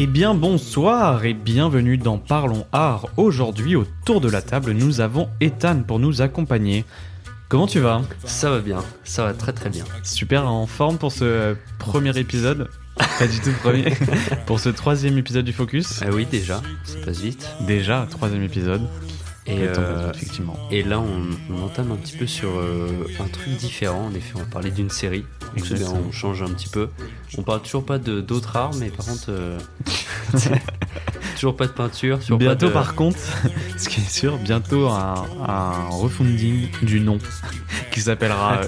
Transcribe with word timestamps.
Eh 0.00 0.06
bien 0.06 0.32
bonsoir 0.32 1.24
et 1.24 1.34
bienvenue 1.34 1.98
dans 1.98 2.18
Parlons 2.18 2.68
Art. 2.70 3.08
Aujourd'hui 3.16 3.74
autour 3.74 4.20
de 4.20 4.30
la 4.30 4.42
table 4.42 4.70
nous 4.70 5.00
avons 5.00 5.28
Ethan 5.40 5.82
pour 5.82 5.98
nous 5.98 6.22
accompagner. 6.22 6.84
Comment 7.48 7.66
tu 7.66 7.80
vas? 7.80 8.02
Ça 8.22 8.48
va 8.48 8.60
bien, 8.60 8.78
ça 9.02 9.24
va 9.24 9.34
très 9.34 9.52
très 9.52 9.70
bien. 9.70 9.84
Super 10.04 10.46
en 10.46 10.68
forme 10.68 10.98
pour 10.98 11.10
ce 11.10 11.56
premier 11.80 12.16
épisode? 12.16 12.68
Pas 13.18 13.26
du 13.26 13.40
tout 13.40 13.50
premier. 13.60 13.92
pour 14.46 14.60
ce 14.60 14.68
troisième 14.68 15.18
épisode 15.18 15.44
du 15.44 15.52
Focus? 15.52 16.00
Ah 16.02 16.10
oui 16.12 16.28
déjà, 16.30 16.62
ça 16.84 16.98
passe 17.04 17.18
vite. 17.18 17.50
Déjà, 17.66 18.06
troisième 18.08 18.44
épisode. 18.44 18.82
Et, 19.48 19.60
euh, 19.60 20.10
effectivement. 20.12 20.58
et 20.70 20.82
là 20.82 21.00
on, 21.00 21.54
on 21.54 21.62
entame 21.62 21.90
un 21.90 21.96
petit 21.96 22.18
peu 22.18 22.26
sur 22.26 22.50
euh, 22.50 23.06
un 23.18 23.28
truc 23.28 23.56
différent. 23.56 24.06
En 24.06 24.14
effet, 24.14 24.34
on 24.36 24.44
parler 24.44 24.70
d'une 24.70 24.90
série. 24.90 25.24
Bien, 25.54 25.88
on 25.90 26.12
change 26.12 26.42
un 26.42 26.50
petit 26.50 26.68
peu. 26.68 26.90
On 27.38 27.42
parle 27.42 27.62
toujours 27.62 27.84
pas 27.86 27.98
de 27.98 28.20
d'autres 28.20 28.54
arts, 28.56 28.74
mais 28.74 28.90
par 28.90 29.06
contre, 29.06 29.30
euh, 29.30 29.58
toujours 31.34 31.56
pas 31.56 31.66
de 31.66 31.72
peinture. 31.72 32.18
Bientôt 32.38 32.66
de... 32.66 32.72
par 32.72 32.94
contre, 32.94 33.18
ce 33.78 33.88
qui 33.88 34.00
est 34.00 34.10
sûr, 34.10 34.36
bientôt 34.36 34.88
un, 34.88 35.24
un 35.46 35.88
refunding 35.88 36.68
du 36.82 37.00
nom 37.00 37.18
qui 37.90 38.02
s'appellera 38.02 38.60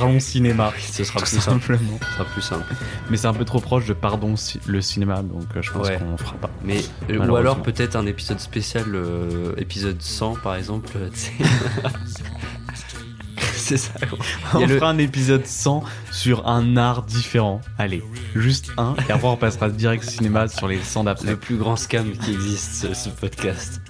Parlons 0.00 0.20
Cinéma. 0.20 0.72
Ce 0.78 1.04
sera 1.04 1.20
plus 1.20 1.28
simple. 1.28 1.42
simplement. 1.60 1.98
Ce 2.00 2.12
sera 2.14 2.24
plus 2.24 2.42
simple. 2.42 2.74
Mais 3.10 3.16
c'est 3.16 3.26
un 3.26 3.32
peu 3.34 3.44
trop 3.44 3.60
proche 3.60 3.86
de 3.86 3.92
Pardon 3.92 4.34
le 4.66 4.80
cinéma, 4.80 5.22
donc 5.22 5.44
euh, 5.56 5.62
je 5.62 5.70
pense 5.70 5.86
Ouais. 5.88 5.98
qu'on 5.98 6.16
fera 6.16 6.34
pas. 6.36 6.50
Mais 6.64 6.80
euh, 7.10 7.26
ou 7.26 7.36
alors 7.36 7.62
peut-être 7.62 7.96
un 7.96 8.06
épisode 8.06 8.40
spécial, 8.40 8.84
euh, 8.94 9.52
épisode 9.56 10.00
100 10.02 10.36
par 10.42 10.54
exemple. 10.56 10.88
c'est 13.54 13.76
ça. 13.78 13.92
Il 14.54 14.58
On 14.58 14.66
le- 14.66 14.76
fera 14.78 14.90
un 14.90 14.98
épisode 14.98 15.46
100 15.46 15.84
sur 16.10 16.46
un 16.46 16.76
art 16.76 17.02
différent. 17.02 17.60
Allez, 17.78 18.02
juste 18.34 18.70
un, 18.76 18.94
et 19.08 19.12
après 19.12 19.28
on 19.28 19.36
passera 19.36 19.70
direct 19.70 20.04
cinéma 20.04 20.48
sur 20.48 20.68
les 20.68 20.82
100 20.82 21.04
d'après. 21.04 21.28
Le 21.28 21.36
plus 21.36 21.56
grand 21.56 21.76
scam 21.76 22.12
qui 22.12 22.32
existe, 22.32 22.74
ce, 22.74 22.94
ce 22.94 23.08
podcast. 23.08 23.80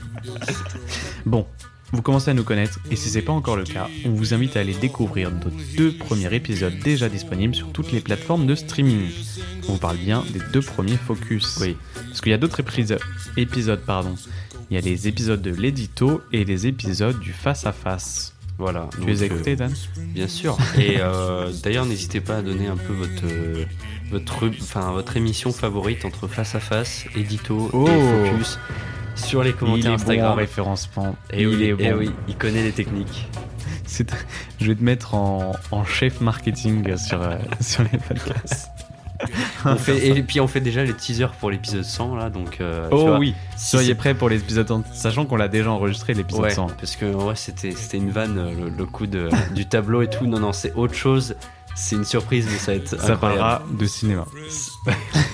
Bon, 1.26 1.46
vous 1.94 2.02
commencez 2.02 2.30
à 2.30 2.34
nous 2.34 2.44
connaître, 2.44 2.78
et 2.90 2.96
si 2.96 3.08
c'est 3.08 3.22
pas 3.22 3.32
encore 3.32 3.56
le 3.56 3.64
cas, 3.64 3.88
on 4.04 4.10
vous 4.10 4.34
invite 4.34 4.56
à 4.56 4.60
aller 4.60 4.74
découvrir 4.74 5.30
nos 5.30 5.50
deux 5.76 5.96
premiers 5.96 6.32
épisodes 6.34 6.74
déjà 6.82 7.08
disponibles 7.08 7.54
sur 7.54 7.72
toutes 7.72 7.92
les 7.92 8.00
plateformes 8.00 8.46
de 8.46 8.54
streaming. 8.54 9.10
On 9.68 9.78
parle 9.78 9.96
bien 9.96 10.24
des 10.32 10.40
deux 10.52 10.60
premiers 10.62 10.96
focus. 10.96 11.58
Oui. 11.60 11.76
Parce 11.94 12.20
qu'il 12.20 12.30
y 12.30 12.34
a 12.34 12.38
d'autres 12.38 12.60
épisodes, 12.60 13.00
épisodes, 13.36 13.80
pardon. 13.86 14.14
Il 14.70 14.74
y 14.74 14.78
a 14.78 14.80
les 14.80 15.08
épisodes 15.08 15.40
de 15.40 15.50
l'édito 15.50 16.22
et 16.32 16.44
les 16.44 16.66
épisodes 16.66 17.18
du 17.20 17.32
face 17.32 17.66
à 17.66 17.72
face. 17.72 18.34
Voilà. 18.58 18.88
Tu 18.92 18.98
donc, 18.98 19.08
les 19.08 19.22
as 19.22 19.24
euh, 19.24 19.26
écoutés, 19.26 19.56
Dan? 19.56 19.72
Bien 20.14 20.28
sûr. 20.28 20.56
Et 20.78 20.96
euh, 20.98 21.52
d'ailleurs, 21.62 21.86
n'hésitez 21.86 22.20
pas 22.20 22.38
à 22.38 22.42
donner 22.42 22.66
un 22.68 22.76
peu 22.76 22.92
votre, 22.92 23.24
euh, 23.24 23.64
votre, 24.10 24.48
enfin, 24.60 24.92
votre 24.92 25.16
émission 25.16 25.52
favorite 25.52 26.04
entre 26.04 26.28
face 26.28 26.54
à 26.54 26.60
face, 26.60 27.04
édito 27.16 27.70
Oh. 27.72 27.88
et 27.88 28.30
focus 28.30 28.58
sur 29.14 29.42
les 29.42 29.50
Il 29.50 29.56
commentaires 29.56 29.84
est 29.84 29.88
bon 29.88 29.92
en 29.92 29.94
Instagram. 29.94 30.38
référencement. 30.38 31.16
et 31.32 31.42
il 31.42 31.48
oui, 31.48 31.64
est 31.80 31.92
oui, 31.94 32.10
il 32.28 32.36
connaît 32.36 32.62
les 32.62 32.72
techniques. 32.72 33.28
Je 34.60 34.66
vais 34.66 34.74
te 34.74 34.82
mettre 34.82 35.14
en, 35.14 35.52
en 35.70 35.84
chef 35.84 36.20
marketing 36.20 36.96
sur, 36.96 37.22
euh, 37.22 37.36
sur 37.60 37.82
les 37.92 37.98
podcasts. 37.98 38.70
On 39.64 39.76
fait, 39.76 40.08
et 40.08 40.22
puis 40.22 40.40
on 40.40 40.48
fait 40.48 40.60
déjà 40.60 40.82
les 40.84 40.92
teasers 40.92 41.30
pour 41.40 41.50
l'épisode 41.50 41.84
100 41.84 42.16
là, 42.16 42.28
donc. 42.30 42.58
euh, 42.60 42.88
tu 42.88 42.94
Oh 42.96 43.06
vois, 43.06 43.18
oui, 43.18 43.34
si 43.56 43.70
soyez 43.70 43.88
c'est- 43.88 43.94
prêts 43.94 44.12
pour 44.12 44.28
l'épisode 44.28 44.66
100, 44.68 44.82
sachant 44.92 45.24
qu'on 45.24 45.36
l'a 45.36 45.48
déjà 45.48 45.70
enregistré 45.70 46.12
l'épisode 46.14 46.42
Ouais, 46.42 46.50
100. 46.50 46.66
parce 46.78 46.96
que 46.96 47.06
vrai 47.06 47.34
c'était 47.36 47.70
c'était 47.70 47.96
une 47.98 48.10
vanne 48.10 48.36
euh, 48.36 48.52
le, 48.64 48.68
le 48.70 48.84
coup 48.86 49.06
de, 49.06 49.30
du 49.54 49.66
tableau 49.66 50.02
et 50.02 50.08
tout. 50.08 50.26
Non 50.26 50.40
non, 50.40 50.52
c'est 50.52 50.74
autre 50.74 50.94
chose. 50.94 51.36
C'est 51.76 51.96
une 51.96 52.04
surprise, 52.04 52.46
mais 52.50 52.58
ça 52.58 52.72
va 52.72 52.76
être 52.78 52.88
Ça 52.88 52.94
incroyable. 52.96 53.20
parlera 53.20 53.62
de 53.70 53.86
cinéma. 53.86 54.24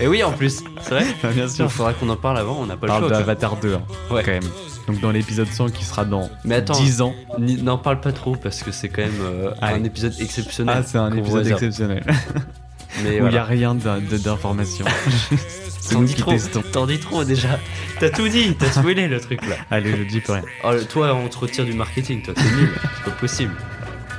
Et 0.00 0.06
oui, 0.06 0.22
en 0.22 0.32
plus, 0.32 0.62
c'est 0.80 0.90
vrai. 0.90 1.04
Bien 1.34 1.44
Il 1.44 1.50
sûr. 1.50 1.70
faudra 1.70 1.92
qu'on 1.92 2.08
en 2.08 2.16
parle 2.16 2.38
avant. 2.38 2.56
On 2.60 2.66
n'a 2.66 2.76
pas 2.76 2.86
On 2.86 2.94
le 2.94 3.00
parle 3.00 3.08
choix. 3.08 3.18
d'Avatar 3.18 3.56
2, 3.56 3.74
hein, 3.74 3.82
Ouais. 4.10 4.22
quand 4.24 4.30
même. 4.32 4.42
Donc 4.86 5.00
dans 5.00 5.10
l'épisode 5.10 5.46
100 5.48 5.68
qui 5.70 5.84
sera 5.84 6.04
dans 6.04 6.30
Mais 6.44 6.56
attends, 6.56 6.72
10 6.80 7.02
ans. 7.02 7.14
Ni- 7.38 7.62
N'en 7.62 7.76
parle 7.78 8.00
pas 8.00 8.12
trop 8.12 8.34
parce 8.36 8.62
que 8.62 8.72
c'est 8.72 8.88
quand 8.88 9.02
même 9.02 9.20
euh, 9.20 9.50
un 9.60 9.84
épisode 9.84 10.14
exceptionnel. 10.18 10.76
Ah, 10.78 10.82
c'est 10.84 10.98
un 10.98 11.10
qu'on 11.10 11.16
vous 11.16 11.36
épisode 11.38 11.42
réserve. 11.42 11.64
exceptionnel. 11.64 12.04
Mais 13.04 13.10
Où 13.10 13.12
il 13.12 13.12
n'y 13.12 13.18
a 13.18 13.20
voilà. 13.20 13.44
rien 13.44 13.74
d'in- 13.76 14.00
de- 14.00 14.16
d'informations. 14.18 14.84
c'est 15.80 15.94
T'en 15.94 16.00
nous 16.00 16.06
dis 16.06 16.14
qui 16.14 16.22
trop, 16.22 16.32
testons. 16.32 16.62
t'en 16.72 16.86
dis 16.86 16.98
trop 16.98 17.22
déjà. 17.22 17.60
T'as 18.00 18.10
tout 18.10 18.26
dit, 18.28 18.56
t'as 18.58 18.70
spoilé 18.72 19.06
le 19.06 19.20
truc 19.20 19.46
là. 19.46 19.56
Allez, 19.70 19.90
je 19.96 20.02
dis 20.04 20.20
plus 20.20 20.32
rien. 20.32 20.42
Oh, 20.64 20.72
le- 20.72 20.84
toi, 20.84 21.14
on 21.14 21.28
te 21.28 21.38
retire 21.38 21.64
du 21.64 21.72
marketing, 21.74 22.22
toi, 22.22 22.34
t'es 22.34 22.42
nul, 22.42 22.70
c'est 22.96 23.04
pas 23.04 23.10
possible. 23.16 23.52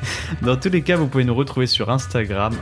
Dans 0.42 0.58
tous 0.58 0.70
les 0.70 0.82
cas, 0.82 0.96
vous 0.96 1.08
pouvez 1.08 1.24
nous 1.24 1.36
retrouver 1.36 1.68
sur 1.68 1.90
Instagram, 1.90 2.54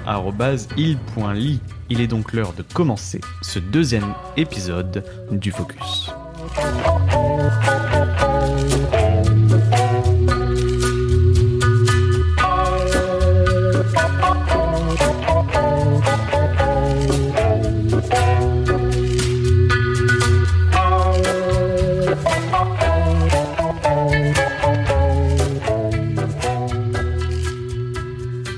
il.ly. 0.77 1.59
Il 1.89 2.01
est 2.01 2.07
donc 2.07 2.33
l'heure 2.33 2.53
de 2.53 2.63
commencer 2.63 3.21
ce 3.41 3.59
deuxième 3.59 4.13
épisode 4.37 5.03
du 5.31 5.51
Focus. 5.51 6.11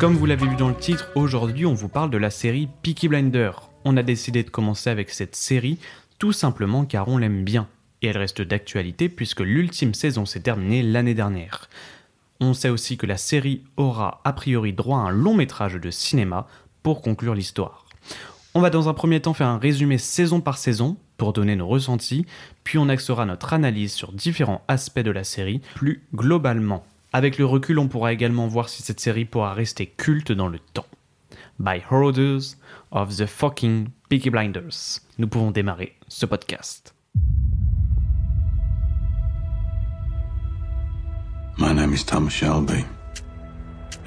Comme 0.01 0.16
vous 0.16 0.25
l'avez 0.25 0.47
vu 0.47 0.56
dans 0.56 0.69
le 0.69 0.75
titre, 0.75 1.12
aujourd'hui 1.13 1.67
on 1.67 1.75
vous 1.75 1.88
parle 1.88 2.09
de 2.09 2.17
la 2.17 2.31
série 2.31 2.67
Peaky 2.81 3.07
Blinder. 3.07 3.51
On 3.85 3.95
a 3.97 4.01
décidé 4.01 4.41
de 4.41 4.50
commencer 4.50 4.89
avec 4.89 5.12
cette 5.12 5.35
série 5.35 5.78
tout 6.17 6.31
simplement 6.31 6.85
car 6.85 7.07
on 7.07 7.19
l'aime 7.19 7.44
bien. 7.44 7.67
Et 8.01 8.07
elle 8.07 8.17
reste 8.17 8.41
d'actualité 8.41 9.09
puisque 9.09 9.41
l'ultime 9.41 9.94
saison 9.94 10.25
s'est 10.25 10.39
terminée 10.39 10.81
l'année 10.81 11.13
dernière. 11.13 11.69
On 12.39 12.56
sait 12.56 12.69
aussi 12.69 12.97
que 12.97 13.06
la 13.06 13.17
série 13.17 13.62
aura 13.78 14.22
a 14.23 14.34
priori 14.34 14.73
droit 14.73 14.97
à 14.97 15.01
un 15.01 15.12
long 15.12 15.35
métrage 15.35 15.75
de 15.75 15.91
cinéma 15.91 16.47
pour 16.81 17.03
conclure 17.03 17.35
l'histoire. 17.35 17.85
On 18.56 18.62
va 18.62 18.72
dans 18.72 18.89
un 18.89 18.95
premier 18.95 19.19
temps 19.19 19.35
faire 19.35 19.50
un 19.50 19.59
résumé 19.59 20.00
saison 20.00 20.41
par 20.41 20.57
saison 20.57 20.97
pour 21.18 21.31
donner 21.31 21.56
nos 21.56 21.68
ressentis, 21.68 22.25
puis 22.63 22.79
on 22.79 22.89
axera 22.89 23.28
notre 23.28 23.53
analyse 23.53 23.94
sur 23.94 24.13
différents 24.13 24.63
aspects 24.68 25.00
de 25.00 25.12
la 25.12 25.23
série 25.23 25.62
plus 25.75 26.01
globalement. 26.16 26.83
Avec 27.13 27.38
le 27.38 27.45
recul, 27.45 27.77
on 27.77 27.89
pourra 27.89 28.13
également 28.13 28.47
voir 28.47 28.69
si 28.69 28.83
cette 28.83 29.01
série 29.01 29.25
pourra 29.25 29.53
rester 29.53 29.85
culte 29.85 30.31
dans 30.31 30.47
le 30.47 30.59
temps. 30.59 30.85
By 31.59 31.81
Hoarders 31.91 32.55
of 32.91 33.17
the 33.17 33.25
fucking 33.25 33.89
Peaky 34.07 34.29
Blinders. 34.29 35.01
Nous 35.17 35.27
pouvons 35.27 35.51
démarrer 35.51 35.97
ce 36.07 36.25
podcast. 36.25 36.95
My 41.57 41.73
name 41.73 41.94
is 41.94 42.05
Thomas 42.05 42.31
Shelby, 42.31 42.85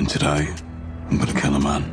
and 0.00 0.08
today 0.08 0.48
I'm 1.10 1.18
gonna 1.18 1.38
kill 1.38 1.54
a 1.54 1.60
man. 1.60 1.84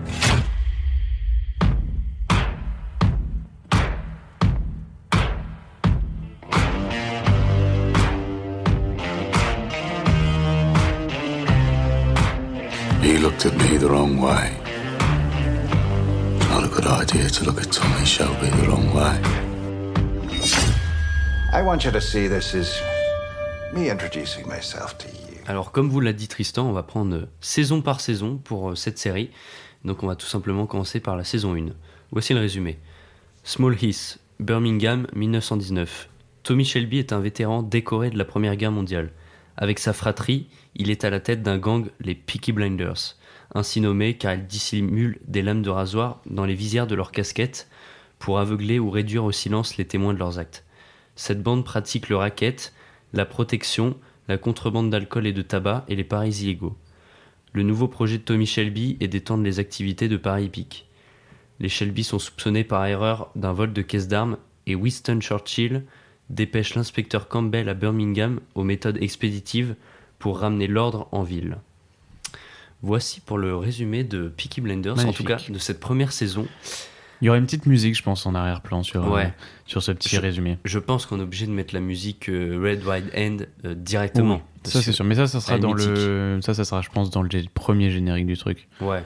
Looked 13.44 13.62
at 13.62 13.72
me 13.72 13.78
the 13.78 13.88
wrong 13.88 14.20
way. 14.20 14.52
Not 16.50 16.64
a 16.64 16.68
good 16.68 16.86
idea 16.86 17.30
to 17.30 17.46
look 17.46 17.60
at 17.60 17.72
Tommy 17.72 18.06
Shelby 18.06 18.50
the 18.50 18.68
wrong 18.68 18.94
way. 18.94 19.20
I 21.54 21.62
want 21.64 21.84
you 21.84 21.92
to 21.92 22.02
see 22.02 22.28
this 22.28 22.54
as 22.54 22.82
me 23.74 23.90
introducing 23.90 24.48
myself 24.48 24.98
to 25.00 25.08
you. 25.08 25.38
Alors, 25.48 25.72
comme 25.72 25.90
vous 25.90 26.02
l'a 26.02 26.14
dit 26.14 26.28
Tristan, 26.28 26.68
on 26.68 26.72
va 26.72 26.84
prendre 26.84 27.16
euh, 27.16 27.26
saison 27.40 27.82
par 27.82 28.00
saison 28.00 28.38
pour 28.38 28.72
euh, 28.72 28.76
cette 28.76 29.00
série. 29.00 29.32
Donc, 29.86 30.04
on 30.04 30.08
va 30.08 30.16
tout 30.16 30.28
simplement 30.28 30.68
commencer 30.68 31.00
par 31.00 31.16
la 31.16 31.24
saison 31.24 31.56
1. 31.56 31.70
Voici 32.12 32.34
le 32.34 32.40
résumé. 32.40 32.78
Small 33.44 33.76
Heath, 33.82 34.20
Birmingham, 34.40 35.08
1919. 35.16 36.10
Tommy 36.44 36.66
Shelby 36.66 37.00
est 37.00 37.12
un 37.12 37.20
vétéran 37.20 37.64
décoré 37.64 38.12
de 38.12 38.18
la 38.18 38.26
Première 38.26 38.56
Guerre 38.56 38.72
mondiale. 38.72 39.12
Avec 39.58 39.80
sa 39.80 39.94
fratrie, 39.94 40.48
il 40.76 40.92
est 40.92 41.04
à 41.04 41.10
la 41.10 41.20
tête 41.20 41.42
d'un 41.42 41.58
gang, 41.58 41.88
les 42.00 42.16
Peaky 42.16 42.52
Blinders, 42.52 43.16
ainsi 43.54 43.82
nommé 43.82 44.18
car 44.18 44.34
ils 44.34 44.46
dissimulent 44.46 45.20
des 45.28 45.42
lames 45.42 45.62
de 45.62 45.70
rasoir 45.70 46.22
dans 46.26 46.46
les 46.46 46.56
visières 46.56 46.88
de 46.88 46.96
leurs 46.96 47.12
casquettes 47.12 47.68
pour 48.20 48.40
aveugler 48.40 48.80
ou 48.80 48.90
réduire 48.90 49.24
au 49.24 49.32
silence 49.32 49.78
les 49.78 49.86
témoins 49.86 50.14
de 50.14 50.20
leurs 50.20 50.40
actes. 50.40 50.64
Cette 51.16 51.44
bande 51.44 51.66
pratique 51.66 52.10
le 52.10 52.16
racket, 52.16 52.74
la 53.14 53.26
protection, 53.26 53.98
la 54.28 54.38
contrebande 54.38 54.90
d'alcool 54.90 55.28
et 55.28 55.34
de 55.34 55.42
tabac 55.42 55.86
et 55.88 55.96
les 55.96 56.04
paris 56.04 56.38
illégaux. 56.42 56.78
Le 57.54 57.64
nouveau 57.64 57.88
projet 57.88 58.18
de 58.18 58.24
Tommy 58.24 58.46
Shelby 58.46 58.98
est 59.02 59.08
d'étendre 59.08 59.44
les 59.44 59.60
activités 59.60 60.08
de 60.08 60.18
paris 60.18 60.46
hippiques. 60.46 60.88
Les 61.60 61.70
Shelby 61.70 62.04
sont 62.04 62.20
soupçonnés 62.20 62.64
par 62.64 62.86
erreur 62.86 63.30
d'un 63.36 63.54
vol 63.54 63.74
de 63.74 63.82
caisse 63.82 64.08
d'armes 64.08 64.38
et 64.68 64.76
Winston 64.76 65.20
Churchill 65.20 65.84
dépêche 66.30 66.76
l'inspecteur 66.76 67.28
Campbell 67.28 67.68
à 67.68 67.74
Birmingham 67.74 68.40
aux 68.56 68.64
méthodes 68.64 69.02
expéditives 69.02 69.76
pour 70.18 70.40
ramener 70.40 70.68
l'ordre 70.68 71.10
en 71.12 71.24
ville. 71.24 71.58
Voici 72.84 73.20
pour 73.22 73.38
le 73.38 73.56
résumé 73.56 74.04
de 74.04 74.28
Peaky 74.30 74.62
Blinders, 74.62 75.06
en 75.06 75.14
tout 75.14 75.24
cas 75.24 75.38
de 75.48 75.58
cette 75.60 75.80
première 75.80 76.12
saison. 76.12 76.48
Il 77.22 77.26
y 77.26 77.30
aurait 77.30 77.38
une 77.38 77.46
petite 77.46 77.68
musique, 77.68 77.96
je 77.96 78.02
pense, 78.02 78.26
en 78.26 78.34
arrière-plan 78.34 78.82
sur, 78.82 79.14
euh, 79.16 79.26
sur 79.68 79.84
ce 79.84 79.92
petit 79.92 80.10
Je- 80.16 80.20
résumé. 80.20 80.58
Je 80.66 80.80
pense 80.80 81.06
qu'on 81.06 81.20
est 81.20 81.24
obligé 81.24 81.46
de 81.46 81.52
mettre 81.52 81.76
la 81.76 81.80
musique 81.80 82.30
euh, 82.30 82.60
Red 82.60 82.84
Wide 82.84 83.12
End 83.16 83.46
euh, 83.66 83.76
directement. 83.76 84.42
Oui, 84.66 84.72
ça 84.72 84.82
c'est 84.82 84.92
sûr. 84.92 85.06
Mais 85.06 85.14
ça, 85.14 85.28
ça 85.28 85.40
sera 85.40 85.60
dans 85.60 85.74
le. 85.74 86.40
Ça, 86.42 86.56
ça 86.56 86.66
sera, 86.66 86.82
je 86.82 86.90
pense, 86.90 87.12
dans 87.12 87.22
le 87.22 87.30
premier 87.54 87.92
générique 87.92 88.26
du 88.26 88.38
truc. 88.38 88.68
Ouais. 88.82 89.04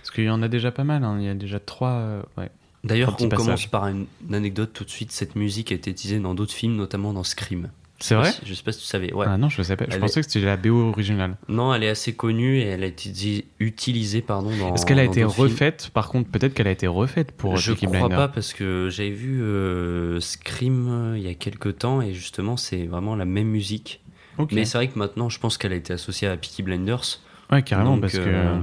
Parce 0.00 0.12
qu'il 0.14 0.24
y 0.24 0.30
en 0.30 0.42
a 0.42 0.48
déjà 0.48 0.70
pas 0.70 0.84
mal. 0.84 1.02
hein. 1.02 1.16
Il 1.18 1.24
y 1.26 1.28
a 1.28 1.34
déjà 1.34 1.58
trois. 1.58 2.22
Ouais. 2.38 2.50
D'ailleurs, 2.84 3.16
on 3.20 3.28
commence 3.28 3.66
par 3.66 3.88
une, 3.88 4.06
une 4.28 4.34
anecdote 4.36 4.70
tout 4.72 4.84
de 4.84 4.90
suite. 4.90 5.10
Cette 5.10 5.34
musique 5.34 5.72
a 5.72 5.74
été 5.74 5.90
utilisée 5.90 6.20
dans 6.20 6.36
d'autres 6.36 6.54
films, 6.54 6.76
notamment 6.76 7.12
dans 7.12 7.24
Scream. 7.24 7.68
C'est 7.98 8.14
vrai 8.14 8.30
si- 8.30 8.40
Je 8.44 8.52
sais 8.54 8.62
pas 8.62 8.72
si 8.72 8.80
tu 8.80 8.84
savais. 8.86 9.12
Ouais. 9.14 9.26
Ah 9.28 9.38
non, 9.38 9.48
je 9.48 9.62
sais 9.62 9.74
pas. 9.76 9.86
Je 9.88 9.94
Elle 9.94 10.00
pensais 10.00 10.20
que 10.22 10.30
c'était 10.30 10.44
la 10.44 10.56
BO 10.58 10.90
originale. 10.90 11.36
Non, 11.48 11.72
elle 11.72 11.82
est 11.82 11.88
assez 11.88 12.14
connue 12.14 12.58
et 12.58 12.64
elle 12.66 12.82
a 12.84 12.86
été 12.86 13.46
utilisée 13.58 14.20
pardon, 14.20 14.50
dans. 14.56 14.74
Est-ce 14.74 14.84
qu'elle 14.84 14.98
a 14.98 15.04
été 15.04 15.14
films. 15.20 15.28
refaite? 15.28 15.90
Par 15.94 16.08
contre, 16.08 16.28
peut-être 16.30 16.52
qu'elle 16.54 16.66
a 16.66 16.72
été 16.72 16.86
refaite 16.86 17.32
pour 17.32 17.56
Je 17.56 17.72
Peaky 17.72 17.86
crois 17.86 18.08
pas 18.10 18.28
parce 18.28 18.52
que 18.52 18.88
j'avais 18.90 19.10
vu 19.10 19.40
euh, 19.42 20.20
Scream 20.20 20.88
euh, 20.90 21.18
il 21.18 21.24
y 21.24 21.28
a 21.28 21.34
quelques 21.34 21.78
temps 21.78 22.02
et 22.02 22.12
justement 22.12 22.56
c'est 22.58 22.84
vraiment 22.86 23.16
la 23.16 23.24
même 23.24 23.48
musique. 23.48 24.02
Ok. 24.38 24.52
Mais 24.52 24.66
c'est 24.66 24.76
vrai 24.76 24.88
que 24.88 24.98
maintenant 24.98 25.28
je 25.30 25.38
pense 25.40 25.56
qu'elle 25.56 25.72
a 25.72 25.76
été 25.76 25.94
associée 25.94 26.28
à 26.28 26.36
Peaky 26.36 26.62
Blinders. 26.62 27.20
Ouais, 27.50 27.62
carrément, 27.62 27.92
Donc, 27.92 28.02
parce 28.02 28.12
que. 28.14 28.18
euh, 28.24 28.58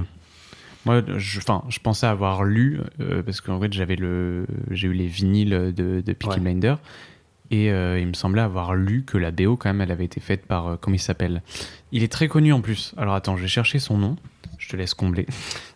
Moi, 0.84 1.02
je, 1.16 1.38
enfin, 1.38 1.64
je 1.70 1.78
pensais 1.80 2.06
avoir 2.06 2.44
lu, 2.44 2.78
euh, 3.00 3.22
parce 3.22 3.40
qu'en 3.40 3.58
fait, 3.58 3.72
j'avais 3.72 3.96
le, 3.96 4.46
j'ai 4.70 4.86
eu 4.88 4.92
les 4.92 5.06
vinyles 5.06 5.72
de, 5.74 6.02
de 6.04 6.12
Peaky 6.12 6.34
Ouais. 6.34 6.40
Blinder, 6.40 6.74
et 7.50 7.70
euh, 7.70 7.98
il 7.98 8.06
me 8.06 8.14
semblait 8.14 8.42
avoir 8.42 8.74
lu 8.74 9.04
que 9.04 9.18
la 9.18 9.30
BO, 9.30 9.56
quand 9.56 9.68
même, 9.68 9.80
elle 9.80 9.90
avait 9.90 10.04
été 10.04 10.20
faite 10.20 10.46
par, 10.46 10.66
euh, 10.66 10.76
comment 10.80 10.94
il 10.96 11.00
s'appelle? 11.00 11.42
Il 11.92 12.02
est 12.02 12.12
très 12.12 12.28
connu 12.28 12.52
en 12.52 12.60
plus. 12.60 12.94
Alors 12.96 13.14
attends, 13.14 13.36
je 13.36 13.42
vais 13.42 13.48
chercher 13.48 13.78
son 13.78 13.98
nom, 13.98 14.16
je 14.58 14.68
te 14.68 14.76
laisse 14.76 14.94
combler. 14.94 15.26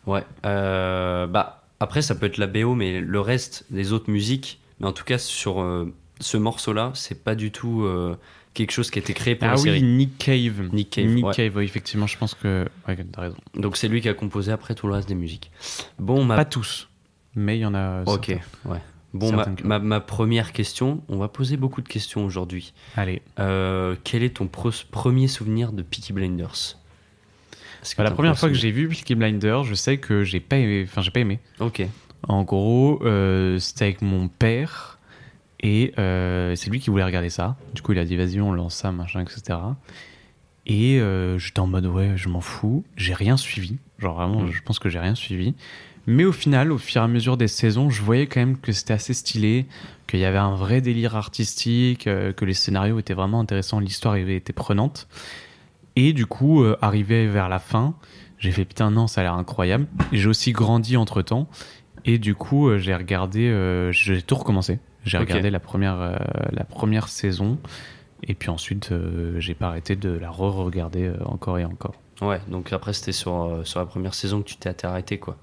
Ouais. 0.07 0.25
euh, 0.47 1.27
bah 1.27 1.63
après 1.81 2.03
ça 2.03 2.17
peut 2.17 2.27
être 2.27 2.39
la 2.39 2.49
BO 2.49 2.75
mais 2.75 3.01
le 3.01 3.21
reste 3.21 3.67
des 3.71 3.93
autres 3.93 4.11
musiques. 4.11 4.61
Mais 4.81 4.87
en 4.87 4.93
tout 4.93 5.05
cas 5.05 5.19
sur 5.19 5.65
ce 6.19 6.37
morceau-là 6.37 6.91
c'est 6.95 7.23
pas 7.23 7.35
du 7.37 7.53
tout 7.53 7.87
quelque 8.55 8.73
chose 8.73 8.91
qui 8.91 8.99
a 8.99 9.03
été 9.03 9.15
créé 9.15 9.37
pour 9.37 9.47
ah 9.47 9.53
la 9.53 9.57
oui, 9.57 9.63
série. 9.63 9.83
Nick 9.83 10.19
Cave. 10.19 10.69
Nick 10.73 10.91
Cave, 10.91 11.07
Nick 11.07 11.27
ouais. 11.27 11.35
Cave, 11.35 11.53
oui, 11.57 11.65
effectivement, 11.65 12.09
je 12.09 12.19
pense 12.19 12.35
que. 12.35 12.69
Ouais, 12.89 12.97
t'as 13.13 13.21
raison. 13.21 13.37
Donc 13.55 13.77
c'est 13.77 13.87
lui 13.87 14.01
qui 14.01 14.09
a 14.09 14.15
composé 14.15 14.51
après 14.51 14.75
tout 14.75 14.89
le 14.89 14.95
reste 14.95 15.09
des 15.09 15.15
musiques. 15.15 15.53
Bon 15.99 16.25
ma 16.25 16.35
Pas 16.35 16.45
tous, 16.45 16.89
mais 17.37 17.59
il 17.59 17.61
y 17.61 17.67
en 17.67 17.75
a. 17.75 18.03
Ok, 18.07 18.27
certains. 18.27 18.71
ouais. 18.71 18.81
Bon, 19.15 19.33
ma, 19.65 20.01
première 20.01 20.53
question, 20.53 21.03
on 21.09 21.17
va 21.17 21.29
poser 21.29 21.57
beaucoup 21.57 21.81
de 21.81 21.89
questions 21.89 22.25
aujourd'hui. 22.27 22.75
Allez. 22.97 23.23
Euh, 23.39 23.97
quel 24.05 24.23
est 24.23 24.37
ton 24.37 24.49
premier 24.49 25.29
souvenir 25.29 25.73
de 25.73 25.83
Peaky 25.83 26.13
Blinders? 26.13 26.77
Bah, 27.97 28.05
la 28.05 28.11
première 28.11 28.39
fois 28.39 28.49
que 28.49 28.55
j'ai 28.55 28.71
vu 28.71 28.89
Peaky 28.89 29.15
Blinder, 29.15 29.61
je 29.65 29.75
sais 29.75 29.97
que 29.99 30.25
j'ai 30.25 30.41
pas 30.41 30.57
aimé. 30.59 30.85
Enfin, 30.87 31.01
j'ai 31.01 31.11
pas 31.11 31.21
aimé. 31.21 31.39
Ok, 31.61 31.83
En 32.29 32.43
gros, 32.43 33.01
euh, 33.05 33.59
c'était 33.59 33.85
avec 33.87 34.03
mon 34.03 34.29
père 34.29 34.99
et 35.61 35.95
euh, 35.99 36.55
c'est 36.55 36.69
lui 36.71 36.79
qui 36.81 36.91
voulait 36.91 37.05
regarder 37.05 37.31
ça. 37.31 37.57
Du 37.75 37.81
coup, 37.83 37.93
il 37.93 37.99
a 37.99 38.05
dit 38.05 38.17
vas-y, 38.17 38.41
on 38.41 38.53
lance 38.53 38.75
ça, 38.75 38.93
machin, 38.93 39.21
etc. 39.23 39.59
Et 40.67 41.01
j'étais 41.39 41.61
en 41.61 41.67
mode 41.67 41.87
ouais, 41.87 42.13
je 42.17 42.29
m'en 42.29 42.43
fous. 42.43 42.85
J'ai 42.97 43.15
rien 43.15 43.39
suivi. 43.39 43.79
Genre 43.99 44.15
vraiment, 44.15 44.43
Mm. 44.43 44.51
je 44.53 44.63
pense 44.63 44.79
que 44.79 44.89
j'ai 44.91 44.99
rien 44.99 45.15
suivi. 45.15 45.55
Mais 46.11 46.25
au 46.25 46.33
final, 46.33 46.73
au 46.73 46.79
fur 46.79 47.03
et 47.03 47.05
à 47.05 47.07
mesure 47.07 47.37
des 47.37 47.49
saisons, 47.49 47.91
je 47.91 48.01
voyais 48.01 48.27
quand 48.27 48.41
même 48.41 48.57
que 48.57 48.73
c'était 48.73 48.95
assez 48.95 49.13
stylé, 49.13 49.67
qu'il 50.07 50.21
y 50.21 50.25
avait 50.25 50.39
un 50.39 50.55
vrai 50.55 50.81
délire 50.81 51.17
artistique, 51.17 52.07
euh, 52.07 52.33
que 52.33 52.47
les 52.47 52.55
scénarios 52.55 52.99
étaient 52.99 53.13
vraiment 53.13 53.41
intéressants, 53.41 53.79
l'histoire 53.79 54.17
été 54.17 54.55
prenante. 54.55 55.07
Et 55.97 56.15
du 56.15 56.25
coup, 56.25 56.63
euh, 56.63 56.79
arrivé 56.81 57.27
vers 57.27 57.51
la 57.51 57.59
fin, 57.59 57.95
j'ai 58.39 58.53
fait 58.53 58.65
putain 58.65 58.91
non, 58.91 59.07
ça 59.07 59.21
a 59.21 59.25
l'air 59.25 59.35
incroyable. 59.35 59.87
J'ai 60.13 60.31
aussi 60.31 60.53
grandi 60.53 60.97
entre 60.97 61.21
temps. 61.21 61.47
Et 62.07 62.17
du 62.17 62.35
coup, 62.35 62.71
euh, 62.71 62.79
j'ai 62.79 62.95
regardé, 62.95 63.49
euh, 63.49 63.93
j'ai 63.93 64.23
tout 64.23 64.37
recommencé. 64.37 64.79
J'ai 65.05 65.19
regardé 65.19 65.51
la 65.51 65.61
première, 65.61 66.01
euh, 66.01 66.17
la 66.53 66.65
première 66.65 67.09
saison. 67.09 67.59
Et 68.23 68.33
puis 68.35 68.49
ensuite, 68.49 68.93
euh, 68.93 69.39
j'ai 69.41 69.53
pas 69.53 69.69
arrêté 69.69 69.95
de 69.95 70.09
la 70.09 70.31
re-regarder 70.31 71.13
encore 71.27 71.59
et 71.59 71.67
encore. 71.67 71.97
ouais, 72.23 72.41
donc 72.49 72.73
après 72.73 72.95
c'était 72.95 73.13
sur, 73.13 73.61
sur 73.65 73.79
la 73.79 73.87
première 73.87 74.15
saison 74.15 74.41
que 74.41 74.49
tu 74.49 74.57
t'es 74.57 74.87
arrêté 74.87 75.19
quoi. 75.19 75.37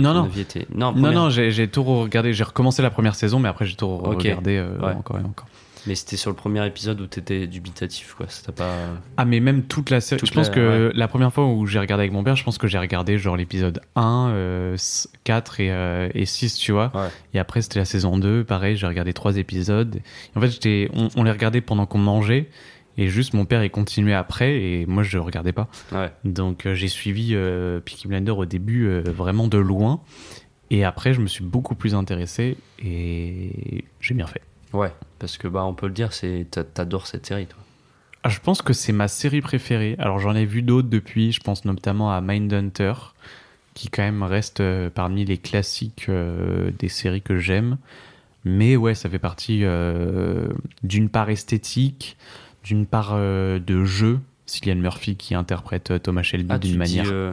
Non, 0.00 0.14
non, 0.14 0.28
était- 0.36 0.66
Non, 0.74 0.86
non, 0.88 0.92
première. 0.92 1.12
non, 1.12 1.30
j'ai 1.30 1.50
j'ai 1.50 1.68
tout 1.68 1.82
regardé. 1.84 2.32
J'ai 2.32 2.44
recommencé 2.44 2.82
la 2.82 2.90
première 2.90 3.14
saison, 3.14 3.38
mais 3.38 3.48
après 3.48 3.66
j'ai 3.66 3.76
tout 3.76 3.96
regardé 3.96 4.56
euh, 4.56 4.78
Ouais. 4.78 4.92
encore 4.94 5.18
et 5.18 5.24
encore. 5.24 5.46
Mais 5.86 5.94
c'était 5.94 6.18
sur 6.18 6.28
le 6.28 6.36
premier 6.36 6.66
épisode 6.66 7.00
où 7.00 7.06
t'étais 7.06 7.46
dubitatif 7.46 8.12
quoi. 8.14 8.26
Ça 8.28 8.52
pas. 8.52 8.68
Ah, 9.16 9.24
mais 9.24 9.40
même 9.40 9.62
toute 9.62 9.88
la 9.88 10.02
série. 10.02 10.20
Je 10.22 10.30
pense 10.30 10.48
la- 10.48 10.54
que 10.54 10.92
la 10.94 11.08
première 11.08 11.32
fois 11.32 11.46
où 11.46 11.66
j'ai 11.66 11.78
regardé 11.78 12.02
avec 12.02 12.12
mon 12.12 12.22
père, 12.22 12.36
je 12.36 12.44
pense 12.44 12.58
que 12.58 12.66
j'ai 12.66 12.78
regardé 12.78 13.16
genre 13.16 13.34
l'épisode 13.34 13.80
1, 13.96 14.28
euh, 14.28 14.76
4 15.24 15.58
et, 15.60 15.70
euh, 15.70 16.10
et 16.14 16.26
6, 16.26 16.56
tu 16.56 16.72
vois. 16.72 16.92
Ouais. 16.94 17.08
Et 17.32 17.38
après, 17.38 17.62
c'était 17.62 17.78
la 17.78 17.86
saison 17.86 18.18
2. 18.18 18.44
Pareil, 18.44 18.76
j'ai 18.76 18.86
regardé 18.86 19.14
trois 19.14 19.38
épisodes. 19.38 19.96
Et 19.96 20.38
en 20.38 20.42
fait, 20.42 20.88
on 21.16 21.22
les 21.22 21.30
regardait 21.30 21.62
pendant 21.62 21.86
qu'on 21.86 21.96
mangeait. 21.98 22.50
Et 22.98 23.08
juste, 23.08 23.34
mon 23.34 23.44
père, 23.44 23.64
il 23.64 23.70
continuait 23.70 24.14
après. 24.14 24.60
Et 24.60 24.86
moi, 24.86 25.02
je 25.02 25.18
regardais 25.18 25.52
pas. 25.52 25.68
Ouais. 25.92 26.10
Donc, 26.24 26.66
euh, 26.66 26.74
j'ai 26.74 26.88
suivi 26.88 27.30
euh, 27.34 27.80
Peaky 27.80 28.08
Blinder 28.08 28.32
au 28.32 28.44
début 28.44 28.86
euh, 28.86 29.02
vraiment 29.06 29.48
de 29.48 29.58
loin. 29.58 30.00
Et 30.70 30.84
après, 30.84 31.14
je 31.14 31.20
me 31.20 31.26
suis 31.26 31.44
beaucoup 31.44 31.74
plus 31.74 31.94
intéressé. 31.94 32.56
Et 32.84 33.84
j'ai 34.00 34.14
bien 34.14 34.26
fait. 34.26 34.42
Ouais, 34.72 34.92
parce 35.18 35.36
que 35.38 35.48
bah 35.48 35.64
on 35.64 35.74
peut 35.74 35.86
le 35.88 35.92
dire, 35.92 36.12
c'est 36.12 36.46
t'a- 36.50 36.62
t'adores 36.62 37.06
cette 37.08 37.26
série 37.26 37.46
toi. 37.46 37.58
Ah, 38.22 38.28
je 38.28 38.38
pense 38.38 38.62
que 38.62 38.72
c'est 38.72 38.92
ma 38.92 39.08
série 39.08 39.40
préférée. 39.40 39.96
Alors 39.98 40.20
j'en 40.20 40.34
ai 40.36 40.44
vu 40.44 40.62
d'autres 40.62 40.88
depuis, 40.88 41.32
je 41.32 41.40
pense 41.40 41.64
notamment 41.64 42.12
à 42.12 42.20
Mindhunter, 42.20 42.92
qui 43.74 43.88
quand 43.88 44.02
même 44.02 44.22
reste 44.22 44.62
parmi 44.90 45.24
les 45.24 45.38
classiques 45.38 46.08
des 46.08 46.88
séries 46.88 47.22
que 47.22 47.38
j'aime. 47.38 47.78
Mais 48.44 48.76
ouais, 48.76 48.94
ça 48.94 49.08
fait 49.10 49.18
partie 49.18 49.64
d'une 50.84 51.08
part 51.08 51.30
esthétique, 51.30 52.16
d'une 52.64 52.86
part 52.86 53.10
euh, 53.14 53.58
de 53.58 53.84
jeu. 53.84 54.20
Cillian 54.46 54.76
Murphy 54.76 55.16
qui 55.16 55.34
interprète 55.34 55.92
euh, 55.92 55.98
Thomas 55.98 56.22
Shelby 56.22 56.48
Ah, 56.50 56.58
d'une 56.58 56.72
dis 56.72 56.78
manière. 56.78 57.04
euh, 57.08 57.32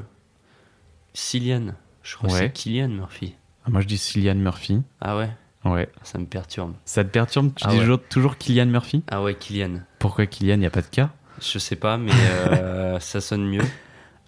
Cillian. 1.13 1.73
Je 2.03 2.15
crois 2.15 2.29
que 2.29 2.33
Ouais. 2.33 2.39
c'est 2.41 2.51
Killian 2.53 2.89
Murphy. 2.89 3.35
Ah, 3.65 3.69
moi 3.69 3.81
je 3.81 3.87
dis 3.87 3.97
Cillian 3.97 4.35
Murphy. 4.35 4.81
Ah 5.01 5.17
ouais, 5.17 5.29
Ouais. 5.65 5.89
ça 6.03 6.19
me 6.19 6.25
perturbe. 6.25 6.73
Ça 6.85 7.03
te 7.03 7.09
perturbe? 7.09 7.51
Tu 7.55 7.65
Ah 7.67 7.71
dis 7.71 7.79
ouais. 7.79 7.97
toujours, 8.09 8.37
Killian 8.37 8.67
Murphy? 8.67 9.03
Ah 9.09 9.21
ouais, 9.23 9.35
Killian. 9.35 9.79
Pourquoi 9.99 10.25
Killian 10.25 10.53
Il 10.55 10.59
n'y 10.59 10.65
a 10.65 10.69
pas 10.69 10.81
de 10.81 10.87
cas? 10.87 11.09
Je 11.41 11.59
sais 11.59 11.75
pas, 11.75 11.97
mais 11.97 12.11
euh, 12.13 12.99
ça 12.99 13.19
sonne 13.19 13.45
mieux. 13.47 13.63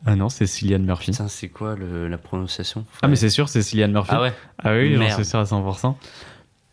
Ah 0.06 0.16
non, 0.16 0.30
c'est 0.30 0.48
Cillian 0.48 0.80
Murphy. 0.80 1.12
Putain, 1.12 1.28
c'est 1.28 1.50
quoi 1.50 1.76
le- 1.76 2.08
la 2.08 2.18
prononciation? 2.18 2.86
Ah 3.02 3.08
mais 3.08 3.16
c'est 3.16 3.30
sûr, 3.30 3.50
c'est 3.50 3.62
Cillian 3.62 3.90
Murphy. 3.90 4.12
Ah 4.14 4.22
ouais 4.22 4.34
Ah 4.58 4.74
oui, 4.74 4.96
suis 5.14 5.26
sûr 5.26 5.40
à 5.40 5.44
100%. 5.44 5.96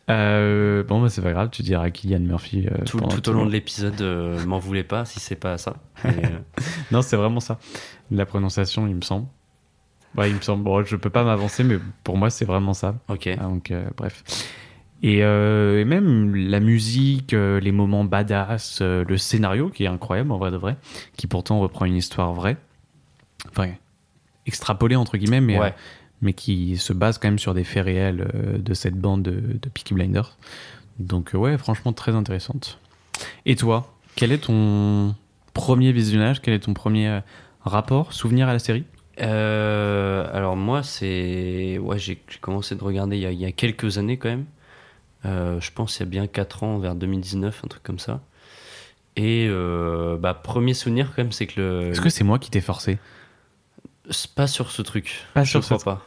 Euh, 0.09 0.85
bon, 0.85 1.01
bah, 1.03 1.09
c'est 1.09 1.23
pas 1.23 1.33
grave, 1.33 1.49
tu 1.51 1.63
diras 1.63 1.91
Kylian 1.91 2.21
Murphy. 2.21 2.69
euh, 2.71 2.85
Tout, 2.85 3.01
tout 3.01 3.29
au 3.29 3.33
long 3.33 3.45
de 3.47 3.51
l'épisode, 3.51 4.01
euh, 4.01 4.45
m'en 4.47 4.59
voulez 4.61 4.85
pas 4.85 5.05
si 5.05 5.19
c'est 5.19 5.35
pas 5.37 5.59
ça. 5.59 5.77
Mais, 6.05 6.11
euh, 6.27 6.39
Non, 6.93 7.03
c'est 7.03 7.17
vraiment 7.17 7.41
ça. 7.41 7.59
La 8.11 8.25
prononciation, 8.27 8.87
il 8.87 8.95
me 8.95 9.01
semble. 9.01 9.27
Ouais, 10.17 10.31
il 10.31 10.37
me 10.37 10.41
semble. 10.41 10.63
Bon, 10.63 10.85
je 10.85 10.95
peux 10.97 11.11
pas 11.11 11.25
m'avancer, 11.25 11.63
mais 11.65 11.79
pour 12.05 12.17
moi, 12.17 12.31
c'est 12.31 12.45
vraiment 12.47 12.73
ça. 12.73 12.95
ok. 13.09 13.29
Ah, 13.39 13.43
donc, 13.43 13.73
bref. 13.97 14.23
Et, 15.03 15.19
et 15.19 15.85
même 15.85 16.35
la 16.35 16.59
musique, 16.61 17.33
les 17.33 17.73
moments 17.73 18.05
badass, 18.05 18.81
le 18.81 19.17
scénario 19.19 19.69
qui 19.69 19.85
est 19.85 19.89
incroyable 19.89 20.33
en 20.33 20.39
vrai 20.39 20.51
de 20.51 20.57
vrai, 20.57 20.77
qui 21.19 21.27
pourtant 21.27 21.59
reprend 21.61 21.85
une 21.85 21.97
histoire 21.97 22.33
vraie, 22.33 22.57
enfin 23.51 23.73
extrapolée 24.47 24.97
entre 24.97 25.19
guillemets, 25.19 25.41
mais, 25.43 25.59
Ouais. 25.59 25.75
Mais 26.23 26.33
qui 26.33 26.77
se 26.77 26.93
base 26.93 27.19
quand 27.19 27.29
même 27.29 27.39
sur 27.39 27.55
des 27.55 27.65
faits 27.65 27.85
réels 27.85 28.31
euh, 28.35 28.59
de 28.59 28.75
cette 28.75 28.97
bande 28.97 29.23
de, 29.23 29.33
de 29.33 29.69
Peaky 29.69 29.95
Blinders. 29.95 30.37
Donc 30.99 31.35
euh, 31.35 31.39
ouais, 31.39 31.59
franchement 31.59 31.93
très 31.93 32.13
intéressante. 32.13 32.79
Et 33.45 33.57
toi, 33.57 33.95
quel 34.15 34.33
est 34.33 34.45
ton 34.45 35.15
premier 35.55 35.93
visionnage? 35.93 36.41
Quel 36.41 36.55
est 36.55 36.61
ton 36.61 36.75
premier 36.75 37.09
euh, 37.09 37.21
rapport, 37.63 38.13
souvenir 38.13 38.49
à 38.49 38.53
la 38.53 38.59
série? 38.59 38.85
Euh, 39.21 40.27
alors 40.33 40.57
moi, 40.57 40.83
c'est... 40.83 41.79
Ouais, 41.79 41.99
j'ai 41.99 42.23
commencé 42.41 42.75
de 42.75 42.83
regarder 42.83 43.17
il 43.17 43.23
y, 43.23 43.27
a, 43.27 43.33
il 43.33 43.41
y 43.41 43.47
a 43.47 43.53
quelques 43.53 43.99
années 43.99 44.17
quand 44.17 44.29
même. 44.29 44.47
Euh, 45.25 45.61
je 45.61 45.73
pense 45.73 45.97
il 45.97 46.01
y 46.01 46.03
a 46.03 46.07
bien 46.07 46.27
4 46.27 46.63
ans, 46.63 46.79
vers 46.79 46.95
2019, 46.95 47.63
un 47.65 47.69
truc 47.69 47.83
comme 47.83 47.99
ça. 47.99 48.21
Et 49.17 49.47
euh, 49.49 50.17
bah, 50.19 50.35
premier 50.35 50.75
souvenir 50.75 51.13
quand 51.15 51.23
même, 51.23 51.33
c'est 51.33 51.47
que 51.47 51.61
le... 51.61 51.91
Est-ce 51.91 52.01
que 52.01 52.11
c'est 52.11 52.25
moi 52.25 52.39
qui 52.39 52.51
t'ai 52.51 52.61
forcé? 52.61 52.99
Pas 54.35 54.47
sur 54.47 54.71
ce 54.71 54.83
truc. 54.83 55.25
Pas 55.35 55.45
je 55.45 55.51
sur 55.51 55.61
crois 55.63 55.79
ce- 55.79 55.85
pas. 55.85 56.07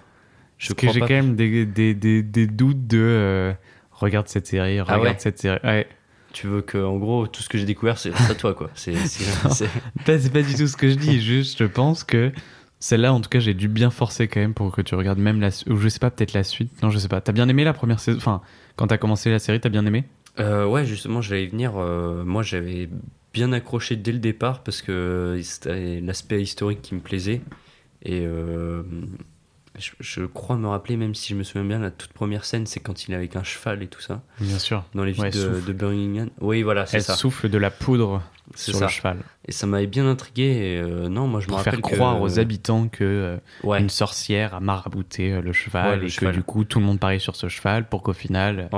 Je 0.58 0.74
Parce 0.74 0.82
que 0.88 0.92
j'ai 0.94 1.00
quand 1.00 1.10
même 1.10 1.36
des, 1.38 1.66
des, 1.66 1.94
des, 1.94 2.22
des 2.22 2.46
doutes 2.48 2.86
de 2.88 2.98
euh, 3.00 3.54
regarde 3.92 4.28
cette 4.28 4.46
série, 4.48 4.82
regarde 4.82 5.02
ouais 5.04 5.16
cette 5.18 5.40
série. 5.40 5.60
Ouais. 5.64 5.88
Tu 6.34 6.48
veux 6.48 6.62
que, 6.62 6.78
en 6.78 6.98
gros, 6.98 7.28
tout 7.28 7.42
ce 7.42 7.48
que 7.50 7.58
j'ai 7.58 7.66
découvert, 7.66 7.98
c'est 7.98 8.12
à 8.30 8.36
toi, 8.36 8.54
quoi. 8.54 8.70
C'est, 8.76 8.94
Pas- 10.06 10.30
pas 10.32 10.42
du 10.42 10.56
tout 10.56 10.68
ce 10.68 10.76
que 10.78 10.90
je 10.90 10.96
dis, 10.96 11.22
juste 11.26 11.60
je 11.60 11.64
pense 11.66 12.04
que 12.04 12.32
celle-là, 12.80 13.14
en 13.14 13.20
tout 13.22 13.30
cas, 13.30 13.40
j'ai 13.40 13.54
dû 13.54 13.68
bien 13.68 13.90
forcer 13.90 14.28
quand 14.28 14.40
même 14.40 14.54
pour 14.54 14.72
que 14.72 14.82
tu 14.82 14.96
regardes 14.96 15.20
même 15.20 15.40
la 15.42 15.50
ou 15.68 15.78
je 15.78 15.88
sais 15.90 16.00
pas, 16.00 16.12
peut-être 16.12 16.34
la 16.34 16.44
suite. 16.44 16.82
Non, 16.84 16.90
je 16.90 16.98
sais 17.00 17.08
pas. 17.08 17.20
T'as 17.22 17.32
bien 17.32 17.48
aimé 17.50 17.64
la 17.64 17.74
première 17.74 18.00
saison? 18.00 18.18
Enfin, 18.18 18.42
quand 18.76 18.88
t'as 18.88 18.98
commencé 18.98 19.30
la 19.32 19.40
série, 19.40 19.60
t'as 19.60 19.70
bien 19.70 19.86
aimé? 19.86 20.04
Euh, 20.40 20.66
ouais, 20.66 20.86
justement, 20.86 21.22
j'allais 21.22 21.48
venir. 21.48 21.74
euh, 21.78 22.24
moi, 22.24 22.44
j'avais 22.44 22.90
bien 23.34 23.52
accroché 23.52 23.96
dès 23.96 24.12
le 24.12 24.20
départ 24.20 24.64
parce 24.64 24.82
que 24.82 25.40
c'était 25.44 26.00
l'aspect 26.02 26.42
historique 26.42 26.82
qui 26.82 26.96
me 26.96 27.00
plaisait. 27.02 27.42
Et, 28.04 28.22
euh, 28.26 28.84
je, 29.78 29.92
je 30.00 30.24
crois 30.26 30.58
me 30.58 30.68
rappeler, 30.68 30.98
même 30.98 31.16
si 31.16 31.30
je 31.30 31.36
me 31.36 31.44
souviens 31.44 31.64
bien, 31.68 31.80
la 31.80 31.92
toute 31.92 32.12
première 32.14 32.44
scène, 32.46 32.66
c'est 32.66 32.80
quand 32.80 33.08
il 33.08 33.14
est 33.14 33.16
avec 33.16 33.36
un 33.36 33.44
cheval 33.44 33.82
et 33.84 33.88
tout 33.88 34.02
ça, 34.02 34.22
Bien 34.40 34.58
sûr. 34.60 34.84
dans 34.96 35.04
les 35.04 35.12
villes 35.12 35.24
Ouais, 35.26 35.30
de, 35.32 35.62
de 35.66 35.74
Birmingham. 35.74 36.30
Oui, 36.42 36.64
voilà, 36.64 36.86
c'est 36.86 36.98
Elle 36.98 37.04
ça. 37.04 37.16
souffle 37.16 37.50
de 37.50 37.58
la 37.58 37.70
poudre 37.72 38.22
sur 38.56 38.76
ça. 38.76 38.86
le 38.86 38.92
cheval. 38.92 39.18
Et 39.48 39.52
ça 39.52 39.68
m'avait 39.68 39.88
bien 39.88 40.08
intrigué. 40.10 40.44
Et, 40.44 40.78
euh, 40.82 41.08
non, 41.08 41.28
moi 41.28 41.40
je 41.40 41.46
me 41.46 41.50
Pour 41.50 41.58
rappelle 41.60 41.76
faire 41.82 41.82
que- 41.92 41.96
croire 41.96 42.20
aux 42.22 42.40
habitants 42.40 42.88
que 42.88 43.04
euh, 43.04 43.38
Ouais, 43.64 43.80
une 43.80 43.90
sorcière 43.90 44.56
a 44.56 44.60
marabouté 44.60 45.32
euh, 45.34 45.42
le 45.42 45.54
cheval 45.54 45.90
Ouais, 45.92 45.98
le 45.98 46.06
et 46.06 46.10
cheval. 46.10 46.32
que 46.34 46.38
du 46.38 46.44
coup 46.44 46.64
tout 46.66 46.80
le 46.80 46.86
monde 46.86 47.00
parie 47.00 47.20
sur 47.20 47.36
ce 47.36 47.48
cheval 47.48 47.88
pour 47.88 48.02
qu'au 48.02 48.14
final. 48.14 48.70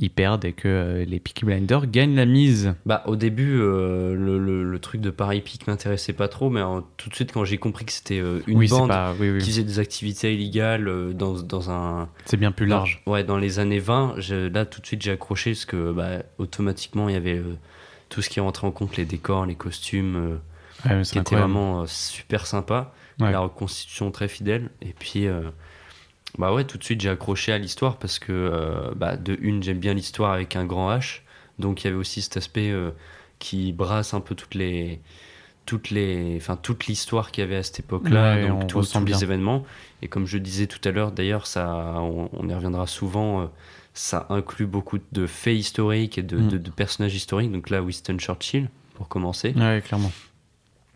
Ils 0.00 0.10
perdent 0.10 0.44
et 0.44 0.52
que 0.52 0.68
euh, 0.68 1.04
les 1.04 1.18
Peaky 1.18 1.44
Blinders 1.44 1.86
gagnent 1.88 2.14
la 2.14 2.24
mise. 2.24 2.74
Bah, 2.86 3.02
au 3.06 3.16
début, 3.16 3.58
euh, 3.60 4.14
le, 4.14 4.38
le- 4.38 4.62
le 4.64 4.78
truc 4.78 5.00
de 5.00 5.10
Paris 5.10 5.40
Peak 5.40 5.66
m'intéressait 5.66 6.12
pas 6.12 6.28
trop, 6.28 6.50
mais 6.50 6.60
euh, 6.60 6.80
tout 6.96 7.08
de 7.10 7.14
suite, 7.16 7.32
quand 7.32 7.44
j'ai 7.44 7.58
compris 7.58 7.84
que 7.84 7.92
c'était 7.92 8.20
euh, 8.20 8.40
une 8.46 8.58
oui, 8.58 8.68
bande 8.68 8.88
pas, 8.88 9.12
oui, 9.18 9.30
oui. 9.30 9.38
qui 9.40 9.50
faisait 9.50 9.64
des 9.64 9.78
activités 9.80 10.32
illégales 10.34 10.86
euh, 10.88 11.12
dans, 11.12 11.34
dans 11.42 11.70
un. 11.70 12.08
c'est 12.26 12.36
bien 12.36 12.52
plus 12.52 12.66
large. 12.66 13.02
Ouais, 13.06 13.24
dans 13.24 13.38
les 13.38 13.58
années 13.58 13.80
20, 13.80 14.14
je- 14.18 14.48
là, 14.48 14.64
tout 14.66 14.80
de 14.80 14.86
suite, 14.86 15.02
j'ai 15.02 15.10
accroché 15.10 15.50
parce 15.52 15.64
que 15.64 15.92
bah, 15.92 16.22
automatiquement, 16.38 17.08
il 17.08 17.14
y 17.14 17.16
avait 17.18 17.42
tout 18.08 18.22
ce 18.22 18.30
qui 18.30 18.40
rentrait 18.40 18.66
en 18.66 18.70
compte 18.70 18.96
les 18.96 19.04
décors, 19.04 19.46
les 19.46 19.54
costumes, 19.56 20.16
euh, 20.16 20.36
Ouais, 20.88 21.00
qui 21.02 21.06
c'est 21.08 21.10
étaient 21.18 21.34
incroyable. 21.34 21.52
vraiment 21.52 21.86
super 21.88 22.46
sympa. 22.46 22.94
Ouais. 23.20 23.32
La 23.32 23.40
reconstitution 23.40 24.12
très 24.12 24.28
fidèle. 24.28 24.70
Et 24.80 24.94
puis, 24.96 25.26
bah 26.36 26.52
ouais, 26.52 26.64
tout 26.64 26.78
de 26.78 26.84
suite, 26.84 27.00
j'ai 27.00 27.08
accroché 27.08 27.52
à 27.52 27.58
l'histoire 27.58 27.96
parce 27.98 28.18
que, 28.18 28.32
euh, 28.32 28.92
bah, 28.94 29.16
de 29.16 29.36
une, 29.40 29.62
j'aime 29.62 29.78
bien 29.78 29.94
l'histoire 29.94 30.32
avec 30.32 30.56
un 30.56 30.64
grand 30.66 30.90
H. 30.94 31.20
Donc, 31.58 31.82
il 31.82 31.86
y 31.86 31.88
avait 31.88 31.96
aussi 31.96 32.20
cet 32.22 32.36
aspect 32.36 32.70
euh, 32.70 32.90
qui 33.38 33.72
brasse 33.72 34.14
un 34.14 34.20
peu 34.20 34.34
toutes 34.34 34.54
les. 34.54 35.00
Toutes 35.66 35.90
les, 35.90 36.34
enfin, 36.38 36.56
toute 36.56 36.86
l'histoire 36.86 37.30
qu'il 37.30 37.42
y 37.42 37.46
avait 37.46 37.56
à 37.56 37.62
cette 37.62 37.80
époque-là, 37.80 38.36
Ouais, 38.36 38.48
donc 38.48 38.68
tous- 38.68 38.94
les 39.04 39.22
événements. 39.22 39.66
Et 40.00 40.08
comme 40.08 40.24
je 40.24 40.38
disais 40.38 40.66
tout 40.66 40.80
à 40.88 40.92
l'heure, 40.92 41.12
d'ailleurs, 41.12 41.46
ça, 41.46 41.68
on, 41.98 42.30
on 42.32 42.48
y 42.48 42.54
reviendra 42.54 42.86
souvent. 42.86 43.42
euh, 43.42 43.46
ça 43.92 44.26
inclut 44.30 44.66
beaucoup 44.66 44.98
de 45.12 45.26
faits 45.26 45.56
historiques 45.58 46.16
et 46.18 46.22
de, 46.22 46.36
Mm. 46.38 46.48
de- 46.48 46.58
de 46.58 46.70
personnages 46.70 47.14
historiques. 47.16 47.50
Donc 47.52 47.68
là, 47.68 47.82
Winston 47.82 48.16
Churchill, 48.18 48.70
pour 48.94 49.08
commencer. 49.08 49.52
Ouais, 49.56 49.82
clairement. 49.84 50.10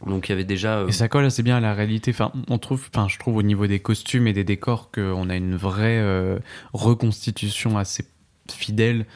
Donc 0.06 0.28
il 0.28 0.32
y 0.32 0.34
avait 0.34 0.44
déjà. 0.44 0.78
euh, 0.78 0.88
Et 0.88 0.92
ça 0.92 1.08
colle 1.08 1.24
assez 1.24 1.42
bien 1.42 1.56
à 1.56 1.60
la 1.60 1.74
réalité. 1.74 2.10
Enfin, 2.10 2.32
on 2.48 2.58
trouve, 2.58 2.88
enfin, 2.92 3.08
je 3.08 3.18
trouve 3.18 3.36
au 3.36 3.42
niveau 3.42 3.66
des 3.66 3.78
costumes 3.80 4.26
et 4.26 4.32
des 4.32 4.44
décors 4.44 4.90
qu'on 4.90 5.28
a 5.30 5.36
une 5.36 5.54
vraie 5.56 5.98
euh, 6.00 6.38
reconstitution 6.72 7.78
assez 7.78 8.04
fidèle. 8.50 9.06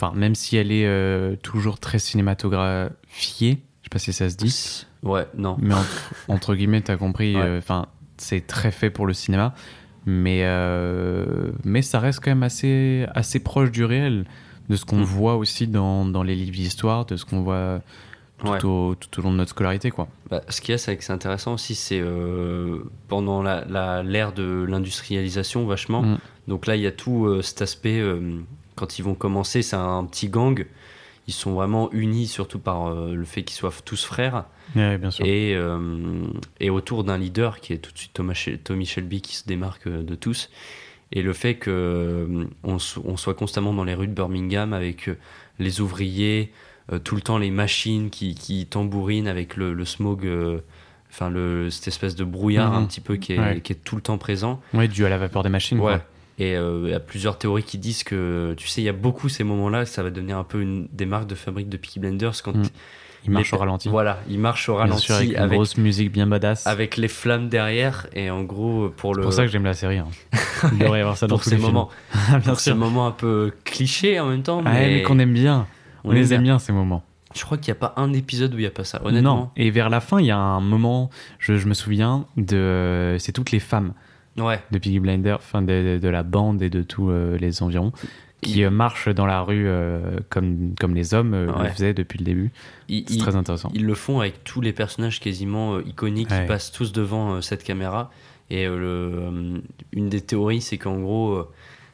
Enfin, 0.00 0.12
même 0.16 0.34
si 0.34 0.56
elle 0.56 0.72
est 0.72 0.86
euh, 0.86 1.36
toujours 1.36 1.78
très 1.78 1.98
cinématographiée. 1.98 3.62
Je 3.82 3.86
sais 3.86 3.90
pas 3.90 3.98
si 3.98 4.12
ça 4.12 4.30
se 4.30 4.36
dit. 4.36 4.86
Ouais, 5.02 5.26
non. 5.36 5.56
Mais 5.60 5.74
entre, 5.74 6.14
entre 6.28 6.54
guillemets, 6.54 6.80
t'as 6.80 6.96
compris. 6.96 7.36
Ouais. 7.36 7.56
Enfin, 7.58 7.86
c'est 8.16 8.46
très 8.46 8.70
fait 8.70 8.90
pour 8.90 9.06
le 9.06 9.12
cinéma, 9.14 9.54
mais 10.06 10.42
mais 11.64 11.82
ça 11.82 11.98
reste 12.00 12.20
quand 12.20 12.30
même 12.30 12.42
assez 12.42 13.06
assez 13.14 13.40
proche 13.40 13.70
du 13.72 13.84
réel, 13.84 14.24
de 14.68 14.76
ce 14.76 14.84
qu'on 14.84 14.98
Mm. 14.98 15.02
voit 15.04 15.36
aussi 15.36 15.66
dans, 15.66 16.04
dans 16.06 16.22
les 16.22 16.36
livres 16.36 16.52
d'histoire, 16.56 17.04
de 17.06 17.16
ce 17.16 17.24
qu'on 17.24 17.42
voit 17.42 17.80
tout, 18.44 18.50
Ouais. 18.50 18.64
au, 18.64 18.94
tout 18.94 19.20
au 19.20 19.22
long 19.22 19.32
de 19.32 19.36
notre 19.36 19.50
scolarité, 19.50 19.90
quoi. 19.90 20.08
Bah, 20.30 20.42
ce 20.48 20.60
qu'il 20.60 20.72
y 20.72 20.74
a, 20.74 20.78
c'est 20.78 20.96
que 20.96 21.04
c'est 21.04 21.12
intéressant 21.12 21.54
aussi, 21.54 21.74
c'est 21.74 22.00
euh, 22.00 22.80
pendant 23.08 23.42
la- 23.42 23.64
la- 23.66 24.02
l'ère 24.02 24.32
de 24.32 24.64
l'industrialisation, 24.68 25.66
vachement. 25.66 26.02
Mm. 26.02 26.18
Donc 26.48 26.66
là, 26.66 26.76
il 26.76 26.82
y 26.82 26.86
a 26.86 26.92
tout 26.92 27.26
euh, 27.26 27.42
cet 27.42 27.62
aspect, 27.62 28.00
euh, 28.00 28.40
quand 28.74 28.98
ils 28.98 29.02
vont 29.02 29.14
commencer, 29.14 29.62
c'est 29.62 29.76
un 29.76 30.04
petit 30.04 30.28
gang. 30.28 30.66
Ils 31.28 31.34
sont 31.34 31.52
vraiment 31.52 31.88
unis, 31.92 32.26
surtout 32.26 32.58
par 32.58 32.92
le 32.92 33.24
fait 33.24 33.44
qu'ils 33.44 33.56
soient 33.56 33.70
tous 33.84 34.04
frères. 34.04 34.44
Ouais, 34.74 34.98
bien 34.98 35.12
sûr. 35.12 35.24
Et, 35.24 35.56
et 36.58 36.68
autour 36.68 37.04
d'un 37.04 37.16
leader 37.16 37.60
qui 37.60 37.72
est 37.72 37.78
tout 37.78 37.92
de 37.92 37.98
suite 37.98 38.12
Thomas 38.12 38.48
Tommy 38.64 38.86
Shelby 38.86 39.20
qui 39.22 39.36
se 39.36 39.46
démarque 39.46 39.88
de 39.88 40.14
tous. 40.16 40.50
Et 41.12 41.22
le 41.22 41.32
fait 41.32 41.54
qu'on 41.54 42.48
on, 42.64 42.78
so- 42.80 43.02
on 43.04 43.16
soit 43.16 43.34
constamment 43.34 43.72
dans 43.72 43.84
les 43.84 43.94
rues 43.94 44.08
de 44.08 44.14
Birmingham 44.14 44.72
avec 44.72 45.10
les 45.60 45.80
ouvriers, 45.80 46.52
tout 47.04 47.14
le 47.14 47.20
temps 47.22 47.38
les 47.38 47.50
machines 47.50 48.10
qui, 48.10 48.34
qui 48.34 48.66
tambourinent 48.66 49.28
avec 49.28 49.56
le, 49.56 49.72
le 49.72 49.84
smog, 49.84 50.26
euh, 50.26 50.58
enfin 51.10 51.30
le, 51.30 51.70
cette 51.70 51.88
espèce 51.88 52.14
de 52.16 52.24
brouillard 52.24 52.72
Mhm. 52.72 52.82
un 52.82 52.86
petit 52.86 53.00
peu 53.00 53.16
qui 53.16 53.34
est, 53.34 53.38
Ouais. 53.38 53.60
qui 53.60 53.72
est 53.72 53.82
tout 53.84 53.96
le 53.96 54.02
temps 54.02 54.18
présent. 54.18 54.60
Ouais, 54.74 54.88
dû 54.88 55.04
à 55.04 55.08
la 55.08 55.18
vapeur 55.18 55.42
des 55.42 55.48
machines. 55.48 55.78
Ouais. 55.78 55.92
quoi. 55.94 56.02
Et 56.38 56.56
euh, 56.56 56.82
il 56.86 56.90
y 56.90 56.94
a 56.94 57.00
plusieurs 57.00 57.38
théories 57.38 57.62
qui 57.62 57.78
disent 57.78 58.02
que, 58.04 58.54
tu 58.56 58.66
sais, 58.66 58.80
il 58.80 58.84
y 58.84 58.88
a 58.88 58.92
beaucoup 58.94 59.28
ces 59.28 59.44
moments-là, 59.44 59.84
ça 59.84 60.02
va 60.02 60.10
devenir 60.10 60.38
un 60.38 60.44
peu 60.44 60.60
une 60.62 60.88
des 60.92 61.04
marques 61.06 61.26
de 61.28 61.34
fabrique 61.34 61.68
de 61.68 61.76
Peaky 61.76 62.00
Blinders 62.00 62.42
quand 62.42 62.56
Mm. 62.56 62.62
Il 63.24 63.30
marche 63.30 63.52
les- 63.52 63.56
au 63.56 63.60
ralenti. 63.60 63.88
Voilà, 63.88 64.18
il 64.28 64.40
marche 64.40 64.68
au 64.68 64.72
Bien 64.72 64.80
ralenti 64.80 65.02
sûr, 65.02 65.14
avec 65.14 65.28
une 65.30 65.36
avec, 65.36 65.52
grosse 65.52 65.76
musique 65.76 66.10
bien 66.10 66.26
badass. 66.26 66.66
avec 66.66 66.96
les 66.96 67.06
flammes 67.06 67.48
derrière 67.48 68.08
et 68.16 68.30
en 68.30 68.42
gros 68.42 68.88
pour 68.96 69.12
C'est 69.14 69.18
le 69.20 69.22
pour 69.22 69.32
ça 69.32 69.42
que 69.44 69.48
j'aime 69.52 69.62
la 69.62 69.74
série. 69.74 69.98
hein. 69.98 70.08
Il 70.72 70.78
devrait 70.78 70.98
y 70.98 71.02
avoir 71.02 71.16
ça 71.16 71.28
dans 71.28 71.36
pour 71.36 71.44
tous 71.44 71.50
ces 71.50 71.54
les 71.56 71.60
films. 71.62 71.72
moments 71.72 71.88
bien 72.30 72.40
pour 72.40 72.58
ces 72.58 72.70
sûr. 72.70 72.76
moments 72.76 73.06
un 73.06 73.12
peu 73.12 73.52
clichés 73.62 74.18
en 74.18 74.26
même 74.26 74.42
temps 74.42 74.60
Ah, 74.64 74.72
mais, 74.72 74.94
mais 74.96 75.02
qu'on 75.02 75.20
aime 75.20 75.34
bien. 75.34 75.68
On, 76.04 76.12
les 76.12 76.34
aime 76.34 76.42
bien. 76.42 76.58
ces 76.58 76.72
moments. 76.72 77.02
je 77.34 77.42
crois 77.44 77.56
qu'il 77.58 77.72
n'y 77.72 77.78
a 77.78 77.80
pas 77.80 77.94
un 77.96 78.12
épisode 78.12 78.52
où 78.54 78.58
il 78.58 78.62
n'y 78.62 78.66
a 78.66 78.70
pas 78.70 78.84
ça 78.84 79.00
honnêtement 79.04 79.36
Non. 79.36 79.50
Et 79.56 79.70
vers 79.70 79.88
la 79.90 80.00
fin, 80.00 80.20
il 80.20 80.26
y 80.26 80.30
a 80.30 80.36
un 80.38 80.60
moment, 80.60 81.10
je, 81.38 81.56
je 81.56 81.66
me 81.68 81.74
souviens, 81.74 82.26
de, 82.36 83.16
c'est 83.18 83.32
toutes 83.32 83.50
les 83.50 83.60
femmes 83.60 83.92
ouais 84.38 84.60
de 84.70 84.78
Piggy 84.78 84.98
Blinder, 84.98 85.34
enfin 85.34 85.60
de, 85.62 85.98
de 86.02 86.08
la 86.08 86.22
bande 86.22 86.62
et 86.62 86.70
de 86.70 86.82
tous 86.82 87.10
euh, 87.10 87.36
les 87.38 87.62
environs, 87.62 87.92
qui 88.40 88.60
Il- 88.60 88.64
euh, 88.64 88.70
marchent 88.70 89.08
dans 89.10 89.26
la 89.26 89.42
rue 89.42 89.68
euh, 89.68 90.18
comme, 90.30 90.74
comme 90.80 90.94
les 90.94 91.12
hommes 91.14 91.32
Ouais. 91.34 91.64
le 91.64 91.68
faisaient 91.68 91.94
depuis 91.94 92.18
le 92.18 92.24
début. 92.24 92.50
C'est 92.88 93.18
très 93.18 93.36
intéressant. 93.36 93.70
ils 93.74 93.84
le 93.86 93.94
font 93.94 94.20
avec 94.20 94.42
tous 94.44 94.60
les 94.62 94.72
personnages 94.72 95.20
quasiment 95.20 95.78
iconiques 95.80 96.30
Ouais. 96.30 96.40
qui 96.42 96.46
passent 96.48 96.72
tous 96.72 96.92
devant 96.92 97.40
cette 97.42 97.62
caméra 97.62 98.10
et 98.50 98.66
le, 98.66 99.62
une 99.92 100.08
des 100.08 100.20
théories 100.20 100.60
c'est 100.60 100.76
qu'en 100.78 100.98
gros 100.98 101.46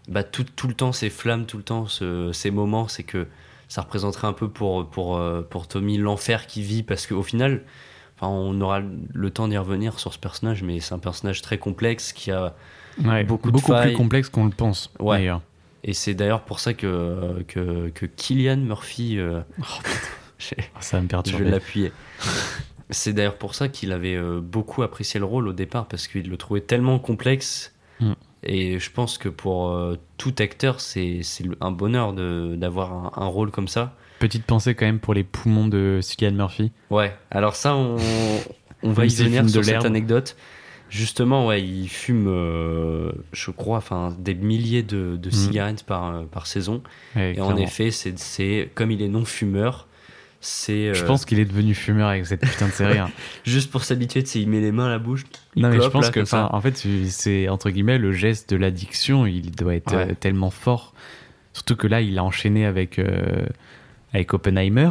bah, 0.09 0.23
tout, 0.25 0.45
tout 0.57 0.67
le 0.69 0.75
temps 0.75 0.93
ces 0.93 1.11
flammes 1.11 1.45
tout 1.45 1.57
le 1.59 1.63
temps 1.63 1.87
ce- 1.87 2.31
ces 2.33 2.51
moments 2.51 2.89
c'est 2.89 3.03
que 3.05 3.27
ça 3.69 3.83
représenterait 3.83 4.27
un 4.27 4.33
peu 4.33 4.49
pour, 4.49 4.89
pour, 4.89 5.17
euh, 5.17 5.43
pour 5.43 5.69
Tommy 5.69 5.99
l'enfer 5.99 6.47
qu'il 6.47 6.63
vit 6.65 6.83
parce 6.83 7.07
qu'au 7.07 7.23
final 7.23 7.63
enfin, 8.17 8.29
on 8.33 8.61
aura 8.61 8.81
le 8.81 9.31
temps 9.31 9.47
d'y 9.49 9.57
revenir 9.59 9.99
sur 10.01 10.13
ce 10.13 10.19
personnage 10.19 10.63
mais 10.63 10.81
c'est 10.81 10.95
un 10.95 10.99
personnage 10.99 11.43
très 11.43 11.59
complexe 11.59 12.13
qui 12.13 12.31
a 12.31 12.55
Ouais, 13.05 13.23
beaucoup 13.23 13.53
beaucoup, 13.53 13.73
de 13.73 13.81
plus 13.81 13.93
complexe 13.93 14.29
qu'on 14.29 14.45
le 14.47 14.51
pense. 14.51 14.91
Ouais. 14.99 15.19
d'ailleurs. 15.19 15.41
et 15.85 15.93
c'est 15.93 16.15
d'ailleurs 16.15 16.43
pour 16.43 16.59
ça 16.59 16.75
que, 16.75 17.45
que, 17.47 17.91
que 17.91 18.07
Killian 18.07 18.57
Murphy 18.57 19.19
euh, 19.19 19.41
j'ai- 20.39 20.57
Ah, 20.75 20.81
Ça 20.81 20.97
va 20.97 21.03
me 21.03 21.07
je 21.09 21.17
vais 21.17 21.23
perturber. 21.23 21.51
l'appuyer. 21.51 21.93
C'est 22.91 23.13
d'ailleurs 23.13 23.37
pour 23.37 23.55
ça 23.55 23.69
qu'il 23.69 23.93
avait 23.93 24.17
euh, 24.17 24.41
beaucoup 24.41 24.83
apprécié 24.83 25.21
le 25.21 25.27
rôle 25.27 25.47
au 25.47 25.53
départ, 25.53 25.87
parce 25.87 26.09
qu'il 26.09 26.29
le 26.29 26.37
trouvait 26.39 26.63
tellement 26.63 26.99
complexe. 26.99 27.73
Mm. 28.01 28.13
Et 28.45 28.79
je 28.79 28.91
pense 28.91 29.19
que 29.19 29.29
pour 29.29 29.71
euh, 29.71 29.97
tout 30.17 30.35
acteur, 30.39 30.81
c'est 30.81 31.21
un 31.61 31.71
bonheur 31.73 32.13
d'avoir 32.13 32.93
un, 32.93 33.13
un 33.25 33.27
rôle 33.27 33.51
comme 33.51 33.69
ça. 33.69 33.95
Petite 34.21 34.45
pensée 34.45 34.75
quand 34.75 34.87
même 34.87 35.01
pour 35.01 35.15
les 35.15 35.25
poumons 35.25 35.67
de 35.69 35.99
Cillian 36.03 36.33
Murphy. 36.33 36.73
Ouais, 36.91 37.17
alors 37.31 37.55
ça, 37.57 37.75
on, 37.77 37.97
on 38.83 38.93
va 38.93 39.07
y 39.07 39.09
venir 39.09 39.39
fume 39.43 39.47
de 39.47 39.51
sur 39.53 39.65
cette 39.65 39.85
anecdote. 39.85 40.37
Justement, 40.91 41.47
ouais, 41.47 41.63
il 41.63 41.89
fume, 41.89 42.27
euh, 42.29 43.13
je 43.33 43.51
crois, 43.51 43.77
enfin, 43.79 44.15
des 44.19 44.35
milliers 44.35 44.83
de, 44.83 45.17
de 45.17 45.29
Mm. 45.29 45.33
cigarettes 45.33 45.83
par, 45.85 46.15
euh, 46.15 46.23
par 46.25 46.47
saison. 46.47 46.83
Ouais, 47.17 47.35
Et 47.37 47.41
en 47.41 47.57
effet, 47.57 47.91
c'est 47.91 48.19
c'est- 48.19 48.71
comme 48.75 48.91
il 48.93 49.03
est 49.03 49.09
non-fumeur, 49.09 49.88
c'est 50.41 50.95
Je 50.95 51.03
euh, 51.03 51.07
pense 51.07 51.25
qu'il 51.25 51.39
est 51.41 51.45
devenu 51.45 51.75
fumeur 51.75 52.09
avec 52.09 52.27
cette 52.27 52.41
putain 52.43 52.67
de 52.67 52.73
série. 52.73 52.99
hein. 52.99 53.11
juste 53.45 53.71
pour 53.71 53.83
s'habituer, 53.85 54.23
tu 54.23 54.31
sais, 54.31 54.41
il 54.41 54.49
met 54.49 54.61
les 54.61 54.71
mains 54.73 54.87
à 54.87 54.91
la 54.91 54.99
bouche. 54.99 55.25
il 55.57 55.63
Non, 55.63 55.69
mais 55.71 55.81
je 55.81 55.89
pense 55.89 56.07
là, 56.07 56.11
que, 56.13 56.25
ça. 56.25 56.49
en 56.55 56.61
fait, 56.61 56.77
c'est 57.09 57.49
entre 57.49 57.71
guillemets 57.71 57.99
le 57.99 58.13
geste 58.13 58.51
de 58.51 58.57
l'addiction. 58.57 59.27
Il 59.27 59.51
doit 59.51 59.75
être 59.75 59.95
Ouais. 59.95 60.11
euh, 60.11 60.15
tellement 60.19 60.51
fort. 60.51 60.95
Surtout 61.53 61.75
que 61.77 61.87
là, 61.89 62.01
il 62.01 62.17
a 62.19 62.25
enchaîné 62.25 62.67
avec, 62.67 62.99
euh, 62.99 63.47
avec 64.15 64.33
Oppenheimer. 64.33 64.91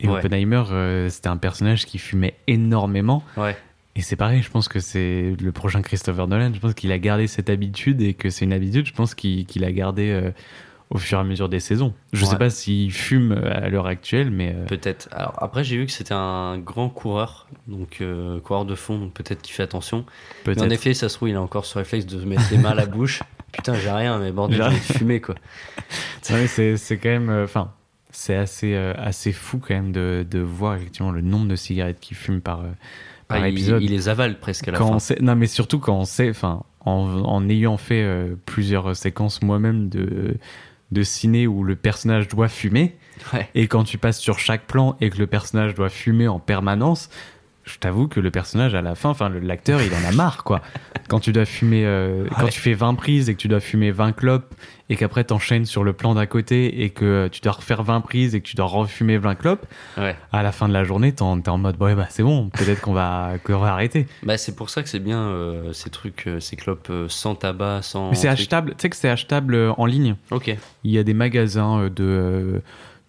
Et 0.00 0.08
Ouais. 0.08 0.18
Oppenheimer, 0.18 0.64
c'était 1.10 1.28
un 1.28 1.36
personnage 1.36 1.86
qui 1.86 1.98
fumait 1.98 2.34
énormément. 2.48 3.22
Ouais. 3.36 3.56
Et 3.94 4.00
c'est 4.02 4.16
pareil, 4.16 4.42
je 4.42 4.50
pense 4.50 4.66
que 4.68 4.80
c'est 4.80 5.36
le 5.40 5.52
prochain 5.52 5.80
Christopher 5.82 6.26
Nolan. 6.26 6.50
Je 6.54 6.58
pense 6.58 6.74
qu'il 6.74 6.90
a 6.90 6.98
gardé 6.98 7.26
cette 7.28 7.50
habitude 7.50 8.00
et 8.02 8.14
que 8.14 8.30
c'est 8.30 8.44
une 8.46 8.52
habitude, 8.54 8.86
je 8.86 8.92
pense 8.94 9.14
qu'il 9.14 9.64
a 9.64 9.70
gardé 9.70 10.18
au 10.92 10.98
fur 10.98 11.18
et 11.18 11.20
à 11.20 11.24
mesure 11.24 11.48
des 11.48 11.58
saisons. 11.60 11.94
Je 12.12 12.24
Ouais. 12.24 12.30
sais 12.30 12.36
pas 12.36 12.50
s'il 12.50 12.92
fume 12.92 13.32
à 13.32 13.68
l'heure 13.68 13.86
actuelle, 13.86 14.30
mais 14.30 14.54
euh, 14.54 14.66
Peut-être. 14.66 15.08
Alors 15.10 15.34
après, 15.42 15.64
j'ai 15.64 15.76
vu 15.78 15.86
que 15.86 15.92
c'était 15.92 16.14
un 16.14 16.58
grand 16.58 16.88
coureur, 16.90 17.48
donc 17.66 17.98
euh, 18.00 18.38
coureur 18.40 18.64
de 18.64 18.74
fond, 18.74 18.98
donc 18.98 19.12
peut-être 19.14 19.42
qu'il 19.42 19.54
fait 19.54 19.62
attention. 19.62 20.04
Mais 20.46 20.52
peut-être. 20.54 20.62
en 20.66 20.70
effet, 20.70 20.92
ça 20.94 21.08
se 21.08 21.16
trouve, 21.16 21.30
il 21.30 21.36
a 21.36 21.40
encore 21.42 21.64
ce 21.64 21.78
réflexe 21.78 22.06
de 22.06 22.20
se 22.20 22.24
mettre 22.26 22.42
les 22.50 22.58
mains 22.58 22.70
à 22.70 22.74
la 22.74 22.86
bouche. 22.96 23.22
Putain, 23.52 23.74
j'ai 23.74 23.90
rien, 23.90 24.18
mais 24.18 24.32
bordel, 24.32 24.62
J'ai 24.70 24.76
fumer 24.98 25.20
quoi. 25.20 25.34
Mais 26.30 26.46
c'est 26.46 26.76
c'est 26.76 26.96
quand 26.98 27.08
même. 27.10 27.28
euh, 27.30 27.44
Enfin, 27.44 27.72
c'est 28.10 28.36
assez, 28.36 28.76
assez 28.76 29.32
fou 29.32 29.58
quand 29.58 29.74
même 29.74 29.92
de, 29.92 30.26
de 30.30 30.38
voir 30.40 30.74
effectivement 30.76 31.10
le 31.10 31.22
nombre 31.22 31.48
de 31.48 31.56
cigarettes 31.56 31.98
qu'il 32.00 32.16
fume 32.16 32.40
par, 32.42 32.62
par 33.28 33.38
Ah, 33.42 33.48
il, 33.48 33.54
épisode. 33.54 33.82
il 33.82 33.90
les 33.90 34.08
avale 34.10 34.38
presque 34.38 34.68
à 34.68 34.72
la 34.72 34.78
quand 34.78 34.88
fin. 34.88 34.94
on 34.94 34.98
sait, 34.98 35.16
non, 35.22 35.34
mais 35.36 35.46
surtout 35.46 35.78
quand 35.78 35.96
on 35.96 36.04
sait, 36.04 36.28
enfin, 36.28 36.62
en, 36.80 36.92
en 37.24 37.48
ayant 37.48 37.78
fait 37.78 38.02
euh, 38.02 38.34
plusieurs 38.44 38.94
séquences 38.96 39.40
moi-même 39.42 39.88
de, 39.88 40.36
de 40.92 41.02
ciné 41.02 41.46
où 41.46 41.64
le 41.64 41.74
personnage 41.76 42.28
doit 42.28 42.48
fumer, 42.48 42.96
Ouais. 43.32 43.48
et 43.54 43.66
quand 43.68 43.84
tu 43.84 43.98
passes 43.98 44.18
sur 44.18 44.38
chaque 44.38 44.66
plan 44.66 44.96
et 45.00 45.10
que 45.10 45.18
le 45.18 45.26
personnage 45.26 45.74
doit 45.74 45.88
fumer 45.90 46.28
en 46.28 46.38
permanence, 46.38 47.08
je 47.64 47.78
t'avoue 47.78 48.08
que 48.08 48.18
le 48.20 48.30
personnage 48.30 48.74
à 48.74 48.82
la 48.82 48.94
fin, 48.94 49.08
enfin 49.10 49.28
l'acteur, 49.28 49.80
il 49.82 49.92
en 49.94 50.08
a 50.08 50.12
marre 50.12 50.44
quoi. 50.44 50.60
Quand 51.08 51.20
tu 51.20 51.32
dois 51.32 51.44
fumer, 51.44 51.84
euh, 51.86 52.26
quand 52.38 52.48
tu 52.48 52.60
fais 52.60 52.74
20 52.74 52.94
prises 52.94 53.28
et 53.28 53.34
que 53.34 53.38
tu 53.40 53.48
dois 53.48 53.60
fumer 53.60 53.90
20 53.90 54.12
clopes 54.12 54.54
et 54.88 54.96
qu'après 54.96 55.24
t'enchaînes 55.24 55.64
sur 55.64 55.84
le 55.84 55.92
plan 55.92 56.14
d'à 56.14 56.26
côté 56.26 56.82
et 56.82 56.90
que 56.90 57.28
tu 57.30 57.40
dois 57.40 57.52
refaire 57.52 57.82
20 57.82 58.00
prises 58.00 58.34
et 58.34 58.40
que 58.40 58.46
tu 58.46 58.56
dois 58.56 58.66
refumer 58.66 59.16
20 59.18 59.34
clopes, 59.36 59.64
Ouais. 59.96 60.16
à 60.32 60.42
la 60.42 60.52
fin 60.52 60.68
de 60.68 60.72
la 60.72 60.84
journée, 60.84 61.12
t'es 61.12 61.22
en, 61.22 61.40
en 61.46 61.58
mode 61.58 61.80
ouais 61.80 61.94
bah 61.94 62.06
c'est 62.10 62.22
bon, 62.22 62.48
peut-être 62.50 62.80
qu'on 62.82 62.92
va, 62.92 63.36
arrêter. 63.48 64.06
Bah, 64.22 64.36
c'est 64.38 64.56
pour 64.56 64.68
ça 64.70 64.82
que 64.82 64.88
c'est 64.88 64.98
bien 64.98 65.20
euh, 65.20 65.72
ces 65.72 65.90
trucs, 65.90 66.26
euh, 66.26 66.40
ces 66.40 66.56
clopes 66.56 66.88
euh, 66.90 67.06
sans 67.08 67.34
tabac, 67.36 67.80
sans. 67.82 68.10
Mais 68.10 68.16
c'est 68.16 68.28
achetable, 68.28 68.70
tu 68.72 68.82
sais 68.82 68.90
que 68.90 68.96
c'est 68.96 69.08
achetable 69.08 69.54
euh, 69.54 69.72
en 69.78 69.86
ligne. 69.86 70.16
Ok. 70.30 70.54
Il 70.84 70.90
y 70.90 70.98
a 70.98 71.04
des 71.04 71.14
magasins 71.14 71.78
euh, 71.82 71.88
de, 71.88 72.04
euh, 72.04 72.58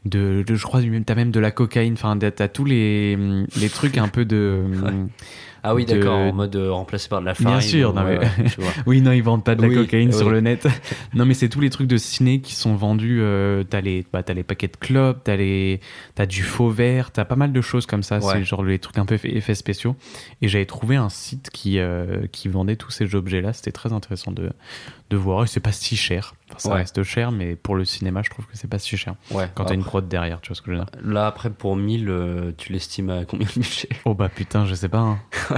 de, 0.05 0.43
je 0.47 0.63
crois, 0.63 0.81
du- 0.81 1.03
t'as 1.03 1.15
même 1.15 1.31
de 1.31 1.39
la 1.39 1.51
cocaïne, 1.51 1.93
enfin, 1.93 2.17
t'as 2.17 2.47
tous 2.47 2.65
les, 2.65 3.15
les 3.59 3.69
trucs 3.69 3.97
un 3.97 4.07
peu 4.07 4.25
de. 4.25 4.61
Ah 5.65 5.73
oui, 5.75 5.85
de- 5.85 5.93
d'accord, 5.95 6.17
en 6.17 6.33
mode 6.33 6.55
euh, 6.55 6.71
remplacé 6.71 7.07
par 7.09 7.21
de 7.21 7.25
la 7.25 7.33
Bien 7.33 7.43
farine. 7.51 7.61
sûr, 7.61 7.89
ou- 7.91 7.93
non, 7.93 8.03
mais- 8.03 8.19
vois. 8.57 8.71
Oui, 8.85 9.01
non, 9.01 9.11
ils 9.13 9.23
vendent 9.23 9.43
pas 9.43 9.55
de 9.55 9.61
la 9.61 9.69
Oui, 9.69 9.75
cocaïne 9.75 10.11
sur 10.11 10.29
le 10.29 10.41
net. 10.41 10.67
non, 11.13 11.25
mais 11.25 11.33
c'est 11.33 11.47
tous 11.49 11.59
les 11.61 11.69
trucs 11.69 11.87
de 11.87 11.97
ciné 11.97 12.41
qui 12.41 12.53
sont 12.55 12.75
vendus. 12.75 13.19
euh, 13.21 13.63
t'as 13.63 13.81
les, 13.81 14.05
bah, 14.11 14.21
les 14.35 14.43
paquets 14.43 14.67
de 14.67 14.75
clopes, 14.77 15.23
t'as 15.23 15.35
les, 15.37 15.79
du 16.27 16.43
faux 16.43 16.69
vert, 16.69 17.11
t'as 17.11 17.25
pas 17.25 17.35
mal 17.37 17.53
de 17.53 17.61
choses 17.61 17.85
comme 17.85 18.03
ça. 18.03 18.19
Ouais. 18.19 18.33
C'est 18.33 18.43
genre 18.43 18.63
les 18.63 18.79
trucs 18.79 18.97
un 18.97 19.05
peu 19.05 19.15
effets 19.23 19.55
spéciaux. 19.55 19.95
Et 20.41 20.47
j'avais 20.47 20.65
trouvé 20.65 20.95
un 20.97 21.09
site 21.09 21.49
qui, 21.51 21.79
euh, 21.79 22.27
qui 22.31 22.49
vendait 22.49 22.75
tous 22.75 22.91
ces 22.91 23.15
objets-là. 23.15 23.53
C'était 23.53 23.71
très 23.71 23.93
intéressant 23.93 24.31
de, 24.31 24.51
de 25.09 25.17
voir. 25.17 25.43
Et 25.43 25.47
c'est 25.47 25.59
pas 25.59 25.71
si 25.71 25.95
cher. 25.95 26.33
Enfin, 26.49 26.59
ça 26.59 26.69
Ouais. 26.69 26.75
reste 26.75 27.01
cher, 27.03 27.31
mais 27.31 27.55
pour 27.55 27.75
le 27.75 27.85
cinéma, 27.85 28.21
je 28.23 28.29
trouve 28.29 28.45
que 28.45 28.55
c'est 28.55 28.67
pas 28.69 28.79
si 28.79 28.95
cher. 28.97 29.15
Ouais. 29.31 29.49
Quand 29.55 29.65
t'as 29.65 29.73
une 29.73 29.83
prod 29.83 30.07
derrière, 30.07 30.39
tu 30.41 30.49
vois 30.49 30.55
ce 30.55 30.61
que 30.61 30.71
je 30.71 30.77
veux 30.77 30.83
dire. 30.83 30.89
Là, 31.03 31.25
après, 31.27 31.49
pour 31.49 31.75
1000, 31.75 32.09
euh, 32.09 32.51
tu 32.57 32.71
l'estimes 32.73 33.09
à 33.09 33.25
combien 33.25 33.47
le 33.55 33.61
budget 33.61 33.89
Oh 34.05 34.13
bah 34.13 34.29
putain, 34.29 34.65
je 34.65 34.75
sais 34.75 34.89
pas. 34.89 34.99
hein. 34.99 35.19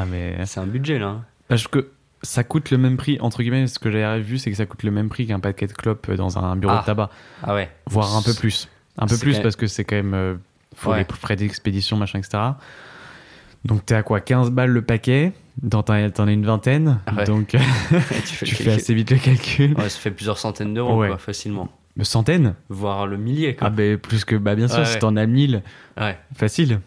Ah 0.00 0.04
mais 0.06 0.36
C'est 0.46 0.60
un 0.60 0.66
budget, 0.66 0.98
là. 0.98 1.06
hein. 1.08 1.24
parce 1.48 1.66
que 1.66 1.90
ça 2.22 2.44
coûte 2.44 2.70
le 2.70 2.78
même 2.78 2.96
prix 2.96 3.18
entre 3.20 3.42
guillemets. 3.42 3.66
Ce 3.66 3.78
que 3.78 3.90
j'avais 3.90 4.20
vu, 4.20 4.38
c'est 4.38 4.50
que 4.50 4.56
ça 4.56 4.66
coûte 4.66 4.82
le 4.82 4.90
même 4.90 5.08
prix 5.08 5.26
qu'un 5.26 5.40
paquet 5.40 5.66
de 5.66 5.72
clopes 5.72 6.10
dans 6.12 6.38
un 6.38 6.56
bureau 6.56 6.74
Ah. 6.76 6.80
de 6.80 6.86
tabac, 6.86 7.10
Ah 7.42 7.54
ouais. 7.54 7.68
voire 7.86 8.16
un 8.16 8.22
peu 8.22 8.34
plus. 8.34 8.68
Un 8.96 9.06
peu 9.06 9.16
plus 9.16 9.34
même- 9.34 9.42
parce 9.42 9.56
que 9.56 9.66
c'est 9.66 9.84
quand 9.84 9.96
même 9.96 10.14
euh, 10.14 10.34
faut 10.74 10.90
Ouais. 10.90 10.98
les 11.08 11.16
frais 11.16 11.36
d'expédition 11.36 11.96
machin 11.96 12.18
etc. 12.18 12.38
Donc 13.64 13.84
t'es 13.86 13.94
à 13.94 14.02
quoi 14.02 14.20
15 14.20 14.50
balles 14.50 14.70
le 14.70 14.82
paquet? 14.82 15.32
Dans 15.62 15.82
t'en 15.82 16.08
t'en 16.10 16.28
as 16.28 16.32
une 16.32 16.46
vingtaine. 16.46 17.00
Ouais. 17.16 17.24
Donc 17.24 17.48
tu 18.26 18.34
fais, 18.34 18.46
tu 18.46 18.70
assez 18.70 18.94
vite 18.94 19.10
le 19.10 19.18
calcul. 19.18 19.74
Ouais, 19.74 19.88
ça 19.88 19.98
fait 19.98 20.10
plusieurs 20.12 20.38
centaines 20.38 20.74
d'euros, 20.74 21.00
Ouais. 21.00 21.16
facilement. 21.18 21.68
Une 21.96 22.04
centaine 22.04 22.54
Voire 22.68 23.08
le 23.08 23.16
millier, 23.16 23.56
quoi. 23.56 23.66
Ah 23.66 23.70
ben 23.70 23.98
plus 23.98 24.24
que 24.24 24.36
bah 24.36 24.54
bien 24.54 24.68
sûr 24.68 24.86
si 24.86 24.98
t'en 25.00 25.16
as 25.16 25.26
1000 25.26 25.62
Ouais. 26.00 26.16
facile. 26.36 26.80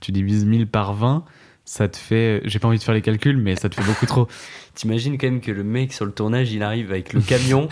Tu 0.00 0.10
divises 0.12 0.44
1000 0.44 0.66
par 0.66 0.92
20, 0.94 1.24
ça 1.64 1.88
te 1.88 1.96
fait 1.96 2.40
j'ai 2.44 2.58
pas 2.58 2.68
envie 2.68 2.78
de 2.78 2.82
faire 2.82 2.94
les 2.94 3.02
calculs 3.02 3.36
mais 3.36 3.54
ça 3.56 3.68
te 3.68 3.74
fait 3.74 3.86
beaucoup 3.86 4.06
trop. 4.06 4.26
T'imagines 4.74 5.18
quand 5.18 5.26
même 5.26 5.40
que 5.40 5.50
le 5.52 5.64
mec 5.64 5.92
sur 5.92 6.04
le 6.06 6.12
tournage, 6.12 6.52
il 6.52 6.62
arrive 6.62 6.90
avec 6.90 7.12
le 7.12 7.20
camion. 7.20 7.68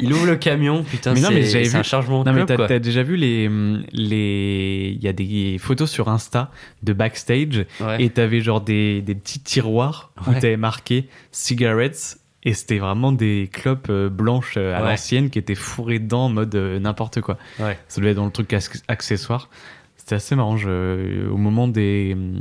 il 0.00 0.12
ouvre 0.12 0.26
le 0.26 0.36
camion, 0.36 0.82
putain, 0.82 1.12
Mais 1.14 1.20
non, 1.20 1.28
mais 1.30 1.42
c'est 1.42 1.50
j'avais 1.50 1.64
c'est 1.66 1.70
vu- 1.72 1.76
un 1.78 1.82
chargement 1.82 2.24
de 2.24 2.30
Non 2.30 2.36
mais 2.36 2.46
t'as 2.66 2.78
déjà 2.78 3.02
vu 3.02 3.16
les 3.16 3.48
les 3.92 4.92
il 4.96 5.02
y 5.02 5.08
a 5.08 5.12
des 5.12 5.56
photos 5.58 5.90
sur 5.90 6.08
Insta 6.08 6.50
de 6.82 6.92
backstage 6.92 7.66
Ouais. 7.80 8.02
et 8.02 8.10
t'avais 8.10 8.40
genre 8.40 8.60
des, 8.60 9.02
des 9.02 9.14
petits 9.14 9.40
tiroirs 9.40 10.12
où 10.26 10.30
Ouais. 10.30 10.38
t'avais 10.40 10.56
marqué 10.56 11.08
cigarettes 11.32 12.18
et 12.42 12.52
c'était 12.54 12.78
vraiment 12.78 13.12
des 13.12 13.48
clopes 13.52 13.86
euh, 13.90 14.08
blanches 14.10 14.54
euh, 14.56 14.76
à 14.76 14.82
Ouais. 14.82 14.90
l'ancienne 14.90 15.30
qui 15.30 15.38
étaient 15.38 15.54
fourrées 15.54 15.98
dedans 15.98 16.26
en 16.26 16.28
mode 16.28 16.54
euh, 16.54 16.78
n'importe 16.78 17.20
quoi. 17.20 17.38
Ouais. 17.58 17.78
Ça 17.88 18.00
devait 18.00 18.10
être 18.10 18.16
dans 18.18 18.26
le 18.26 18.32
truc 18.32 18.50
ac- 18.52 18.82
accessoire. 18.88 19.48
C'était 20.04 20.16
assez 20.16 20.36
marrant. 20.36 20.58
je- 20.58 21.26
au 21.30 21.38
moment 21.38 21.66
des, 21.66 22.10
hum, 22.12 22.38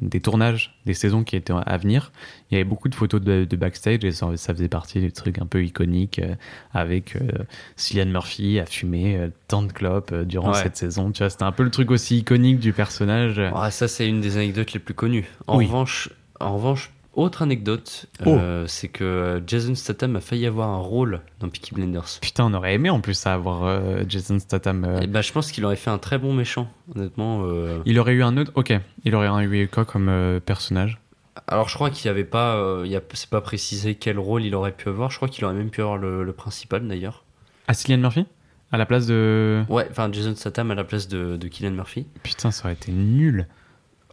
des 0.00 0.20
tournages, 0.20 0.74
des 0.86 0.94
saisons 0.94 1.22
qui 1.22 1.36
étaient 1.36 1.52
à 1.54 1.76
venir, 1.76 2.12
il 2.50 2.54
y 2.54 2.56
avait 2.56 2.64
beaucoup 2.64 2.88
de 2.88 2.94
photos 2.94 3.20
de, 3.20 3.44
de 3.44 3.56
backstage 3.56 4.04
et 4.04 4.10
ça, 4.12 4.34
ça 4.36 4.54
faisait 4.54 4.68
partie 4.70 4.98
des 4.98 5.10
trucs 5.10 5.38
un 5.38 5.44
peu 5.44 5.62
iconiques 5.62 6.18
euh, 6.18 6.34
avec 6.72 7.14
euh, 7.16 7.28
Cillian 7.76 8.06
Murphy 8.06 8.58
à 8.58 8.64
fumer 8.64 9.18
euh, 9.18 9.28
tant 9.48 9.60
de 9.62 9.70
clopes 9.70 10.12
euh, 10.12 10.24
durant 10.24 10.52
Ouais. 10.52 10.62
cette 10.62 10.78
saison. 10.78 11.12
Tu 11.12 11.18
vois, 11.22 11.28
c'était 11.28 11.42
un 11.44 11.52
peu 11.52 11.62
le 11.62 11.70
truc 11.70 11.90
aussi 11.90 12.16
iconique 12.20 12.58
du 12.58 12.72
personnage. 12.72 13.38
Ah, 13.54 13.70
ça, 13.70 13.86
c'est 13.86 14.08
une 14.08 14.22
des 14.22 14.38
anecdotes 14.38 14.72
les 14.72 14.80
plus 14.80 14.94
connues. 14.94 15.26
En, 15.46 15.58
Oui. 15.58 15.66
revanche, 15.66 16.08
en 16.40 16.54
revanche, 16.54 16.90
autre 17.22 17.42
anecdote, 17.42 18.06
Oh. 18.24 18.30
euh, 18.36 18.64
c'est 18.66 18.88
que 18.88 19.42
Jason 19.46 19.74
Statham 19.74 20.16
a 20.16 20.20
failli 20.20 20.46
avoir 20.46 20.68
un 20.68 20.78
rôle 20.78 21.20
dans 21.40 21.48
Peaky 21.48 21.74
Blinders. 21.74 22.18
Putain, 22.20 22.44
on 22.46 22.54
aurait 22.54 22.74
aimé 22.74 22.90
en 22.90 23.00
plus 23.00 23.26
avoir 23.26 23.64
euh, 23.64 24.02
Jason 24.08 24.38
Statham. 24.38 24.84
euh, 24.84 25.00
Et 25.00 25.06
bah, 25.06 25.20
je 25.22 25.32
pense 25.32 25.50
qu'il 25.52 25.64
aurait 25.64 25.76
fait 25.76 25.90
un 25.90 25.98
très 25.98 26.18
bon 26.18 26.32
méchant, 26.32 26.70
honnêtement. 26.94 27.42
euh. 27.44 27.78
Il 27.86 27.98
aurait 27.98 28.12
eu 28.14 28.22
un 28.22 28.36
autre. 28.36 28.52
Ok, 28.54 28.72
il 29.04 29.14
aurait 29.14 29.44
eu 29.44 29.68
quoi 29.68 29.84
comme 29.84 30.08
euh, 30.08 30.40
personnage? 30.40 30.98
Alors, 31.46 31.68
je 31.68 31.74
crois 31.74 31.90
qu'il 31.90 32.06
n'y 32.08 32.10
avait 32.10 32.24
pas. 32.24 32.56
euh, 32.56 32.82
il 32.84 32.90
y 32.90 32.96
a- 32.96 33.02
c'est 33.14 33.30
pas 33.30 33.40
précisé 33.40 33.94
quel 33.94 34.18
rôle 34.18 34.42
il 34.44 34.54
aurait 34.54 34.72
pu 34.72 34.88
avoir. 34.88 35.10
Je 35.10 35.16
crois 35.16 35.28
qu'il 35.28 35.44
aurait 35.44 35.54
même 35.54 35.70
pu 35.70 35.80
avoir 35.82 35.96
le, 35.96 36.24
le 36.24 36.32
principal, 36.32 36.86
d'ailleurs. 36.88 37.24
Ah, 37.68 37.74
Cillian 37.74 37.98
Murphy? 37.98 38.26
À 38.72 38.76
la 38.76 38.84
place 38.86 39.06
de. 39.06 39.62
Ouais, 39.70 39.86
enfin, 39.90 40.10
Jason 40.12 40.34
Statham 40.34 40.70
à 40.70 40.74
la 40.74 40.84
place 40.84 41.08
de, 41.08 41.36
de 41.38 41.48
Killian 41.48 41.70
Murphy. 41.70 42.06
Putain, 42.22 42.50
ça 42.50 42.64
aurait 42.64 42.74
été 42.74 42.92
nul. 42.92 43.46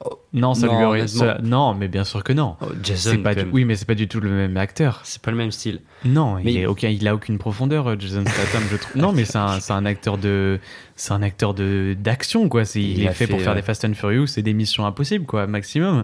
Oh. 0.07 0.19
Non, 0.33 0.53
ça 0.53 0.67
Non, 0.67 0.77
lui 0.77 0.85
aurait. 0.85 1.07
ça- 1.07 1.37
Non, 1.43 1.73
mais 1.73 1.87
bien 1.87 2.03
sûr 2.03 2.23
que 2.23 2.33
non. 2.33 2.57
Oh, 2.61 2.65
Jason, 2.83 3.17
pas 3.23 3.33
du... 3.35 3.45
Oui, 3.51 3.65
mais 3.65 3.75
c'est 3.75 3.85
pas 3.87 3.95
du 3.95 4.07
tout 4.07 4.19
le 4.19 4.29
même 4.29 4.57
acteur. 4.57 5.01
C'est 5.03 5.21
pas 5.21 5.31
le 5.31 5.37
même 5.37 5.51
style. 5.51 5.79
Non, 6.03 6.35
Mais 6.43 6.53
il, 6.53 6.59
est 6.59 6.65
aucun, 6.65 6.89
il 6.89 7.07
a 7.07 7.15
aucune 7.15 7.37
profondeur, 7.37 7.87
euh, 7.87 7.95
Jason 7.97 8.23
Statham, 8.25 8.63
je 8.69 8.77
trouve. 8.77 9.01
Non, 9.01 9.11
mais 9.13 9.25
c'est 9.25 9.37
un, 9.37 9.85
acteur 9.85 10.17
de, 10.17 10.59
c'est 10.95 11.13
un 11.13 11.21
acteur 11.21 11.53
de 11.53 11.95
d'action 11.97 12.49
quoi. 12.49 12.65
C'est, 12.65 12.81
il, 12.81 12.99
Il 12.99 13.05
est 13.05 13.13
fait, 13.13 13.27
pour 13.27 13.39
faire 13.41 13.53
euh, 13.53 13.55
des 13.55 13.61
Fast 13.61 13.85
and 13.85 13.93
Furious 13.93 14.27
et 14.37 14.41
des 14.41 14.53
missions 14.53 14.85
impossibles 14.85 15.25
quoi, 15.25 15.47
maximum. 15.47 16.03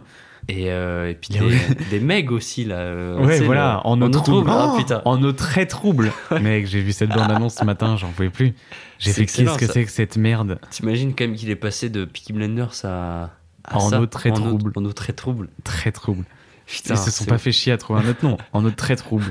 Et, 0.49 0.71
euh, 0.71 1.09
et 1.11 1.13
puis 1.13 1.29
des, 1.37 1.39
des 1.91 1.99
Meg 1.99 2.31
aussi, 2.31 2.65
là. 2.65 2.75
euh, 2.77 3.19
ouais, 3.23 3.41
voilà, 3.41 3.81
le- 3.83 3.89
en 3.89 4.01
eau 4.01 4.09
trouble. 4.09 4.49
Oh, 4.51 4.75
putain. 4.77 5.01
En 5.05 5.21
eau 5.23 5.33
très 5.33 5.67
trouble. 5.67 6.11
Mec, 6.41 6.65
j'ai 6.65 6.81
vu 6.81 6.93
cette 6.93 7.09
bande 7.11 7.29
annonce 7.31 7.55
ce 7.55 7.65
matin, 7.65 7.95
j'en 7.97 8.09
pouvais 8.09 8.31
plus. 8.31 8.53
J'ai 8.97 9.11
fait 9.13 9.25
qu'est-ce 9.27 9.57
que 9.57 9.67
c'est 9.67 9.85
que 9.85 9.91
cette 9.91 10.17
merde? 10.17 10.57
T'imagines 10.71 11.13
quand 11.13 11.25
même 11.25 11.35
qu'il 11.35 11.49
est 11.51 11.55
passé 11.55 11.89
de 11.89 12.05
Peaky 12.05 12.33
Blinders 12.33 12.73
à. 12.85 13.29
À 13.63 13.78
En 13.78 13.91
eau 13.93 14.06
très 14.06 14.32
en 14.32 14.36
trouble. 14.36 14.71
en 14.76 14.86
eau 14.86 14.93
très 14.93 15.13
trouble. 15.13 15.50
Très 15.63 15.91
trouble. 15.91 16.26
Putain, 16.65 16.93
Ils 16.93 16.97
se 16.97 17.12
sont 17.12 17.26
pas 17.26 17.38
fait 17.38 17.52
chier 17.52 17.71
à 17.74 17.78
trouver 17.78 18.02
un 18.02 18.10
autre 18.10 18.24
nom. 18.26 18.38
En 18.54 18.63
eau 18.65 18.71
très 18.71 18.95
trouble. 18.95 19.26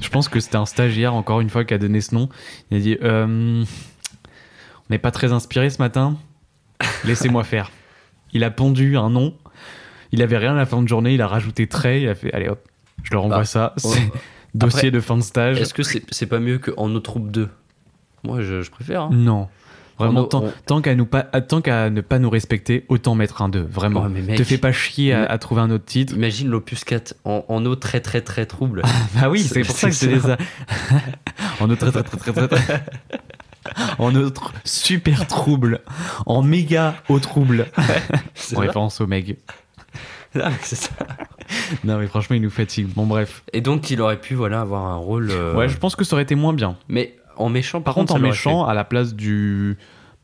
Je 0.00 0.08
pense 0.08 0.28
que 0.28 0.40
c'était 0.40 0.56
un 0.56 0.66
stagiaire 0.66 1.14
encore 1.14 1.40
une 1.40 1.50
fois 1.50 1.64
qui 1.64 1.72
a 1.74 1.78
donné 1.78 2.00
ce 2.00 2.14
nom. 2.14 2.28
Il 2.70 2.76
a 2.76 2.80
dit 2.80 2.98
euh, 3.02 3.62
on 3.64 4.84
n'est 4.90 4.98
pas 4.98 5.10
très 5.12 5.32
inspiré 5.32 5.70
ce 5.70 5.78
matin. 5.78 6.16
Laissez-moi 7.04 7.44
faire. 7.44 7.70
Il 8.32 8.42
a 8.44 8.50
pondu 8.50 8.96
un 8.96 9.10
nom. 9.10 9.34
Il 10.12 10.22
avait 10.22 10.38
rien 10.38 10.52
à 10.54 10.56
la 10.58 10.66
fin 10.66 10.82
de 10.82 10.88
journée. 10.88 11.14
Il 11.14 11.22
a 11.22 11.28
rajouté 11.28 11.66
très. 11.68 12.02
Il 12.02 12.08
a 12.08 12.14
fait 12.14 12.32
allez 12.34 12.48
hop, 12.48 12.60
je 13.02 13.12
leur 13.12 13.24
envoie 13.24 13.38
Ah. 13.40 13.44
ça. 13.44 13.74
Oh. 13.84 13.92
C'est 13.92 14.10
dossier 14.54 14.90
de 14.90 15.00
fin 15.00 15.16
de 15.16 15.22
stage. 15.22 15.60
Est-ce 15.60 15.74
que 15.74 15.82
c'est 15.82 16.26
pas 16.26 16.38
mieux 16.40 16.58
qu'en 16.58 16.90
eau 16.94 17.00
trouble 17.00 17.30
2 17.30 17.48
Moi, 18.24 18.40
je, 18.42 18.62
je 18.62 18.70
préfère. 18.70 19.02
hein. 19.02 19.10
Non. 19.12 19.48
Vraiment, 19.98 20.22
On- 20.22 20.24
tant, 20.24 20.44
on- 20.44 20.52
tant 20.66 20.80
qu'à 20.80 20.94
qu'à 21.62 21.90
ne 21.90 22.00
pas 22.00 22.18
nous 22.18 22.30
respecter, 22.30 22.84
autant 22.88 23.14
mettre 23.14 23.42
un 23.42 23.48
2. 23.48 23.62
Vraiment. 23.62 24.04
Oh, 24.06 24.08
mais 24.08 24.22
mec. 24.22 24.36
Te 24.38 24.44
fais 24.44 24.58
pas 24.58 24.72
chier 24.72 25.12
à, 25.12 25.24
à 25.24 25.38
trouver 25.38 25.60
un 25.60 25.70
autre 25.70 25.84
titre. 25.84 26.14
Imagine 26.14 26.48
l'Opus 26.48 26.82
4 26.84 27.14
en, 27.24 27.44
en 27.48 27.64
eau 27.66 27.76
très 27.76 28.00
très 28.00 28.20
très 28.20 28.46
trouble. 28.46 28.82
Bah 29.14 29.28
oui, 29.30 29.42
c'est 29.42 29.62
pour 29.62 29.76
ça 29.76 29.88
que 29.90 29.94
je 29.94 30.18
ça. 30.18 30.36
en 31.60 31.70
autre 31.70 31.88
très 31.90 32.02
très 32.02 32.18
très 32.18 32.32
très 32.32 32.48
très. 32.48 32.60
très- 32.62 32.84
En 33.98 34.14
autre 34.14 34.52
super 34.64 35.26
trouble. 35.26 35.80
En 36.26 36.42
méga 36.42 36.96
au 37.08 37.18
trouble. 37.18 37.66
C'est 38.34 38.56
En 38.56 38.60
référence 38.60 39.00
au 39.00 39.06
Meg. 39.06 39.36
Ah, 40.34 40.50
mais 40.50 40.56
c'est 40.62 40.76
ça. 40.76 40.90
Non 41.84 41.98
mais 41.98 42.06
franchement 42.06 42.36
il 42.36 42.42
nous 42.42 42.50
fatigue. 42.50 42.88
Bon 42.88 43.06
bref. 43.06 43.42
Et 43.52 43.60
donc, 43.60 43.90
il 43.90 44.00
aurait 44.02 44.20
pu 44.20 44.34
voilà, 44.34 44.60
avoir 44.60 44.84
un 44.86 44.96
rôle. 44.96 45.30
euh, 45.30 45.54
Ouais, 45.54 45.68
je 45.68 45.76
pense 45.78 45.94
que 45.96 46.04
ça 46.04 46.14
aurait 46.14 46.24
été 46.24 46.34
moins 46.34 46.52
bien. 46.52 46.76
Mais 46.88 47.16
en 47.36 47.48
méchant, 47.48 47.80
Par 47.80 47.94
contre 47.94 48.14
en 48.14 48.18
méchant, 48.18 48.64
à 48.66 48.74
la 48.74 48.84
place 48.84 49.14
du... 49.14 49.76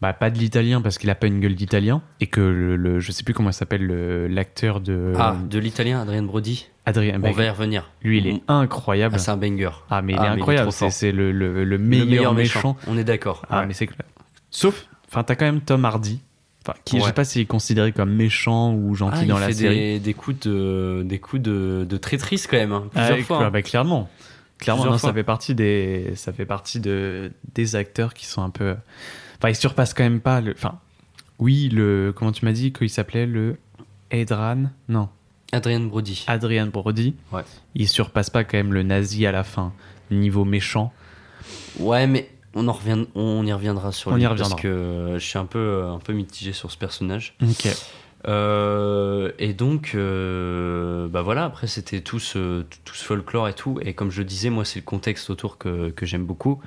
Bah 0.03 0.15
pas 0.15 0.31
de 0.31 0.39
l'italien 0.39 0.81
parce 0.81 0.97
qu'il 0.97 1.11
a 1.11 1.15
pas 1.15 1.27
une 1.27 1.41
gueule 1.41 1.55
d'italien. 1.55 2.01
Et 2.21 2.27
que 2.27 2.41
le, 2.41 2.77
le- 2.77 3.01
je 3.01 3.13
sais 3.13 3.23
plus 3.23 3.35
comment 3.35 3.51
il 3.51 3.55
s'appelle 3.55 3.85
le- 3.87 4.29
l'acteur 4.29 4.81
de... 4.81 5.13
Ah, 5.19 5.37
de 5.49 5.59
l'italien, 5.59 6.01
Adrien 6.01 6.23
Brody. 6.23 6.69
Adrien. 6.87 7.17
On 7.17 7.19
bah, 7.21 7.33
va 7.33 7.45
y 7.45 7.51
revenir. 7.51 7.91
lui 8.03 8.17
il 8.17 8.27
est 8.27 8.41
incroyable. 8.49 9.17
Ah, 9.17 9.19
c'est 9.19 9.31
un 9.31 9.37
banger. 9.37 9.69
Ah 9.91 10.01
mais 10.01 10.15
il 10.15 10.19
Ah, 10.19 10.23
est 10.25 10.29
mais 10.31 10.35
incroyable. 10.37 10.73
C'est 10.73 11.13
le, 11.13 11.33
le- 11.33 11.53
le 11.53 11.65
Le 11.65 11.79
meilleur, 11.79 12.33
méchant. 12.33 12.79
On 12.87 12.97
est 12.97 13.05
d'accord. 13.05 13.45
Ah, 13.51 13.61
Ouais. 13.61 13.67
mais 13.67 13.75
c'est 13.75 13.87
clair. 13.89 14.07
Sauf, 14.51 14.87
enfin, 15.09 15.23
t'as 15.23 15.35
quand 15.35 15.45
même 15.45 15.61
Tom 15.61 15.85
Hardy, 15.85 16.21
enfin, 16.67 16.79
qui 16.87 16.97
je 16.97 17.03
Ouais. 17.03 17.09
sais 17.09 17.13
pas 17.15 17.25
s'il 17.25 17.43
est 17.43 17.47
considéré 17.47 17.93
comme 17.93 18.11
méchant 18.15 18.73
ou 18.73 18.95
gentil 18.95 19.19
Ah, 19.19 19.23
il 19.25 19.29
dans 19.29 19.39
la 19.39 19.49
fait 19.49 19.53
série. 19.53 19.77
Des, 19.77 19.99
des 20.01 20.15
coups 20.15 20.41
de 20.41 21.03
des 21.05 21.19
coups 21.19 21.43
de, 21.43 21.87
de 21.87 21.97
traîtrise 21.99 22.47
quand 22.47 22.57
même. 22.57 22.73
hein, 22.73 22.85
plusieurs 22.91 23.19
Ah, 23.21 23.23
fois. 23.23 23.45
hein. 23.45 23.51
bah, 23.51 23.61
clairement. 23.61 24.09
Clairement, 24.61 24.85
non, 24.85 24.99
ça 24.99 25.13
fait 25.13 25.25
partie 25.25 25.55
des, 25.55 26.13
ça 26.17 26.33
fait 26.33 26.47
partie 26.47 26.81
de 26.81 27.33
des 27.55 27.77
acteurs 27.77 28.15
qui 28.15 28.27
sont 28.27 28.43
un 28.43 28.51
peu, 28.51 28.77
enfin, 29.39 29.49
ils 29.49 29.57
surpassent 29.57 29.95
quand 29.95 30.03
même 30.05 30.21
pas 30.21 30.41
le, 30.41 30.53
enfin, 30.53 30.79
oui, 31.39 31.69
le, 31.71 32.13
comment 32.15 32.33
tu 32.33 32.45
m'as 32.45 32.53
dit 32.53 32.73
qu'il 32.73 32.91
s'appelait 32.91 33.27
le 33.27 33.57
Edran, 34.11 34.65
non, 34.89 35.09
Adrien 35.53 35.81
Brody. 35.81 36.25
Adrian 36.27 36.67
Brody. 36.67 37.15
Ouais. 37.33 37.43
Il 37.75 37.89
surpasse 37.89 38.29
pas 38.31 38.45
quand 38.45 38.59
même 38.59 38.73
le 38.73 38.83
nazi 38.83 39.27
à 39.27 39.33
la 39.33 39.45
fin, 39.45 39.73
niveau 40.11 40.45
méchant. 40.45 40.93
Ouais, 41.79 42.07
mais 42.07 42.31
on 42.55 42.69
en 42.69 42.73
revient, 42.73 43.07
on 43.15 43.47
y 43.47 43.53
reviendra 43.53 43.93
sur 43.93 44.11
On 44.13 44.17
lui 44.17 44.23
y 44.23 44.27
parce 44.27 44.41
reviendra. 44.53 44.61
que 44.61 45.15
je 45.19 45.25
suis 45.25 45.39
un 45.39 45.47
peu 45.47 45.85
un 45.87 45.99
peu 45.99 46.13
mitigé 46.13 46.53
sur 46.53 46.71
ce 46.71 46.77
personnage. 46.77 47.35
Ok. 47.43 47.69
Euh, 48.29 49.33
et 49.39 49.55
donc, 49.55 49.93
euh, 49.95 51.09
bah 51.09 51.23
voilà, 51.23 51.45
après 51.45 51.67
c'était 51.67 52.01
tout 52.01 52.19
ce, 52.19 52.63
tout 52.85 52.95
ce 52.95 53.05
folklore 53.05 53.49
et 53.49 53.55
tout. 53.55 53.79
Et 53.83 53.95
comme 53.95 54.11
je 54.11 54.23
disais, 54.23 54.51
moi 54.51 54.65
c'est 54.65 54.81
le 54.81 54.85
contexte 54.85 55.31
autour 55.31 55.59
que, 55.59 55.91
que 55.91 56.07
j'aime 56.07 56.25
beaucoup. 56.25 56.61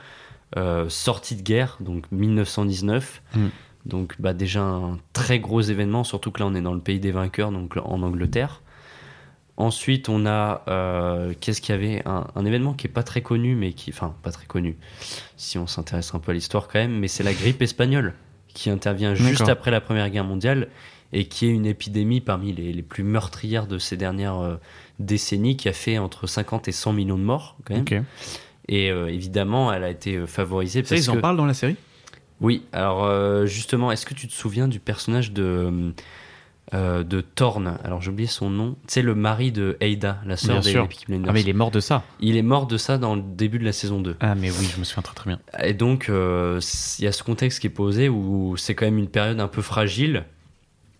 Euh, 0.55 0.87
sortie 0.89 1.35
de 1.35 1.41
guerre, 1.41 1.77
donc 1.79 2.05
1919. 2.11 3.21
Mm. 3.35 3.47
Donc 3.85 4.15
bah 4.19 4.33
déjà 4.33 4.61
un 4.61 4.97
très 5.11 5.39
gros 5.39 5.61
événement, 5.61 6.03
surtout 6.03 6.31
que 6.31 6.39
là 6.39 6.47
on 6.47 6.55
est 6.55 6.61
dans 6.61 6.73
le 6.73 6.79
pays 6.79 6.99
des 6.99 7.11
vainqueurs, 7.11 7.51
donc 7.51 7.75
en 7.77 8.01
Angleterre. 8.01 8.61
Ensuite, 9.55 10.09
on 10.09 10.25
a 10.25 10.63
qu'est-ce 11.39 11.61
qu'il 11.61 11.75
y 11.75 11.77
avait? 11.77 12.01
Un, 12.07 12.25
un 12.33 12.45
événement 12.45 12.73
qui 12.73 12.87
est 12.87 12.89
pas 12.89 13.03
très 13.03 13.21
connu, 13.21 13.55
mais 13.55 13.73
qui, 13.73 13.91
enfin 13.91 14.15
pas 14.23 14.31
très 14.31 14.47
connu, 14.47 14.77
si 15.37 15.59
on 15.59 15.67
s'intéresse 15.67 16.15
un 16.15 16.19
peu 16.19 16.31
à 16.31 16.33
l'histoire 16.33 16.67
quand 16.67 16.79
même, 16.79 16.97
mais 16.97 17.07
c'est 17.07 17.23
la 17.23 17.33
grippe 17.33 17.61
espagnole 17.61 18.13
qui 18.53 18.69
intervient 18.69 19.15
juste 19.15 19.49
après 19.49 19.69
la 19.69 19.81
Première 19.81 20.09
Guerre 20.09 20.23
mondiale 20.23 20.69
et 21.13 21.25
qui 21.25 21.45
est 21.45 21.49
une 21.49 21.67
épidémie 21.67 22.19
parmi 22.19 22.51
les, 22.51 22.73
les 22.73 22.81
plus 22.81 23.03
meurtrières 23.03 23.67
de 23.67 23.77
ces 23.77 23.95
dernières 23.95 24.39
euh, 24.39 24.55
décennies, 24.99 25.55
qui 25.55 25.69
a 25.69 25.73
fait 25.73 25.97
entre 25.97 26.27
50 26.27 26.67
et 26.67 26.71
100 26.71 26.93
millions 26.93 27.17
de 27.17 27.23
morts 27.23 27.57
quand 27.65 27.75
même. 27.75 28.05
Et 28.67 28.91
euh, 28.91 29.07
évidemment, 29.07 29.73
elle 29.73 29.83
a 29.83 29.89
été 29.89 30.15
euh, 30.15 30.27
favorisée 30.27 30.83
parce 30.83 31.01
ils 31.01 31.09
en 31.09 31.15
que 31.15 31.19
parlent 31.19 31.37
dans 31.37 31.45
la 31.45 31.53
série? 31.53 31.75
Oui, 32.41 32.63
alors 32.71 33.05
euh, 33.05 33.45
justement, 33.45 33.91
est-ce 33.91 34.05
que 34.05 34.13
tu 34.13 34.27
te 34.27 34.33
souviens 34.33 34.67
du 34.67 34.79
personnage 34.79 35.31
de, 35.31 35.93
de 36.73 37.21
Thorne? 37.21 37.77
Alors 37.83 38.01
j'ai 38.01 38.09
oublié 38.09 38.27
son 38.27 38.49
nom. 38.49 38.75
Tu 38.87 38.95
sais, 38.95 39.01
le 39.01 39.15
mari 39.15 39.51
de 39.51 39.77
Ada, 39.81 40.19
la 40.25 40.37
sœur 40.37 40.61
des, 40.61 40.73
Peaky 40.73 41.05
Blinders. 41.07 41.29
Ah, 41.29 41.33
mais 41.33 41.41
il 41.41 41.49
est 41.49 41.53
mort 41.53 41.71
de 41.71 41.79
ça. 41.79 42.03
Il 42.19 42.35
est 42.35 42.41
mort 42.41 42.67
de 42.67 42.77
ça 42.77 42.97
dans 42.97 43.15
le 43.15 43.21
début 43.21 43.59
de 43.59 43.65
la 43.65 43.71
saison 43.71 44.01
2. 44.01 44.17
Ah, 44.19 44.35
mais 44.35 44.49
oui, 44.49 44.69
je 44.73 44.79
me 44.79 44.83
souviens 44.83 45.03
très 45.03 45.15
très 45.15 45.29
bien. 45.29 45.39
Et 45.61 45.73
donc, 45.73 46.07
il 46.09 47.05
y 47.05 47.07
a 47.07 47.11
ce 47.11 47.23
contexte 47.23 47.59
qui 47.59 47.67
est 47.67 47.69
posé 47.69 48.09
où 48.09 48.55
c'est 48.57 48.75
quand 48.75 48.85
même 48.85 48.97
une 48.97 49.09
période 49.09 49.39
un 49.39 49.47
peu 49.47 49.61
fragile 49.61 50.25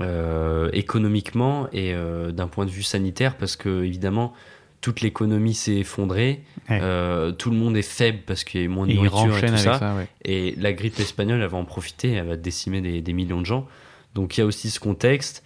euh, 0.02 0.70
économiquement 0.74 1.68
et 1.72 1.94
euh, 1.94 2.32
d'un 2.32 2.48
point 2.48 2.66
de 2.66 2.72
vue 2.72 2.84
sanitaire 2.84 3.38
parce 3.38 3.56
que, 3.56 3.84
évidemment, 3.84 4.34
toute 4.82 5.02
l'économie 5.02 5.54
s'est 5.54 5.78
effondrée. 5.78 6.44
Ouais. 6.70 6.80
Euh, 6.82 7.32
tout 7.32 7.52
le 7.52 7.58
monde 7.58 7.78
est 7.78 7.82
faible 7.82 8.20
parce 8.26 8.44
qu'il 8.44 8.62
y 8.62 8.66
a 8.66 8.68
moins 8.68 8.88
de 8.88 8.92
Et 8.92 8.96
nourriture 8.96 9.38
et 9.38 9.46
tout 9.48 9.58
ça. 9.58 9.80
ça, 9.80 9.96
ouais. 9.96 10.08
Et 10.26 10.56
la 10.58 10.74
grippe 10.74 11.00
espagnole, 11.00 11.42
elle 11.42 11.48
va 11.48 11.58
en 11.58 11.66
profiter, 11.66 12.12
elle 12.12 12.28
va 12.28 12.36
décimer 12.36 12.82
des, 12.82 13.02
des 13.02 13.14
millions 13.14 13.40
de 13.40 13.46
gens. 13.46 13.68
Donc 14.16 14.38
il 14.38 14.42
y 14.42 14.44
a 14.44 14.46
aussi 14.46 14.70
ce 14.70 14.80
contexte. 14.80 15.44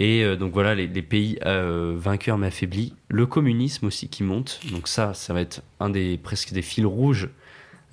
Et 0.00 0.24
donc 0.36 0.52
voilà, 0.52 0.74
les, 0.74 0.88
les 0.88 1.02
pays 1.02 1.38
vainqueurs 1.44 2.36
mais 2.36 2.48
affaiblis. 2.48 2.94
Le 3.08 3.26
communisme 3.26 3.86
aussi 3.86 4.08
qui 4.08 4.24
monte. 4.24 4.60
Donc 4.72 4.88
ça, 4.88 5.14
ça 5.14 5.32
va 5.32 5.40
être 5.40 5.62
un 5.78 5.88
des 5.88 6.18
presque 6.18 6.52
des 6.52 6.62
fils 6.62 6.84
rouges. 6.84 7.28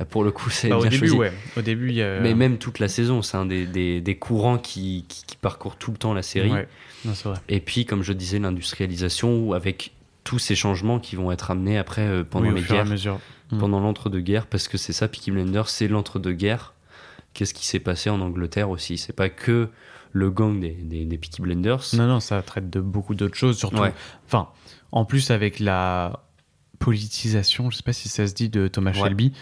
Pour 0.09 0.23
le 0.23 0.31
coup, 0.31 0.49
c'est 0.49 0.69
Bah, 0.69 0.77
au 0.77 0.81
bien 0.81 0.89
début, 0.89 1.07
choisi. 1.09 1.19
ouais. 1.19 1.33
Au 1.57 1.61
début, 1.61 1.89
il 1.89 1.95
y 1.95 2.01
a. 2.01 2.19
Mais 2.21 2.33
même 2.33 2.57
toute 2.57 2.79
la 2.79 2.87
saison, 2.87 3.21
c'est 3.21 3.37
un 3.37 3.45
des, 3.45 3.67
des, 3.67 4.01
des 4.01 4.17
courants 4.17 4.57
qui, 4.57 5.05
qui, 5.07 5.23
qui 5.27 5.35
parcourent 5.37 5.75
tout 5.75 5.91
le 5.91 5.97
temps 5.97 6.13
la 6.15 6.23
série. 6.23 6.51
Ouais. 6.51 6.67
Non, 7.05 7.13
c'est 7.13 7.29
vrai. 7.29 7.37
Et 7.49 7.59
puis, 7.59 7.85
comme 7.85 8.01
je 8.01 8.11
disais, 8.13 8.39
l'industrialisation, 8.39 9.53
avec 9.53 9.91
tous 10.23 10.39
ces 10.39 10.55
changements 10.55 10.99
qui 10.99 11.15
vont 11.15 11.31
être 11.31 11.51
amenés 11.51 11.77
après 11.77 12.01
euh, 12.01 12.23
pendant 12.23 12.45
Oui, 12.47 12.51
au 12.51 12.55
les 12.55 12.61
guerres 12.63 12.85
mesure. 12.85 13.19
Mm. 13.51 13.57
pendant 13.59 13.79
l'entre-deux-guerres, 13.79 14.47
parce 14.47 14.67
que 14.67 14.77
c'est 14.77 14.93
ça, 14.93 15.07
Peaky 15.07 15.29
Blinders, 15.31 15.67
c'est 15.69 15.87
l'entre-deux-guerres. 15.87 16.73
Qu'est-ce 17.33 17.53
qui 17.53 17.65
s'est 17.67 17.79
passé 17.79 18.09
en 18.09 18.21
Angleterre 18.21 18.69
aussi? 18.69 18.97
C'est 18.97 19.13
pas 19.13 19.29
que 19.29 19.69
le 20.13 20.29
gang 20.31 20.59
des, 20.59 20.71
des, 20.71 21.05
des 21.05 21.17
Peaky 21.17 21.41
Blinders. 21.43 21.81
Non, 21.93 22.07
non, 22.07 22.19
ça 22.19 22.41
traite 22.41 22.69
de 22.69 22.79
beaucoup 22.81 23.13
d'autres 23.15 23.35
choses, 23.37 23.57
surtout. 23.57 23.77
Ouais. 23.81 23.93
Enfin, 24.25 24.49
en 24.91 25.05
plus, 25.05 25.31
avec 25.31 25.59
la 25.59 26.23
politisation, 26.79 27.69
je 27.69 27.77
sais 27.77 27.83
pas 27.83 27.93
si 27.93 28.09
ça 28.09 28.27
se 28.27 28.33
dit, 28.33 28.49
de 28.49 28.67
Thomas 28.67 28.91
Ouais. 28.93 28.99
Shelby, 29.09 29.33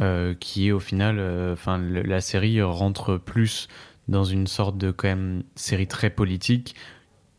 euh, 0.00 0.34
qui 0.38 0.68
est 0.68 0.72
au 0.72 0.80
final. 0.80 1.16
euh, 1.18 1.52
Enfin, 1.52 1.78
la 1.78 2.20
série 2.20 2.60
rentre 2.62 3.16
plus 3.16 3.68
dans 4.08 4.24
une 4.24 4.46
sorte 4.46 4.76
de, 4.78 4.90
quand 4.90 5.08
même, 5.08 5.42
série 5.56 5.86
très 5.86 6.10
politique. 6.10 6.74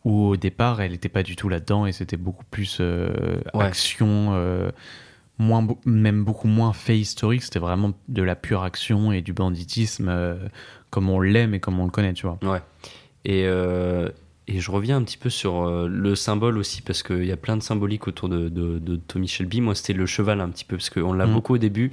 Où 0.03 0.29
au 0.29 0.35
départ, 0.35 0.81
elle 0.81 0.91
n'était 0.93 1.09
pas 1.09 1.21
du 1.21 1.35
tout 1.35 1.47
là-dedans 1.47 1.85
et 1.85 1.91
c'était 1.91 2.17
beaucoup 2.17 2.45
plus 2.49 2.77
euh, 2.81 3.39
Ouais. 3.53 3.65
action, 3.65 4.33
moins, 5.37 5.67
même 5.85 6.23
beaucoup 6.23 6.47
moins 6.47 6.73
fait 6.73 6.97
historique. 6.97 7.43
C'était 7.43 7.59
vraiment 7.59 7.93
de 8.09 8.23
la 8.23 8.35
pure 8.35 8.63
action 8.63 9.11
et 9.11 9.21
du 9.21 9.31
banditisme 9.33 10.11
comme 10.89 11.09
on 11.09 11.19
l'aime 11.19 11.53
et 11.53 11.59
comme 11.59 11.79
on 11.79 11.85
le 11.85 11.91
connaît, 11.91 12.13
tu 12.13 12.25
vois. 12.25 12.39
Ouais. 12.41 12.61
Et, 13.25 13.41
et 13.43 14.59
je 14.59 14.71
reviens 14.71 14.97
un 14.97 15.03
petit 15.03 15.17
peu 15.19 15.29
sur 15.29 15.69
le 15.87 16.15
symbole 16.15 16.57
aussi, 16.57 16.81
parce 16.81 17.03
qu'il 17.03 17.25
y 17.25 17.31
a 17.31 17.37
plein 17.37 17.55
de 17.57 17.61
symboliques 17.63 18.07
autour 18.07 18.27
de, 18.27 18.49
de, 18.49 18.79
de 18.79 18.95
Tommy 18.95 19.27
Shelby. 19.27 19.61
Moi, 19.61 19.75
c'était 19.75 19.93
le 19.93 20.05
cheval 20.07 20.41
un 20.41 20.49
petit 20.49 20.65
peu, 20.65 20.77
parce 20.77 20.89
qu'on 20.89 21.13
l'a 21.13 21.27
Mhm. 21.27 21.33
beaucoup 21.33 21.53
au 21.53 21.59
début. 21.59 21.91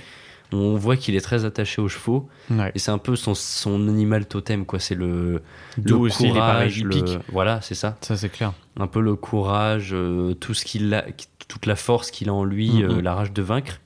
On 0.52 0.76
voit 0.76 0.96
qu'il 0.96 1.14
est 1.14 1.20
très 1.20 1.44
attaché 1.44 1.82
aux 1.82 1.88
chevaux. 1.88 2.28
Ouais. 2.50 2.72
Et 2.74 2.78
c'est 2.78 2.90
un 2.90 2.98
peu 2.98 3.16
son, 3.16 3.34
son 3.34 3.86
animal 3.88 4.26
totem, 4.26 4.64
quoi. 4.64 4.78
C'est 4.80 4.94
le, 4.94 5.42
le 5.82 5.94
aussi 5.96 6.28
courage. 6.28 6.82
le-. 6.84 7.18
Voilà, 7.32 7.60
c'est 7.60 7.74
ça. 7.74 7.98
Ça, 8.00 8.16
c'est 8.16 8.30
clair. 8.30 8.52
un 8.78 8.86
peu 8.86 9.00
le 9.00 9.14
courage, 9.14 9.90
euh, 9.92 10.32
tout 10.34 10.54
ce 10.54 10.64
qu'il 10.64 10.94
a, 10.94 11.04
toute 11.48 11.66
la 11.66 11.76
force 11.76 12.10
qu'il 12.10 12.28
a 12.30 12.32
en 12.34 12.44
lui, 12.44 12.82
euh, 12.82 13.02
la 13.02 13.14
rage 13.14 13.32
de 13.32 13.42
vaincre. 13.42 13.80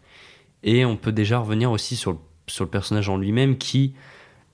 Et 0.63 0.85
on 0.85 0.97
peut 0.97 1.11
déjà 1.13 1.39
revenir 1.41 1.71
aussi 1.73 1.97
sur 1.97 2.13
le, 2.13 2.19
sur 2.47 2.65
le 2.65 2.71
personnage 2.71 3.09
en 3.09 3.17
lui-même 3.17 3.59
qui 3.59 3.95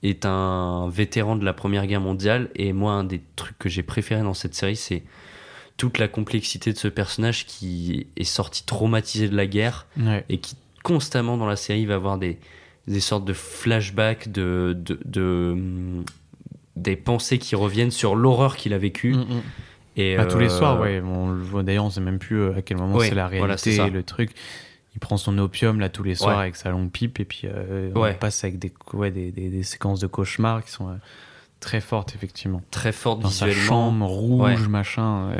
est 0.01 0.25
un 0.25 0.89
vétéran 0.89 1.35
de 1.35 1.45
la 1.45 1.53
Première 1.53 1.85
Guerre 1.85 2.01
mondiale. 2.01 2.49
Et 2.55 2.73
moi, 2.73 2.93
un 2.93 3.03
des 3.03 3.21
trucs 3.35 3.59
que 3.59 3.69
j'ai 3.69 3.83
préféré 3.83 4.23
dans 4.23 4.33
cette 4.33 4.55
série, 4.55 4.75
c'est 4.75 5.03
toute 5.77 5.97
la 5.99 6.07
complexité 6.07 6.73
de 6.73 6.77
ce 6.77 6.87
personnage 6.87 7.45
qui 7.45 8.07
est 8.17 8.23
sorti 8.23 8.65
traumatisé 8.65 9.29
de 9.29 9.35
la 9.35 9.45
guerre 9.45 9.85
Ouais. 9.97 10.25
et 10.29 10.39
qui 10.39 10.55
constamment 10.93 11.37
dans 11.37 11.45
la 11.47 11.55
série 11.55 11.85
va 11.85 11.95
avoir 11.95 12.17
des, 12.17 12.39
des 12.87 12.99
sortes 12.99 13.25
de 13.25 13.33
flashbacks, 13.33 14.31
de, 14.31 14.75
de, 14.77 14.99
de, 15.05 15.49
hum, 15.53 16.03
des 16.75 16.95
pensées 16.95 17.37
qui 17.37 17.55
reviennent 17.55 17.91
sur 17.91 18.15
l'horreur 18.15 18.55
qu'il 18.57 18.73
a 18.73 18.77
vécue. 18.77 19.13
Mm, 19.13 19.19
mm. 19.21 19.41
Et, 19.97 20.17
Bah, 20.17 20.25
tous 20.25 20.39
les 20.39 20.45
euh, 20.51 20.57
soirs, 20.57 20.79
ouais. 20.79 21.01
On 21.03 21.29
le 21.29 21.41
voit 21.41 21.63
d'ailleurs, 21.63 21.85
on 21.85 21.89
sait 21.89 21.99
même 22.01 22.19
plus 22.19 22.39
euh, 22.41 22.55
à 22.57 22.61
quel 22.61 22.77
moment 22.77 22.95
Ouais, 22.95 23.09
c'est 23.09 23.15
la 23.15 23.27
voilà, 23.27 23.55
réalité, 23.55 23.89
le 23.89 24.03
truc. 24.03 24.31
Il 24.95 24.99
prend 24.99 25.17
son 25.17 25.37
opium 25.37 25.79
là 25.79 25.89
tous 25.89 26.03
les 26.03 26.15
soirs 26.15 26.37
Ouais. 26.37 26.43
avec 26.43 26.55
sa 26.55 26.71
longue 26.71 26.89
pipe 26.89 27.19
et 27.19 27.25
puis 27.25 27.43
euh, 27.45 27.91
on 27.95 28.13
passe 28.15 28.43
avec 28.43 28.57
des, 28.59 28.71
ouais, 28.93 29.11
des, 29.11 29.31
des, 29.31 29.49
des 29.49 29.63
séquences 29.63 29.99
de 29.99 30.07
cauchemars 30.07 30.63
qui 30.63 30.71
sont 30.71 30.89
euh, 30.89 30.93
très 31.59 31.79
fortes 31.81 32.15
effectivement. 32.15 32.61
très 32.71 32.91
forte 32.91 33.19
Dans 33.21 33.29
sa 33.29 33.51
chambre 33.51 34.05
rouge, 34.07 34.67
machin. 34.67 35.31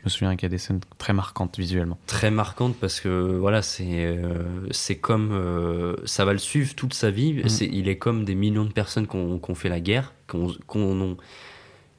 Je 0.00 0.04
me 0.06 0.08
souviens 0.10 0.34
qu'il 0.36 0.44
y 0.44 0.46
a 0.46 0.50
des 0.50 0.58
scènes 0.58 0.80
très 0.98 1.12
marquantes 1.12 1.58
visuellement. 1.58 1.98
très 2.06 2.30
marquante 2.30 2.74
parce 2.80 3.00
que 3.00 3.08
voilà, 3.38 3.60
c'est 3.62 3.84
euh, 4.06 4.42
c'est 4.70 4.96
comme 4.96 5.30
euh, 5.32 5.96
ça 6.04 6.24
va 6.24 6.32
le 6.32 6.38
suivre 6.38 6.74
toute 6.74 6.94
sa 6.94 7.10
vie. 7.10 7.42
C'est 7.48 7.66
il 7.66 7.88
est 7.88 7.98
comme 7.98 8.24
des 8.24 8.34
millions 8.34 8.64
de 8.64 8.72
personnes 8.72 9.06
qui 9.06 9.16
ont 9.16 9.54
fait 9.54 9.68
la 9.68 9.80
guerre, 9.80 10.14
qui 10.28 10.36
ont- 10.36 11.16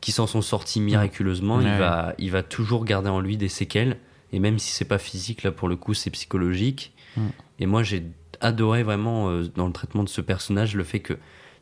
qui 0.01 0.11
s'en 0.11 0.25
sont 0.27 0.41
sortis 0.41 0.79
miraculeusement. 0.81 1.57
Ouais. 1.57 1.63
Il 1.65 1.77
va 1.77 2.13
il 2.17 2.31
va 2.31 2.43
toujours 2.43 2.85
garder 2.85 3.09
en 3.09 3.19
lui 3.19 3.37
des 3.37 3.49
séquelles 3.49 3.97
et 4.33 4.39
même 4.39 4.57
si 4.59 4.71
c'est 4.71 4.85
pas 4.85 4.97
physique 4.97 5.43
là 5.43 5.51
pour 5.51 5.67
le 5.67 5.75
coup, 5.75 5.93
c'est 5.93 6.09
psychologique. 6.09 6.93
Mhm. 7.17 7.31
Et 7.59 7.65
moi 7.67 7.83
j'ai 7.83 8.03
adoré 8.39 8.81
vraiment 8.83 9.29
euh, 9.29 9.43
dans 9.55 9.67
le 9.67 9.73
traitement 9.73 10.03
de 10.03 10.09
ce 10.09 10.21
personnage 10.21 10.75
le 10.75 10.83
fait 10.83 11.01
que 11.01 11.13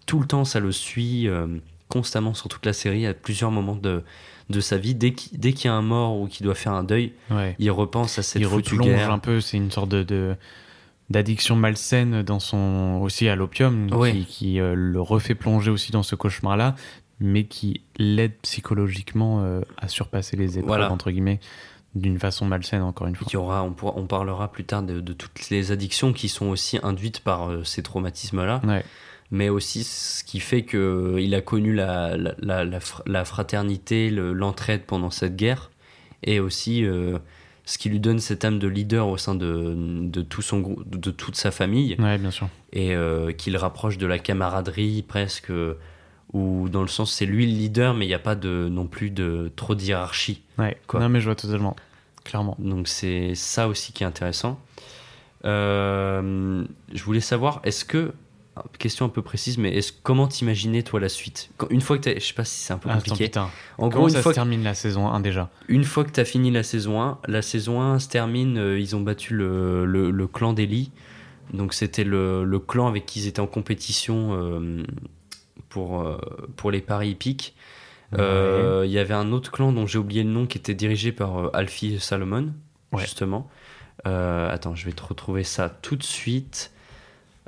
tout 0.05 0.19
le 0.21 0.25
temps 0.27 0.45
ça 0.45 0.59
le 0.61 0.71
suit 0.71 1.27
constamment 1.89 2.33
sur 2.33 2.47
toute 2.49 2.65
la 2.65 2.73
série 2.73 3.05
à 3.05 3.13
plusieurs 3.13 3.51
moments 3.51 3.75
de 3.75 4.03
de 4.49 4.59
sa 4.61 4.77
vie 4.77 4.95
dès 4.95 5.11
qu'il 5.13 5.37
y 5.37 5.67
a 5.67 5.73
un 5.73 5.81
mort 5.81 6.19
ou 6.19 6.27
qu'il 6.27 6.45
doit 6.45 6.55
faire 6.55 6.73
un 6.73 6.83
deuil 6.83 7.13
Ouais. 7.29 7.55
il 7.59 7.69
repense 7.71 8.17
à 8.19 8.23
cette 8.23 8.41
Il 8.41 8.47
foutue 8.47 8.75
replonge 8.75 8.87
guerre. 8.89 9.11
un 9.11 9.19
peu, 9.19 9.41
c'est 9.41 9.57
une 9.57 9.69
sorte 9.71 9.89
de, 9.89 10.35
d'addiction 11.09 11.55
malsaine 11.55 12.21
dans 12.23 12.39
son 12.39 12.99
aussi 13.01 13.27
à 13.29 13.35
l'opium 13.35 13.89
Ouais. 13.93 14.11
qui, 14.11 14.25
qui, 14.25 14.59
euh, 14.59 14.73
le 14.75 15.01
refait 15.01 15.35
plonger 15.35 15.71
aussi 15.71 15.91
dans 15.91 16.03
ce 16.03 16.15
cauchemar 16.15 16.57
là 16.57 16.75
mais 17.21 17.43
qui 17.43 17.81
l'aide 17.97 18.33
psychologiquement 18.43 19.41
euh, 19.43 19.61
à 19.77 19.87
surpasser 19.87 20.37
les 20.37 20.57
épreuves 20.57 20.67
Voilà. 20.67 20.91
entre 20.91 21.11
guillemets 21.11 21.39
d'une 21.95 22.19
façon 22.19 22.45
malsaine 22.45 22.81
encore 22.83 23.07
une 23.07 23.13
Il 23.13 23.17
fois 23.17 23.27
y 23.33 23.35
aura, 23.35 23.63
on, 23.63 23.71
pourra- 23.73 23.93
on 23.97 24.05
parlera 24.05 24.51
plus 24.51 24.63
tard 24.63 24.83
de, 24.83 24.99
de 25.01 25.13
toutes 25.13 25.49
les 25.49 25.71
addictions 25.71 26.13
qui 26.13 26.29
sont 26.29 26.45
aussi 26.47 26.79
induites 26.83 27.19
par 27.21 27.49
euh, 27.49 27.63
ces 27.63 27.81
traumatismes-là, 27.83 28.61
ouais 28.65 28.85
mais 29.31 29.49
aussi 29.49 29.83
ce 29.83 30.23
qui 30.23 30.39
fait 30.39 30.63
qu'il 30.65 31.35
a 31.35 31.41
connu 31.41 31.73
la, 31.73 32.17
la, 32.17 32.33
la, 32.39 32.65
la 32.65 32.79
fr- 32.79 33.01
la 33.05 33.25
fraternité, 33.25 34.09
le- 34.09 34.33
l'entraide 34.33 34.83
pendant 34.85 35.09
cette 35.11 35.35
guerre, 35.35 35.69
et 36.23 36.39
aussi 36.39 36.83
euh, 36.85 37.17
ce 37.65 37.77
qui 37.77 37.89
lui 37.89 37.99
donne 37.99 38.19
cette 38.19 38.43
âme 38.45 38.57
de 38.59 38.67
leader 38.67 39.07
au 39.07 39.17
sein 39.17 39.35
de, 39.35 39.73
de, 39.77 40.21
tout 40.21 40.41
son, 40.41 40.75
de 40.85 41.11
toute 41.11 41.35
sa 41.35 41.51
famille, 41.51 41.95
ouais 41.99 42.17
bien 42.17 42.31
sûr 42.31 42.47
et 42.73 42.93
euh, 42.95 43.31
qui 43.31 43.49
le 43.51 43.57
rapproche 43.57 43.97
de 43.97 44.05
la 44.05 44.19
camaraderie 44.19 45.03
presque, 45.07 45.49
euh, 45.51 45.75
où 46.33 46.69
dans 46.69 46.81
le 46.81 46.87
sens 46.87 47.11
c'est 47.13 47.25
lui 47.25 47.45
le 47.51 47.57
leader, 47.57 47.93
mais 47.95 48.05
il 48.05 48.09
n'y 48.09 48.13
a 48.13 48.19
pas 48.19 48.35
de, 48.35 48.67
non 48.69 48.85
plus 48.87 49.09
de 49.11 49.51
trop 49.55 49.73
de 49.75 49.81
hiérarchie. 49.81 50.43
ouais 50.59 50.77
Quoi. 50.87 50.99
non 50.99 51.09
mais 51.09 51.19
je 51.19 51.25
vois 51.25 51.35
totalement 51.35 51.75
clairement 52.25 52.55
Donc 52.59 52.87
c'est 52.87 53.33
ça 53.35 53.67
aussi 53.67 53.91
qui 53.93 54.03
est 54.03 54.05
intéressant. 54.07 54.59
Euh, 55.45 56.63
je 56.93 57.03
voulais 57.03 57.21
savoir, 57.21 57.61
est-ce 57.63 57.85
que 57.85 58.13
question 58.77 59.05
un 59.05 59.09
peu 59.09 59.21
précise, 59.21 59.57
mais 59.57 59.73
est-ce 59.77 59.93
comment 60.03 60.27
t'imaginer 60.27 60.83
toi 60.83 60.99
la 60.99 61.07
suite? 61.09 61.49
Quand- 61.57 61.67
Une 61.69 61.81
fois 61.81 61.97
que 61.97 62.03
t'as- 62.03 62.15
je 62.19 62.25
sais 62.25 62.33
pas 62.33 62.43
si 62.43 62.55
c'est 62.59 62.73
un 62.73 62.77
peu 62.77 62.89
Ah, 62.91 62.95
compliqué. 62.95 63.31
en 63.37 63.49
Comment 63.77 63.89
gros, 63.89 64.07
une 64.09 64.21
fois, 64.21 64.31
se 64.31 64.35
termine 64.35 64.63
la 64.63 64.73
saison 64.73 65.07
1 65.07 65.19
déjà? 65.21 65.49
Une 65.69 65.83
fois 65.85 66.03
que 66.03 66.11
t'as 66.11 66.25
fini 66.25 66.51
la 66.51 66.63
saison 66.63 67.01
1, 67.01 67.19
la 67.27 67.41
saison 67.41 67.81
1 67.81 67.99
se 67.99 68.09
termine, 68.09 68.57
euh, 68.57 68.79
ils 68.79 68.95
ont 68.95 69.01
battu 69.01 69.33
le, 69.33 69.85
le, 69.85 70.11
le 70.11 70.27
clan 70.27 70.53
d'Eli. 70.53 70.91
Donc 71.53 71.73
c'était 71.73 72.03
le, 72.03 72.43
le 72.43 72.59
clan 72.59 72.87
avec 72.87 73.05
qui 73.05 73.21
ils 73.21 73.27
étaient 73.27 73.39
en 73.39 73.47
compétition 73.47 74.33
euh, 74.33 74.83
pour, 75.69 76.01
euh, 76.01 76.17
pour 76.57 76.69
les 76.71 76.81
paris 76.81 77.09
hippiques. 77.11 77.55
Il 78.13 78.89
y 78.91 78.97
avait 78.99 79.13
un 79.13 79.31
autre 79.31 79.51
clan 79.51 79.71
dont 79.71 79.85
j'ai 79.87 79.99
oublié 79.99 80.23
le 80.23 80.29
nom 80.31 80.45
qui 80.47 80.57
était 80.57 80.73
dirigé 80.73 81.11
par 81.11 81.55
Alfie 81.55 81.99
Salomon, 81.99 82.53
Ouais. 82.91 83.01
justement. 83.01 83.49
Attends, 84.03 84.75
je 84.75 84.85
vais 84.85 84.91
te 84.93 85.03
retrouver 85.03 85.43
ça 85.43 85.69
tout 85.69 85.95
de 85.95 86.03
suite. 86.03 86.71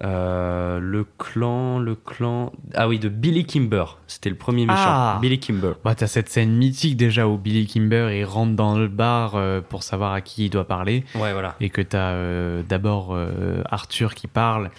Euh, 0.04 0.80
le 0.80 1.06
clan, 1.20 1.78
le 1.80 1.94
clan. 1.96 2.52
Ah 2.74 2.88
oui, 2.88 2.98
de 2.98 3.08
Billy 3.10 3.46
Kimber. 3.46 3.86
C'était 4.08 4.30
le 4.30 4.36
premier 4.36 4.66
méchant. 4.66 4.80
Ah. 4.84 5.20
Billy 5.22 5.40
Kimber. 5.40 5.74
Bah, 5.84 5.94
t'as 5.96 6.08
cette 6.08 6.30
scène 6.30 6.52
mythique 6.56 6.98
déjà 6.98 7.28
où 7.28 7.38
Billy 7.38 7.68
Kimber 7.68 8.10
il 8.18 8.26
rentre 8.26 8.56
dans 8.56 8.78
le 8.78 8.88
bar 8.88 9.36
euh, 9.36 9.62
pour 9.62 9.84
savoir 9.84 10.14
à 10.14 10.22
qui 10.22 10.46
il 10.46 10.50
doit 10.50 10.66
parler 10.68 11.04
Ouais, 11.16 11.34
voilà. 11.34 11.56
et 11.60 11.70
que 11.70 11.82
t'as 11.82 12.14
euh, 12.14 12.64
d'abord 12.68 13.10
euh, 13.14 13.62
Arthur 13.70 14.16
qui 14.16 14.26
parle 14.28 14.72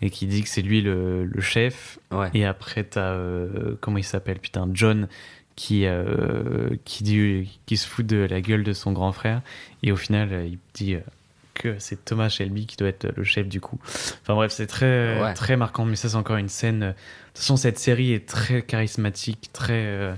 et 0.00 0.08
qui 0.08 0.26
dit 0.26 0.42
que 0.42 0.48
c'est 0.48 0.62
lui 0.62 0.80
le, 0.80 1.24
le 1.26 1.40
chef 1.42 1.98
Ouais. 2.10 2.30
et 2.32 2.46
après 2.46 2.84
t'as 2.84 3.10
euh, 3.12 3.76
comment 3.82 3.98
il 3.98 4.04
s'appelle 4.04 4.38
putain 4.38 4.66
John 4.72 5.08
qui 5.56 5.84
euh, 5.84 6.70
qui 6.86 7.04
dit 7.04 7.60
qui 7.66 7.76
se 7.76 7.86
fout 7.86 8.06
de 8.06 8.16
la 8.30 8.40
gueule 8.40 8.64
de 8.64 8.72
son 8.72 8.92
grand 8.92 9.12
frère 9.12 9.42
et 9.82 9.92
au 9.92 9.96
final 9.96 10.46
il 10.46 10.58
dit 10.72 10.94
euh, 10.94 11.00
que 11.62 11.76
c'est 11.78 12.04
Thomas 12.04 12.28
Shelby 12.28 12.66
qui 12.66 12.76
doit 12.76 12.88
être 12.88 13.12
le 13.16 13.24
chef 13.24 13.48
du 13.48 13.60
coup. 13.60 13.78
Enfin 14.22 14.34
bref, 14.34 14.52
c'est 14.52 14.66
très 14.66 15.20
Ouais. 15.20 15.34
très 15.34 15.56
marquant 15.56 15.84
mais 15.84 15.96
ça 15.96 16.08
c'est 16.08 16.16
encore 16.16 16.36
une 16.36 16.48
scène 16.48 16.82
euh, 16.82 16.88
de 16.90 16.94
toute 17.34 17.38
façon 17.38 17.56
cette 17.56 17.78
série 17.78 18.12
est 18.12 18.26
très 18.28 18.62
charismatique, 18.62 19.50
très 19.52 19.84
euh, 19.86 20.14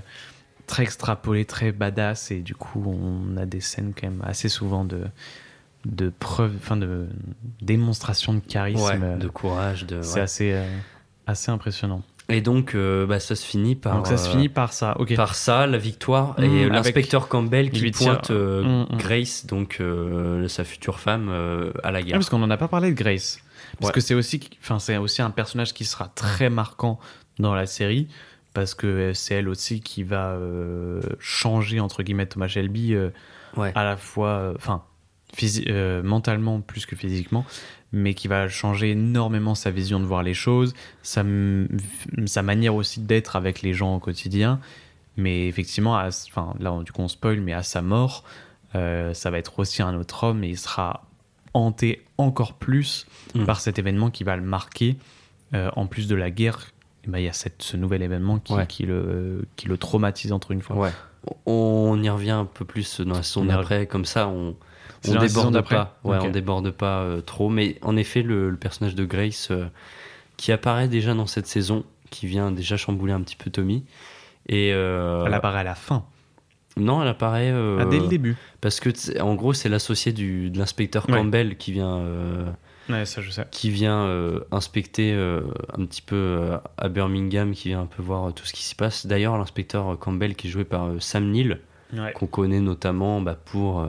très 0.67 0.83
extrapolée, 0.83 1.45
très 1.45 1.71
badass 1.71 2.31
et 2.31 2.39
du 2.39 2.55
coup 2.55 2.83
on 2.87 3.37
a 3.37 3.45
des 3.45 3.59
scènes 3.61 3.93
quand 3.99 4.07
même 4.07 4.23
assez 4.25 4.49
souvent 4.49 4.85
de 4.85 5.01
de 5.85 6.09
preuve 6.17 6.53
enfin 6.57 6.77
de 6.77 7.07
démonstration 7.61 8.33
de 8.33 8.39
charisme. 8.39 8.81
Ouais, 8.83 8.99
euh, 9.01 9.17
de 9.17 9.27
courage. 9.27 9.85
De, 9.85 10.01
c'est 10.01 10.15
ouais. 10.15 10.21
assez 10.21 10.51
euh, 10.53 10.65
assez 11.27 11.51
impressionnant. 11.51 12.01
Et 12.29 12.39
donc, 12.41 12.73
euh, 12.73 13.05
bah, 13.05 13.19
ça 13.19 13.35
se 13.35 13.45
finit 13.45 13.75
par. 13.75 13.95
Donc 13.97 14.07
ça 14.07 14.17
se 14.17 14.29
finit 14.29 14.47
par 14.49 14.71
ça. 14.73 14.95
OK. 14.99 15.13
par 15.15 15.35
ça, 15.35 15.67
la 15.67 15.77
victoire, 15.77 16.35
Mm, 16.39 16.43
et 16.43 16.59
avec- 16.61 16.71
l'inspecteur 16.73 17.27
Campbell 17.27 17.69
qui 17.69 17.91
pointe 17.91 18.31
euh, 18.31 18.63
Mm, 18.63 18.93
mm. 18.93 18.97
Grace, 18.97 19.45
donc 19.45 19.77
euh, 19.81 20.47
sa 20.47 20.63
future 20.63 20.99
femme, 20.99 21.29
à 21.83 21.91
la 21.91 21.99
Ah, 21.99 22.01
guerre. 22.01 22.13
parce 22.13 22.29
qu'on 22.29 22.39
n'en 22.39 22.49
a 22.49 22.57
pas 22.57 22.67
parlé 22.69 22.91
de 22.91 22.95
Grace. 22.95 23.39
Parce 23.79 23.89
Ouais. 23.89 23.93
que 23.93 23.99
c'est 24.01 24.13
aussi, 24.13 24.39
enfin, 24.61 24.79
c'est 24.79 24.97
aussi 24.97 25.21
un 25.21 25.31
personnage 25.31 25.73
qui 25.73 25.83
sera 25.85 26.07
très 26.07 26.49
marquant 26.49 26.99
dans 27.39 27.53
la 27.55 27.65
série. 27.65 28.07
Parce 28.53 28.75
que 28.75 29.13
c'est 29.13 29.33
elle 29.35 29.49
aussi 29.49 29.81
qui 29.81 30.03
va 30.03 30.37
changer, 31.19 31.79
entre 31.79 32.03
guillemets, 32.03 32.27
Thomas 32.27 32.47
Shelby, 32.47 32.95
Ouais. 33.57 33.71
à 33.75 33.83
la 33.83 33.97
fois, 33.97 34.53
enfin, 34.55 34.83
mentalement 36.03 36.61
plus 36.61 36.85
que 36.85 36.95
physiquement, 36.95 37.45
mais 37.93 38.13
qui 38.15 38.27
va 38.27 38.49
changer 38.49 38.91
énormément 38.91 39.55
sa 39.55 39.69
vision 39.71 39.99
de 39.99 40.05
voir 40.05 40.23
les 40.23 40.33
choses, 40.33 40.73
sa, 41.03 41.23
manière 41.23 42.75
aussi 42.75 42.99
d'être 42.99 43.35
avec 43.35 43.61
les 43.61 43.73
gens 43.73 43.95
au 43.95 43.99
quotidien. 43.99 44.59
Mais 45.15 45.47
effectivement, 45.47 45.95
à- 45.95 46.07
enfin, 46.07 46.53
là, 46.59 46.75
du 46.83 46.91
coup, 46.91 47.01
on 47.03 47.07
spoil, 47.07 47.39
mais 47.39 47.53
à 47.53 47.61
sa 47.63 47.81
mort, 47.83 48.23
euh, 48.75 49.13
ça 49.13 49.29
va 49.29 49.37
être 49.37 49.59
aussi 49.59 49.83
un 49.83 49.95
autre 49.95 50.23
homme 50.23 50.43
et 50.43 50.49
il 50.49 50.57
sera 50.57 51.05
hanté 51.53 52.03
encore 52.17 52.53
plus 52.53 53.05
Mm. 53.35 53.45
par 53.45 53.59
cet 53.61 53.77
événement 53.77 54.09
qui 54.09 54.23
va 54.23 54.35
le 54.35 54.41
marquer. 54.41 54.97
Euh, 55.53 55.69
en 55.75 55.85
plus 55.85 56.07
de 56.07 56.15
la 56.15 56.31
guerre, 56.31 56.71
ben, 57.05 57.19
il 57.19 57.25
y 57.25 57.29
a 57.29 57.33
cette, 57.33 57.61
ce 57.61 57.77
nouvel 57.77 58.01
événement 58.01 58.39
qui, 58.39 58.53
Ouais. 58.53 58.65
qui, 58.65 58.87
le, 58.87 59.45
qui 59.55 59.67
le 59.67 59.77
traumatise 59.77 60.31
entre 60.31 60.49
une 60.51 60.63
fois. 60.63 60.77
Ouais. 60.77 60.91
On 61.45 62.01
y 62.01 62.09
revient 62.09 62.31
un 62.31 62.45
peu 62.45 62.65
plus 62.65 63.01
dans 63.01 63.13
la 63.15 63.23
saison 63.23 63.41
On 63.41 63.45
y 63.45 63.47
d'après, 63.49 63.85
comme 63.85 64.05
ça 64.05 64.27
on, 64.27 64.55
on 65.07 65.15
déborde 65.19 65.67
pas. 65.67 65.97
Ouais, 66.03 66.17
on 66.21 66.29
déborde 66.29 66.71
pas 66.71 66.99
euh, 67.01 67.21
trop. 67.21 67.49
Mais 67.49 67.77
en 67.81 67.95
effet, 67.97 68.21
le, 68.21 68.49
le 68.49 68.57
personnage 68.57 68.95
de 68.95 69.05
Grace 69.05 69.49
euh, 69.51 69.65
qui 70.37 70.51
apparaît 70.51 70.87
déjà 70.87 71.13
dans 71.13 71.27
cette 71.27 71.47
saison, 71.47 71.83
qui 72.09 72.27
vient 72.27 72.51
déjà 72.51 72.77
chambouler 72.77 73.13
un 73.13 73.21
petit 73.21 73.35
peu 73.35 73.49
Tommy. 73.49 73.83
Et 74.49 74.71
euh, 74.73 75.25
Elle 75.25 75.33
apparaît 75.33 75.59
à 75.61 75.63
la 75.63 75.75
fin, 75.75 76.03
non, 76.75 77.01
elle 77.01 77.07
apparaît 77.07 77.51
Ah, 77.79 77.85
dès 77.85 77.99
le 77.99 78.07
début. 78.07 78.35
parce 78.59 78.79
que 78.79 78.89
en 79.21 79.35
gros 79.35 79.53
c'est 79.53 79.69
l'associé 79.69 80.11
de 80.11 80.57
l'inspecteur 80.57 81.07
Ouais. 81.07 81.15
Campbell 81.15 81.55
qui 81.55 81.71
vient 81.71 82.01
Ouais, 82.89 83.05
ça 83.05 83.21
je 83.21 83.31
sais. 83.31 83.45
qui 83.51 83.69
vient 83.69 83.99
euh, 84.07 84.41
inspecter 84.51 85.13
euh, 85.13 85.41
un 85.77 85.85
petit 85.85 86.01
peu 86.01 86.15
euh, 86.17 86.57
à 86.77 86.89
Birmingham, 86.89 87.53
qui 87.53 87.69
vient 87.69 87.81
un 87.81 87.85
peu 87.85 88.01
voir 88.03 88.33
tout 88.33 88.45
ce 88.45 88.51
qui 88.51 88.63
s'y 88.63 88.75
passe. 88.75 89.05
D'ailleurs, 89.05 89.37
l'inspecteur 89.37 89.97
Campbell, 89.99 90.35
qui 90.35 90.47
est 90.47 90.49
joué 90.49 90.65
par 90.65 90.89
Sam 90.99 91.29
Neill, 91.31 91.59
Ouais. 91.95 92.11
qu'on 92.11 92.25
connaît 92.27 92.59
notamment 92.59 93.21
bah, 93.21 93.37
pour 93.45 93.87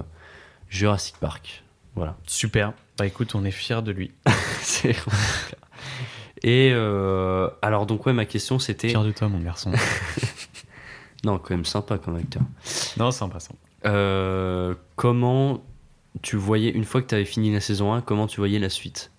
Jurassic 0.75 1.17
Park. 1.21 1.63
Voilà. 1.95 2.17
Super. 2.27 2.73
Bah 2.99 3.07
écoute, 3.07 3.35
on 3.37 3.45
est 3.45 3.53
fiers 3.53 3.83
de 3.83 3.93
lui. 3.93 4.11
C'est. 4.61 4.97
Et 6.43 6.71
euh, 6.73 7.49
alors, 7.63 7.87
donc, 7.87 8.05
ouais, 8.07 8.13
ma 8.13 8.25
question 8.25 8.59
c'était. 8.59 8.89
Fiers 8.89 9.05
de 9.05 9.13
toi, 9.13 9.29
mon 9.29 9.39
garçon. 9.39 9.73
Non, 11.25 11.39
quand 11.39 11.55
même 11.55 11.65
sympa 11.65 11.97
comme 11.97 12.17
acteur. 12.17 12.43
non, 12.99 13.11
c'est 13.11 13.27
passant. 13.31 13.55
Euh, 13.87 14.75
comment 14.95 15.65
tu 16.21 16.37
voyais, 16.37 16.71
une 16.71 16.85
fois 16.85 17.01
que 17.01 17.07
tu 17.07 17.15
avais 17.15 17.25
fini 17.25 17.51
la 17.51 17.61
saison 17.61 17.95
1, 17.95 18.03
comment 18.03 18.27
tu 18.27 18.41
voyais 18.41 18.59
la 18.59 18.69
suite? 18.69 19.11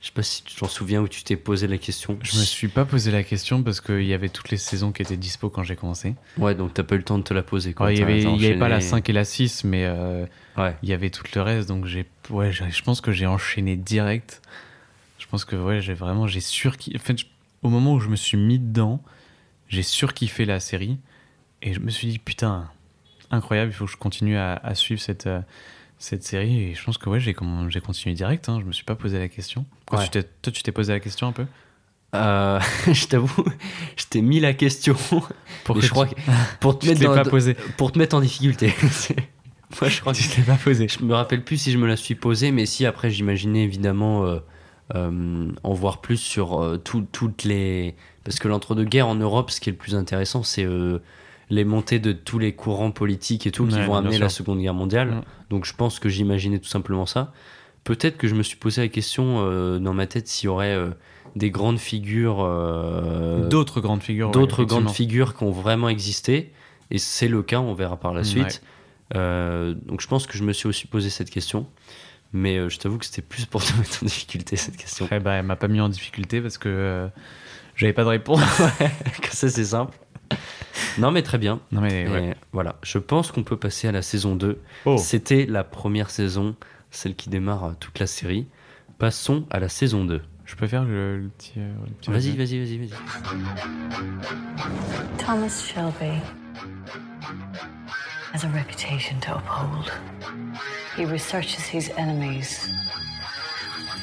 Je 0.00 0.06
sais 0.06 0.12
pas 0.12 0.22
si 0.22 0.44
tu 0.44 0.54
t'en 0.54 0.68
souviens 0.68 1.00
où 1.02 1.08
tu 1.08 1.24
t'es 1.24 1.34
posé 1.34 1.66
la 1.66 1.76
question. 1.76 2.18
Je 2.22 2.38
me 2.38 2.44
suis 2.44 2.68
pas 2.68 2.84
posé 2.84 3.10
la 3.10 3.24
question 3.24 3.64
parce 3.64 3.80
qu'il 3.80 4.04
y 4.04 4.14
avait 4.14 4.28
toutes 4.28 4.50
les 4.50 4.56
saisons 4.56 4.92
qui 4.92 5.02
étaient 5.02 5.16
dispo 5.16 5.50
quand 5.50 5.64
j'ai 5.64 5.74
commencé. 5.74 6.14
Ouais, 6.36 6.54
donc 6.54 6.72
t'as 6.72 6.84
pas 6.84 6.94
eu 6.94 6.98
le 6.98 7.04
temps 7.04 7.18
de 7.18 7.24
te 7.24 7.34
la 7.34 7.42
poser. 7.42 7.72
quoi. 7.74 7.86
Ouais, 7.86 7.94
il 7.94 7.98
y 7.98 8.02
avait, 8.04 8.22
t'as 8.22 8.30
il 8.30 8.40
y 8.42 8.46
avait 8.46 8.58
pas 8.58 8.68
la 8.68 8.76
enchaîné. 8.76 8.90
5 8.90 9.10
et 9.10 9.12
la 9.12 9.24
6, 9.24 9.64
mais 9.64 9.84
euh, 9.86 10.24
Ouais. 10.56 10.76
il 10.84 10.88
y 10.88 10.92
avait 10.92 11.10
tout 11.10 11.24
le 11.34 11.40
reste. 11.42 11.68
Donc 11.68 11.86
j'ai, 11.86 12.06
ouais, 12.30 12.52
je 12.52 12.82
pense 12.82 13.00
que 13.00 13.10
j'ai 13.10 13.26
enchaîné 13.26 13.76
direct. 13.76 14.40
Je 15.18 15.26
pense 15.26 15.44
que 15.44 15.56
ouais, 15.56 15.80
j'ai 15.80 15.94
vraiment, 15.94 16.28
j'ai 16.28 16.40
surkiffé. 16.40 16.96
En 16.96 17.00
fait, 17.02 17.18
je- 17.18 17.26
au 17.62 17.68
moment 17.68 17.94
où 17.94 17.98
je 18.00 18.08
me 18.08 18.14
suis 18.16 18.38
mis 18.38 18.60
dedans, 18.60 19.02
j'ai 19.68 19.82
surkiffé 19.82 20.44
la 20.44 20.60
série 20.60 20.96
et 21.60 21.72
je 21.74 21.80
me 21.80 21.90
suis 21.90 22.06
dit 22.06 22.20
putain, 22.20 22.70
incroyable, 23.32 23.72
il 23.72 23.74
faut 23.74 23.86
que 23.86 23.90
je 23.90 23.96
continue 23.96 24.36
à, 24.36 24.52
à 24.54 24.76
suivre 24.76 25.00
cette 25.00 25.26
euh, 25.26 25.40
cette 25.98 26.22
série. 26.24 26.62
Et 26.70 26.74
je 26.74 26.84
pense 26.84 26.98
que 26.98 27.08
ouais, 27.10 27.20
j'ai 27.20 27.34
continué 27.34 28.14
direct. 28.14 28.48
Hein, 28.48 28.58
je 28.60 28.64
me 28.66 28.72
suis 28.72 28.84
pas 28.84 28.94
posé 28.94 29.18
la 29.18 29.28
question. 29.28 29.64
Toi, 29.86 29.98
Ouais. 29.98 30.04
tu 30.04 30.10
t'es, 30.10 30.22
toi, 30.22 30.52
tu 30.52 30.62
t'es 30.62 30.72
posé 30.72 30.92
la 30.92 31.00
question 31.00 31.26
un 31.28 31.32
peu? 31.32 31.46
Euh, 32.14 32.58
je 32.92 33.06
t'avoue, 33.06 33.44
je 33.96 34.04
t'ai 34.08 34.22
mis 34.22 34.40
la 34.40 34.54
question. 34.54 34.96
Pour 35.64 35.74
que 35.76 35.82
je 35.82 35.90
crois 35.90 36.06
que 36.06 36.14
pour 36.60 36.78
te, 36.78 36.86
mettre 36.86 36.98
te 37.00 37.04
l'es 37.04 37.08
dans- 37.14 37.22
pas 37.22 37.28
posé. 37.28 37.54
pour 37.76 37.92
te 37.92 37.98
mettre 37.98 38.16
en 38.16 38.20
difficulté. 38.20 38.72
Moi, 39.80 39.90
je 39.90 40.00
crois 40.00 40.14
que 40.14 40.18
Tu 40.18 40.28
t'es 40.28 40.40
pas 40.42 40.54
posé. 40.56 40.88
je 40.88 41.04
me 41.04 41.14
rappelle 41.14 41.44
plus 41.44 41.58
si 41.58 41.70
je 41.72 41.76
me 41.78 41.86
la 41.86 41.96
suis 41.96 42.14
posée, 42.14 42.50
mais 42.52 42.64
si 42.64 42.86
après 42.86 43.10
j'imaginais 43.10 43.64
évidemment 43.64 44.24
euh, 44.24 44.38
euh, 44.94 45.50
en 45.62 45.74
voir 45.74 46.00
plus 46.00 46.16
sur 46.16 46.78
tout- 46.84 47.06
toutes 47.12 47.44
les. 47.44 47.94
Parce 48.24 48.38
que 48.38 48.48
l'entre-deux-guerres 48.48 49.08
en 49.08 49.14
Europe, 49.14 49.50
ce 49.50 49.60
qui 49.60 49.68
est 49.68 49.72
le 49.72 49.78
plus 49.78 49.94
intéressant, 49.94 50.42
c'est 50.42 50.64
les 51.50 51.64
montées 51.64 51.98
de 51.98 52.12
tous 52.12 52.38
les 52.38 52.52
courants 52.52 52.90
politiques 52.90 53.46
et 53.46 53.50
tout 53.50 53.66
qui 53.66 53.80
vont 53.80 53.94
amener 53.94 54.16
sûr. 54.16 54.24
la 54.24 54.28
Seconde 54.28 54.60
Guerre 54.60 54.74
mondiale. 54.74 55.22
Donc 55.50 55.64
je 55.64 55.74
pense 55.74 55.98
que 55.98 56.08
j'imaginais 56.08 56.58
tout 56.58 56.68
simplement 56.68 57.06
ça. 57.06 57.32
Peut-être 57.84 58.18
que 58.18 58.28
je 58.28 58.34
me 58.34 58.42
suis 58.42 58.56
posé 58.56 58.82
la 58.82 58.88
question 58.88 59.36
euh, 59.38 59.78
dans 59.78 59.94
ma 59.94 60.06
tête 60.06 60.28
s'il 60.28 60.46
y 60.46 60.48
aurait 60.48 60.74
euh, 60.74 60.90
des 61.36 61.50
grandes 61.50 61.78
figures. 61.78 62.40
euh, 62.42 63.48
D'autres 63.48 63.80
grandes 63.80 64.02
figures. 64.02 64.26
ouais, 64.28 64.32
d'autres 64.32 64.64
grandes 64.64 64.90
figures 64.90 65.34
qui 65.36 65.44
ont 65.44 65.50
vraiment 65.52 65.88
existé. 65.88 66.52
Et 66.90 66.98
c'est 66.98 67.28
le 67.28 67.42
cas, 67.42 67.60
on 67.60 67.72
verra 67.74 67.96
par 67.96 68.12
la 68.12 68.24
suite. 68.24 68.62
Donc 69.14 70.00
je 70.00 70.06
pense 70.06 70.26
que 70.26 70.36
je 70.36 70.44
me 70.44 70.52
suis 70.52 70.68
aussi 70.68 70.86
posé 70.86 71.08
cette 71.10 71.30
question. 71.30 71.66
Mais 72.34 72.68
je 72.68 72.78
t'avoue 72.78 72.98
que 72.98 73.06
c'était 73.06 73.22
plus 73.22 73.46
pour 73.46 73.64
te 73.64 73.72
mettre 73.78 74.02
en 74.02 74.06
difficulté 74.06 74.56
cette 74.56 74.76
question. 74.76 75.08
Ben, 75.10 75.32
elle 75.32 75.46
m'a 75.46 75.56
pas 75.56 75.68
mis 75.68 75.80
en 75.80 75.88
difficulté 75.88 76.42
parce 76.42 76.58
que 76.58 77.08
j'avais 77.74 77.94
pas 77.94 78.04
de 78.04 78.08
réponse. 78.10 78.40
ça 79.30 79.48
c'est 79.48 79.64
simple. 79.64 79.96
Non 80.98 81.10
mais 81.12 81.22
très 81.22 81.38
bien. 81.38 81.60
non 81.72 81.80
mais 81.80 82.08
ouais. 82.08 82.36
voilà, 82.52 82.76
je 82.82 82.98
pense 82.98 83.30
qu'on 83.30 83.42
peut 83.44 83.56
passer 83.56 83.86
à 83.88 83.92
la 83.92 84.02
saison 84.02 84.34
2. 84.34 84.60
Oh. 84.84 84.96
C'était 84.98 85.46
la 85.46 85.62
première 85.64 86.10
saison, 86.10 86.56
celle 86.90 87.14
qui 87.14 87.30
démarre 87.30 87.64
euh, 87.64 87.72
toute 87.78 87.98
la 88.00 88.06
série. 88.06 88.46
Passons 88.98 89.46
à 89.50 89.60
la 89.60 89.68
saison 89.68 90.04
2. 90.04 90.20
Je 90.44 90.56
peux 90.56 90.66
faire 90.66 90.84
le, 90.84 91.18
le 91.18 91.28
petit. 91.28 91.52
euh, 91.58 91.72
petit 92.00 92.10
Vas-y, 92.10 92.36
vas-y, 92.36 92.58
vas-y, 92.58 92.78
vas-y. 92.78 92.90
Thomas 95.18 95.62
Shelby 95.64 96.20
has 98.32 98.44
a 98.44 98.48
reputation 98.48 99.18
to 99.20 99.36
uphold. 99.36 99.92
He 100.96 101.04
researches 101.04 101.64
his 101.72 101.90
enemies. 101.96 102.68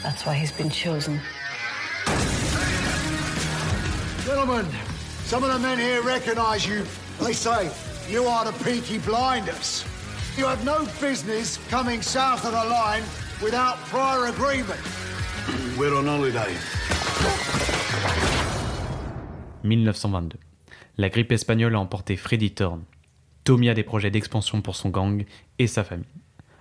That's 0.04 0.26
why 0.26 0.36
he's 0.36 0.52
been 0.52 0.70
chosen. 0.70 1.20
Gentlemen, 4.26 4.66
some 5.26 5.44
of 5.44 5.52
the 5.52 5.60
men 5.60 5.80
here 5.80 6.02
recognize 6.04 6.66
you. 6.68 6.84
They 7.20 7.34
say 7.34 7.70
you 8.10 8.26
are 8.26 8.46
the 8.46 8.54
Peaky 8.64 9.00
Blinders. 9.00 9.84
You 10.38 10.46
have 10.46 10.64
no 10.64 10.86
business 11.02 11.60
coming 11.70 12.02
south 12.02 12.46
of 12.46 12.52
the 12.52 12.70
line 12.70 13.04
without 13.42 13.78
prior 13.90 14.28
agreement. 14.28 14.80
We're 15.78 15.96
on 15.96 16.06
holiday. 16.06 16.54
1922. 19.64 20.38
La 20.98 21.10
grippe 21.10 21.32
espagnole 21.32 21.76
a 21.76 21.80
emporté 21.80 22.18
Freddy 22.18 22.52
Thorne. 22.52 22.84
Tommy 23.44 23.70
a 23.70 23.74
des 23.74 23.84
projets 23.84 24.12
d'expansion 24.12 24.62
pour 24.62 24.76
son 24.76 24.90
gang 24.90 25.26
et 25.58 25.68
sa 25.68 25.84
famille. 25.84 26.06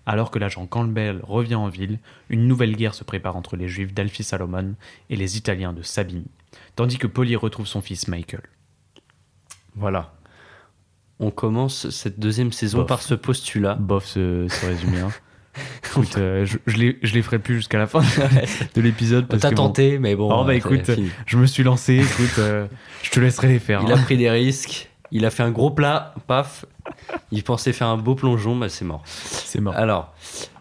Alors 0.06 0.30
que 0.30 0.38
l'agent 0.38 0.66
Campbell 0.66 1.20
revient 1.22 1.54
en 1.54 1.68
ville, 1.68 1.98
une 2.28 2.46
nouvelle 2.46 2.76
guerre 2.76 2.94
se 2.94 3.04
prépare 3.04 3.36
entre 3.36 3.56
les 3.56 3.68
Juifs 3.68 3.94
d'Alfie 3.94 4.24
Salomon 4.24 4.74
et 5.10 5.16
les 5.16 5.36
Italiens 5.38 5.72
de 5.72 5.82
Sabini, 5.82 6.26
tandis 6.76 6.98
que 6.98 7.06
Polly 7.06 7.36
retrouve 7.36 7.66
son 7.66 7.80
fils 7.80 8.08
Michael. 8.08 8.42
Voilà. 9.76 10.12
on 11.18 11.30
commence 11.30 11.90
cette 11.90 12.20
deuxième 12.20 12.52
saison 12.52 12.78
Bof. 12.78 12.86
par 12.86 13.02
ce 13.02 13.14
postulat. 13.14 13.74
Bof 13.74 14.04
ce, 14.06 14.46
ce 14.48 14.66
résumé. 14.66 15.00
hein. 15.00 15.10
Écoute, 15.84 16.16
euh, 16.18 16.44
je, 16.44 16.58
je 16.66 16.76
les, 16.76 16.98
je 17.02 17.14
les 17.14 17.22
ferai 17.22 17.38
plus 17.38 17.56
jusqu'à 17.56 17.78
la 17.78 17.86
fin 17.86 18.00
de 18.74 18.80
l'épisode. 18.80 19.26
T'as 19.28 19.50
bon, 19.50 19.56
tenté, 19.56 19.98
mais 20.00 20.16
bon. 20.16 20.28
Oh, 20.32 20.44
bah, 20.44 20.54
écoute, 20.54 20.90
je 21.26 21.36
me 21.36 21.46
suis 21.46 21.62
lancé. 21.62 21.94
Écoute, 21.98 22.38
euh, 22.38 22.66
je 23.02 23.10
te 23.10 23.20
laisserai 23.20 23.48
les 23.48 23.58
faire. 23.60 23.82
il 23.86 23.92
hein. 23.92 23.96
a 23.96 24.02
pris 24.02 24.16
des 24.16 24.30
risques. 24.30 24.90
Il 25.12 25.24
a 25.24 25.30
fait 25.30 25.44
un 25.44 25.52
gros 25.52 25.70
plat, 25.70 26.12
paf. 26.26 26.64
Il 27.30 27.44
pensait 27.44 27.72
faire 27.72 27.86
un 27.86 27.96
beau 27.96 28.16
plongeon, 28.16 28.56
bah 28.56 28.68
c'est 28.68 28.84
mort. 28.84 29.02
C'est 29.06 29.60
mort. 29.60 29.74
Alors. 29.76 30.12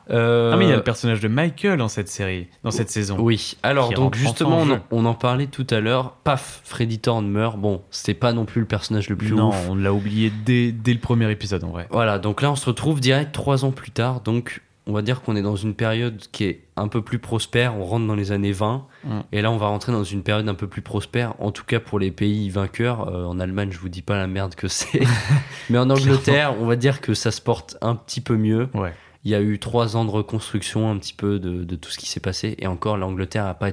Euh, 0.10 0.52
Ah 0.54 0.58
mais 0.58 0.66
il 0.66 0.70
y 0.70 0.74
a 0.74 0.76
le 0.76 0.84
personnage 0.84 1.20
de 1.20 1.28
Michael 1.28 1.78
dans 1.78 1.88
cette 1.88 2.10
série, 2.10 2.48
dans 2.64 2.72
cette 2.72 2.90
saison. 2.90 3.18
Oui, 3.20 3.58
alors 3.64 3.94
donc 3.94 4.16
justement, 4.16 4.62
en 4.62 4.80
on, 4.92 5.06
en- 5.06 5.14
parlait 5.14 5.48
tout 5.48 5.68
à 5.70 5.80
l'heure. 5.80 6.14
Paf, 6.24 6.62
Freddy 6.64 7.00
Thorne 7.00 7.28
meurt. 7.28 7.58
Bon, 7.58 7.82
c'était 7.92 8.14
pas 8.14 8.34
non 8.34 8.46
plus 8.46 8.62
le 8.62 8.68
personnage 8.68 9.10
le 9.10 9.16
plus 9.16 9.32
non, 9.32 9.50
ouf. 9.50 9.70
on 9.70 9.76
l'a 9.76 9.94
oublié 9.94 10.32
dès, 10.46 10.72
dès 10.72 10.94
le 10.94 11.00
premier 11.00 11.30
épisode 11.32 11.64
en 11.64 11.70
vrai. 11.70 11.88
Voilà, 11.92 12.20
donc 12.20 12.42
là 12.42 12.52
on 12.52 12.56
se 12.56 12.66
retrouve 12.66 13.00
direct 13.00 13.32
trois 13.34 13.66
ans 13.66 13.72
plus 13.72 13.92
tard. 13.92 14.22
Donc 14.22 14.62
on 14.86 14.92
va 14.92 15.02
dire 15.02 15.22
qu'on 15.22 15.38
est 15.38 15.42
dans 15.42 15.56
une 15.56 15.76
période 15.76 16.22
qui 16.34 16.44
est 16.44 16.62
un 16.76 16.90
peu 16.90 17.02
plus 17.02 17.20
prospère. 17.20 17.78
On 17.78 17.86
rentre 17.86 18.06
dans 18.06 18.16
les 18.16 18.34
années 18.34 18.52
20. 18.52 18.86
Mm. 19.06 19.20
Et 19.32 19.42
là 19.42 19.50
on 19.52 19.58
va 19.58 19.68
rentrer 19.68 19.94
dans 19.94 20.04
une 20.04 20.24
période 20.24 20.48
un 20.50 20.56
peu 20.56 20.68
plus 20.68 20.82
prospère. 20.82 21.36
En 21.40 21.52
tout 21.52 21.64
cas 21.64 21.80
pour 21.80 22.00
les 22.00 22.12
pays 22.12 22.50
vainqueurs. 22.50 23.08
Euh, 23.08 23.24
en 23.26 23.40
Allemagne, 23.40 23.70
je 23.72 23.80
vous 23.80 23.88
dis 23.90 24.02
pas 24.02 24.18
la 24.18 24.28
merde 24.28 24.56
que 24.56 24.68
c'est. 24.68 25.02
Mais 25.70 25.78
en 25.78 25.90
Angleterre, 25.90 26.56
on 26.60 26.66
va 26.66 26.76
dire 26.76 27.00
que 27.00 27.14
ça 27.14 27.32
se 27.32 27.40
porte 27.40 27.78
un 27.82 27.96
petit 27.96 28.20
peu 28.20 28.36
mieux. 28.36 28.68
Ouais. 28.74 28.94
Il 29.26 29.32
y 29.32 29.36
a 29.36 29.42
eu 29.42 29.58
trois 29.60 29.96
ans 29.96 30.06
de 30.06 30.12
reconstruction 30.12 30.90
un 30.92 30.98
petit 30.98 31.14
peu 31.14 31.40
de, 31.40 31.64
de 31.64 31.76
tout 31.76 31.90
ce 31.90 31.98
qui 31.98 32.08
s'est 32.08 32.20
passé. 32.20 32.56
Et 32.60 32.68
encore, 32.68 32.98
l'Angleterre 32.98 33.46
a, 33.46 33.54
pas, 33.54 33.72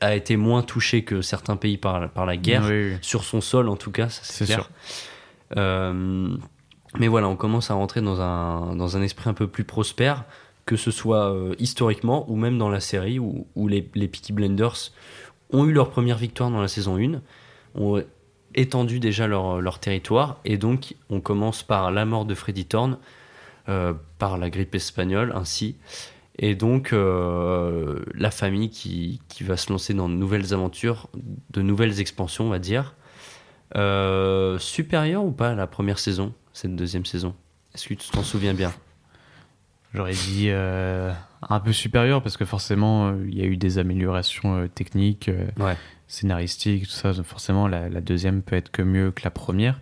a 0.00 0.14
été 0.14 0.36
moins 0.36 0.62
touchée 0.62 1.04
que 1.04 1.22
certains 1.22 1.56
pays 1.56 1.78
par, 1.78 2.10
par 2.10 2.26
la 2.26 2.36
guerre. 2.36 2.64
Oui, 2.64 2.92
oui. 2.92 2.96
Sur 3.00 3.24
son 3.24 3.40
sol, 3.40 3.68
en 3.68 3.76
tout 3.76 3.90
cas, 3.90 4.08
ça 4.08 4.20
c'est 4.24 4.44
clair. 4.44 4.58
sûr. 4.58 4.70
Euh, 5.56 6.36
mais 6.98 7.08
voilà, 7.08 7.28
on 7.28 7.36
commence 7.36 7.70
à 7.70 7.74
rentrer 7.74 8.02
dans 8.02 8.20
un, 8.20 8.76
dans 8.76 8.96
un 8.96 9.02
esprit 9.02 9.30
un 9.30 9.34
peu 9.34 9.46
plus 9.46 9.64
prospère, 9.64 10.24
que 10.66 10.76
ce 10.76 10.90
soit 10.90 11.32
euh, 11.32 11.54
historiquement 11.58 12.30
ou 12.30 12.36
même 12.36 12.58
dans 12.58 12.68
la 12.68 12.80
série 12.80 13.18
où, 13.18 13.46
où 13.54 13.68
les, 13.68 13.90
les 13.94 14.08
Peaky 14.08 14.32
Blinders 14.32 14.92
ont 15.50 15.64
eu 15.64 15.72
leur 15.72 15.90
première 15.90 16.18
victoire 16.18 16.50
dans 16.50 16.60
la 16.60 16.68
saison 16.68 16.98
1, 16.98 17.20
ont 17.74 18.02
étendu 18.54 19.00
déjà 19.00 19.26
leur, 19.26 19.60
leur 19.60 19.78
territoire, 19.78 20.38
et 20.44 20.58
donc 20.58 20.94
on 21.08 21.20
commence 21.20 21.62
par 21.62 21.90
la 21.90 22.04
mort 22.04 22.24
de 22.24 22.34
Freddy 22.34 22.66
Thorne, 22.66 22.94
euh, 22.94 23.21
par 24.18 24.38
la 24.38 24.50
grippe 24.50 24.74
espagnole 24.74 25.32
ainsi, 25.34 25.76
et 26.38 26.54
donc 26.54 26.92
euh, 26.92 28.00
la 28.14 28.30
famille 28.30 28.70
qui, 28.70 29.20
qui 29.28 29.44
va 29.44 29.56
se 29.56 29.70
lancer 29.72 29.94
dans 29.94 30.08
de 30.08 30.14
nouvelles 30.14 30.52
aventures, 30.54 31.08
de 31.50 31.62
nouvelles 31.62 32.00
expansions, 32.00 32.44
on 32.46 32.50
va 32.50 32.58
dire. 32.58 32.94
Euh, 33.76 34.58
supérieur 34.58 35.24
ou 35.24 35.30
pas 35.32 35.50
à 35.50 35.54
la 35.54 35.66
première 35.66 35.98
saison, 35.98 36.34
cette 36.52 36.76
deuxième 36.76 37.06
saison? 37.06 37.34
Est-ce 37.74 37.88
que 37.88 37.94
tu 37.94 38.10
t'en 38.10 38.22
souviens 38.22 38.52
bien? 38.52 38.72
J'aurais 39.94 40.12
dit 40.12 40.46
euh, 40.48 41.12
un 41.48 41.60
peu 41.60 41.72
supérieur 41.72 42.22
parce 42.22 42.36
que 42.36 42.44
forcément 42.44 43.08
euh, 43.08 43.26
il 43.28 43.38
y 43.38 43.42
a 43.42 43.46
eu 43.46 43.56
des 43.56 43.78
améliorations 43.78 44.56
euh, 44.56 44.68
techniques, 44.68 45.28
euh, 45.28 45.46
Ouais. 45.58 45.76
scénaristiques, 46.06 46.84
tout 46.84 46.90
ça. 46.90 47.12
Forcément 47.22 47.66
la, 47.68 47.88
la 47.88 48.00
deuxième 48.00 48.42
peut 48.42 48.56
être 48.56 48.70
que 48.70 48.82
mieux 48.82 49.10
que 49.10 49.22
la 49.24 49.30
première. 49.30 49.80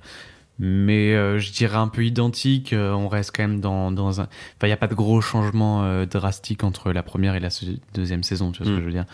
Mais 0.62 1.14
euh, 1.14 1.38
je 1.38 1.52
dirais 1.52 1.76
un 1.78 1.88
peu 1.88 2.04
identique. 2.04 2.74
euh, 2.74 2.92
on 2.92 3.08
reste 3.08 3.34
quand 3.34 3.42
même 3.42 3.60
dans, 3.60 3.90
dans 3.90 4.20
un. 4.20 4.24
Enfin, 4.24 4.64
il 4.64 4.66
n'y 4.66 4.72
a 4.72 4.76
pas 4.76 4.88
de 4.88 4.94
gros 4.94 5.22
changements 5.22 5.84
euh, 5.84 6.04
drastiques 6.04 6.64
entre 6.64 6.92
la 6.92 7.02
première 7.02 7.34
et 7.34 7.40
la 7.40 7.48
deuxième 7.94 8.22
saison. 8.22 8.52
Tu 8.52 8.58
vois 8.62 8.66
ce 8.66 8.72
Mm. 8.72 8.76
que 8.76 8.80
je 8.82 8.86
veux 8.86 8.92
dire 8.92 9.06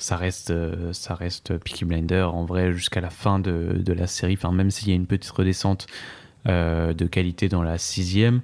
ça 0.00 0.16
reste, 0.16 0.50
euh, 0.50 0.92
ça 0.92 1.14
reste 1.16 1.56
Peaky 1.58 1.84
Blinder 1.84 2.22
en 2.32 2.44
vrai 2.44 2.72
jusqu'à 2.72 3.00
la 3.00 3.10
fin 3.10 3.38
de, 3.40 3.74
de 3.78 3.92
la 3.92 4.06
série. 4.06 4.34
Enfin, 4.34 4.52
même 4.52 4.70
s'il 4.70 4.88
y 4.88 4.92
a 4.92 4.94
une 4.94 5.06
petite 5.06 5.30
redescente 5.30 5.86
de 6.46 7.06
qualité 7.06 7.48
dans 7.48 7.62
la 7.62 7.78
sixième, 7.78 8.40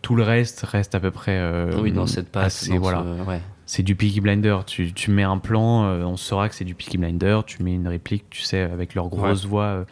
tout 0.00 0.14
le 0.16 0.22
reste 0.22 0.60
reste 0.62 0.94
à 0.94 1.00
peu 1.00 1.10
près. 1.10 1.38
Oui, 1.80 1.92
dans 1.92 2.06
cette 2.06 2.30
passe. 2.30 2.62
assez- 2.62 2.78
voilà. 2.78 3.02
ouais. 3.26 3.40
C'est 3.66 3.82
du 3.82 3.94
Peaky 3.94 4.20
Blinder. 4.20 4.58
Tu, 4.66 4.92
tu 4.92 5.10
mets 5.10 5.22
un 5.22 5.38
plan, 5.38 5.84
on 5.84 6.16
saura 6.16 6.48
que 6.48 6.54
c'est 6.54 6.64
du 6.64 6.74
Peaky 6.74 6.98
Blinder. 6.98 7.40
Tu 7.46 7.62
mets 7.62 7.74
une 7.74 7.86
réplique, 7.88 8.24
tu 8.30 8.42
sais, 8.42 8.60
avec 8.60 8.94
leur 8.94 9.08
grosse 9.08 9.44
voix, 9.44 9.84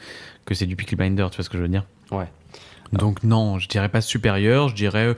que 0.48 0.54
c'est 0.54 0.66
du 0.66 0.76
Peaky 0.76 0.96
Blinder. 0.96 1.26
Tu 1.30 1.36
vois 1.36 1.44
ce 1.44 1.50
que 1.50 1.58
je 1.58 1.62
veux 1.62 1.68
dire 1.68 1.84
Ouais. 2.10 2.26
Donc, 2.92 3.22
non, 3.22 3.58
je 3.58 3.68
dirais 3.68 3.88
pas 3.88 4.00
supérieur. 4.00 4.68
Je 4.68 4.74
dirais. 4.74 5.14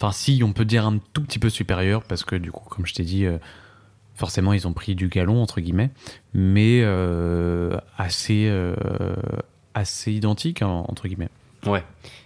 Enfin, 0.00 0.12
si, 0.12 0.42
on 0.42 0.52
peut 0.52 0.64
dire 0.64 0.86
un 0.86 0.98
tout 1.12 1.22
petit 1.22 1.38
peu 1.38 1.50
supérieur, 1.50 2.02
parce 2.02 2.24
que 2.24 2.34
du 2.34 2.50
coup, 2.50 2.66
comme 2.70 2.86
je 2.86 2.94
t'ai 2.94 3.02
dit, 3.02 3.26
euh, 3.26 3.36
forcément, 4.14 4.54
ils 4.54 4.66
ont 4.66 4.72
pris 4.72 4.94
du 4.94 5.08
galon, 5.08 5.42
entre 5.42 5.60
guillemets, 5.60 5.90
mais 6.32 6.80
euh, 6.82 7.76
assez, 7.98 8.46
euh, 8.48 8.74
assez 9.74 10.12
identique, 10.12 10.62
hein, 10.62 10.84
entre 10.88 11.06
guillemets. 11.06 11.28
Ouais. 11.66 11.84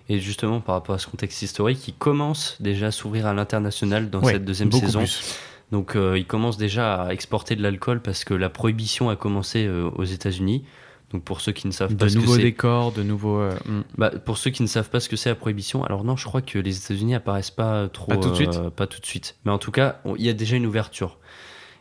Et 0.08 0.20
justement, 0.20 0.60
par 0.60 0.76
rapport 0.76 0.94
à 0.94 0.98
ce 0.98 1.08
contexte 1.08 1.42
historique, 1.42 1.88
il 1.88 1.94
commence 1.94 2.56
déjà 2.60 2.86
à 2.86 2.90
s'ouvrir 2.92 3.26
à 3.26 3.34
l'international 3.34 4.08
dans 4.10 4.20
Ouais, 4.22 4.34
cette 4.34 4.44
deuxième 4.44 4.70
saison. 4.70 5.00
plus. 5.00 5.38
Donc, 5.72 5.96
euh, 5.96 6.16
il 6.16 6.26
commence 6.26 6.56
déjà 6.56 7.02
à 7.02 7.12
exporter 7.12 7.56
de 7.56 7.62
l'alcool 7.62 8.00
parce 8.00 8.22
que 8.22 8.34
la 8.34 8.50
prohibition 8.50 9.08
a 9.10 9.16
commencé 9.16 9.66
euh, 9.66 9.90
aux 9.96 10.04
États-Unis. 10.04 10.64
Donc, 11.12 11.22
pour 11.22 11.40
ceux 11.40 11.52
qui 11.52 11.66
ne 11.66 11.72
savent 11.72 11.94
pas 11.94 12.06
De 12.06 12.08
ce 12.08 12.14
que 12.16 12.20
nouveaux 12.20 12.36
c'est, 12.36 12.42
décors, 12.42 12.92
de 12.92 13.02
nouveaux. 13.02 13.38
euh, 13.38 13.56
hmm. 13.66 13.82
Bah, 13.98 14.10
pour 14.10 14.36
ceux 14.36 14.50
qui 14.50 14.62
ne 14.62 14.68
savent 14.68 14.90
pas 14.90 15.00
ce 15.00 15.08
que 15.08 15.16
c'est 15.16 15.28
la 15.28 15.34
prohibition, 15.34 15.84
alors 15.84 16.04
non, 16.04 16.16
je 16.16 16.24
crois 16.24 16.42
que 16.42 16.58
les 16.58 16.76
États-Unis 16.76 17.14
apparaissent 17.14 17.50
pas 17.50 17.88
trop. 17.88 18.08
Pas 18.08 18.16
tout 18.16 18.30
de 18.30 18.34
suite 18.34 18.56
euh, 18.56 18.70
Pas 18.70 18.86
tout 18.86 19.00
de 19.00 19.06
suite. 19.06 19.36
Mais 19.44 19.52
en 19.52 19.58
tout 19.58 19.70
cas, 19.70 20.00
il 20.16 20.24
y 20.24 20.28
a 20.28 20.32
déjà 20.32 20.56
une 20.56 20.66
ouverture. 20.66 21.18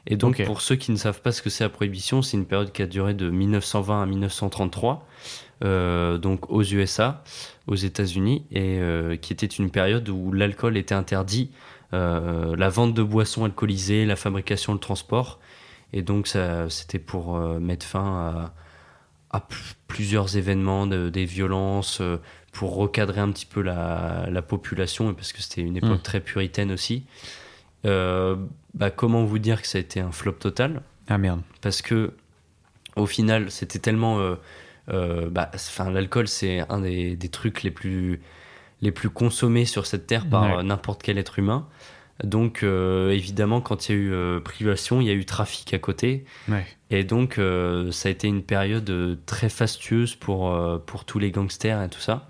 Et 0.05 0.17
donc, 0.17 0.43
pour 0.43 0.61
ceux 0.61 0.75
qui 0.75 0.91
ne 0.91 0.97
savent 0.97 1.21
pas 1.21 1.31
ce 1.31 1.41
que 1.41 1.49
c'est 1.49 1.63
la 1.63 1.69
prohibition, 1.69 2.21
c'est 2.21 2.35
une 2.35 2.45
période 2.45 2.73
qui 2.73 2.81
a 2.81 2.87
duré 2.87 3.13
de 3.13 3.29
1920 3.29 4.03
à 4.03 4.05
1933, 4.05 5.07
euh, 5.63 6.17
donc 6.17 6.51
aux 6.51 6.61
USA, 6.61 7.23
aux 7.67 7.75
États-Unis, 7.75 8.45
et 8.51 8.81
qui 9.21 9.31
était 9.31 9.45
une 9.45 9.71
période 9.71 10.09
où 10.09 10.33
l'alcool 10.33 10.75
était 10.75 10.95
interdit, 10.95 11.51
la 11.93 12.69
vente 12.69 12.93
de 12.93 13.01
boissons 13.01 13.45
alcoolisées, 13.45 14.05
la 14.05 14.17
fabrication, 14.17 14.73
le 14.73 14.79
transport. 14.79 15.39
Et 15.93 16.01
donc, 16.01 16.27
c'était 16.69 16.99
pour 16.99 17.37
euh, 17.37 17.59
mettre 17.59 17.85
fin 17.85 18.03
à, 18.03 18.53
à 19.33 19.45
plusieurs 19.87 20.37
événements, 20.37 20.87
de- 20.87 21.09
des 21.09 21.25
violences, 21.25 21.99
euh, 22.01 22.17
pour 22.51 22.75
recadrer 22.75 23.19
un 23.19 23.31
petit 23.31 23.45
peu 23.47 23.61
la, 23.61 24.27
la 24.29 24.41
population, 24.43 25.09
et 25.11 25.13
parce 25.13 25.33
que 25.33 25.41
c'était 25.41 25.61
une 25.61 25.75
époque 25.77 25.99
Mm. 25.99 26.03
très 26.03 26.19
puritaine 26.19 26.71
aussi. 26.71 27.03
Euh, 27.85 28.35
bah, 28.73 28.91
comment 28.91 29.23
vous 29.25 29.39
dire 29.39 29.61
que 29.61 29.67
ça 29.67 29.77
a 29.77 29.81
été 29.81 29.99
un 29.99 30.11
flop 30.11 30.33
total? 30.33 30.81
Ah 31.09 31.17
merde. 31.17 31.41
Parce 31.61 31.81
que 31.81 32.13
au 32.95 33.05
final, 33.07 33.51
c'était 33.51 33.79
tellement. 33.79 34.19
euh, 34.19 34.35
euh, 34.89 35.29
bah, 35.29 35.49
l'alcool, 35.91 36.27
c'est 36.27 36.59
un 36.69 36.79
des, 36.81 37.15
des 37.15 37.29
trucs 37.29 37.63
les 37.63 37.71
plus, 37.71 38.21
les 38.81 38.91
plus 38.91 39.09
consommés 39.09 39.65
sur 39.65 39.85
cette 39.85 40.07
terre 40.07 40.29
par 40.29 40.57
Ouais. 40.57 40.63
n'importe 40.63 41.01
quel 41.01 41.17
être 41.17 41.39
humain. 41.39 41.67
Donc, 42.23 42.63
euh, 42.63 43.11
évidemment, 43.11 43.61
quand 43.61 43.89
il 43.89 43.95
y 43.95 43.95
a 43.95 44.01
eu 44.01 44.13
euh, 44.13 44.39
privation, 44.39 45.01
il 45.01 45.07
y 45.07 45.09
a 45.09 45.13
eu 45.13 45.25
trafic 45.25 45.73
à 45.73 45.79
côté. 45.79 46.25
Ouais. 46.47 46.65
Et 46.89 47.03
donc, 47.03 47.37
euh, 47.37 47.91
ça 47.91 48.09
a 48.09 48.11
été 48.11 48.27
une 48.27 48.43
période 48.43 49.19
très 49.25 49.49
fastueuse 49.49 50.15
pour, 50.15 50.55
pour 50.85 51.05
tous 51.05 51.19
les 51.19 51.31
gangsters 51.31 51.81
et 51.81 51.89
tout 51.89 51.99
ça, 51.99 52.29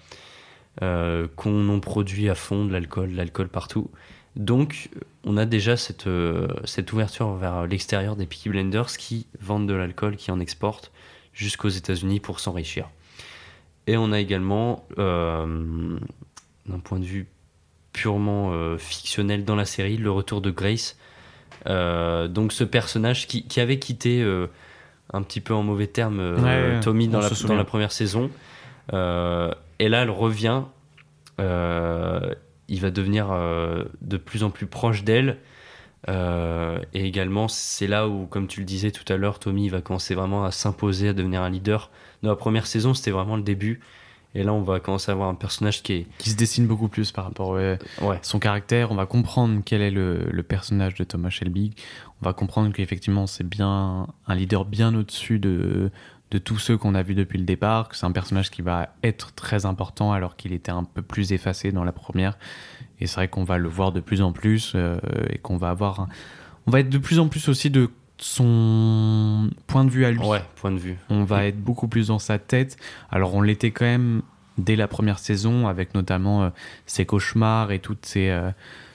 qu'on 0.80 1.69
en 1.69 1.80
produit 1.80 2.30
à 2.30 2.36
fond 2.36 2.65
de 2.65 2.72
l'alcool, 2.72 3.12
de 3.12 3.17
l'alcool 3.17 3.50
partout. 3.50 3.89
Donc, 4.36 4.89
on 5.24 5.38
a 5.38 5.46
déjà 5.46 5.78
cette, 5.78 6.08
euh, 6.08 6.48
cette 6.65 6.91
ouverture 6.91 7.34
vers 7.36 7.67
l'extérieur 7.67 8.15
des 8.15 8.26
Peaky 8.26 8.50
Blinders 8.50 8.98
qui 8.98 9.28
vendent 9.39 9.67
de 9.67 9.74
l'alcool, 9.74 10.15
qui 10.15 10.32
en 10.32 10.39
exportent 10.39 10.91
jusqu'aux 11.34 11.69
États-Unis 11.69 12.19
pour 12.19 12.39
s'enrichir. 12.39 12.89
Et 13.86 13.98
on 13.98 14.12
a 14.12 14.19
également, 14.19 14.86
euh, 14.98 15.98
d'un 16.65 16.80
point 16.80 17.00
de 17.00 17.06
vue 17.06 17.28
purement 17.94 18.52
euh, 18.52 18.78
fictionnel 18.78 19.46
dans 19.46 19.56
la 19.56 19.66
série, 19.66 19.98
le 19.98 20.12
retour 20.12 20.41
de 20.41 20.52
Grace. 20.52 20.98
Euh, 21.68 22.28
donc 22.28 22.52
ce 22.52 22.66
personnage 22.66 23.28
qui, 23.28 23.48
qui 23.48 23.62
avait 23.62 23.80
quitté 23.80 24.22
euh, 24.22 24.48
un 25.14 25.22
petit 25.22 25.39
peu 25.39 25.54
en 25.54 25.64
mauvais 25.64 25.88
termes 25.88 26.36
Ouais, 26.44 26.80
Tommy 26.82 27.08
dans 27.08 27.22
la, 27.22 27.30
dans 27.30 27.56
la 27.56 27.64
première 27.64 27.91
saison. 27.91 28.30
Et 28.91 29.89
là, 29.89 30.02
elle 30.02 30.10
revient. 30.10 30.64
Il 31.39 32.80
va 32.80 32.91
devenir 32.91 33.28
de 34.02 34.18
plus 34.18 34.44
en 34.44 34.50
plus 34.50 34.66
proche 34.66 35.04
d'elle. 35.04 35.38
Et 36.08 37.06
également, 37.06 37.48
c'est 37.48 37.88
là 37.88 38.08
où, 38.08 38.26
comme 38.26 38.48
tu 38.48 38.60
le 38.60 38.66
disais 38.66 38.91
tout 38.91 39.12
à 39.12 39.18
l'heure, 39.18 39.39
Tommy 39.39 39.70
va 39.70 39.82
commencer 39.82 40.16
vraiment 40.16 40.44
à 40.44 40.52
s'imposer, 40.52 41.10
à 41.10 41.14
devenir 41.14 41.41
un 41.41 41.50
leader. 41.50 41.91
Dans 42.24 42.30
la 42.30 42.36
première 42.36 42.66
saison, 42.66 42.94
c'était 42.94 43.12
vraiment 43.12 43.36
le 43.38 43.44
début. 43.44 43.82
Et 44.36 44.44
là, 44.44 44.52
on 44.54 44.62
va 44.64 44.80
commencer 44.80 45.12
à 45.12 45.14
avoir 45.14 45.30
un 45.30 45.36
personnage 45.36 45.84
qui 45.84 45.94
est. 45.94 46.08
Qui 46.18 46.30
se 46.32 46.36
dessine 46.36 46.66
beaucoup 46.66 46.88
plus 46.88 47.12
par 47.12 47.26
rapport 47.26 47.50
Ouais, 47.52 47.78
son 48.24 48.40
caractère. 48.40 48.92
On 48.92 48.96
va 48.96 49.06
comprendre 49.06 49.62
quel 49.64 49.82
est 49.82 49.92
le, 49.92 50.26
le 50.32 50.44
personnage 50.44 50.96
de 50.96 51.04
Thomas 51.04 51.30
Shelby. 51.30 51.74
On 52.22 52.26
va 52.26 52.34
comprendre 52.34 52.72
qu'effectivement, 52.74 53.28
c'est 53.28 53.48
bien 53.48 54.08
un 54.28 54.36
leader 54.36 54.66
bien 54.66 54.96
au-dessus 54.96 55.38
de, 55.38 55.92
de 56.32 56.38
tous 56.40 56.58
ceux 56.58 56.78
qu'on 56.78 56.96
a 56.96 57.04
vus 57.04 57.14
depuis 57.14 57.38
le 57.38 57.46
départ. 57.46 57.90
Que 57.90 57.96
c'est 57.96 58.06
un 58.08 58.12
personnage 58.12 58.50
qui 58.50 58.64
va 58.64 58.96
être 59.04 59.34
très 59.36 59.66
important 59.68 60.12
alors 60.14 60.36
qu'il 60.36 60.52
était 60.54 60.72
un 60.72 60.84
peu 60.84 61.04
plus 61.04 61.32
effacé 61.32 61.72
dans 61.72 61.84
la 61.84 61.92
première. 61.92 62.38
Et 63.00 63.06
c'est 63.08 63.16
vrai 63.16 63.28
qu'on 63.28 63.44
va 63.44 63.58
le 63.60 63.70
voir 63.70 63.92
de 63.92 64.00
plus 64.00 64.22
en 64.24 64.32
plus 64.32 64.74
euh, 64.76 64.98
et 65.30 65.38
qu'on 65.38 65.58
va 65.58 65.70
avoir. 65.70 66.00
un- 66.00 66.08
On 66.66 66.72
va 66.72 66.80
être 66.80 66.90
de 66.90 66.98
plus 66.98 67.20
en 67.20 67.28
plus 67.28 67.50
aussi 67.50 67.70
de 67.70 67.90
son 68.18 69.49
point 69.68 69.86
de 69.86 69.89
vue 69.89 70.05
à 70.05 70.11
lui. 70.11 70.20
ouais, 70.20 70.41
point 70.55 70.72
de 70.72 70.78
vue. 70.78 70.97
On 71.09 71.24
va 71.24 71.45
être 71.45 71.59
beaucoup 71.59 71.88
plus 71.88 72.07
dans 72.07 72.20
sa 72.20 72.39
tête. 72.39 72.78
Alors 73.11 73.34
on 73.36 73.41
l'était 73.41 73.72
quand 73.72 73.86
même 73.86 74.22
dès 74.57 74.76
la 74.76 74.88
première 74.88 75.20
saison, 75.20 75.68
avec 75.68 75.93
notamment 75.95 76.43
euh, 76.43 76.49
ses 76.86 77.05
cauchemars 77.05 77.72
et 77.72 77.80
toutes 77.80 78.05
ces, 78.05 78.30
euh, 78.30 78.51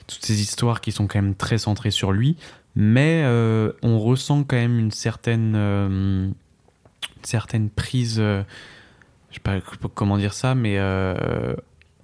toutes 0.07 0.23
ces 0.23 0.41
histoires 0.41 0.81
qui 0.81 0.91
sont 0.91 1.07
quand 1.07 1.21
même 1.21 1.35
très 1.35 1.57
centrées 1.57 1.91
sur 1.91 2.11
lui. 2.11 2.37
Mais 2.75 3.23
euh, 3.25 3.73
on 3.83 3.99
ressent 3.99 4.43
quand 4.43 4.55
même 4.55 4.79
une 4.79 4.91
certaine, 4.91 5.55
une 5.55 6.33
certaine 7.23 7.69
prise, 7.69 8.17
je 8.17 8.43
sais 9.31 9.39
pas 9.41 9.59
comment 9.93 10.17
dire 10.17 10.33
ça, 10.33 10.55
mais 10.55 10.79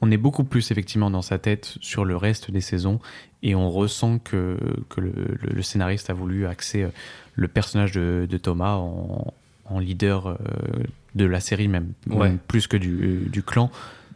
on 0.02 0.12
est 0.12 0.18
beaucoup 0.18 0.44
plus 0.44 0.72
effectivement 0.72 1.12
dans 1.12 1.22
sa 1.22 1.38
tête 1.38 1.78
sur 1.82 2.04
le 2.04 2.18
reste 2.18 2.52
des 2.52 2.62
saisons 2.62 3.00
et 3.48 3.56
on 3.56 3.70
ressent 3.70 4.20
que, 4.20 4.58
que 4.90 5.00
le, 5.02 5.12
le- 5.42 5.54
le 5.54 5.62
scénariste 5.62 6.10
a 6.10 6.14
voulu 6.14 6.46
axer 6.48 6.84
euh, 6.84 6.90
le 7.36 7.48
personnage 7.48 7.92
de, 7.94 8.28
de 8.30 8.38
Thomas 8.38 8.74
en, 8.76 9.34
en 9.66 9.80
leader 9.80 10.28
euh, 10.28 10.36
de 11.16 11.26
la 11.26 11.40
série 11.40 11.68
même, 11.68 11.94
Ouais. 12.10 12.28
même 12.30 12.40
plus 12.40 12.68
que 12.68 12.76
du, 12.78 13.28
du 13.32 13.44
clan 13.44 13.72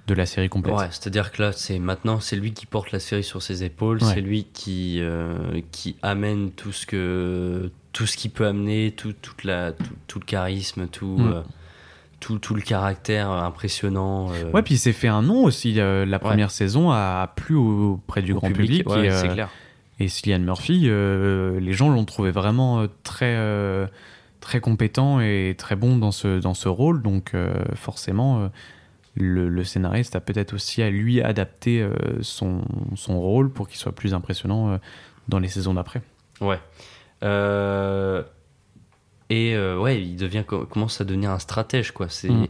de 0.08 0.14
la 0.16 0.26
série 0.26 0.50
complète. 0.50 0.76
Ouais, 0.76 0.88
c'est-à-dire 0.90 1.32
que 1.32 1.42
là, 1.44 1.52
c'est 1.52 1.78
maintenant, 1.78 2.20
c'est 2.20 2.36
lui 2.36 2.52
qui 2.54 2.66
porte 2.66 2.92
la 2.92 3.00
série 3.00 3.24
sur 3.24 3.44
ses 3.44 3.64
épaules, 3.64 4.02
Ouais. 4.04 4.14
c'est 4.16 4.22
lui 4.22 4.48
qui, 4.54 4.98
euh, 5.02 5.62
qui 5.72 5.96
amène 6.02 6.50
tout 6.52 6.72
ce 6.72 6.86
que 6.88 7.72
tout 7.94 8.06
ce 8.08 8.18
qu'il 8.18 8.32
peut 8.32 8.46
amener, 8.48 8.92
tout, 8.96 9.14
toute 9.14 9.44
la, 9.44 9.72
tout, 9.72 9.84
tout 10.08 10.20
le 10.20 10.26
charisme, 10.26 10.88
tout, 10.88 11.18
Mm. 11.20 11.32
euh, 11.34 11.42
tout, 12.20 12.40
tout 12.40 12.54
le 12.56 12.62
caractère 12.62 13.30
impressionnant. 13.30 14.32
euh, 14.32 14.52
Ouais, 14.52 14.62
puis 14.62 14.76
il 14.76 14.78
s'est 14.78 14.94
fait 14.94 15.08
un 15.08 15.22
nom 15.22 15.44
aussi. 15.44 15.80
euh, 15.80 16.06
la 16.06 16.20
première 16.20 16.52
saison 16.52 16.92
a 16.92 17.32
plu 17.36 17.56
au- 17.56 17.94
auprès 17.94 18.22
du 18.22 18.34
au 18.34 18.38
grand 18.38 18.52
public. 18.52 18.88
ouais, 18.90 19.08
et, 19.08 19.12
c'est 19.12 19.30
euh, 19.30 19.34
clair. 19.34 19.50
Et 20.00 20.08
Cillian 20.08 20.40
Murphy, 20.40 20.84
euh, 20.86 21.60
les 21.60 21.74
gens 21.74 21.90
l'ont 21.90 22.06
trouvé 22.06 22.32
vraiment 22.32 22.80
euh, 22.82 22.88
très, 23.04 23.36
euh, 23.38 23.86
très 24.40 24.62
compétent 24.62 25.20
et 25.20 25.56
très 25.58 25.76
bon 25.76 25.98
dans 25.98 26.12
ce, 26.12 26.40
dans 26.40 26.54
ce 26.54 26.70
rôle. 26.70 27.02
Donc 27.02 27.32
euh, 27.34 27.54
forcément, 27.76 28.40
euh, 28.44 28.48
le, 29.16 29.50
le 29.50 29.64
scénariste 29.66 30.16
a 30.16 30.22
peut-être 30.22 30.54
aussi 30.54 30.82
à 30.82 30.90
lui 30.90 31.22
adapter 31.22 31.82
euh, 31.82 31.92
son, 32.22 32.62
son 32.96 33.20
rôle 33.20 33.50
pour 33.52 33.68
qu'il 33.68 33.78
soit 33.78 33.92
plus 33.92 34.14
impressionnant 34.14 34.70
euh, 34.72 34.78
dans 35.28 35.40
les 35.40 35.50
saisons 35.50 35.74
d'après. 35.74 36.02
Ouais. 36.40 36.60
Euh, 37.24 38.24
et 39.30 39.56
euh, 39.56 39.78
ouais, 39.80 40.02
il 40.02 40.16
devient, 40.16 40.44
co- 40.46 40.66
commence 40.66 41.02
à 41.02 41.06
devenir 41.06 41.32
un 41.32 41.40
stratège, 41.40 41.92
quoi. 41.92 42.08
C'est, 42.10 42.30
Mm. 42.30 42.48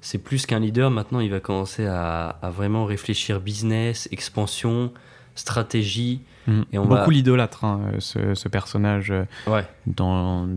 c'est 0.00 0.18
plus 0.18 0.46
qu'un 0.46 0.60
leader. 0.60 0.90
Maintenant, 0.90 1.20
il 1.20 1.30
va 1.30 1.40
commencer 1.40 1.86
à, 1.86 2.28
à 2.42 2.50
vraiment 2.50 2.84
réfléchir 2.84 3.40
business, 3.40 4.08
expansion, 4.12 4.92
stratégie. 5.34 6.20
Mm. 6.46 6.62
Et 6.72 6.78
on 6.78 6.82
Beaucoup 6.86 6.94
va- 7.10 7.12
l'idolâtre, 7.12 7.64
hein, 7.64 7.80
ce, 7.98 8.34
ce 8.34 8.48
personnage. 8.48 9.10
euh, 9.10 9.24
Ouais. 9.46 9.64
dans, 9.86 10.48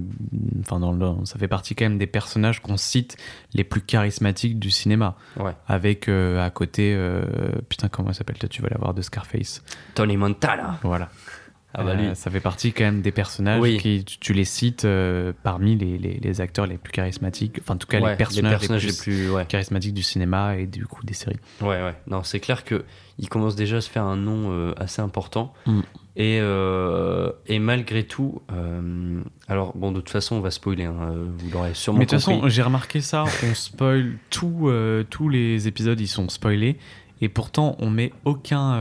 enfin 0.61 0.79
dans 0.79 0.91
le- 0.91 1.25
ça 1.25 1.37
fait 1.39 1.47
partie 1.47 1.75
quand 1.75 1.85
même 1.85 1.97
des 1.97 2.07
personnages 2.07 2.61
qu'on 2.61 2.77
cite 2.77 3.17
les 3.53 3.63
plus 3.63 3.81
charismatiques 3.81 4.59
du 4.59 4.71
cinéma. 4.71 5.15
Ouais. 5.37 5.51
Avec 5.67 6.07
euh, 6.09 6.43
à 6.45 6.49
côté, 6.49 6.93
euh, 6.95 7.23
putain, 7.69 7.87
comment 7.89 8.09
elle 8.09 8.15
s'appelle? 8.15 8.37
Tu 8.49 8.61
vas 8.61 8.69
l'avoir 8.69 8.93
de 8.93 9.01
Scarface. 9.01 9.63
Tony 9.95 10.17
Montana. 10.17 10.79
Voilà. 10.83 11.09
Ah 11.75 11.83
bah 11.83 11.91
Euh, 11.97 12.13
ça 12.13 12.29
fait 12.29 12.39
partie 12.39 12.71
quand 12.71 12.83
même 12.83 13.01
des 13.01 13.11
personnages 13.11 13.59
Oui. 13.61 13.77
qui, 13.77 14.03
tu, 14.05 14.19
tu 14.19 14.33
les 14.33 14.45
cites 14.45 14.85
euh, 14.85 15.33
parmi 15.43 15.75
les, 15.75 15.97
les- 15.97 16.19
les 16.19 16.41
acteurs 16.41 16.67
les 16.67 16.77
plus 16.77 16.91
charismatiques, 16.91 17.57
enfin 17.61 17.73
en 17.73 17.77
tout 17.77 17.87
cas 17.87 17.99
Ouais, 17.99 18.11
les 18.11 18.15
personnages, 18.15 18.61
les, 18.61 18.67
les 18.77 18.93
plus, 18.93 18.93
plus. 19.25 19.31
Ouais. 19.31 19.45
charismatiques 19.47 19.93
du 19.93 20.03
cinéma 20.03 20.55
et 20.57 20.67
du 20.67 20.85
coup 20.85 21.03
des 21.03 21.13
séries. 21.15 21.39
Ouais, 21.61 21.67
ouais. 21.83 21.95
Non, 22.07 22.21
c'est 22.23 22.39
clair 22.39 22.63
que 22.63 22.83
il 23.19 23.27
commence 23.29 23.55
déjà 23.55 23.77
à 23.77 23.81
se 23.81 23.89
faire 23.89 24.03
un 24.03 24.17
nom 24.17 24.51
euh, 24.51 24.73
assez 24.77 25.01
important. 25.01 25.53
Mm. 25.65 25.81
Et, 26.15 26.37
et 26.37 27.59
malgré 27.59 28.03
tout, 28.03 28.39
alors 29.47 29.75
bon, 29.75 29.91
de 29.91 29.99
toute 29.99 30.11
façon, 30.11 30.35
on 30.35 30.41
va 30.41 30.51
spoiler. 30.51 30.83
hein, 30.85 31.11
vous 31.37 31.49
l'aurez 31.51 31.73
sûrement 31.73 31.97
Mais 31.99 32.05
de 32.05 32.11
toute 32.11 32.19
façon, 32.19 32.47
j'ai 32.49 32.61
remarqué 32.61 33.01
ça, 33.01 33.23
on 33.43 33.53
spoil 33.55 34.13
tout, 34.29 34.69
tous 35.09 35.29
les 35.29 35.67
épisodes, 35.67 35.99
ils 35.99 36.07
sont 36.07 36.29
spoilés. 36.29 36.77
Et 37.21 37.29
pourtant, 37.29 37.75
on 37.79 37.89
met 37.89 38.11
aucun, 38.25 38.73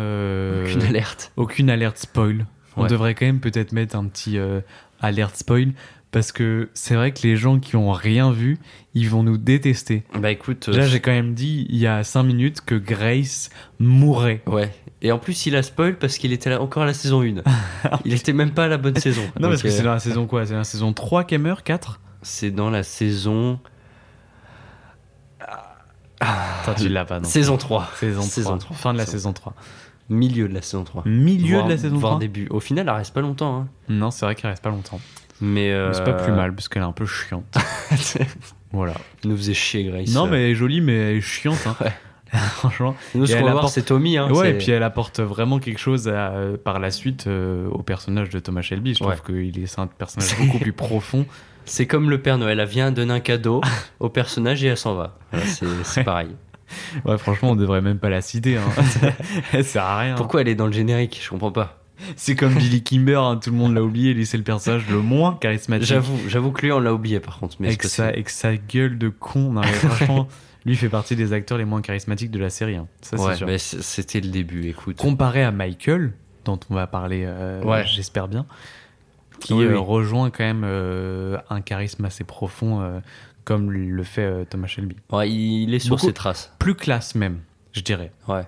Aucune 0.63 0.83
alerte. 0.83 1.33
aucune 1.37 1.71
alerte 1.71 1.97
spoil. 1.99 2.45
On 2.77 2.83
Ouais. 2.85 2.89
devrait 2.89 3.15
quand 3.15 3.27
même 3.27 3.41
peut-être 3.41 3.73
mettre 3.73 3.97
un 3.97 4.07
petit 4.07 4.39
euh, 4.39 4.61
alerte 5.01 5.37
spoil. 5.37 5.73
Parce 6.11 6.31
que 6.31 6.69
c'est 6.75 6.95
vrai 6.95 7.13
que 7.13 7.23
les 7.27 7.37
gens 7.37 7.59
qui 7.59 7.75
ont 7.77 7.91
rien 7.91 8.33
vu, 8.33 8.59
ils 8.93 9.09
vont 9.09 9.23
nous 9.23 9.39
détester. 9.39 10.05
Bah 10.19 10.31
écoute, 10.31 10.69
euh, 10.69 10.77
Là, 10.77 10.87
j'ai 10.87 11.01
quand 11.01 11.11
même 11.11 11.33
dit 11.33 11.67
il 11.71 11.79
y 11.79 11.87
a 11.87 12.05
5 12.05 12.23
minutes 12.23 12.61
que 12.61 12.75
Grace 12.75 13.49
mourrait. 13.79 14.43
Ouais. 14.47 14.71
Et 15.01 15.11
en 15.11 15.19
plus, 15.19 15.47
il 15.47 15.57
a 15.57 15.63
spoil 15.63 15.97
parce 15.97 16.19
qu'il 16.19 16.35
était 16.35 16.51
là 16.51 16.61
encore 16.61 16.83
à 16.83 16.87
la 16.87 16.93
saison 16.93 17.23
1. 17.23 17.37
il 18.05 18.13
était 18.13 18.35
même 18.35 18.51
pas 18.53 18.65
à 18.65 18.69
la 18.69 18.77
bonne 18.77 18.97
saison. 18.97 19.23
Non, 19.41 19.49
parce 19.49 19.63
que 19.63 19.71
c'est 19.71 19.81
euh, 19.81 19.85
dans 19.85 19.93
la 19.95 20.01
saison 20.01 20.27
quoi? 20.27 20.45
C'est 20.45 20.53
la 20.53 20.65
saison 20.65 20.93
3 20.93 21.25
qu'elle 21.25 21.41
meurt? 21.41 21.63
4 21.65 21.99
c'est 22.25 22.51
dans 22.51 22.69
la 22.71 22.83
saison. 22.83 23.59
Attends, 26.21 26.75
tu 26.75 26.89
l'as 26.89 27.05
pas, 27.05 27.19
non 27.19 27.29
Saison 27.29 27.57
3. 27.57 27.89
Saison 27.97 28.21
3. 28.21 28.31
Saison 28.31 28.59
3. 28.59 28.77
Fin 28.77 28.93
de 28.93 28.99
la 28.99 29.05
Saison 29.07 29.17
saison 29.19 29.33
3. 29.33 29.55
Milieu 30.09 30.49
de 30.49 30.55
la 30.55 30.63
saison 30.63 30.85
3. 30.85 31.05
Milieu 31.07 31.55
Voire- 31.55 31.65
de 31.67 31.71
la 31.73 31.79
saison 31.79 31.97
voire 31.97 32.13
3 32.13 32.21
début. 32.21 32.47
Au 32.51 32.61
final, 32.61 32.87
elle 32.89 32.95
reste 32.95 33.15
pas 33.15 33.21
longtemps. 33.21 33.61
Hein. 33.63 33.69
Non, 33.89 34.11
c'est 34.11 34.25
vrai 34.27 34.35
qu'elle 34.35 34.51
reste 34.51 34.63
pas 34.63 34.71
longtemps. 34.71 35.01
Mais, 35.41 35.49
Mais 35.69 35.73
euh, 35.73 35.93
c'est 35.93 36.05
pas 36.05 36.13
plus 36.13 36.33
mal, 36.33 36.55
parce 36.55 36.69
qu'elle 36.69 36.83
est 36.83 36.87
un 36.87 36.93
peu 36.93 37.07
chiante. 37.07 37.57
voilà. 38.73 38.95
Elle 39.25 39.31
nous 39.31 39.37
faisait 39.37 39.55
chier, 39.55 39.85
Grace. 39.85 40.09
Non, 40.15 40.27
mais 40.27 40.45
elle 40.45 40.51
est 40.51 40.55
jolie, 40.55 40.81
mais 40.81 40.95
elle 40.95 41.17
est 41.17 41.21
chiante. 41.21 41.67
Hein. 41.67 41.77
Ouais. 41.81 41.93
Franchement. 42.33 42.95
Nous, 43.15 43.27
ce 43.27 43.37
qu'on 43.37 43.47
apporte- 43.47 43.73
c'est 43.73 43.83
Tommy. 43.83 44.17
Hein, 44.17 44.31
ouais, 44.31 44.53
et 44.53 44.55
puis 44.59 44.71
elle 44.71 44.83
apporte 44.83 45.21
vraiment 45.21 45.59
quelque 45.59 45.79
chose 45.81 46.09
à- 46.09 46.31
euh, 46.33 46.57
par 46.57 46.79
la 46.79 46.91
suite 46.91 47.27
euh, 47.27 47.69
au 47.69 47.83
personnage 47.83 48.31
de 48.31 48.39
Thomas 48.39 48.63
Shelby. 48.63 48.95
Je 48.95 49.05
Ouais. 49.05 49.17
trouve 49.17 49.35
qu'il 49.35 49.59
est 49.63 49.79
un 49.79 49.87
personnage 49.87 50.37
beaucoup 50.39 50.59
plus 50.59 50.73
profond. 50.73 51.27
C'est 51.65 51.87
comme 51.87 52.09
le 52.11 52.21
Père 52.21 52.39
Noël. 52.39 52.59
Elle 52.59 52.67
vient 52.69 52.91
donner 52.91 53.13
un 53.15 53.21
cadeau 53.21 53.61
au 54.01 54.09
personnage 54.09 54.65
et 54.65 54.69
elle 54.69 54.77
s'en 54.77 54.95
va. 54.95 55.17
Voilà, 55.31 55.47
c'est 55.47 55.67
c'est 55.85 56.01
Ouais. 56.01 56.05
pareil. 56.05 56.31
Ouais, 57.05 57.19
franchement, 57.19 57.51
on 57.53 57.57
devrait 57.57 57.81
même 57.81 57.99
pas 57.99 58.09
la 58.11 58.21
citer. 58.21 58.57
Hein. 58.57 58.63
elle 59.53 59.65
sert 59.65 59.85
à 59.85 59.99
rien. 59.99 60.15
Pourquoi 60.15 60.41
elle 60.43 60.49
est 60.49 60.55
dans 60.55 60.67
le 60.67 60.73
générique? 60.73 61.21
Je 61.23 61.29
comprends 61.31 61.53
pas. 61.53 61.79
C'est 62.17 62.35
comme 62.35 62.55
Billy 62.55 62.83
Kimber, 62.83 63.15
hein, 63.17 63.37
tout 63.43 63.51
le 63.51 63.57
monde 63.57 63.75
l'a 63.75 63.83
oublié. 63.83 64.13
Lui, 64.13 64.27
c'est 64.27 64.37
le 64.37 64.43
personnage 64.43 64.89
le 64.91 64.99
moins 65.01 65.39
charismatique. 65.41 65.87
J'avoue, 65.87 66.19
j'avoue 66.29 66.51
que 66.51 66.63
lui, 66.63 66.73
on 66.73 66.81
l'a 66.81 66.93
oublié 66.93 67.21
par 67.21 67.39
contre. 67.39 67.57
Mais 67.61 67.69
avec, 67.69 67.83
sa, 67.85 68.09
avec 68.09 68.29
sa 68.29 68.57
gueule 68.57 68.99
de 68.99 69.09
con. 69.09 69.53
Non, 69.53 69.61
mais 69.61 69.69
franchement, 69.69 70.27
lui 70.67 70.75
fait 70.75 70.89
partie 70.89 71.15
des 71.15 71.33
acteurs 71.33 71.59
les 71.59 71.65
moins 71.65 71.81
charismatiques 71.81 72.33
de 72.33 72.41
la 72.41 72.51
série. 72.51 72.75
hein. 72.77 72.89
Ça, 73.03 73.17
Ouais, 73.17 73.37
sûr. 73.37 73.47
mais 73.47 73.59
c'était 73.59 74.21
le 74.21 74.31
début. 74.31 74.67
Écoute. 74.69 74.97
Comparé 74.97 75.45
à 75.45 75.53
Michael, 75.53 76.13
dont 76.45 76.59
on 76.71 76.75
va 76.75 76.89
parler, 76.89 77.23
euh, 77.25 77.63
Ouais. 77.63 77.85
j'espère 77.87 78.27
bien, 78.27 78.47
qui 79.39 79.53
Oui, 79.55 79.65
euh, 79.65 79.71
oui. 79.73 79.77
rejoint 79.77 80.31
quand 80.31 80.43
même 80.45 80.63
euh, 80.65 81.37
un 81.51 81.61
charisme 81.61 82.05
assez 82.05 82.25
profond, 82.25 83.01
comme 83.45 83.71
le 83.71 84.03
fait 84.03 84.23
euh, 84.25 84.45
Thomas 84.45 84.67
Shelby. 84.69 84.97
Ouais, 85.11 85.31
il 85.31 85.75
est 85.75 85.79
sur 85.79 85.97
Beaucoup- 85.97 86.07
ses 86.07 86.13
traces. 86.13 86.55
Plus 86.59 86.75
classe 86.75 87.15
même, 87.15 87.41
je 87.73 87.81
dirais. 87.81 88.13
Ouais. 88.29 88.43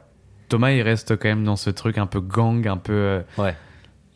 Thomas, 0.49 0.71
il 0.73 0.83
reste 0.83 1.17
quand 1.17 1.29
même 1.29 1.45
dans 1.45 1.57
ce 1.57 1.71
truc 1.71 1.99
un 1.99 2.07
peu 2.07 2.21
gang, 2.21 2.67
un 2.69 2.77
peu. 2.77 2.93
euh, 2.93 3.23
Ouais. 3.39 3.57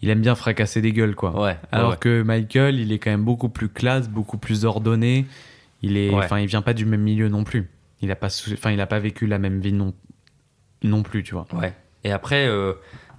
il 0.02 0.10
aime 0.10 0.20
bien 0.20 0.34
fracasser 0.34 0.80
des 0.80 0.92
gueules, 0.92 1.14
quoi. 1.14 1.40
Ouais. 1.40 1.56
Alors 1.72 1.90
ouais. 1.92 1.96
que 1.98 2.22
Michael, 2.22 2.78
il 2.78 2.92
est 2.92 2.98
quand 2.98 3.10
même 3.10 3.24
beaucoup 3.24 3.48
plus 3.48 3.68
classe, 3.68 4.08
beaucoup 4.08 4.38
plus 4.38 4.64
ordonné. 4.64 5.26
Il 5.82 5.96
est, 5.96 6.10
Ouais. 6.10 6.24
enfin, 6.24 6.38
il 6.40 6.46
vient 6.46 6.62
pas 6.62 6.74
du 6.74 6.84
même 6.86 7.02
milieu 7.02 7.28
non 7.28 7.44
plus. 7.44 7.70
Il 8.00 8.10
a 8.10 8.16
pas, 8.16 8.28
enfin, 8.52 8.70
il 8.70 8.80
a 8.80 8.86
pas 8.86 8.98
vécu 9.00 9.26
la 9.26 9.38
même 9.38 9.60
vie 9.60 9.72
non, 9.72 9.92
non 10.84 11.02
plus, 11.02 11.22
tu 11.24 11.34
vois. 11.34 11.46
Ouais. 11.52 11.74
Et 12.04 12.12
après, 12.12 12.46
euh, 12.46 12.74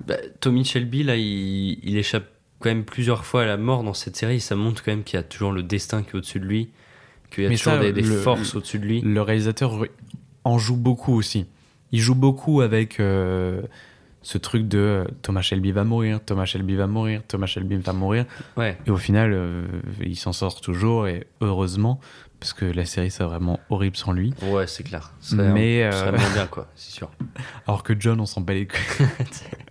bah, 0.08 0.16
Tommy 0.40 0.64
Shelby, 0.64 1.04
là, 1.04 1.18
il, 1.18 1.80
il 1.84 1.98
échappe 1.98 2.26
quand 2.60 2.70
même 2.70 2.86
plusieurs 2.86 3.26
fois 3.26 3.44
à 3.44 3.46
la 3.46 3.58
mort 3.58 3.84
dans 3.84 3.94
cette 3.94 4.16
série. 4.16 4.40
Ça 4.40 4.56
montre 4.56 4.84
quand 4.84 4.92
même 4.92 5.04
qu'il 5.04 5.18
y 5.18 5.20
a 5.20 5.24
toujours 5.24 5.52
le 5.52 5.64
destin 5.64 6.04
qui 6.04 6.12
est 6.12 6.16
au-dessus 6.16 6.40
de 6.40 6.46
lui, 6.46 6.70
qu'il 7.30 7.44
y 7.44 7.48
a 7.48 7.50
Mais 7.50 7.58
toujours 7.58 7.74
ça, 7.74 7.80
des, 7.80 7.92
des 7.94 8.02
le- 8.02 8.18
forces 8.18 8.56
au-dessus 8.56 8.80
de 8.80 8.86
lui. 8.86 9.02
Le 9.02 9.22
réalisateur 9.22 9.74
en 10.44 10.58
joue 10.58 10.78
beaucoup 10.78 11.14
aussi. 11.16 11.46
Il 11.92 12.00
joue 12.00 12.16
beaucoup 12.16 12.62
avec 12.62 13.00
euh, 13.00 13.62
ce 14.22 14.38
truc 14.38 14.68
de 14.68 14.78
euh, 14.78 15.06
Thomas 15.22 15.42
Shelby 15.42 15.72
va 15.72 15.84
mourir, 15.84 16.20
Thomas 16.24 16.46
Shelby 16.46 16.76
va 16.76 16.88
mourir, 16.88 17.22
Thomas 17.28 17.48
Shelby 17.48 17.78
va 17.78 17.94
mourir. 17.94 18.26
Ouais. 18.58 18.78
Et 18.86 18.92
au 18.92 18.98
final, 18.98 19.32
euh, 19.34 19.66
il 20.04 20.16
s'en 20.16 20.34
sort 20.34 20.62
toujours 20.62 21.08
et 21.08 21.26
heureusement, 21.42 22.00
parce 22.40 22.54
que 22.54 22.66
la 22.66 22.86
série 22.86 23.12
c'est 23.12 23.24
vraiment 23.24 23.60
horrible 23.70 23.98
sans 23.98 24.12
lui. 24.12 24.34
Ouais, 24.44 24.68
c'est 24.68 24.84
clair. 24.84 25.14
Serait, 25.20 25.52
Mais, 25.52 25.84
euh, 25.84 26.12
bien, 26.34 26.48
quoi, 26.48 26.68
c'est 26.76 26.92
sûr. 26.92 27.10
Alors 27.68 27.84
que 27.84 27.94
John, 28.00 28.20
on 28.22 28.26
s'en 28.26 28.42
bat 28.42 28.54
les 28.54 28.68
couilles. 28.68 29.08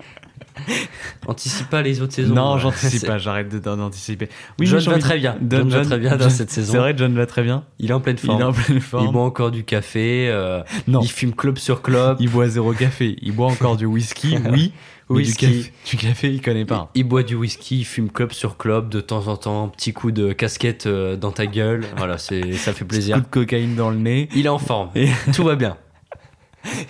Anticipe 1.26 1.68
pas 1.68 1.82
les 1.82 2.00
autres 2.00 2.14
saisons. 2.14 2.34
non, 2.34 2.54
ouais. 2.54 2.60
j'anticipe 2.60 3.06
pas, 3.06 3.18
j'arrête 3.18 3.48
d'anticiper. 3.54 4.26
John 4.26 4.54
mais 4.58 4.66
j'ai 4.80 4.90
va 4.90 4.98
très 4.98 5.18
bien. 5.18 5.36
John 5.48 5.68
va 5.68 5.84
très 5.84 5.98
bien 5.98 6.16
dans 6.16 6.30
cette 6.30 6.50
saison. 6.50 6.72
C'est 6.72 6.78
vrai, 6.78 6.94
John 6.96 7.14
va 7.14 7.26
très 7.26 7.42
bien. 7.42 7.64
Il 7.78 7.90
est 7.90 7.94
en 7.94 8.00
pleine 8.00 8.16
Il 8.22 8.26
forme. 8.26 8.40
est 8.40 8.44
en 8.44 8.52
pleine 8.52 8.80
Il 9.00 9.12
boit 9.12 9.22
encore 9.24 9.50
du 9.50 9.64
café. 9.64 10.28
euh, 10.30 10.62
Non. 10.86 11.00
Il 11.00 11.08
fume 11.10 11.34
club 11.34 11.58
sur 11.58 11.82
club. 11.82 12.16
Il 12.20 12.30
boit 12.30 12.48
zéro 12.48 12.72
café. 12.72 13.16
Il 13.22 13.32
boit 13.32 13.48
encore 13.48 13.76
du 13.76 13.86
whisky, 13.86 14.36
oui. 14.50 14.72
Mais. 15.10 15.22
Du 15.22 15.34
café, 15.34 15.72
du 15.86 15.96
café, 15.96 16.30
il 16.34 16.42
connaît 16.42 16.66
pas. 16.66 16.90
Il 16.94 17.04
boit 17.04 17.22
du 17.22 17.34
whisky, 17.34 17.78
il 17.80 17.84
fume 17.86 18.10
club 18.10 18.32
sur 18.32 18.58
club 18.58 18.90
de 18.90 19.00
temps 19.00 19.28
en 19.28 19.38
temps, 19.38 19.68
petit 19.70 19.94
coup 19.94 20.10
de 20.12 20.34
casquette 20.34 20.84
euh, 20.86 21.16
dans 21.16 21.32
ta 21.32 21.46
gueule. 21.46 21.86
Voilà, 21.96 22.18
c'est 22.18 22.52
ça 22.52 22.74
fait 22.74 22.84
plaisir. 22.84 23.16
Coup 23.16 23.22
de 23.22 23.26
cocaïne 23.26 23.74
dans 23.74 23.88
le 23.88 23.96
nez. 23.96 24.28
Il 24.34 24.44
est 24.44 24.50
en 24.50 24.58
forme. 24.58 24.90
Et 24.94 25.08
Tout 25.34 25.44
va 25.44 25.56
bien. 25.56 25.78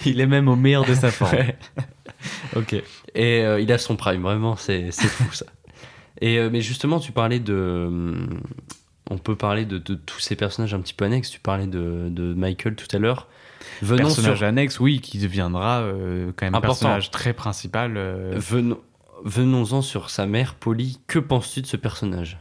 il 0.05 0.21
est 0.21 0.27
même 0.27 0.49
au 0.49 0.57
meilleur 0.57 0.85
de 0.85 0.95
sa 0.95 1.13
forme. 1.13 1.37
Ok. 2.57 2.83
Et 3.19 3.43
euh, 3.43 3.61
il 3.61 3.71
a 3.73 3.79
son 3.79 3.97
prime, 3.97 4.23
vraiment, 4.23 4.57
c'est 4.57 4.93
fou 4.93 5.31
ça. 5.33 5.45
Et, 6.21 6.39
euh, 6.39 6.49
mais 6.51 6.61
justement, 6.61 6.99
tu 7.01 7.13
parlais 7.13 7.41
de. 7.41 7.85
hum, 7.89 8.41
on 9.11 9.19
peut 9.19 9.37
parler 9.37 9.65
de, 9.65 9.79
de 9.79 9.95
tous 9.95 10.21
ces 10.21 10.37
personnages 10.37 10.75
un 10.75 10.81
petit 10.81 10.95
peu 10.95 11.05
annexes. 11.05 11.31
Tu 11.31 11.41
parlais 11.41 11.67
de, 11.67 12.09
de 12.11 12.35
Michael 12.35 12.77
tout 12.77 12.87
à 12.95 12.99
l'heure. 12.99 13.27
Venons 13.83 14.05
personnage 14.05 14.39
sur, 14.39 14.47
annexe, 14.47 14.81
oui, 14.81 15.01
qui 15.01 15.19
deviendra 15.19 15.81
euh, 15.81 16.33
quand 16.37 16.47
même 16.47 16.55
un 16.55 16.61
personnage 16.61 17.11
très 17.11 17.33
principal. 17.33 17.95
venons, 18.37 18.81
venons-en 19.25 19.83
sur 19.83 20.11
sa 20.11 20.27
mère, 20.27 20.55
Polly. 20.55 21.01
Que 21.07 21.19
penses-tu 21.19 21.63
de 21.63 21.67
ce 21.67 21.77
personnage? 21.77 22.39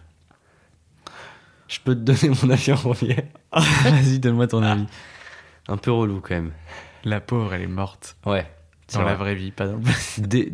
Je 1.67 1.79
peux 1.83 1.95
te 1.95 1.99
donner 1.99 2.35
mon 2.41 2.49
avis 2.49 2.71
en 2.73 2.77
premier. 2.77 3.25
Vas-y, 3.51 4.19
donne-moi 4.19 4.47
ton 4.47 4.63
avis. 4.63 4.85
Un 5.67 5.77
peu 5.77 5.91
relou 5.91 6.21
quand 6.21 6.35
même. 6.35 6.51
La 7.03 7.19
pauvre, 7.19 7.53
elle 7.53 7.61
est 7.61 7.67
morte. 7.67 8.17
Ouais. 8.25 8.45
Dans 8.93 9.01
la 9.01 9.15
vrai. 9.15 9.15
vraie 9.15 9.35
vie, 9.35 9.51
pas 9.51 9.67
dans 9.67 9.77
le... 9.77 9.81
Dé- 10.27 10.51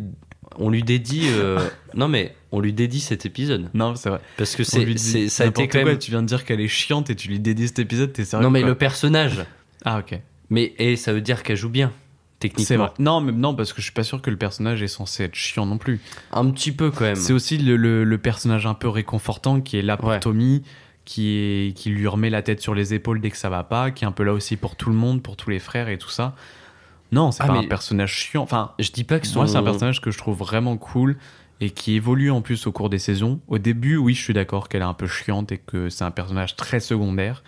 on 0.57 0.69
lui 0.69 0.83
dédie. 0.83 1.27
euh, 1.29 1.59
non 1.95 2.07
mais 2.07 2.35
on 2.51 2.59
lui 2.59 2.73
dédie 2.73 2.99
cet 2.99 3.25
épisode 3.25 3.69
Non, 3.73 3.95
c'est 3.95 4.09
vrai. 4.09 4.19
parce 4.37 4.55
que 4.55 4.63
c'est, 4.63 4.85
dit 4.85 5.29
ça 5.29 5.43
a 5.45 5.47
été 5.47 5.67
quand 5.67 5.79
quoi, 5.79 5.89
même. 5.89 5.97
Tu 5.99 6.11
viens 6.11 6.21
de 6.21 6.27
dire 6.27 6.45
qu'elle 6.45 6.61
est 6.61 6.67
chiante 6.67 7.09
et 7.09 7.15
tu 7.15 7.27
lui 7.27 7.39
dédies 7.39 7.67
cet 7.67 7.79
épisode, 7.79 8.13
t'es 8.13 8.23
sérieux 8.25 8.43
Non 8.43 8.51
mais 8.51 8.61
le 8.61 8.75
personnage. 8.75 9.43
Ah, 9.85 9.99
ok. 9.99 10.17
Mais 10.49 10.73
et 10.77 10.95
ça 10.95 11.11
veut 11.11 11.19
dire 11.19 11.43
qu'elle 11.43 11.57
joue 11.57 11.67
bien 11.69 11.91
techniquement. 12.39 12.65
C'est 12.65 12.77
vrai. 12.77 12.89
Non, 12.99 13.19
mais 13.19 13.33
non, 13.33 13.53
parce 13.53 13.73
que 13.73 13.79
je 13.81 13.83
suis 13.83 13.91
pas 13.93 14.03
sûr 14.03 14.21
que 14.21 14.29
le 14.29 14.37
personnage 14.37 14.81
est 14.81 14.87
censé 14.87 15.23
être 15.25 15.35
chiant 15.35 15.65
non 15.65 15.77
plus. 15.77 15.99
Un 16.31 16.49
petit 16.51 16.71
peu 16.71 16.89
quand 16.89 17.03
même. 17.03 17.15
C'est 17.15 17.33
aussi 17.33 17.57
le, 17.57 17.75
le- 17.75 18.03
le 18.05 18.17
personnage 18.17 18.65
un 18.65 18.75
peu 18.75 18.87
réconfortant 18.87 19.59
qui 19.59 19.77
est 19.77 19.81
là 19.81 19.97
pour 19.97 20.07
Ouais. 20.09 20.19
Tommy, 20.21 20.63
qui, 21.03 21.35
est, 21.37 21.73
qui 21.75 21.89
lui 21.89 22.07
remet 22.07 22.29
la 22.29 22.41
tête 22.41 22.61
sur 22.61 22.75
les 22.75 22.93
épaules 22.93 23.19
dès 23.19 23.29
que 23.29 23.35
ça 23.37 23.49
va 23.49 23.63
pas, 23.63 23.91
qui 23.91 24.05
est 24.05 24.07
un 24.07 24.11
peu 24.13 24.23
là 24.23 24.31
aussi 24.31 24.55
pour 24.55 24.77
tout 24.77 24.89
le 24.89 24.95
monde, 24.95 25.21
pour 25.21 25.35
tous 25.35 25.49
les 25.49 25.59
frères 25.59 25.89
et 25.89 25.97
tout 25.97 26.09
ça. 26.09 26.33
Non, 27.13 27.31
c'est 27.31 27.43
Ah, 27.43 27.47
pas 27.47 27.53
mais- 27.53 27.59
un 27.59 27.67
personnage 27.67 28.13
chiant. 28.13 28.43
Enfin, 28.43 28.71
Je 28.79 28.91
dis 28.91 29.03
pas 29.05 29.19
que 29.19 29.27
son. 29.27 29.39
moi, 29.39 29.47
c'est 29.47 29.55
un 29.57 29.63
personnage 29.63 30.01
que 30.01 30.11
je 30.11 30.17
trouve 30.17 30.37
vraiment 30.37 30.75
cool 30.77 31.15
et 31.61 31.69
qui 31.69 31.93
évolue 31.93 32.29
en 32.31 32.41
plus 32.41 32.67
au 32.67 32.71
cours 32.73 32.89
des 32.89 32.99
saisons. 32.99 33.39
Au 33.47 33.57
début, 33.59 33.95
oui, 33.95 34.13
je 34.15 34.21
suis 34.21 34.33
d'accord 34.33 34.67
qu'elle 34.67 34.81
est 34.81 34.85
un 34.85 34.93
peu 34.93 35.07
chiante 35.07 35.51
et 35.53 35.59
que 35.59 35.89
c'est 35.89 36.03
un 36.03 36.11
personnage 36.11 36.55
très 36.57 36.79
secondaire. 36.81 37.43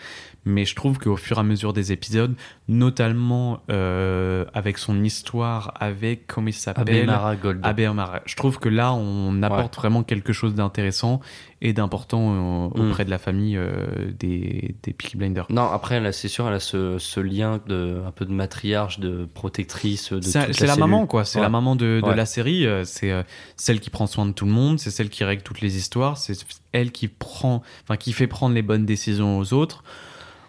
Mais 0.48 0.64
je 0.66 0.76
trouve 0.76 1.00
qu'au 1.00 1.18
fur 1.18 1.38
et 1.38 1.40
à 1.40 1.44
mesure 1.44 1.74
des 1.74 1.92
épisodes, 1.92 2.36
notamment 2.68 3.62
euh, 3.72 4.46
avec 4.54 4.78
son 4.78 5.04
histoire 5.04 5.74
avec, 5.80 6.28
comment 6.28 6.48
il 6.48 6.54
s'appelle? 6.54 7.00
Abemara 7.10 7.36
Gold. 7.36 7.62
Abbé 7.64 7.88
Omar. 7.88 8.20
Je 8.26 8.36
trouve 8.36 8.60
que 8.60 8.70
là, 8.70 8.94
on 8.94 9.42
apporte 9.42 9.76
vraiment 9.76 10.04
quelque 10.04 10.34
chose 10.34 10.54
d'intéressant 10.54 11.20
et 11.62 11.72
d'important 11.74 12.34
euh, 12.34 12.70
Mm. 12.76 12.90
auprès 12.90 13.06
de 13.06 13.10
la 13.10 13.18
famille 13.18 13.56
euh, 13.58 13.72
des, 14.20 14.76
des 14.84 14.94
Peaky 14.94 15.18
Blinders. 15.18 15.46
Non, 15.50 15.64
après, 15.72 16.00
là, 16.00 16.12
c'est 16.12 16.28
sûr, 16.28 16.48
elle 16.48 16.54
a 16.56 16.60
ce, 16.60 16.98
ce 17.00 17.20
lien 17.20 17.62
de 17.68 18.02
un 18.06 18.12
peu 18.12 18.26
de 18.26 18.32
matriarche, 18.32 19.00
de 19.00 19.28
protectrice. 19.34 20.12
De 20.12 20.22
C'est 20.22 20.66
la, 20.68 20.76
maman, 20.76 21.08
quoi. 21.08 21.24
C'est 21.26 21.38
Ouais. 21.40 21.44
la 21.44 21.50
maman 21.50 21.76
de, 21.76 22.02
de 22.04 22.08
Ouais. 22.10 22.16
la 22.16 22.26
série. 22.26 22.66
euh, 22.68 22.84
C'est 22.84 23.14
celle 23.56 23.80
qui 23.80 23.90
prend 23.90 24.06
soin 24.08 24.26
de 24.26 24.32
tout 24.34 24.46
le 24.46 24.52
monde. 24.52 24.80
C'est 24.80 24.92
celle 24.92 25.10
qui 25.10 25.24
règle 25.24 25.44
toutes 25.44 25.62
les 25.62 25.78
histoires. 25.78 26.18
C'est 26.18 26.34
elle 26.74 26.92
qui 26.92 27.08
prend, 27.08 27.64
enfin, 27.84 27.96
qui 27.98 28.12
fait 28.14 28.28
prendre 28.28 28.54
les 28.54 28.62
bonnes 28.62 28.86
décisions 28.86 29.38
aux 29.40 29.54
autres. 29.54 29.84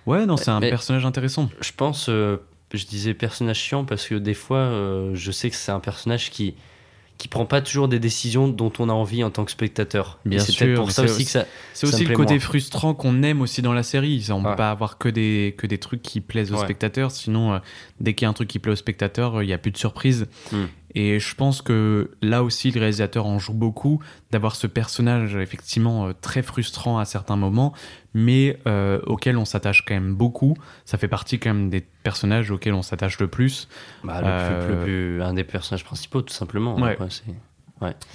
Ouais, 0.06 0.26
non, 0.26 0.36
c'est 0.36 0.50
un 0.50 0.60
Mais- 0.60 0.70
personnage 0.70 1.04
intéressant. 1.06 1.48
Je 1.60 1.70
pense, 1.76 2.08
euh, 2.08 2.36
je 2.74 2.84
disais 2.84 3.14
personnage 3.14 3.58
chiant 3.58 3.84
parce 3.84 4.06
que 4.08 4.16
des 4.16 4.34
fois, 4.34 4.58
euh, 4.58 5.10
je 5.14 5.30
sais 5.30 5.50
que 5.50 5.56
c'est 5.56 5.72
un 5.72 5.80
personnage 5.80 6.30
qui 6.30 6.54
qui 7.18 7.28
prend 7.28 7.46
pas 7.46 7.62
toujours 7.62 7.88
des 7.88 7.98
décisions 7.98 8.46
dont 8.46 8.72
on 8.78 8.88
a 8.88 8.92
envie 8.92 9.24
en 9.24 9.30
tant 9.30 9.44
que 9.44 9.50
spectateur. 9.50 10.18
Bien 10.26 10.38
c'est 10.38 10.52
sûr, 10.52 10.66
peut-être 10.66 10.76
pour 10.76 10.90
ça 10.90 11.02
aussi 11.04 11.24
que 11.24 11.30
ça. 11.30 11.46
C'est 11.72 11.86
aussi 11.86 12.04
le 12.04 12.14
côté 12.14 12.34
moins. 12.34 12.40
frustrant 12.40 12.92
qu'on 12.94 13.22
aime 13.22 13.40
aussi 13.40 13.62
dans 13.62 13.72
la 13.72 13.82
série. 13.82 14.26
On 14.30 14.42
Ouais. 14.44 14.50
peut 14.50 14.56
pas 14.56 14.70
avoir 14.70 14.98
que 14.98 15.08
des, 15.08 15.54
que 15.56 15.66
des 15.66 15.78
trucs 15.78 16.02
qui 16.02 16.20
plaisent 16.20 16.52
aux 16.52 16.58
spectateurs. 16.58 17.10
Sinon, 17.10 17.54
euh, 17.54 17.58
dès 18.00 18.14
qu'il 18.14 18.24
y 18.24 18.26
a 18.26 18.30
un 18.30 18.34
truc 18.34 18.48
qui 18.48 18.58
plaît 18.58 18.72
aux 18.72 18.76
spectateurs, 18.76 19.36
euh, 19.38 19.44
il 19.44 19.48
y 19.48 19.52
a 19.54 19.58
plus 19.58 19.70
de 19.70 19.78
surprise. 19.78 20.26
Hmm. 20.52 20.64
Et 20.98 21.20
je 21.20 21.34
pense 21.34 21.60
que 21.60 22.10
là 22.22 22.42
aussi, 22.42 22.70
le 22.70 22.80
réalisateur 22.80 23.26
en 23.26 23.38
joue 23.38 23.52
beaucoup, 23.52 24.00
d'avoir 24.30 24.56
ce 24.56 24.66
personnage 24.66 25.36
effectivement 25.36 26.06
euh, 26.08 26.12
très 26.18 26.40
frustrant 26.42 26.98
à 26.98 27.04
certains 27.04 27.36
moments, 27.36 27.74
mais 28.14 28.58
euh, 28.66 28.98
auquel 29.06 29.36
on 29.36 29.44
s'attache 29.44 29.84
quand 29.86 29.92
même 29.92 30.14
beaucoup. 30.14 30.56
Ça 30.86 30.96
fait 30.96 31.06
partie 31.06 31.38
quand 31.38 31.52
même 31.52 31.68
des 31.68 31.82
personnages 32.02 32.50
auxquels 32.50 32.72
on 32.72 32.80
s'attache 32.80 33.18
le 33.20 33.28
plus. 33.28 33.68
Bah, 34.04 34.22
le 34.22 34.26
Euh, 34.26 34.66
plus, 34.66 34.74
le 34.74 34.82
plus- 35.18 35.22
un 35.22 35.34
des 35.34 35.44
personnages 35.44 35.84
principaux, 35.84 36.22
tout 36.22 36.32
simplement. 36.32 36.76
Ouais. 36.76 36.92
Après, 36.92 37.08
c'est- 37.10 37.24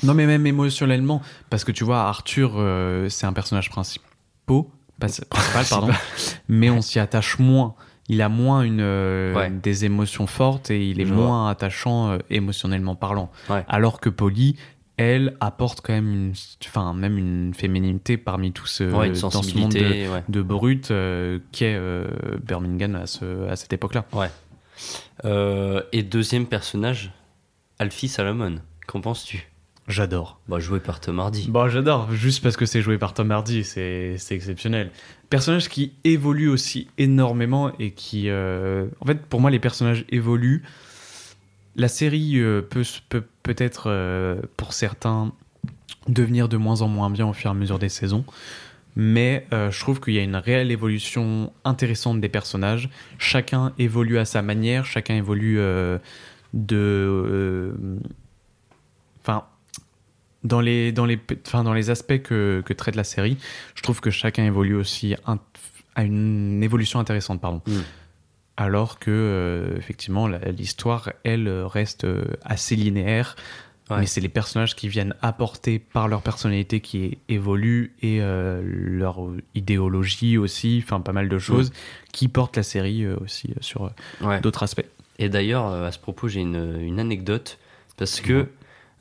Non, 0.01 0.15
mais 0.15 0.25
même 0.25 0.47
émotionnellement, 0.47 1.21
parce 1.51 1.63
que 1.63 1.71
tu 1.71 1.83
vois, 1.83 2.01
Arthur, 2.07 2.53
euh, 2.55 3.09
c'est 3.09 3.27
un 3.27 3.33
personnage 3.33 3.69
principal, 3.69 4.07
principal, 4.99 5.65
pardon, 5.69 5.93
mais 6.47 6.69
on 6.71 6.81
s'y 6.81 6.97
attache 6.99 7.37
moins. 7.37 7.75
Il 8.11 8.21
a 8.21 8.27
moins 8.29 8.61
une, 8.63 8.81
euh, 8.81 9.33
Ouais. 9.33 9.49
des 9.49 9.85
émotions 9.85 10.27
fortes 10.27 10.69
et 10.69 10.85
il 10.89 10.99
est 10.99 11.05
Je 11.05 11.13
moins 11.13 11.49
attachant 11.49 12.11
euh, 12.11 12.17
émotionnellement 12.29 12.95
parlant. 12.95 13.31
Ouais. 13.49 13.63
Alors 13.69 13.99
que 14.01 14.09
Polly, 14.09 14.57
elle 14.97 15.35
apporte 15.39 15.79
quand 15.81 15.93
même 15.93 16.11
une, 16.11 16.33
enfin, 16.65 16.93
même 16.93 17.17
une 17.17 17.53
féminité 17.53 18.17
parmi 18.17 18.51
tous 18.51 18.67
ce, 18.67 18.83
Ouais, 18.83 19.07
une 19.07 19.13
dans 19.19 19.31
ce 19.31 19.57
monde 19.57 19.71
de, 19.73 20.07
de 20.29 20.41
brut 20.41 20.91
euh, 20.91 21.39
qu'est 21.53 21.73
euh, 21.75 22.05
Birmingham 22.43 22.95
à, 22.95 23.07
ce, 23.07 23.47
à 23.47 23.55
cette 23.55 23.71
époque-là. 23.73 24.05
Euh, 25.25 25.81
et 25.91 26.03
deuxième 26.03 26.45
personnage, 26.47 27.11
Alfie 27.79 28.07
Salomon. 28.07 28.55
Qu'en 28.87 29.01
penses-tu? 29.01 29.47
J'adore. 29.87 30.39
bah, 30.47 30.59
Joué 30.59 30.79
par 30.79 30.99
Tom 30.99 31.19
Hardy. 31.19 31.47
Bon, 31.49 31.67
j'adore, 31.67 32.11
juste 32.11 32.43
parce 32.43 32.55
que 32.57 32.65
c'est 32.65 32.81
joué 32.81 32.97
par 32.97 33.13
Tom 33.13 33.31
Hardy, 33.31 33.63
c'est 33.63 34.15
c'est 34.17 34.35
exceptionnel. 34.35 34.91
Personnage 35.31 35.69
qui 35.69 35.93
évolue 36.03 36.49
aussi 36.49 36.89
énormément 36.97 37.71
et 37.79 37.91
qui. 37.91 38.25
euh, 38.27 38.87
En 38.99 39.05
fait, 39.05 39.15
pour 39.25 39.39
moi, 39.39 39.49
les 39.49 39.59
personnages 39.59 40.03
évoluent. 40.09 40.61
La 41.77 41.87
série 41.87 42.37
euh, 42.37 42.61
peut 42.61 42.83
peut-être, 43.41 43.83
euh, 43.87 44.41
pour 44.57 44.73
certains, 44.73 45.31
devenir 46.09 46.49
de 46.49 46.57
moins 46.57 46.81
en 46.81 46.89
moins 46.89 47.09
bien 47.09 47.25
au 47.25 47.31
fur 47.31 47.49
et 47.49 47.51
à 47.51 47.53
mesure 47.53 47.79
des 47.79 47.87
saisons. 47.87 48.25
Mais 48.97 49.47
je 49.53 49.79
trouve 49.79 50.01
qu'il 50.01 50.15
y 50.15 50.19
a 50.19 50.21
une 50.21 50.35
réelle 50.35 50.69
évolution 50.69 51.53
intéressante 51.63 52.19
des 52.19 52.27
personnages. 52.27 52.89
Chacun 53.19 53.71
évolue 53.79 54.17
à 54.17 54.25
sa 54.25 54.41
manière, 54.41 54.83
chacun 54.83 55.15
évolue 55.15 55.61
de. 56.53 57.73
Enfin, 59.21 59.45
dans 60.43 60.61
les, 60.61 60.91
dans 60.91 61.05
les, 61.05 61.19
enfin, 61.45 61.63
dans 61.63 61.73
les 61.73 61.89
aspects 61.89 62.21
que, 62.21 62.61
que 62.65 62.73
traite 62.73 62.95
la 62.95 63.03
série, 63.03 63.37
je 63.75 63.81
trouve 63.83 64.01
que 64.01 64.09
chacun 64.09 64.43
évolue 64.45 64.75
aussi 64.75 65.15
un- 65.27 65.39
à 65.95 66.03
une 66.03 66.63
évolution 66.63 66.99
intéressante. 66.99 67.41
Pardon. 67.41 67.61
Mm. 67.67 67.71
Alors 68.57 68.99
que, 68.99 69.09
euh, 69.11 69.77
effectivement, 69.77 70.27
l'histoire, 70.27 71.11
elle, 71.23 71.49
reste 71.49 72.03
euh, 72.05 72.25
assez 72.43 72.75
linéaire. 72.75 73.35
Ouais. 73.89 73.99
Mais 73.99 74.05
c'est 74.05 74.21
les 74.21 74.29
personnages 74.29 74.75
qui 74.75 74.87
viennent 74.87 75.15
apporter 75.21 75.77
par 75.79 76.07
leur 76.07 76.21
personnalité 76.21 76.79
qui 76.79 77.03
é- 77.05 77.17
évoluent 77.27 77.93
et 78.01 78.19
euh, 78.21 78.61
leur 78.63 79.19
idéologie 79.53 80.37
aussi, 80.37 80.81
enfin 80.83 81.01
pas 81.01 81.11
mal 81.11 81.27
de 81.29 81.37
choses, 81.39 81.71
qui 82.13 82.27
portent 82.29 82.55
la 82.57 82.63
série 82.63 83.05
aussi 83.07 83.53
sur 83.59 83.91
Ouais. 84.21 84.39
d'autres 84.41 84.63
aspects. 84.63 84.85
Et 85.19 85.27
d'ailleurs, 85.29 85.67
à 85.67 85.91
ce 85.91 85.99
propos, 85.99 86.27
j'ai 86.29 86.39
une, 86.41 86.77
une 86.81 86.99
anecdote. 86.99 87.57
Parce 87.97 88.21
que 88.21 88.47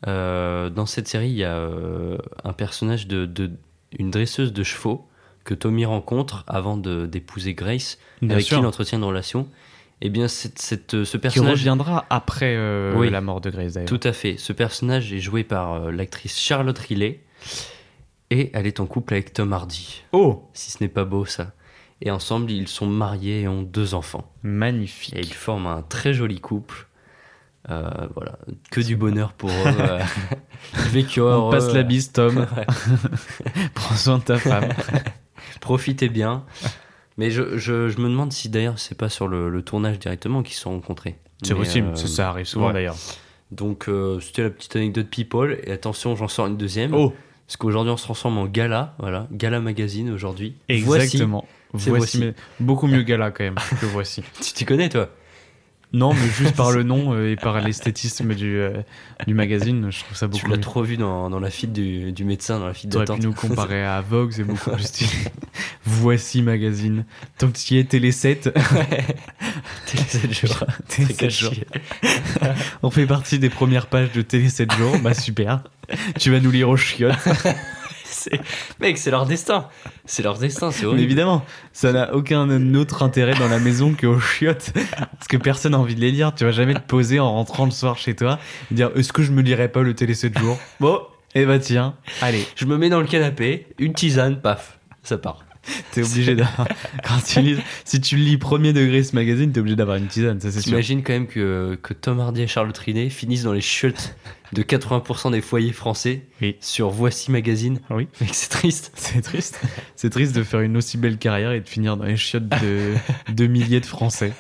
dans 0.07 0.86
cette 0.86 1.09
série, 1.09 1.28
il 1.30 1.36
y 1.36 1.44
a 1.44 1.55
euh, 1.57 2.18
un 2.44 2.53
personnage 2.53 3.07
de, 3.07 3.26
de- 3.26 3.51
une 3.98 4.11
dresseuse 4.11 4.53
de 4.53 4.62
chevaux 4.62 5.07
que 5.44 5.55
Tommy 5.55 5.84
rencontre 5.84 6.44
avant 6.46 6.76
d'épouser 6.76 7.55
Grace, 7.55 7.98
Bien 8.22 8.30
avec 8.32 8.44
sûr. 8.46 8.59
qui 8.59 8.62
il 8.62 8.66
entretient 8.66 8.98
une 8.98 9.05
relation. 9.05 9.48
Et 10.03 10.09
bien, 10.09 10.28
cette, 10.28 10.59
cette- 10.59 11.05
ce 11.05 11.12
Qui 11.16 11.18
personnage. 11.18 11.59
reviendra 11.59 12.07
après 12.09 12.55
euh, 12.57 12.94
Oui. 12.96 13.11
la 13.11 13.20
mort 13.20 13.40
de 13.40 13.51
Grace 13.51 13.74
d'ailleurs. 13.74 13.88
Tout 13.88 14.01
à 14.05 14.12
fait. 14.12 14.36
Ce 14.38 14.53
personnage 14.53 15.12
est 15.12 15.18
joué 15.18 15.44
par 15.44 15.74
euh, 15.74 15.90
l'actrice 15.92 16.38
Charlotte 16.38 16.78
Riley. 16.78 17.20
Et 18.30 18.51
elle 18.55 18.66
est 18.66 18.80
en 18.80 18.86
couple 18.86 19.14
avec 19.14 19.32
Tom 19.32 19.53
Hardy. 19.53 20.03
Oh 20.12 20.48
Si 20.55 20.70
ce 20.70 20.82
n'est 20.82 20.88
pas 20.88 21.05
beau, 21.05 21.24
ça. 21.24 21.53
Et 22.01 22.11
ensemble, 22.11 22.51
ils 22.51 22.68
sont 22.68 22.86
mariés 22.86 23.42
et 23.42 23.48
ont 23.48 23.62
deux 23.62 23.92
enfants. 23.94 24.30
Magnifique. 24.42 25.16
Et 25.16 25.20
ils 25.20 25.34
forment 25.34 25.66
un 25.66 25.82
très 25.82 26.14
joli 26.14 26.40
couple. 26.40 26.86
Euh, 27.68 27.90
voilà, 28.14 28.38
que 28.70 28.80
du 28.80 28.96
bonheur 28.96 29.34
pour 29.34 29.50
eux. 29.50 29.52
euh. 29.66 30.00
Vécurent 30.90 31.48
On 31.48 31.50
passe 31.50 31.72
la 31.74 31.82
bise, 31.82 32.11
Tom. 32.12 32.46
Prends 33.74 33.94
soin 33.96 34.18
de 34.18 34.22
ta 34.24 34.38
femme. 34.38 34.68
Profitez 35.61 36.08
bien. 36.08 36.44
Mais 37.18 37.30
je, 37.30 37.58
je- 37.58 37.88
je 37.88 37.98
me 37.98 38.08
demande 38.08 38.32
si 38.32 38.48
d'ailleurs 38.48 38.78
c'est 38.78 38.96
pas 38.96 39.08
sur 39.11 39.28
le, 39.28 39.50
le 39.50 39.62
tournage 39.62 39.98
directement 39.98 40.42
qu'ils 40.42 40.54
se 40.54 40.62
sont 40.62 40.70
rencontrés. 40.70 41.18
C'est 41.42 41.54
possible, 41.54 41.88
euh, 41.88 41.96
ça, 41.96 42.30
arrive 42.30 42.46
souvent 42.46 42.68
ouais. 42.68 42.72
d'ailleurs. 42.72 42.96
Donc 43.50 43.88
euh, 43.88 44.20
c'était 44.20 44.42
la 44.44 44.50
petite 44.50 44.76
anecdote 44.76 45.08
people. 45.11 45.58
Et 45.64 45.72
attention, 45.72 46.16
j'en 46.16 46.28
sors 46.28 46.46
une 46.46 46.56
deuxième. 46.56 46.94
Oh, 46.94 47.12
Parce 47.46 47.56
qu'aujourd'hui 47.58 47.92
on 47.92 47.96
se 47.98 48.04
transforme 48.04 48.38
en 48.38 48.46
gala. 48.46 48.94
Voilà, 48.98 49.26
gala 49.32 49.61
magazine 49.61 50.11
aujourd'hui. 50.11 50.54
exactement. 50.68 51.46
Voici, 51.72 51.88
voici. 51.90 52.18
mais 52.18 52.34
beaucoup 52.58 52.86
mieux 52.88 53.02
gala 53.02 53.30
quand 53.30 53.44
même 53.44 53.54
que. 53.80 53.86
Voici. 53.86 54.22
Tu 54.42 54.52
t'y 54.54 54.64
connais 54.64 54.88
toi? 54.88 55.08
Non, 55.93 56.14
mais 56.14 56.28
juste 56.28 56.55
par 56.55 56.70
le 56.70 56.84
nom 56.84 57.12
euh, 57.14 57.32
et 57.32 57.36
par 57.36 57.61
l'esthétisme 57.61 58.34
du, 58.34 58.59
euh, 58.59 58.70
du 59.26 59.34
magazine, 59.34 59.88
je 59.91 60.01
trouve 60.05 60.16
ça 60.16 60.26
Tu 60.28 60.32
beaucoup 60.32 60.47
l'as 60.51 60.57
mieux. 60.57 60.61
trop 60.61 60.82
vu 60.84 60.97
dans, 60.97 61.28
dans 61.30 61.41
la 61.41 61.51
file 61.51 61.72
du, 61.72 62.12
du 62.12 62.24
médecin, 62.24 62.61
dans 62.61 62.66
la 62.68 62.74
file 62.74 62.91
Tu 62.91 62.97
aurais 62.97 63.07
pu 63.07 63.12
d'attente. 63.12 63.24
nous 63.24 63.32
comparer 63.32 63.84
à 63.84 64.01
Vogue, 64.01 64.30
c'est 64.30 64.45
beaucoup 64.45 64.70
plus 64.70 64.84
stylé. 64.84 65.11
Voici 65.84 66.43
magazine. 66.43 67.05
Tant 67.38 67.49
que 67.49 67.59
tu 67.59 67.74
y 67.74 67.78
es, 67.78 67.84
Télé 67.84 68.12
7. 68.12 68.51
Télé 69.86 70.03
7 70.07 70.32
jours. 70.47 70.64
Télé 70.86 71.12
7 71.18 71.30
jours. 71.30 71.53
On 72.84 72.91
fait 72.91 73.07
partie 73.07 73.41
des 73.41 73.51
premières 73.51 73.86
pages 73.88 74.12
de 74.12 74.22
Télé 74.22 74.49
7 74.49 74.72
jours. 74.74 74.97
Bah 75.03 75.14
super. 75.14 75.64
Tu 76.20 76.30
vas 76.30 76.38
nous 76.38 76.53
lire 76.53 76.68
aux 76.68 76.76
chiottes. 76.76 77.16
Mec, 78.80 78.98
c'est 78.98 79.10
leur 79.10 79.26
destin. 79.26 79.68
C'est 80.04 80.22
leur 80.22 80.38
destin, 80.38 80.70
c'est 80.70 80.82
Mais 80.82 80.86
horrible. 80.88 81.02
évidemment, 81.04 81.44
ça 81.72 81.92
n'a 81.92 82.14
aucun 82.14 82.74
autre 82.74 83.02
intérêt 83.02 83.34
dans 83.34 83.48
la 83.48 83.58
maison 83.58 83.94
qu'aux 83.94 84.18
chiottes. 84.20 84.72
Parce 84.74 85.28
que 85.28 85.36
personne 85.36 85.72
n'a 85.72 85.78
envie 85.78 85.94
de 85.94 86.00
les 86.00 86.10
lire. 86.10 86.34
Tu 86.34 86.44
vas 86.44 86.52
jamais 86.52 86.74
te 86.74 86.80
poser 86.80 87.20
en 87.20 87.32
rentrant 87.32 87.64
le 87.64 87.70
soir 87.70 87.96
chez 87.98 88.14
toi 88.14 88.38
et 88.70 88.74
dire 88.74 88.90
Est-ce 88.96 89.12
que 89.12 89.22
je 89.22 89.32
me 89.32 89.42
lirai 89.42 89.68
pas 89.68 89.82
le 89.82 89.94
télé 89.94 90.14
7 90.14 90.38
jours? 90.38 90.58
Bon, 90.80 91.00
et 91.34 91.46
bah 91.46 91.58
tiens, 91.58 91.94
allez, 92.22 92.44
Je 92.56 92.64
me 92.66 92.76
mets 92.76 92.88
dans 92.88 93.00
le 93.00 93.06
canapé, 93.06 93.66
une 93.78 93.92
tisane, 93.94 94.40
paf, 94.40 94.78
ça 95.02 95.16
part. 95.18 95.44
t'es 95.92 96.02
obligé 96.02 96.34
d'avoir. 96.34 96.66
Quand 97.06 97.22
tu 97.24 97.40
lis, 97.40 97.56
si 97.84 98.00
tu 98.00 98.16
lis 98.16 98.36
premier 98.38 98.72
degré 98.72 99.02
ce 99.04 99.14
magazine, 99.14 99.52
t'es 99.52 99.60
obligé 99.60 99.76
d'avoir 99.76 99.96
une 99.98 100.06
tisane, 100.08 100.40
ça 100.40 100.50
c'est 100.50 100.60
sûr. 100.60 100.70
T'imagines 100.70 101.02
quand 101.02 101.12
même 101.12 101.26
que, 101.26 101.78
que 101.82 101.92
Tom 101.94 102.18
Hardy 102.18 102.42
et 102.42 102.46
Charles 102.46 102.72
Trinet 102.72 103.10
finissent 103.10 103.44
dans 103.44 103.52
les 103.52 103.60
chiottes 103.60 104.16
de 104.53 104.62
80% 104.62 105.30
des 105.32 105.40
foyers 105.40 105.72
français 105.72 106.22
Oui. 106.42 106.57
sur 106.61 106.90
Voici 106.90 107.30
Magazine. 107.30 107.78
Oui. 107.90 108.09
Mec, 108.20 108.34
c'est 108.34 108.48
triste. 108.51 108.92
C'est 108.96 109.20
triste. 109.22 109.61
C'est 109.96 110.11
triste 110.11 110.34
de 110.34 110.42
faire 110.42 110.61
une 110.61 110.76
aussi 110.76 110.98
belle 110.98 111.18
carrière 111.18 111.53
et 111.53 111.61
de 111.61 111.68
finir 111.68 111.96
dans 111.96 112.05
les 112.05 112.16
chiottes 112.16 112.48
de, 112.48 112.94
de 113.32 113.46
milliers 113.46 113.80
de 113.80 113.86
Français. 113.86 114.32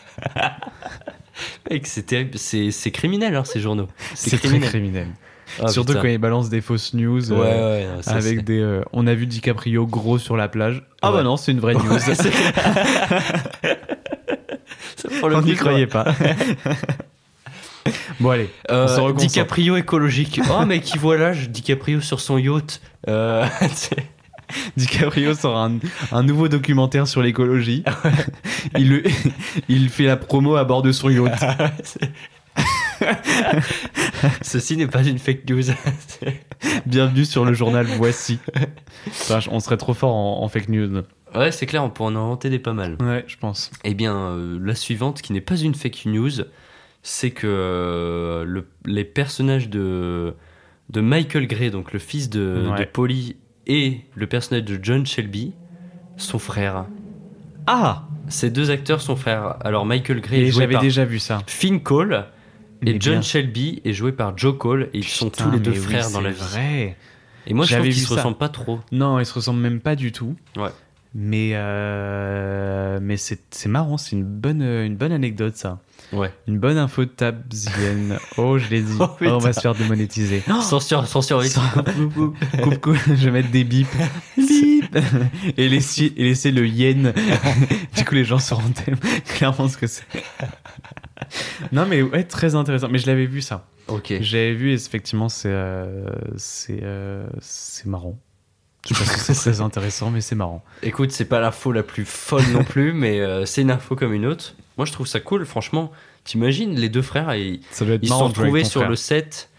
Mec, 1.70 1.86
c'est 1.86 2.02
terrible. 2.02 2.36
C'est 2.38 2.90
criminel, 2.90 3.34
hein, 3.36 3.44
ces 3.44 3.60
journaux. 3.60 3.88
C'est 4.14 4.38
très 4.40 4.58
criminel. 4.60 5.06
Ah, 5.60 5.68
Surtout 5.68 5.92
putain. 5.94 6.02
quand 6.02 6.08
ils 6.08 6.18
balancent 6.18 6.48
des 6.50 6.60
fausses 6.60 6.94
news. 6.94 7.32
Ouais, 7.32 7.38
euh, 7.40 7.78
ouais, 7.90 7.96
non, 7.96 8.02
ça, 8.02 8.12
avec 8.12 8.44
des. 8.44 8.60
euh, 8.60 8.82
on 8.92 9.06
a 9.06 9.14
vu 9.14 9.26
DiCaprio 9.26 9.84
gros 9.86 10.18
sur 10.18 10.36
la 10.36 10.48
plage. 10.48 10.84
Ah 11.02 11.10
bah 11.10 11.22
non, 11.24 11.36
c'est 11.36 11.50
une 11.50 11.58
vraie 11.60 11.74
news. 11.74 11.98
Ça, 11.98 12.12
on 15.22 15.42
n'y 15.42 15.54
croyait 15.56 15.86
pas. 15.86 16.14
bon 18.20 18.30
allez, 18.30 18.50
Euh. 18.70 19.12
DiCaprio 19.12 19.76
écologique. 19.76 20.40
Oh, 20.50 20.64
mec, 20.66 20.82
qui 20.82 20.98
voit 20.98 21.16
l'âge 21.16 21.48
DiCaprio 21.50 22.00
sur 22.00 22.20
son 22.20 22.38
yacht. 22.38 22.80
Euh, 23.08 23.46
DiCaprio 24.76 25.34
sort 25.34 25.56
un, 25.56 25.78
un 26.12 26.22
nouveau 26.22 26.48
documentaire 26.48 27.06
sur 27.06 27.22
l'écologie. 27.22 27.84
il, 28.78 28.90
le- 28.90 29.02
il 29.68 29.88
fait 29.88 30.04
la 30.04 30.16
promo 30.16 30.56
à 30.56 30.64
bord 30.64 30.82
de 30.82 30.92
son 30.92 31.08
yacht. 31.10 31.40
Ceci 34.42 34.76
n'est 34.76 34.86
pas 34.86 35.02
une 35.04 35.18
fake 35.18 35.48
news. 35.48 35.62
Bienvenue 36.86 37.24
sur 37.24 37.44
le 37.44 37.54
journal 37.54 37.86
Voici. 37.96 38.38
On 39.50 39.60
serait 39.60 39.76
trop 39.76 39.94
fort 39.94 40.14
en, 40.14 40.42
en 40.42 40.48
fake 40.48 40.68
news. 40.68 41.02
ouais, 41.34 41.52
c'est 41.52 41.66
clair, 41.66 41.82
on 41.84 41.90
pourrait 41.90 42.12
en 42.12 42.16
inventer 42.16 42.50
des 42.50 42.58
pas 42.58 42.72
mal. 42.72 42.96
Ouais, 43.00 43.24
je 43.26 43.36
pense. 43.36 43.70
Eh 43.84 43.94
bien, 43.94 44.14
euh, 44.16 44.58
la 44.62 44.74
suivante, 44.74 45.22
qui 45.22 45.32
n'est 45.32 45.40
pas 45.40 45.56
une 45.56 45.74
fake 45.74 46.06
news, 46.06 46.30
c'est 47.02 47.30
que 47.30 47.46
euh, 47.46 48.44
le- 48.44 48.68
les 48.84 49.04
personnages 49.04 49.68
de, 49.68 50.34
de 50.90 51.00
Michael 51.00 51.46
Gray, 51.46 51.70
donc 51.70 51.92
le 51.92 51.98
fils 51.98 52.28
de, 52.30 52.68
Ouais. 52.72 52.80
de 52.80 52.84
Polly, 52.84 53.36
et 53.66 54.00
le 54.14 54.26
personnage 54.26 54.64
de 54.64 54.78
John 54.82 55.06
Shelby 55.06 55.52
sont 56.16 56.38
frères. 56.38 56.86
Ah 57.66 58.04
Ces 58.28 58.50
deux 58.50 58.70
acteurs 58.70 59.00
sont 59.00 59.16
frères. 59.16 59.56
Alors, 59.64 59.86
Michael 59.86 60.20
Gray 60.20 60.40
est 60.40 60.46
Et 60.46 60.50
joué 60.50 60.62
j'avais 60.62 60.72
par 60.74 60.82
déjà 60.82 61.04
vu 61.04 61.18
ça. 61.18 61.40
Finn 61.46 61.80
Cole, 61.82 62.26
et 62.82 62.92
Mais 62.94 62.96
John 63.00 63.14
bien. 63.14 63.22
Shelby 63.22 63.80
est 63.84 63.92
joué 63.92 64.12
par 64.12 64.36
Joe 64.36 64.56
Cole, 64.56 64.88
et 64.92 64.98
ils 64.98 65.04
sont 65.04 65.30
tous 65.30 65.50
les 65.50 65.58
deux 65.60 65.70
mais 65.72 65.78
oui, 65.78 65.82
frères 65.84 66.10
dans 66.10 66.20
la 66.20 66.30
vie. 66.30 66.40
vrai. 66.40 66.96
Et 67.46 67.54
moi, 67.54 67.64
je 67.64 67.74
trouve 67.74 67.84
qu'ils 67.86 67.94
se 67.96 68.12
ressemblent 68.14 68.36
pas 68.38 68.48
trop. 68.50 68.80
Non, 68.92 69.18
ils 69.18 69.26
se 69.26 69.34
ressemblent 69.34 69.60
même 69.60 69.80
pas 69.80 69.96
du 69.96 70.12
tout. 70.12 70.34
Ouais. 70.56 70.68
Mais, 71.14 71.52
euh, 71.54 72.98
mais 73.02 73.16
c'est 73.16 73.40
marrant, 73.66 73.96
c'est 73.96 74.12
une 74.16 74.24
bonne, 74.24 74.62
une 74.62 74.96
bonne 74.96 75.12
anecdote 75.12 75.56
ça. 75.56 75.80
Ouais. 76.12 76.32
Une 76.48 76.58
bonne 76.58 76.78
info 76.78 77.04
de 77.04 77.10
Tabzienne. 77.10 78.18
Oh, 78.36 78.58
je 78.58 78.68
l'ai 78.68 78.82
dit. 78.82 78.96
Oh, 79.00 79.08
Oh, 79.20 79.26
on 79.26 79.38
va 79.38 79.52
se 79.52 79.60
faire 79.60 79.74
démonétiser. 79.74 80.42
Censure, 80.62 81.06
censure, 81.06 81.40
vite. 81.40 81.56
coupe, 82.62 82.80
coupe, 82.80 82.96
je 83.06 83.12
vais 83.26 83.30
mettre 83.30 83.50
des 83.50 83.64
bips. 83.64 83.88
Bip 84.36 84.96
et 85.56 85.68
laisser, 85.68 86.12
et 86.16 86.24
laisser 86.24 86.50
le 86.50 86.66
yen. 86.66 87.12
du 87.96 88.04
coup, 88.04 88.14
les 88.14 88.24
gens 88.24 88.38
sauront 88.38 88.72
clairement 89.26 89.68
ce 89.68 89.76
que 89.76 89.86
c'est. 89.86 90.04
non, 91.72 91.86
mais 91.86 92.02
ouais, 92.02 92.24
très 92.24 92.54
intéressant. 92.54 92.88
Mais 92.90 92.98
je 92.98 93.06
l'avais 93.06 93.26
vu 93.26 93.40
ça. 93.40 93.66
Ok. 93.88 94.12
J'avais 94.20 94.54
vu, 94.54 94.70
et 94.70 94.74
effectivement, 94.74 95.28
c'est 95.28 95.50
euh, 95.50 96.06
c'est 96.36 96.80
euh, 96.82 97.26
c'est 97.40 97.86
marrant. 97.86 98.18
Je 98.88 98.94
pas 98.94 99.04
si 99.04 99.20
c'est 99.20 99.34
très 99.34 99.60
intéressant, 99.60 100.10
mais 100.10 100.20
c'est 100.22 100.34
marrant. 100.34 100.64
Écoute, 100.82 101.12
c'est 101.12 101.26
pas 101.26 101.40
l'info 101.40 101.70
la 101.70 101.82
plus 101.82 102.06
folle 102.06 102.46
non 102.52 102.64
plus, 102.64 102.92
mais 102.94 103.20
euh, 103.20 103.44
c'est 103.44 103.60
une 103.62 103.70
info 103.70 103.94
comme 103.94 104.14
une 104.14 104.24
autre. 104.24 104.54
Moi, 104.80 104.86
je 104.86 104.92
trouve 104.92 105.06
ça 105.06 105.20
cool, 105.20 105.44
franchement. 105.44 105.90
T'imagines, 106.24 106.74
les 106.74 106.88
deux 106.88 107.02
frères, 107.02 107.34
ils 107.34 107.60
se 107.70 107.84
sont 107.84 108.28
retrouvés 108.28 108.64
sur 108.64 108.80
frère. 108.80 108.88
le 108.88 108.96
set, 108.96 109.50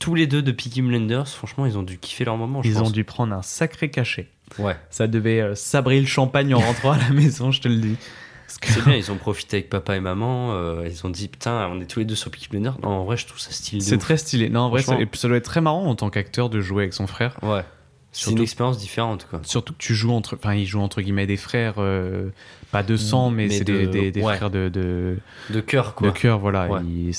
tous 0.00 0.16
les 0.16 0.26
deux 0.26 0.42
de 0.42 0.50
Peaky 0.50 0.82
Blinders. 0.82 1.28
Franchement, 1.28 1.64
ils 1.64 1.78
ont 1.78 1.84
dû 1.84 1.96
kiffer 1.98 2.24
leur 2.24 2.36
moment, 2.36 2.60
je 2.60 2.68
Ils 2.70 2.78
ont 2.82 2.90
dû 2.90 3.04
prendre 3.04 3.32
un 3.34 3.42
sacré 3.42 3.88
cachet. 3.88 4.28
Ouais, 4.58 4.76
Ça 4.90 5.06
devait 5.06 5.40
euh, 5.40 5.54
sabrer 5.54 6.00
le 6.00 6.06
champagne 6.08 6.52
en 6.54 6.58
rentrant 6.58 6.90
à 6.90 6.98
la 6.98 7.10
maison, 7.10 7.52
je 7.52 7.60
te 7.60 7.68
le 7.68 7.76
dis. 7.76 7.96
Que- 8.60 8.66
c'est 8.68 8.84
bien, 8.84 8.96
ils 8.96 9.12
ont 9.12 9.16
profité 9.16 9.58
avec 9.58 9.70
papa 9.70 9.94
et 9.94 10.00
maman. 10.00 10.52
euh, 10.54 10.88
ils 10.90 11.06
ont 11.06 11.10
dit, 11.10 11.28
putain, 11.28 11.68
on 11.72 11.80
est 11.80 11.86
tous 11.86 12.00
les 12.00 12.04
deux 12.04 12.16
sur 12.16 12.32
Peaky 12.32 12.48
Blinders. 12.48 12.76
Non, 12.82 12.88
en 12.88 13.04
vrai, 13.04 13.16
je 13.16 13.26
trouve 13.28 13.38
ça 13.38 13.52
stylé. 13.52 13.80
C'est 13.80 13.98
très 13.98 14.16
stylé. 14.16 14.48
Non, 14.48 14.62
en 14.62 14.70
vrai, 14.70 14.82
ça 14.82 14.96
doit 15.28 15.36
être 15.36 15.44
très 15.44 15.60
marrant 15.60 15.84
en 15.86 15.94
tant 15.94 16.10
qu'acteur 16.10 16.50
de 16.50 16.60
jouer 16.60 16.82
avec 16.82 16.94
son 16.94 17.06
frère. 17.06 17.36
Ouais. 17.42 17.62
C'est 18.16 18.30
une 18.30 18.40
expérience 18.40 18.78
différente, 18.78 19.26
quoi. 19.28 19.40
Surtout 19.42 19.72
que 19.72 19.78
tu 19.78 19.94
joues 19.94 20.12
entre. 20.12 20.36
Enfin, 20.36 20.54
il 20.54 20.66
joue 20.66 20.80
entre 20.80 21.02
guillemets 21.02 21.26
des 21.26 21.36
frères, 21.36 21.74
euh, 21.78 22.28
pas 22.70 22.82
de 22.84 22.96
sang, 22.96 23.28
mais, 23.30 23.46
Mm. 23.46 23.48
Mais 23.48 23.54
c'est 23.58 23.64
de- 23.64 23.76
des, 23.78 23.86
des- 23.86 24.10
des 24.12 24.22
ouais. 24.22 24.36
frères 24.36 24.50
de, 24.50 24.68
de, 24.68 25.18
De 25.50 25.60
cœur, 25.60 25.88
de 25.88 25.90
quoi. 25.92 26.12
cœur, 26.12 26.38
voilà. 26.38 26.68
Ouais. 26.68 26.80
Il- 26.84 27.12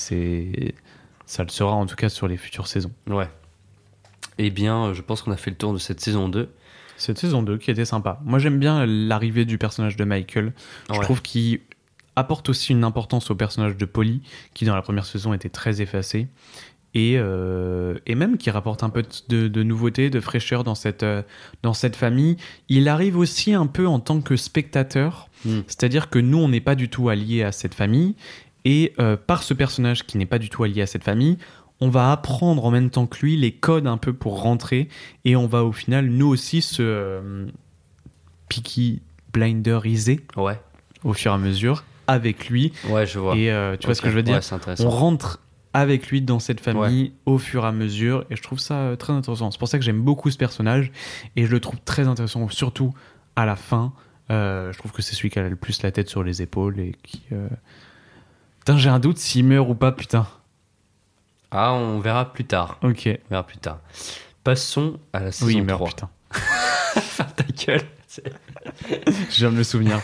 ça 1.26 1.44
le 1.44 1.50
sera 1.50 1.74
en 1.74 1.86
tout 1.86 1.96
cas 1.96 2.08
sur 2.10 2.28
les 2.28 2.38
futures 2.38 2.68
saisons. 2.68 2.92
Ouais. 3.08 3.28
Eh 4.38 4.50
bien, 4.52 4.86
euh, 4.86 4.94
je 4.94 5.02
pense 5.02 5.22
qu'on 5.22 5.32
a 5.32 5.38
fait 5.38 5.52
le 5.52 5.58
tour 5.58 5.74
de 5.74 5.78
cette 5.80 6.00
saison 6.00 6.30
2. 6.30 6.50
Cette 6.98 7.18
saison 7.18 7.44
2 7.44 7.58
qui 7.58 7.72
était 7.72 7.84
sympa. 7.86 8.20
Moi, 8.24 8.40
j'aime 8.40 8.58
bien 8.60 8.86
l'arrivée 8.86 9.44
du 9.46 9.58
personnage 9.58 9.98
de 9.98 10.04
Michael. 10.06 10.54
Je 10.90 10.94
Ouais. 10.98 11.02
trouve 11.04 11.22
qu'il 11.22 11.60
apporte 12.16 12.48
aussi 12.48 12.72
une 12.72 12.86
importance 12.86 13.30
au 13.32 13.36
personnage 13.36 13.76
de 13.76 13.84
Polly, 13.86 14.22
qui 14.54 14.64
dans 14.64 14.76
la 14.76 14.82
première 14.82 15.06
saison 15.06 15.34
était 15.34 15.50
très 15.50 15.82
effacé. 15.82 16.28
Et, 16.98 17.16
euh, 17.18 17.96
et 18.08 18.16
même 18.16 18.38
qui 18.38 18.50
rapporte 18.50 18.82
un 18.82 18.90
peu 18.90 19.04
de, 19.30 19.48
de 19.50 19.64
nouveauté, 19.64 20.10
de 20.10 20.20
fraîcheur 20.22 20.64
dans 20.64 20.76
cette, 20.76 21.04
euh, 21.04 21.22
dans 21.62 21.74
cette 21.74 21.96
famille. 21.98 22.38
Il 22.70 22.88
arrive 22.88 23.18
aussi 23.18 23.54
un 23.54 23.68
peu 23.68 23.86
en 23.86 24.00
tant 24.00 24.22
que 24.22 24.36
spectateur, 24.38 25.30
Mm. 25.44 25.60
c'est-à-dire 25.68 26.10
que 26.10 26.18
nous, 26.18 26.38
on 26.40 26.48
n'est 26.48 26.62
pas 26.62 26.74
du 26.76 26.90
tout 26.90 27.10
alliés 27.10 27.44
à 27.44 27.52
cette 27.52 27.76
famille. 27.76 28.16
Et 28.64 28.94
euh, 29.00 29.16
par 29.18 29.44
ce 29.44 29.54
personnage 29.54 30.04
qui 30.08 30.18
n'est 30.18 30.26
pas 30.26 30.40
du 30.40 30.50
tout 30.50 30.64
allié 30.64 30.82
à 30.82 30.88
cette 30.88 31.04
famille, 31.04 31.38
on 31.82 31.90
va 31.90 32.12
apprendre 32.14 32.66
en 32.66 32.72
même 32.72 32.90
temps 32.90 33.06
que 33.06 33.20
lui 33.24 33.36
les 33.38 33.52
codes 33.52 33.86
un 33.86 33.98
peu 33.98 34.14
pour 34.14 34.42
rentrer. 34.42 34.88
Et 35.26 35.36
on 35.36 35.46
va 35.46 35.64
au 35.66 35.72
final, 35.74 36.08
nous 36.08 36.26
aussi, 36.28 36.62
se 36.64 36.82
euh, 36.82 37.46
Peaky 38.50 39.02
Blinderiser 39.34 40.22
Ouais. 40.38 40.60
au 41.04 41.14
fur 41.14 41.32
et 41.32 41.36
à 41.36 41.38
mesure 41.38 41.84
avec 42.08 42.50
lui. 42.50 42.72
Ouais, 42.90 43.06
je 43.06 43.20
vois. 43.20 43.36
Et 43.36 43.52
euh, 43.52 43.76
tu 43.78 43.86
vois 43.88 43.96
ce 43.96 44.02
que 44.02 44.10
je 44.10 44.16
veux 44.16 44.24
dire? 44.24 44.40
Ouais. 44.68 44.76
On 44.80 44.90
rentre 44.90 45.42
avec 45.76 46.08
lui 46.10 46.22
dans 46.22 46.40
cette 46.40 46.60
famille 46.62 47.14
au 47.26 47.38
fur 47.38 47.64
et 47.66 47.68
à 47.68 47.72
mesure 47.72 48.26
et 48.30 48.36
je 48.36 48.42
trouve 48.42 48.60
ça 48.60 48.76
euh, 48.76 48.96
très 48.96 49.14
intéressant. 49.14 49.52
C'est 49.52 49.60
pour 49.60 49.68
ça 49.68 49.78
que 49.78 49.84
j'aime 49.86 50.02
beaucoup 50.02 50.32
ce 50.32 50.38
personnage 50.38 50.92
et 51.36 51.46
je 51.46 51.52
le 51.52 51.60
trouve 51.60 51.80
très 51.86 52.08
intéressant, 52.08 52.48
surtout 52.50 52.94
à 53.36 53.46
la 53.46 53.56
fin. 53.56 53.94
Euh, 54.32 54.72
je 54.72 54.78
trouve 54.80 54.92
que 54.92 55.02
c'est 55.02 55.14
celui 55.16 55.30
qui 55.30 55.38
a 55.40 55.48
le 55.48 55.56
plus 55.56 55.82
la 55.84 55.92
tête 55.92 56.10
sur 56.10 56.24
les 56.24 56.42
épaules 56.42 56.80
et 56.80 56.96
qui. 57.04 57.22
euh, 57.32 57.48
Putain, 58.60 58.78
j'ai 58.78 58.90
un 58.90 59.00
doute 59.00 59.18
s'il 59.20 59.46
meurt 59.46 59.70
ou 59.70 59.76
pas, 59.76 59.92
putain. 59.92 60.26
Ah, 61.52 61.74
on 61.74 62.00
verra 62.00 62.34
plus 62.34 62.46
tard. 62.46 62.80
Ok. 62.82 63.08
On 63.08 63.30
verra 63.30 63.46
plus 63.46 63.58
tard. 63.60 63.80
Passons 64.44 65.00
à 65.14 65.20
la 65.20 65.32
saison 65.32 65.46
Oui, 65.48 65.54
il 65.58 65.64
meurt, 65.64 65.80
3. 65.80 65.90
putain. 65.90 66.10
Ta 67.36 67.44
gueule. 67.66 67.82
Je 69.30 69.36
viens 69.40 69.52
de 69.52 69.58
me 69.58 69.64
souvenir. 69.64 70.02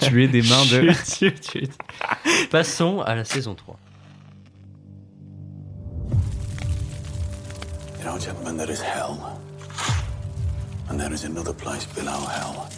tu 0.00 0.24
es 0.24 0.28
des 0.28 0.42
mains 0.42 0.64
de. 0.70 0.90
Chut, 0.92 1.04
chut, 1.04 1.50
chut. 1.50 1.70
Passons 2.50 3.00
à 3.02 3.14
la 3.14 3.24
saison 3.24 3.54
3. 3.54 3.78
You 8.02 8.08
know, 8.08 8.18
gentlemen, 8.18 8.56
there 8.56 8.68
is 8.68 8.80
hell. 8.80 9.40
And 10.88 10.98
there 10.98 11.12
is 11.12 11.22
another 11.22 11.52
place 11.52 11.86
below 11.86 12.18
hell. 12.18 12.68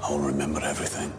I 0.00 0.10
will 0.12 0.20
remember 0.20 0.60
everything. 0.62 1.12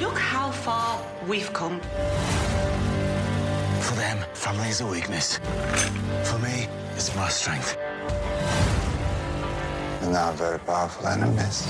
Look 0.00 0.18
how 0.18 0.50
far 0.50 1.00
we've 1.28 1.52
come. 1.52 1.78
For 3.80 3.94
them, 3.94 4.24
family 4.34 4.70
is 4.70 4.80
a 4.80 4.86
weakness. 4.88 5.38
For 6.24 6.38
me, 6.40 6.66
it's 6.96 7.14
my 7.14 7.28
strength. 7.28 7.78
And 10.02 10.12
now 10.12 10.32
very 10.32 10.58
powerful 10.58 11.06
enemies. 11.06 11.64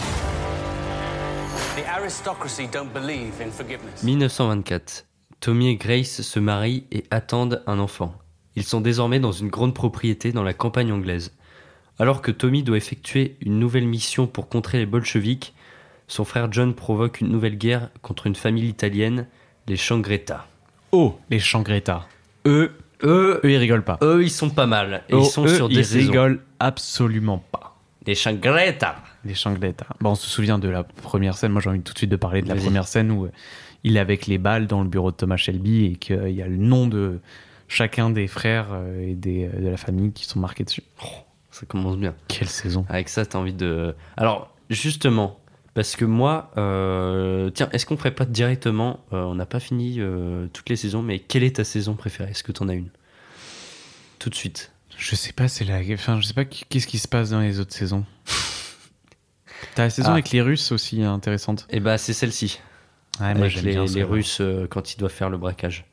1924. 4.02 5.06
Tommy 5.40 5.68
et 5.68 5.76
Grace 5.76 6.22
se 6.22 6.38
marient 6.40 6.84
et 6.90 7.04
attendent 7.10 7.62
un 7.66 7.78
enfant. 7.78 8.14
Ils 8.56 8.64
sont 8.64 8.80
désormais 8.80 9.20
dans 9.20 9.32
une 9.32 9.48
grande 9.48 9.74
propriété 9.74 10.32
dans 10.32 10.42
la 10.42 10.54
campagne 10.54 10.92
anglaise. 10.92 11.32
Alors 11.98 12.22
que 12.22 12.30
Tommy 12.30 12.62
doit 12.62 12.76
effectuer 12.76 13.36
une 13.40 13.58
nouvelle 13.58 13.86
mission 13.86 14.26
pour 14.26 14.48
contrer 14.48 14.78
les 14.78 14.86
bolcheviks, 14.86 15.54
son 16.08 16.24
frère 16.24 16.50
John 16.50 16.74
provoque 16.74 17.20
une 17.20 17.28
nouvelle 17.28 17.56
guerre 17.58 17.90
contre 18.02 18.26
une 18.26 18.34
famille 18.34 18.68
italienne, 18.68 19.26
Les 19.68 19.76
Shangri-Ta. 19.76 20.46
Oh, 20.92 21.18
les 21.30 21.38
Shangri-Ta. 21.38 22.06
Eux, 22.46 22.72
Eux, 23.02 23.40
eux, 23.44 23.50
ils 23.50 23.56
rigolent 23.58 23.84
pas. 23.84 23.98
eux, 24.02 24.22
ils 24.24 24.30
sont 24.30 24.50
pas 24.50 24.66
mal. 24.66 25.02
Et 25.08 25.14
Oh, 25.14 25.20
ils 25.22 25.26
sont 25.26 25.44
eux, 25.44 25.54
sur 25.54 25.68
des 25.68 25.74
ils 25.76 25.84
saisons. 25.84 26.10
rigolent 26.10 26.40
absolument 26.58 27.44
pas. 27.52 27.76
Les 28.06 28.14
Shangri-Ta. 28.14 28.96
Les 29.24 29.34
Shangri-Ta. 29.34 29.86
Bon, 30.00 30.10
on 30.10 30.14
se 30.14 30.28
souvient 30.28 30.58
de 30.58 30.68
la 30.68 30.84
première 30.84 31.36
scène. 31.36 31.52
Moi, 31.52 31.60
j'ai 31.60 31.70
envie 31.70 31.80
tout 31.80 31.92
de 31.92 31.98
suite 31.98 32.10
de 32.10 32.16
parler 32.16 32.42
de 32.42 32.48
la 32.48 32.54
première 32.54 32.86
scène 32.86 33.10
où 33.10 33.26
euh, 33.26 33.32
il 33.84 33.96
est 33.96 34.00
avec 34.00 34.26
les 34.26 34.38
balles 34.38 34.66
dans 34.66 34.82
le 34.82 34.88
bureau 34.88 35.10
de 35.10 35.16
Thomas 35.16 35.36
Shelby 35.36 35.86
et 35.86 35.96
qu'il 35.96 36.30
y 36.30 36.42
a 36.42 36.48
le 36.48 36.56
nom 36.56 36.86
de 36.86 37.20
chacun 37.66 38.10
des 38.10 38.26
frères 38.26 38.68
euh, 38.72 39.08
et 39.08 39.14
des, 39.14 39.44
euh, 39.46 39.60
de 39.60 39.68
la 39.68 39.76
famille 39.76 40.12
qui 40.12 40.24
sont 40.24 40.38
marqués 40.38 40.64
dessus. 40.64 40.82
Ça 41.50 41.66
commence 41.66 41.96
bien. 41.96 42.14
Quelle 42.28 42.48
saison. 42.48 42.86
Avec 42.88 43.08
ça, 43.08 43.26
t'as 43.26 43.38
envie 43.38 43.52
de. 43.52 43.94
Alors, 44.16 44.54
justement, 44.70 45.40
parce 45.74 45.94
que 45.94 46.04
moi, 46.04 46.50
euh, 46.56 47.50
tiens, 47.50 47.68
est-ce 47.72 47.86
qu'on 47.86 47.96
ferait 47.96 48.14
pas 48.14 48.24
directement 48.24 49.00
euh, 49.12 49.22
On 49.22 49.36
n'a 49.36 49.46
pas 49.46 49.60
fini 49.60 49.96
euh, 49.98 50.48
toutes 50.52 50.68
les 50.68 50.76
saisons, 50.76 51.02
mais 51.02 51.20
quelle 51.20 51.44
est 51.44 51.56
ta 51.56 51.64
saison 51.64 51.94
préférée? 51.94 52.30
Est-ce 52.30 52.42
que 52.42 52.52
t'en 52.52 52.68
as 52.68 52.74
une? 52.74 52.88
Tout 54.18 54.28
de 54.28 54.34
suite. 54.34 54.72
Je 54.96 55.14
sais 55.14 55.32
pas, 55.32 55.46
c'est 55.46 55.64
la. 55.64 55.78
Enfin, 55.92 56.20
je 56.20 56.26
sais 56.26 56.34
pas 56.34 56.44
qu'est-ce 56.44 56.88
qui 56.88 56.98
se 56.98 57.06
passe 57.06 57.30
dans 57.30 57.38
les 57.38 57.60
autres 57.60 57.74
saisons. 57.74 58.04
T'as 59.78 59.84
la 59.84 59.90
saison 59.90 60.08
Ah. 60.08 60.14
avec 60.14 60.30
les 60.32 60.42
Russes 60.42 60.72
aussi 60.72 61.04
hein, 61.04 61.12
intéressante. 61.14 61.68
Et 61.70 61.78
bah, 61.78 61.98
c'est 61.98 62.12
celle-ci. 62.12 62.58
Ouais, 63.20 63.32
moi 63.34 63.46
j'aime 63.46 63.64
les, 63.64 63.70
bien 63.74 63.84
les. 63.84 64.02
Russes 64.02 64.38
euh, 64.40 64.66
quand 64.68 64.92
ils 64.92 64.98
doivent 64.98 65.12
faire 65.12 65.30
le 65.30 65.38
braquage. 65.38 65.84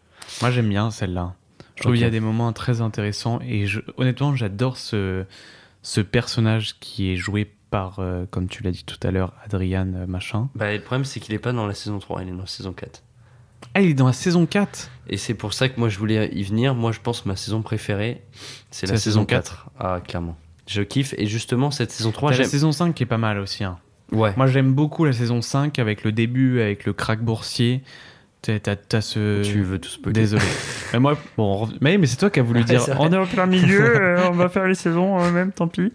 Moi 0.42 0.50
j'aime 0.50 0.70
bien 0.70 0.90
celle-là. 0.90 1.36
Je 1.76 1.84
trouve 1.84 1.94
qu'il 1.94 2.02
y 2.02 2.06
a 2.06 2.10
des 2.10 2.20
moments 2.20 2.52
très 2.52 2.82
intéressants 2.82 3.40
et 3.48 3.68
je- 3.68 3.82
honnêtement 3.98 4.36
j'adore 4.36 4.78
ce, 4.78 5.24
ce 5.84 6.02
personnage 6.02 6.80
qui 6.80 7.12
est 7.12 7.16
joué 7.16 7.46
par, 7.70 8.00
euh, 8.00 8.26
comme 8.32 8.48
tu 8.48 8.64
l'as 8.64 8.72
dit 8.72 8.86
tout 8.86 8.98
à 9.08 9.12
l'heure, 9.12 9.34
Adrian 9.46 9.94
euh, 9.94 10.08
machin. 10.08 10.50
Bah, 10.56 10.74
le 10.74 10.82
problème, 10.82 11.06
c'est 11.06 11.20
qu'il 11.20 11.36
est 11.36 11.40
pas 11.40 11.54
dans 11.54 11.68
la 11.68 11.76
saison 11.76 12.00
3, 12.00 12.24
il 12.24 12.30
est 12.30 12.32
dans 12.32 12.40
la 12.40 12.48
saison 12.48 12.74
4. 12.74 13.04
Ah 13.76 13.82
il 13.82 13.92
est 13.92 13.94
dans 13.94 14.08
la 14.08 14.14
saison 14.14 14.48
4 14.48 14.90
Et 15.10 15.18
c'est 15.18 15.36
pour 15.36 15.54
ça 15.54 15.70
que 15.70 15.80
moi, 15.80 15.90
je 15.90 16.00
voulais 16.00 16.32
y 16.34 16.42
venir. 16.42 16.74
Moi, 16.74 16.92
je 16.92 17.02
pense 17.02 17.22
que 17.22 17.28
ma 17.28 17.36
saison 17.36 17.62
préférée, 17.62 18.24
c'est 18.72 18.88
la, 18.88 18.94
la 18.94 18.98
saison 19.00 19.20
saison 19.22 19.26
4. 19.28 19.70
Ah, 19.78 20.02
clairement. 20.04 20.36
Je 20.68 20.82
kiffe. 20.82 21.14
Et 21.18 21.28
justement, 21.28 21.72
cette 21.72 21.92
saison 21.92 22.12
3, 22.12 22.30
T'as 22.32 22.38
la 22.38 22.44
j'aime. 22.44 22.50
saison 22.52 22.72
5 22.72 22.94
qui 22.96 23.04
est 23.04 23.08
pas 23.08 23.18
mal 23.18 23.40
aussi. 23.40 23.64
hein. 23.64 23.78
Ouais. 24.12 24.34
Moi 24.38 24.46
j'aime 24.48 24.74
beaucoup 24.74 25.04
la 25.06 25.14
saison 25.14 25.42
5 25.42 25.80
avec 25.80 26.04
le 26.04 26.12
début, 26.12 26.62
avec 26.62 26.86
le 26.86 26.94
crack 26.94 27.22
boursier. 27.22 27.82
T'as 28.42 29.02
ce... 29.02 29.42
Tu 29.42 29.64
veux 29.64 29.80
tout 29.80 29.90
spoiler. 29.90 30.14
Désolé. 30.22 30.44
mais 30.94 31.00
moi, 31.00 31.18
bon, 31.36 31.68
mais, 31.82 31.98
mais 31.98 32.06
c'est 32.06 32.18
toi 32.18 32.30
qui 32.30 32.40
as 32.40 32.44
voulu 32.44 32.60
Ouais, 32.60 32.66
dire. 32.66 32.84
On 33.00 33.12
est 33.12 33.18
en 33.18 33.26
plein 33.26 33.48
milieu, 33.48 33.96
euh, 34.00 34.28
on 34.30 34.34
va 34.34 34.50
faire 34.50 34.68
les 34.68 34.76
saisons 34.76 35.20
euh, 35.20 35.32
même, 35.32 35.52
tant 35.52 35.68
pis. 35.68 35.92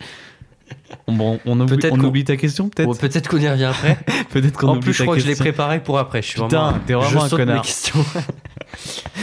Bon, 1.07 1.39
on 1.47 1.61
oublie, 1.61 1.79
on 1.93 2.01
oublie 2.01 2.25
ta 2.25 2.37
question, 2.37 2.69
peut-être? 2.69 2.87
Bon, 2.89 2.95
Peut-être 2.97 3.29
qu'on 3.29 3.39
y 3.39 3.49
revient 3.49 3.65
après. 3.65 3.99
peut-être 4.31 4.57
qu'on 4.59 4.69
en 4.69 4.73
oublie 4.73 4.83
plus, 4.87 4.93
je 4.95 4.99
ta 4.99 5.05
crois 5.05 5.15
que 5.17 5.23
je 5.23 5.27
l'ai 5.29 5.37
préparé 5.37 5.81
pour 5.81 5.99
après. 5.99 6.23
Je 6.23 6.27
suis 6.29 6.41
Putain, 6.41 6.71
vraiment. 6.71 6.79
t'es 6.87 6.93
vraiment 6.95 7.09
je 7.11 7.17
un 7.19 7.29
saute 7.29 7.39
mes 7.39 7.45
connard. 7.47 7.63
questions. 7.63 8.05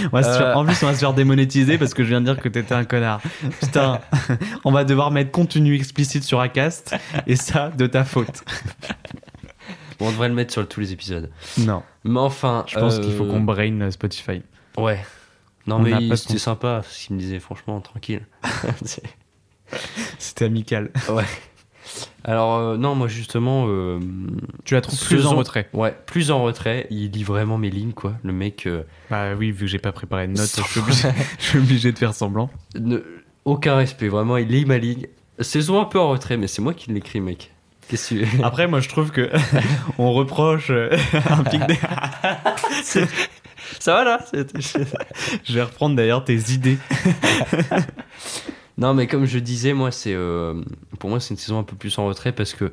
On 0.05 0.09
va 0.09 0.23
se 0.23 0.29
faire- 0.37 0.47
Euh. 0.47 0.53
En 0.55 0.65
plus, 0.65 0.81
on 0.83 0.87
va 0.87 0.93
se 0.93 0.99
faire 0.99 1.13
démonétiser 1.13 1.77
parce 1.77 1.93
que 1.93 2.03
je 2.03 2.09
viens 2.09 2.21
de 2.21 2.25
dire 2.31 2.41
que 2.41 2.49
t'étais 2.49 2.73
un 2.75 2.85
connard. 2.85 3.21
Putain, 3.59 3.99
on 4.63 4.71
va 4.71 4.83
devoir 4.83 5.11
mettre 5.11 5.31
contenu 5.31 5.75
explicite 5.75 6.23
sur 6.23 6.39
Acast 6.39 6.95
et 7.25 7.35
ça 7.35 7.69
de 7.69 7.87
ta 7.87 8.03
faute. 8.03 8.43
Bon, 9.99 10.07
on 10.07 10.11
devrait 10.11 10.29
le 10.29 10.35
mettre 10.35 10.53
sur 10.53 10.67
tous 10.67 10.79
les 10.79 10.93
épisodes. 10.93 11.31
Non, 11.57 11.81
Mais 12.03 12.19
enfin. 12.19 12.63
je 12.67 12.77
pense 12.77 12.97
euh, 12.97 13.01
qu'il 13.01 13.13
faut 13.15 13.25
qu'on 13.25 13.41
brain 13.41 13.81
euh, 13.81 13.91
Spotify. 13.91 14.43
Ouais. 14.77 14.99
Non, 15.65 15.77
On 15.77 15.79
mais 15.79 16.07
pas 16.07 16.15
c'était 16.17 16.37
sympa. 16.37 16.81
Ce 16.87 17.07
qu'il 17.07 17.15
me 17.15 17.21
disait, 17.21 17.39
franchement, 17.39 17.81
tranquille. 17.81 18.21
C'est- 18.85 19.01
C'était 20.19 20.45
amical. 20.45 20.91
ouais. 21.09 21.25
Alors, 22.23 22.55
euh, 22.57 22.77
non, 22.77 22.93
moi, 22.95 23.07
justement. 23.07 23.65
euh, 23.69 23.99
Tu 24.65 24.73
la 24.73 24.81
trouves 24.81 24.99
plus 25.05 25.25
en 25.25 25.35
retrait 25.35 25.69
Ouais, 25.73 25.95
plus 26.05 26.29
en 26.31 26.43
retrait. 26.43 26.87
Il 26.89 27.11
lit 27.11 27.23
vraiment 27.23 27.57
mes 27.57 27.69
lignes, 27.69 27.93
quoi. 27.93 28.13
Le 28.23 28.33
mec. 28.33 28.65
euh, 28.67 28.83
Bah 29.09 29.33
oui, 29.37 29.51
vu 29.51 29.61
que 29.65 29.67
j'ai 29.71 29.79
pas 29.79 29.91
préparé 29.93 30.27
de 30.27 30.33
notes, 30.33 30.49
je 30.57 30.61
suis 30.63 30.79
obligé, 30.79 31.07
je 31.39 31.43
suis 31.45 31.59
obligé 31.59 31.91
de 31.91 31.97
faire 31.97 32.13
semblant. 32.13 32.49
ne- 32.77 33.03
aucun 33.45 33.75
respect. 33.77 34.09
Vraiment, 34.09 34.35
il 34.37 34.47
lit 34.49 34.65
ma 34.65 34.77
ligne. 34.77 35.07
Saison 35.39 35.79
un 35.79 35.85
peu 35.85 35.99
en 35.99 36.09
retrait, 36.09 36.35
mais 36.35 36.47
c'est 36.47 36.61
moi 36.61 36.73
qui 36.73 36.91
l'écris, 36.91 37.21
mec. 37.21 37.51
Qu'est-ce 37.87 38.15
que 38.15 38.25
tu. 38.25 38.43
Après, 38.43 38.67
moi, 38.67 38.81
je 38.81 38.89
trouve 38.89 39.11
que 39.11 39.29
on 39.97 40.11
reproche 40.11 40.69
un 40.71 41.43
pic 41.45 41.65
des- 41.67 41.77
Ça 43.79 43.93
va 43.93 44.03
là? 44.03 44.19
C'est- 44.29 44.51
Je 45.45 45.53
vais 45.53 45.63
reprendre 45.63 45.95
d'ailleurs 45.95 46.25
tes 46.25 46.35
idées. 46.51 46.77
Non, 48.77 48.93
mais 48.93 49.07
comme 49.07 49.25
je 49.25 49.39
disais, 49.39 49.73
moi, 49.73 49.91
c'est 49.91 50.13
euh, 50.13 50.61
pour 50.99 51.09
moi, 51.09 51.19
c'est 51.19 51.33
une 51.33 51.37
saison 51.39 51.57
un 51.59 51.63
peu 51.63 51.75
plus 51.75 51.97
en 51.97 52.05
retrait 52.05 52.31
parce 52.31 52.53
que 52.53 52.71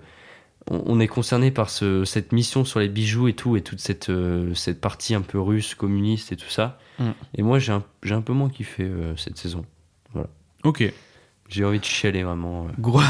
on, 0.70 0.82
on 0.86 1.00
est 1.00 1.09
concerné 1.09 1.50
par 1.50 1.70
ce, 1.70 2.05
cette 2.05 2.32
mission 2.32 2.64
sur 2.64 2.80
les 2.80 2.88
bijoux 2.88 3.28
et 3.28 3.32
tout, 3.34 3.57
et 3.57 3.62
toute 3.62 3.80
cette, 3.80 4.11
euh, 4.11 4.55
cette 4.55 4.80
partie 4.80 5.14
un 5.14 5.20
peu 5.22 5.40
russe, 5.40 5.74
communiste 5.74 6.32
et 6.32 6.36
tout 6.36 6.48
ça. 6.50 6.78
Mm. 6.98 7.11
Et 7.36 7.42
moi, 7.42 7.59
j'ai 7.59 7.72
un, 7.72 7.82
j'ai 8.02 8.14
un 8.14 8.20
peu 8.22 8.32
moins 8.32 8.48
kiffé 8.50 8.84
euh, 8.84 9.16
cette 9.16 9.38
saison. 9.38 9.64
Ok. 10.62 10.90
J'ai 11.50 11.62
envie 11.64 11.78
de 11.78 11.84
chialer 11.84 12.22
vraiment. 12.22 12.64
euh. 12.64 12.70
Gros, 12.78 13.00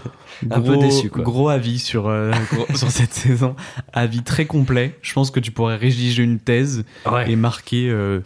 Un 0.50 0.60
peu 0.62 0.78
déçu, 0.78 1.10
quoi. 1.10 1.22
Gros 1.22 1.50
avis 1.50 1.78
sur, 1.78 2.08
euh, 2.08 2.32
gros- 2.50 2.74
sur 2.74 2.90
cette 2.90 3.12
saison. 3.12 3.54
Avis 3.92 4.22
très 4.22 4.46
complet. 4.46 4.98
Je 5.02 5.12
pense 5.12 5.30
que 5.30 5.40
tu 5.40 5.50
pourrais 5.52 5.76
rédiger 5.76 6.22
une 6.22 6.38
thèse 6.38 6.84
et 7.26 7.36
marquer 7.36 7.90
euh, 7.90 8.20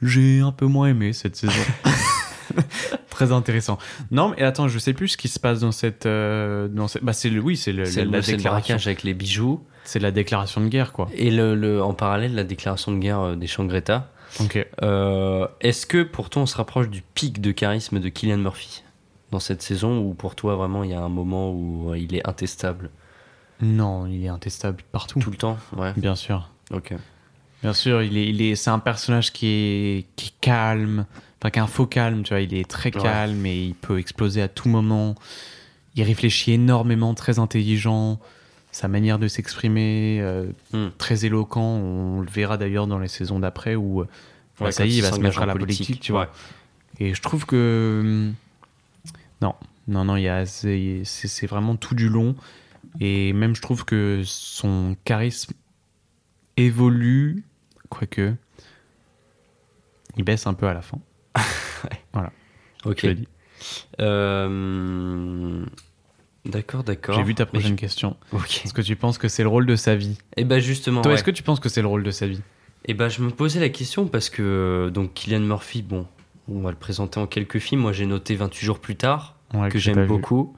J'ai 0.00 0.38
un 0.40 0.52
peu 0.52 0.66
moins 0.66 0.86
aimé 0.88 1.12
cette 1.12 1.34
saison. 1.34 1.52
très 3.10 3.32
intéressant. 3.32 3.78
Non, 4.10 4.30
mais 4.36 4.42
attends, 4.42 4.68
je 4.68 4.78
sais 4.78 4.92
plus 4.92 5.08
ce 5.08 5.16
qui 5.16 5.28
se 5.28 5.38
passe 5.40 5.60
dans 5.60 5.72
cette. 5.72 6.06
euh, 6.06 6.68
dans 6.68 6.88
cette... 6.88 7.04
Bah, 7.04 7.12
c'est 7.12 7.30
le, 7.30 7.40
oui, 7.40 7.56
c'est 7.56 7.72
le, 7.72 7.84
la, 7.84 7.90
le, 8.04 8.10
la 8.10 8.20
le 8.20 8.74
avec 8.74 9.02
les 9.02 9.14
bijoux 9.14 9.62
C'est 9.84 9.98
la 10.00 10.10
déclaration 10.10 10.60
de 10.60 10.68
guerre, 10.68 10.92
quoi. 10.92 11.08
et 11.14 11.30
le, 11.30 11.54
le- 11.54 11.82
en 11.82 11.94
parallèle 11.94 12.34
la 12.34 12.44
déclaration 12.44 12.92
de 12.92 12.98
guerre 12.98 13.20
euh, 13.20 13.36
des 13.36 13.46
Shangri-Ta. 13.46 14.10
Ok. 14.40 14.66
Euh, 14.82 15.46
Est-ce 15.60 15.86
que 15.86 16.02
pour 16.02 16.28
toi 16.30 16.42
on 16.42 16.46
se 16.46 16.56
rapproche 16.56 16.88
du 16.88 17.02
pic 17.14 17.40
de 17.40 17.52
charisme 17.52 18.00
de 18.00 18.08
Killian 18.08 18.38
Murphy 18.38 18.82
dans 19.30 19.38
cette 19.38 19.62
saison 19.62 19.98
ou 20.00 20.12
pour 20.14 20.34
toi 20.34 20.56
vraiment 20.56 20.82
il 20.82 20.90
y 20.90 20.94
a 20.94 21.00
un 21.00 21.08
moment 21.08 21.52
où 21.52 21.94
il 21.94 22.14
est 22.16 22.26
intestable? 22.28 22.90
Non, 23.60 24.06
il 24.06 24.24
est 24.24 24.28
intestable 24.28 24.82
partout. 24.90 25.20
tout 25.20 25.30
le 25.30 25.36
temps 25.36 25.56
Ouais, 25.76 25.92
Bien 25.96 26.16
sûr. 26.16 26.50
ok. 26.72 26.94
Bien 27.62 27.72
sûr, 27.72 28.02
il 28.02 28.16
est, 28.18 28.26
il 28.28 28.42
est, 28.42 28.56
c'est 28.56 28.70
un 28.70 28.78
personnage 28.80 29.32
qui 29.32 29.46
est, 29.46 30.06
qui 30.16 30.26
est 30.28 30.32
calme, 30.40 31.06
enfin 31.44 31.50
qui 31.50 31.58
a 31.58 31.62
un 31.62 31.66
faux 31.66 31.86
calme, 31.86 32.22
tu 32.22 32.30
vois, 32.30 32.40
il 32.40 32.54
est 32.54 32.66
très 32.68 32.94
Ouais. 32.96 33.02
calme 33.02 33.44
et 33.44 33.66
il 33.66 33.74
peut 33.74 33.98
exploser 33.98 34.40
à 34.40 34.48
tout 34.48 34.70
moment. 34.70 35.14
Il 35.94 36.02
réfléchit 36.02 36.52
énormément, 36.52 37.12
très 37.12 37.38
intelligent, 37.38 38.18
sa 38.72 38.88
manière 38.88 39.18
de 39.18 39.28
s'exprimer, 39.28 40.20
euh, 40.22 40.46
Hmm. 40.72 40.88
très 40.96 41.26
éloquent. 41.26 41.60
On 41.60 42.20
le 42.20 42.30
verra 42.30 42.56
d'ailleurs 42.56 42.86
dans 42.86 42.98
les 42.98 43.08
saisons 43.08 43.38
d'après 43.40 43.74
où 43.76 44.00
euh, 44.00 44.04
bah, 44.58 44.66
Ouais, 44.66 44.72
ça 44.72 44.84
quand 44.84 44.88
y 44.88 44.92
est, 44.94 44.96
il 44.96 45.02
va 45.02 45.12
se 45.12 45.20
mettre 45.20 45.42
à 45.42 45.46
la 45.46 45.52
politique, 45.54 46.00
tu 46.00 46.12
Ouais. 46.12 46.18
vois. 46.24 46.32
Et 46.98 47.12
je 47.14 47.20
trouve 47.20 47.44
que 47.44 48.00
hum, 48.02 48.34
non, 49.42 49.54
non, 49.86 50.04
non, 50.06 50.44
c'est 50.46 51.46
vraiment 51.46 51.76
tout 51.76 51.94
du 51.94 52.08
long. 52.08 52.34
Et 53.00 53.32
même 53.34 53.54
je 53.54 53.60
trouve 53.60 53.84
que 53.84 54.22
son 54.24 54.96
charisme 55.04 55.52
évolue, 56.56 57.44
quoique 57.90 58.32
il 60.16 60.24
baisse 60.24 60.46
un 60.46 60.54
peu 60.54 60.66
à 60.68 60.72
la 60.74 60.80
fin. 60.82 60.98
Ok. 62.84 63.02
Le 63.02 63.14
dis. 63.14 63.28
Euh, 64.00 65.64
D'accord, 66.44 66.84
d'accord. 66.84 67.14
J'ai 67.14 67.22
vu 67.22 67.34
ta 67.34 67.46
prochaine 67.46 67.76
question. 67.76 68.16
Ok. 68.32 68.62
Est-ce 68.64 68.74
que 68.74 68.82
tu 68.82 68.96
penses 68.96 69.16
que 69.16 69.28
c'est 69.28 69.42
le 69.42 69.48
rôle 69.48 69.64
de 69.66 69.76
sa 69.76 69.96
vie? 69.96 70.18
Et 70.36 70.44
bah 70.44 70.58
justement. 70.58 71.00
Toi, 71.00 71.12
ouais. 71.12 71.14
est-ce 71.14 71.24
que 71.24 71.30
tu 71.30 71.42
penses 71.42 71.60
que 71.60 71.70
c'est 71.70 71.80
le 71.80 71.88
rôle 71.88 72.02
de 72.02 72.10
sa 72.10 72.26
vie? 72.26 72.42
Et 72.84 72.92
bah 72.92 73.08
je 73.08 73.22
me 73.22 73.30
posais 73.30 73.60
la 73.60 73.70
question 73.70 74.06
parce 74.06 74.28
que 74.28 74.90
donc 74.92 75.14
Killian 75.14 75.40
Murphy, 75.40 75.80
bon, 75.80 76.06
on 76.48 76.60
va 76.60 76.70
le 76.70 76.76
présenter 76.76 77.18
en 77.18 77.26
quelques 77.26 77.58
films. 77.58 77.80
Moi 77.80 77.92
j'ai 77.92 78.04
noté 78.04 78.34
28 78.34 78.64
jours 78.66 78.78
plus 78.78 78.96
tard 78.96 79.36
Ouais, 79.54 79.70
que 79.70 79.78
j'aime 79.78 80.06
beaucoup. 80.06 80.54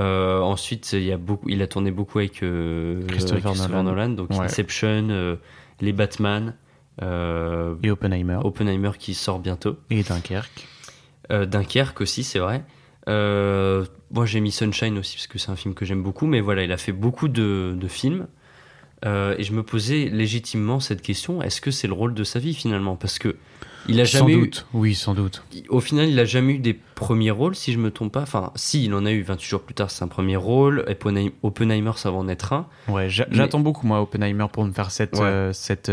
Euh, 0.00 0.40
ensuite, 0.40 0.92
il 0.94 1.04
y 1.04 1.12
a 1.12 1.18
beaucoup, 1.18 1.48
il 1.48 1.60
a 1.62 1.66
tourné 1.66 1.90
beaucoup 1.90 2.18
avec 2.18 2.42
euh, 2.42 3.06
Christopher 3.06 3.42
Christopher 3.42 3.82
Nolan. 3.84 4.08
Nolan, 4.08 4.08
donc 4.08 4.30
Ouais. 4.30 4.40
Inception, 4.40 5.08
euh, 5.10 5.36
les 5.80 5.92
Batman, 5.92 6.54
Et 7.00 7.90
Oppenheimer. 7.90 8.38
Oppenheimer 8.44 8.90
qui 8.98 9.14
sort 9.14 9.38
bientôt, 9.38 9.76
Et 9.90 10.02
Dunkerque. 10.02 10.68
euh, 11.30 11.46
Dunkerque 11.46 12.00
aussi, 12.00 12.22
c'est 12.22 12.38
vrai. 12.38 12.64
Euh, 13.08 13.84
moi, 14.12 14.26
j'ai 14.26 14.40
mis 14.40 14.52
Sunshine 14.52 14.98
aussi 14.98 15.16
parce 15.16 15.26
que 15.26 15.38
c'est 15.38 15.50
un 15.50 15.56
film 15.56 15.74
que 15.74 15.84
j'aime 15.84 16.02
beaucoup, 16.02 16.26
mais 16.26 16.40
voilà, 16.40 16.62
il 16.62 16.70
a 16.72 16.76
fait 16.76 16.92
beaucoup 16.92 17.28
de, 17.28 17.74
de 17.76 17.88
films. 17.88 18.26
Euh, 19.04 19.34
et 19.36 19.42
je 19.42 19.52
me 19.52 19.64
posais 19.64 20.08
légitimement 20.12 20.78
cette 20.78 21.02
question 21.02 21.42
est-ce 21.42 21.60
que 21.60 21.72
c'est 21.72 21.88
le 21.88 21.92
rôle 21.92 22.14
de 22.14 22.22
sa 22.22 22.38
vie 22.38 22.54
finalement? 22.54 22.94
Parce 22.94 23.18
que 23.18 23.34
il 23.88 24.00
a 24.00 24.04
Sans 24.06 24.18
jamais 24.18 24.34
eu, 24.34 24.40
doute. 24.42 24.66
Oui, 24.74 24.94
sans 24.94 25.12
doute. 25.12 25.42
au 25.68 25.80
final, 25.80 26.08
il 26.08 26.16
a 26.20 26.24
jamais 26.24 26.52
eu 26.52 26.58
des 26.60 26.74
premiers 26.94 27.32
rôles, 27.32 27.56
si 27.56 27.72
je 27.72 27.78
me 27.80 27.90
trompe 27.90 28.12
pas. 28.12 28.20
Enfin, 28.22 28.52
si, 28.54 28.84
il 28.84 28.94
en 28.94 29.04
a 29.04 29.10
eu 29.10 29.22
28 29.22 29.48
jours 29.48 29.62
plus 29.62 29.74
tard, 29.74 29.90
c'est 29.90 30.04
un 30.04 30.08
premier 30.08 30.36
rôle. 30.36 30.84
Oppenheim- 30.86 31.32
Oppenheimer, 31.42 31.90
ça 31.96 32.12
va 32.12 32.18
en 32.18 32.28
être 32.28 32.52
un. 32.52 32.68
Ouais, 32.86 33.06
Mais- 33.06 33.24
j'attends 33.32 33.58
beaucoup 33.58 33.84
moi 33.88 34.00
Oppenheimer 34.00 34.46
pour 34.52 34.64
me 34.64 34.70
faire 34.70 34.92
cette 34.92 35.14
Ouais. 35.16 35.22
euh, 35.24 35.52
cette 35.52 35.88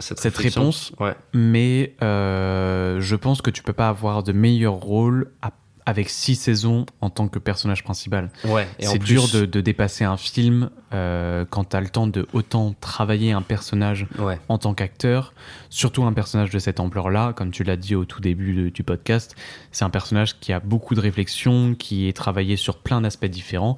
Cette 0.00 0.36
réponse. 0.36 0.92
Ouais. 0.98 1.14
mais 1.34 1.94
euh, 2.02 3.00
je 3.00 3.16
pense 3.16 3.42
que 3.42 3.50
tu 3.50 3.62
peux 3.62 3.72
pas 3.72 3.88
avoir 3.88 4.22
de 4.22 4.32
meilleur 4.32 4.74
rôle 4.74 5.30
à, 5.42 5.50
avec 5.86 6.08
six 6.10 6.34
saisons 6.36 6.86
en 7.00 7.10
tant 7.10 7.28
que 7.28 7.38
personnage 7.38 7.82
principal. 7.84 8.30
Ouais, 8.44 8.68
C'est 8.78 8.98
plus- 8.98 9.06
dur 9.14 9.28
de, 9.32 9.44
de 9.46 9.60
dépasser 9.60 10.04
un 10.04 10.16
film 10.16 10.70
euh, 10.92 11.44
quand 11.48 11.70
tu 11.70 11.76
as 11.76 11.80
le 11.80 11.88
temps 11.88 12.06
de 12.06 12.26
autant 12.32 12.74
travailler 12.80 13.32
un 13.32 13.42
personnage 13.42 14.06
Ouais. 14.18 14.38
en 14.48 14.58
tant 14.58 14.74
qu'acteur, 14.74 15.32
surtout 15.68 16.04
un 16.04 16.12
personnage 16.12 16.50
de 16.50 16.58
cette 16.58 16.80
ampleur-là, 16.80 17.32
comme 17.34 17.50
tu 17.50 17.64
l'as 17.64 17.76
dit 17.76 17.94
au 17.94 18.04
tout 18.04 18.20
début 18.20 18.54
de- 18.54 18.68
du 18.68 18.82
podcast, 18.84 19.34
c'est 19.72 19.84
un 19.84 19.90
personnage 19.90 20.38
qui 20.38 20.52
a 20.52 20.60
beaucoup 20.60 20.94
de 20.94 21.00
réflexion, 21.00 21.74
qui 21.74 22.08
est 22.08 22.12
travaillé 22.16 22.56
sur 22.56 22.78
plein 22.78 23.00
d'aspects 23.00 23.26
différents. 23.26 23.76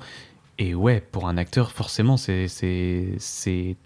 Et 0.65 0.77
ouais, 0.77 1.01
pour 1.11 1.27
un 1.27 1.37
acteur, 1.39 1.73
forcément, 1.73 2.17
c'est- 2.17 2.47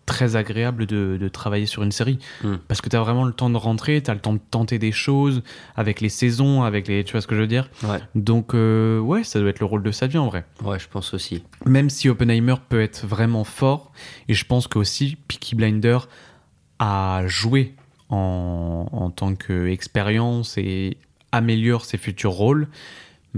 très 0.04 0.36
agréable 0.36 0.84
de, 0.84 1.16
de 1.18 1.28
travailler 1.28 1.64
sur 1.64 1.82
une 1.82 1.90
série. 1.90 2.18
Mm. 2.44 2.56
Parce 2.68 2.82
que 2.82 2.90
tu 2.90 2.96
as 2.96 3.00
vraiment 3.00 3.24
le 3.24 3.32
temps 3.32 3.48
de 3.48 3.56
rentrer, 3.56 4.02
tu 4.02 4.10
as 4.10 4.14
le 4.14 4.20
temps 4.20 4.34
de 4.34 4.40
tenter 4.50 4.78
des 4.78 4.92
choses 4.92 5.42
avec 5.74 6.02
les 6.02 6.10
saisons, 6.10 6.64
avec 6.64 6.86
les. 6.86 7.02
Tu 7.02 7.12
vois 7.12 7.22
ce 7.22 7.26
que 7.26 7.34
je 7.34 7.40
veux 7.40 7.46
dire? 7.46 7.70
Ouais. 7.82 7.98
Donc, 8.14 8.52
euh, 8.54 8.98
ouais, 8.98 9.24
ça 9.24 9.40
doit 9.40 9.48
être 9.48 9.60
le 9.60 9.66
rôle 9.66 9.82
de 9.82 9.90
sa 9.90 10.06
vie 10.06 10.18
en 10.18 10.26
vrai. 10.26 10.44
Ouais, 10.62 10.78
je 10.78 10.86
pense 10.88 11.14
aussi. 11.14 11.42
Même 11.64 11.88
si 11.88 12.10
Oppenheimer 12.10 12.56
peut 12.68 12.82
être 12.82 13.06
vraiment 13.06 13.44
fort, 13.44 13.90
et 14.28 14.34
je 14.34 14.44
pense 14.44 14.66
qu'aussi 14.66 15.16
Peaky 15.28 15.54
Blinder 15.54 15.98
a 16.78 17.22
joué 17.26 17.74
en, 18.10 18.86
en 18.92 19.10
tant 19.10 19.34
qu'expérience 19.34 20.58
et 20.58 20.98
améliore 21.32 21.86
ses 21.86 21.96
futurs 21.96 22.32
rôles, 22.32 22.68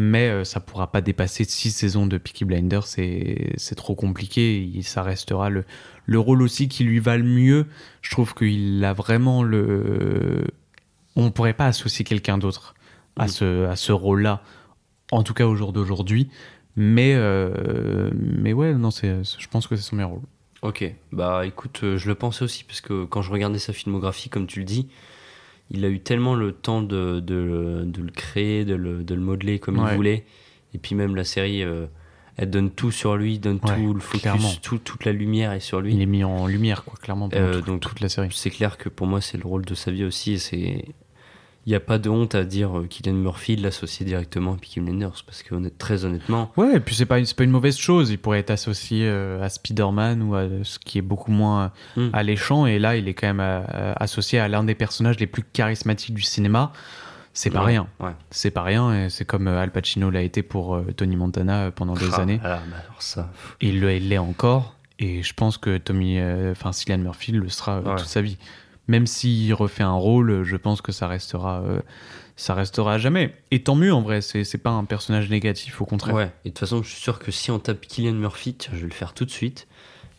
mais 0.00 0.28
euh, 0.28 0.44
ça 0.44 0.60
pourra 0.60 0.92
pas 0.92 1.00
dépasser 1.00 1.42
six 1.42 1.72
saisons 1.72 2.06
de 2.06 2.18
Peaky 2.18 2.44
Blinder, 2.44 2.78
c'est 2.84 3.74
trop 3.74 3.96
compliqué, 3.96 4.70
et 4.76 4.82
ça 4.82 5.02
restera 5.02 5.50
le, 5.50 5.64
le 6.06 6.18
rôle 6.20 6.40
aussi 6.40 6.68
qui 6.68 6.84
lui 6.84 7.00
va 7.00 7.16
le 7.16 7.24
mieux. 7.24 7.66
Je 8.00 8.12
trouve 8.12 8.32
qu'il 8.32 8.84
a 8.84 8.92
vraiment 8.92 9.42
le... 9.42 10.46
On 11.16 11.32
pourrait 11.32 11.52
pas 11.52 11.66
associer 11.66 12.04
quelqu'un 12.04 12.38
d'autre 12.38 12.76
à 13.16 13.26
ce, 13.26 13.66
à 13.66 13.74
ce 13.74 13.90
rôle-là, 13.90 14.44
en 15.10 15.24
tout 15.24 15.34
cas 15.34 15.46
au 15.46 15.56
jour 15.56 15.72
d'aujourd'hui. 15.72 16.30
Mais, 16.76 17.14
euh, 17.16 18.08
mais 18.14 18.52
ouais, 18.52 18.74
non, 18.74 18.90
je 18.90 19.48
pense 19.50 19.66
que 19.66 19.74
c'est 19.74 19.82
son 19.82 19.96
meilleur 19.96 20.10
rôle. 20.10 20.22
Ok, 20.62 20.94
bah 21.10 21.44
écoute, 21.44 21.80
euh, 21.82 21.98
je 21.98 22.06
le 22.06 22.14
pensais 22.14 22.44
aussi 22.44 22.62
parce 22.62 22.80
que 22.80 23.04
quand 23.04 23.20
je 23.20 23.32
regardais 23.32 23.58
sa 23.58 23.72
filmographie, 23.72 24.28
comme 24.28 24.46
tu 24.46 24.60
le 24.60 24.64
dis, 24.64 24.86
il 25.70 25.84
a 25.84 25.88
eu 25.88 26.00
tellement 26.00 26.34
le 26.34 26.52
temps 26.52 26.82
de, 26.82 27.20
de, 27.20 27.82
de 27.86 28.02
le 28.02 28.10
créer, 28.10 28.64
de 28.64 28.74
le, 28.74 29.02
de 29.04 29.14
le 29.14 29.20
modeler 29.20 29.58
comme 29.58 29.78
Ouais. 29.78 29.90
il 29.92 29.96
voulait. 29.96 30.24
Et 30.74 30.78
puis 30.78 30.94
même 30.94 31.14
la 31.16 31.24
série, 31.24 31.62
euh, 31.62 31.86
elle 32.36 32.50
donne 32.50 32.70
tout 32.70 32.90
sur 32.90 33.16
lui, 33.16 33.38
donne 33.38 33.58
Ouais, 33.64 33.74
tout 33.76 33.94
le 33.94 34.00
focus, 34.00 34.60
tout- 34.62 34.78
toute 34.78 35.04
la 35.04 35.12
lumière 35.12 35.52
est 35.52 35.60
sur 35.60 35.80
lui. 35.80 35.94
Il 35.94 36.00
est 36.00 36.06
mis 36.06 36.24
en 36.24 36.46
lumière, 36.46 36.84
quoi, 36.84 36.94
clairement, 37.00 37.28
pendant 37.28 37.42
Euh, 37.44 37.60
tout- 37.60 37.66
donc 37.66 37.80
toute 37.80 38.00
la 38.00 38.08
série. 38.08 38.28
C'est 38.32 38.50
clair 38.50 38.78
que 38.78 38.88
pour 38.88 39.06
moi, 39.06 39.20
c'est 39.20 39.38
le 39.38 39.46
rôle 39.46 39.64
de 39.64 39.74
sa 39.74 39.90
vie 39.90 40.04
aussi. 40.04 40.32
et 40.34 40.38
C'est 40.38 40.84
il 41.68 41.72
n'y 41.72 41.76
a 41.76 41.80
pas 41.80 41.98
de 41.98 42.08
honte 42.08 42.34
à 42.34 42.44
dire 42.44 42.78
euh, 42.78 42.86
Kylian 42.86 43.12
Murphy 43.12 43.54
de 43.56 43.62
l'associer 43.62 44.06
directement 44.06 44.54
à 44.54 44.56
Peaky 44.56 44.80
Blinders 44.80 45.22
parce 45.26 45.42
que 45.42 45.54
honnête- 45.54 45.76
très 45.76 46.06
honnêtement, 46.06 46.50
Ouais, 46.56 46.76
et 46.76 46.80
puis 46.80 46.94
c'est 46.94 47.04
pas, 47.04 47.18
pas 47.36 47.44
une 47.44 47.50
mauvaise 47.50 47.76
chose. 47.76 48.08
Il 48.10 48.16
pourrait 48.16 48.38
être 48.38 48.50
associé 48.50 49.06
euh, 49.06 49.42
à 49.44 49.50
Spider-Man 49.50 50.22
ou 50.22 50.34
à 50.34 50.46
ce 50.62 50.78
qui 50.78 50.96
est 50.96 51.02
beaucoup 51.02 51.30
moins 51.30 51.70
Mm. 51.96 52.08
alléchant. 52.14 52.64
Et 52.64 52.78
là, 52.78 52.96
il 52.96 53.06
est 53.06 53.12
quand 53.12 53.26
même 53.26 53.40
euh, 53.40 53.92
associé 53.96 54.38
à 54.38 54.48
l'un 54.48 54.64
des 54.64 54.74
personnages 54.74 55.18
les 55.20 55.26
plus 55.26 55.42
charismatiques 55.42 56.14
du 56.14 56.22
cinéma. 56.22 56.72
C'est 57.34 57.50
pas 57.50 57.60
Ouais, 57.60 57.66
rien. 57.72 57.86
ouais. 58.00 58.12
C'est 58.30 58.50
pas 58.50 58.62
rien. 58.62 59.04
Et 59.04 59.10
c'est 59.10 59.26
comme 59.26 59.46
euh, 59.46 59.60
Al 59.60 59.70
Pacino 59.70 60.08
l'a 60.08 60.22
été 60.22 60.42
pour 60.42 60.74
euh, 60.74 60.86
Tony 60.96 61.16
Montana 61.16 61.64
euh, 61.66 61.70
pendant 61.70 61.92
des 61.92 62.08
Ah, 62.14 62.20
années. 62.22 62.40
là, 62.42 62.62
mais 62.66 62.76
alors 62.76 63.02
ça. 63.02 63.30
Il 63.60 63.78
le- 63.80 63.92
il 63.94 64.08
l'est 64.08 64.16
encore. 64.16 64.74
Et 64.98 65.22
je 65.22 65.34
pense 65.34 65.58
que 65.58 65.76
Tommy, 65.76 66.18
euh, 66.18 66.52
enfin 66.52 66.72
Cillian 66.72 66.98
Murphy 66.98 67.32
le 67.32 67.48
sera 67.50 67.76
euh, 67.76 67.82
Ouais. 67.82 67.96
toute 67.96 68.06
sa 68.08 68.22
vie. 68.22 68.38
Même 68.88 69.06
s'il 69.06 69.52
refait 69.54 69.82
un 69.82 69.92
rôle, 69.92 70.42
je 70.44 70.56
pense 70.56 70.80
que 70.80 70.92
ça 70.92 71.06
restera, 71.08 71.60
euh, 71.60 71.80
ça 72.36 72.54
restera 72.54 72.94
à 72.94 72.98
jamais. 72.98 73.34
Et 73.50 73.62
tant 73.62 73.74
mieux 73.74 73.92
en 73.92 74.00
vrai. 74.00 74.20
C'est 74.22 74.44
c'est 74.44 74.58
pas 74.58 74.70
un 74.70 74.84
personnage 74.84 75.28
négatif, 75.30 75.80
au 75.80 75.84
contraire. 75.84 76.14
Ouais, 76.14 76.30
et 76.44 76.48
de 76.48 76.54
toute 76.54 76.58
façon, 76.60 76.82
je 76.82 76.88
suis 76.90 77.00
sûr 77.02 77.18
que 77.18 77.30
si 77.30 77.50
on 77.50 77.58
tape 77.58 77.80
Kylian 77.82 78.14
Murphy, 78.14 78.54
tiens, 78.54 78.72
je 78.74 78.80
vais 78.80 78.86
le 78.88 78.92
faire 78.94 79.12
tout 79.14 79.24
de 79.26 79.30
suite. 79.30 79.68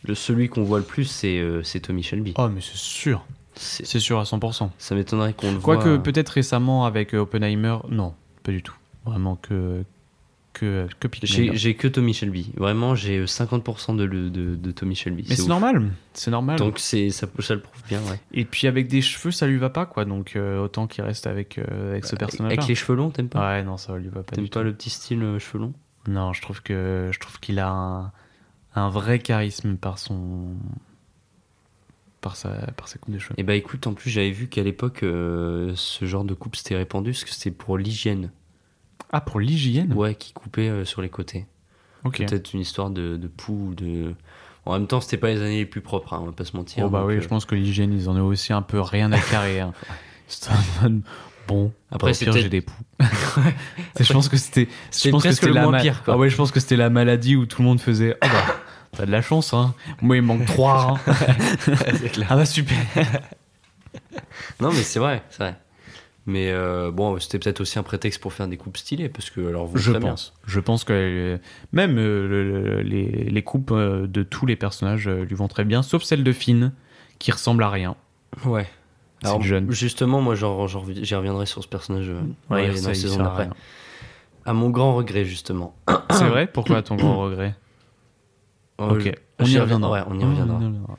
Le, 0.04 0.14
celui 0.14 0.48
qu'on 0.48 0.62
voit 0.62 0.78
le 0.78 0.84
plus, 0.84 1.04
c'est 1.04 1.38
euh, 1.38 1.62
c'est 1.62 1.80
Tommy 1.80 2.02
Shelby. 2.02 2.32
Oh, 2.38 2.48
mais 2.48 2.60
c'est 2.60 2.76
sûr. 2.76 3.26
C'est- 3.56 3.84
C'est 3.84 3.98
sûr 4.00 4.18
à 4.20 4.24
100%. 4.24 4.70
Ça 4.78 4.94
m'étonnerait 4.94 5.34
qu'on 5.34 5.50
le 5.52 5.58
voit. 5.58 5.76
Quoique 5.76 5.96
peut-être 5.98 6.30
récemment 6.30 6.86
avec 6.86 7.14
euh, 7.14 7.18
Oppenheimer, 7.18 7.76
non, 7.90 8.14
pas 8.44 8.52
du 8.52 8.62
tout. 8.62 8.76
Vraiment 9.04 9.36
que 9.36 9.84
que 10.52 10.86
que 11.00 11.08
J'ai 11.22 11.74
que 11.74 11.86
Tommy 11.88 12.12
Shelby. 12.12 12.52
Vraiment, 12.56 12.94
j'ai 12.94 13.18
euh, 13.18 13.24
50% 13.26 13.96
de, 13.96 14.04
le- 14.04 14.30
de, 14.30 14.56
de 14.56 14.70
Tommy 14.72 14.94
Shelby. 14.94 15.24
Mais 15.28 15.36
c'est 15.36 15.46
normal, 15.46 15.90
c'est 16.12 16.30
normal. 16.30 16.58
Donc 16.58 16.78
c'est 16.78 17.10
ça, 17.10 17.26
ça 17.38 17.54
le 17.54 17.60
prouve 17.60 17.82
bien, 17.88 18.00
ouais. 18.10 18.20
Et 18.32 18.44
puis 18.44 18.66
avec 18.66 18.88
des 18.88 19.00
cheveux, 19.02 19.30
ça 19.30 19.46
lui 19.46 19.58
va 19.58 19.70
pas 19.70 19.86
quoi. 19.86 20.04
Donc 20.04 20.34
euh, 20.36 20.58
autant 20.62 20.86
qu'il 20.86 21.04
reste 21.04 21.26
avec 21.26 21.58
euh, 21.58 21.90
avec 21.92 22.04
ce 22.04 22.16
personnage. 22.16 22.52
Avec 22.52 22.66
les 22.68 22.74
cheveux 22.74 22.96
longs, 22.96 23.10
t'aimes 23.10 23.28
pas? 23.28 23.48
Ouais, 23.58 23.62
non, 23.62 23.76
ça 23.76 23.96
lui 23.96 24.08
va 24.08 24.22
pas. 24.22 24.34
T'aimes 24.36 24.48
pas 24.48 24.60
tout. 24.60 24.64
le 24.66 24.74
petit 24.74 24.90
style 24.90 25.22
euh, 25.22 25.38
cheveux 25.38 25.60
longs? 25.62 25.74
Non, 26.08 26.32
je 26.32 26.42
trouve 26.42 26.62
que 26.62 27.10
je 27.12 27.18
trouve 27.20 27.38
qu'il 27.40 27.58
a 27.58 27.68
un, 27.68 28.12
un 28.74 28.88
vrai 28.88 29.18
charisme 29.18 29.76
par 29.76 29.98
son 29.98 30.56
par 32.20 32.36
sa 32.36 32.50
par 32.76 32.88
ses 32.88 32.98
coupes 32.98 33.14
de 33.14 33.18
cheveux. 33.18 33.34
Et 33.38 33.42
bah 33.42 33.54
écoute, 33.54 33.86
en 33.86 33.94
plus, 33.94 34.10
j'avais 34.10 34.30
vu 34.30 34.48
qu'à 34.48 34.62
l'époque, 34.62 35.02
euh, 35.02 35.72
ce 35.76 36.04
genre 36.04 36.24
de 36.24 36.34
coupe 36.34 36.56
c'était 36.56 36.76
répandu 36.76 37.12
parce 37.12 37.24
que 37.24 37.30
c'était 37.30 37.50
pour 37.50 37.78
l'hygiène. 37.78 38.30
Ah, 39.12 39.20
pour 39.20 39.40
l'hygiène. 39.40 39.92
Ouais, 39.94 40.14
qui 40.14 40.32
coupait 40.32 40.68
euh, 40.68 40.84
sur 40.84 41.02
les 41.02 41.08
côtés. 41.08 41.46
Ok. 42.04 42.18
Peut-être 42.18 42.54
une 42.54 42.60
histoire 42.60 42.90
de, 42.90 43.16
de 43.16 43.28
poux, 43.28 43.74
de. 43.76 44.14
En 44.66 44.74
même 44.74 44.86
temps, 44.86 45.00
c'était 45.00 45.16
pas 45.16 45.28
les 45.28 45.40
années 45.40 45.58
les 45.58 45.66
plus 45.66 45.80
propres, 45.80 46.12
hein, 46.12 46.20
on 46.22 46.26
va 46.26 46.32
pas 46.32 46.44
se 46.44 46.56
mentir. 46.56 46.84
Oh 46.84 46.90
bah 46.90 47.04
oui, 47.06 47.14
euh, 47.16 47.20
je 47.20 47.28
pense 47.28 47.44
que 47.46 47.54
l'hygiène, 47.54 47.92
ils 47.92 48.08
en 48.08 48.16
ont 48.16 48.26
aussi 48.26 48.52
un 48.52 48.62
peu 48.62 48.80
rien 48.80 49.10
à 49.12 49.18
carrer. 49.18 49.60
hein. 49.60 49.72
Un- 50.84 51.00
bon. 51.48 51.72
Après, 51.90 52.10
Après, 52.10 52.14
c'est 52.14 52.24
pire, 52.26 52.34
j'ai 52.34 52.48
des 52.48 52.60
poux. 52.60 52.72
Je 53.98 54.12
pense 54.12 54.28
que 54.28 54.36
c'était. 54.36 54.68
Je 54.92 55.10
pense 55.10 55.22
que 55.24 55.32
c'était 55.32 55.46
le 55.48 55.54
la 55.54 55.68
ma- 55.68 55.80
pire, 55.80 56.02
quoi. 56.04 56.14
Ah 56.14 56.16
ouais, 56.18 56.30
je 56.30 56.36
pense 56.36 56.52
que 56.52 56.60
c'était 56.60 56.76
la 56.76 56.88
maladie 56.90 57.34
où 57.36 57.46
tout 57.46 57.62
le 57.62 57.68
monde 57.68 57.80
faisait. 57.80 58.14
Oh 58.22 58.26
bah, 58.26 58.54
t'as 58.92 59.06
de 59.06 59.10
la 59.10 59.22
chance, 59.22 59.52
hein. 59.54 59.74
Moi, 60.00 60.16
il 60.18 60.22
manque 60.22 60.44
trois. 60.46 60.98
hein. 61.06 61.14
ah 62.28 62.36
bah 62.36 62.46
super. 62.46 62.76
Non, 64.60 64.68
mais 64.72 64.82
c'est 64.82 64.98
vrai, 65.00 65.22
c'est 65.30 65.42
vrai. 65.42 65.56
Mais 66.26 66.50
euh, 66.52 66.90
bon, 66.90 67.18
c'était 67.18 67.38
peut-être 67.38 67.60
aussi 67.60 67.78
un 67.78 67.82
prétexte 67.82 68.20
pour 68.20 68.32
faire 68.32 68.46
des 68.46 68.56
coupes 68.58 68.76
stylées, 68.76 69.08
parce 69.08 69.30
que 69.30 69.40
alors 69.48 69.66
vous 69.66 69.78
Je 69.78 69.90
très 69.90 70.00
bien. 70.00 70.10
pense. 70.10 70.34
Je 70.46 70.60
pense 70.60 70.84
que 70.84 70.92
euh, 70.92 71.38
même 71.72 71.96
euh, 71.98 72.28
le- 72.28 72.62
le- 72.62 72.82
les, 72.82 73.06
les 73.06 73.42
coupes 73.42 73.72
de 73.72 74.22
tous 74.22 74.44
les 74.46 74.56
personnages 74.56 75.08
lui 75.08 75.34
vont 75.34 75.48
très 75.48 75.64
bien, 75.64 75.82
sauf 75.82 76.02
celle 76.02 76.22
de 76.22 76.32
Finn, 76.32 76.72
qui 77.18 77.32
ressemble 77.32 77.62
à 77.62 77.70
rien. 77.70 77.96
Ouais. 78.44 78.68
Alors, 79.22 79.42
jeune. 79.42 79.70
Justement, 79.70 80.20
moi, 80.22 80.34
genre, 80.34 80.66
genre, 80.68 80.86
j'y 80.90 81.14
reviendrai 81.14 81.44
sur 81.46 81.62
ce 81.62 81.68
personnage 81.68 82.10
Ouais, 82.48 82.74
ça, 82.76 82.90
il 82.92 82.96
saison 82.96 83.16
sert 83.16 83.26
à 83.26 83.36
rien. 83.36 83.54
À 84.46 84.52
mon 84.54 84.70
grand 84.70 84.94
regret, 84.94 85.24
justement. 85.24 85.74
C'est 86.10 86.28
vrai? 86.28 86.46
Pourquoi 86.46 86.82
ton 86.82 86.96
grand 86.96 87.18
regret? 87.24 87.54
Oh, 88.78 88.90
Ok, 88.92 89.12
on 89.38 89.44
y 89.44 89.58
reviendra. 89.58 89.90
Ouais, 89.90 90.00
on 90.06 90.18
y 90.18 90.24
reviendra. 90.24 90.56
On 90.56 90.60
y 90.62 90.64
reviendra. 90.66 90.96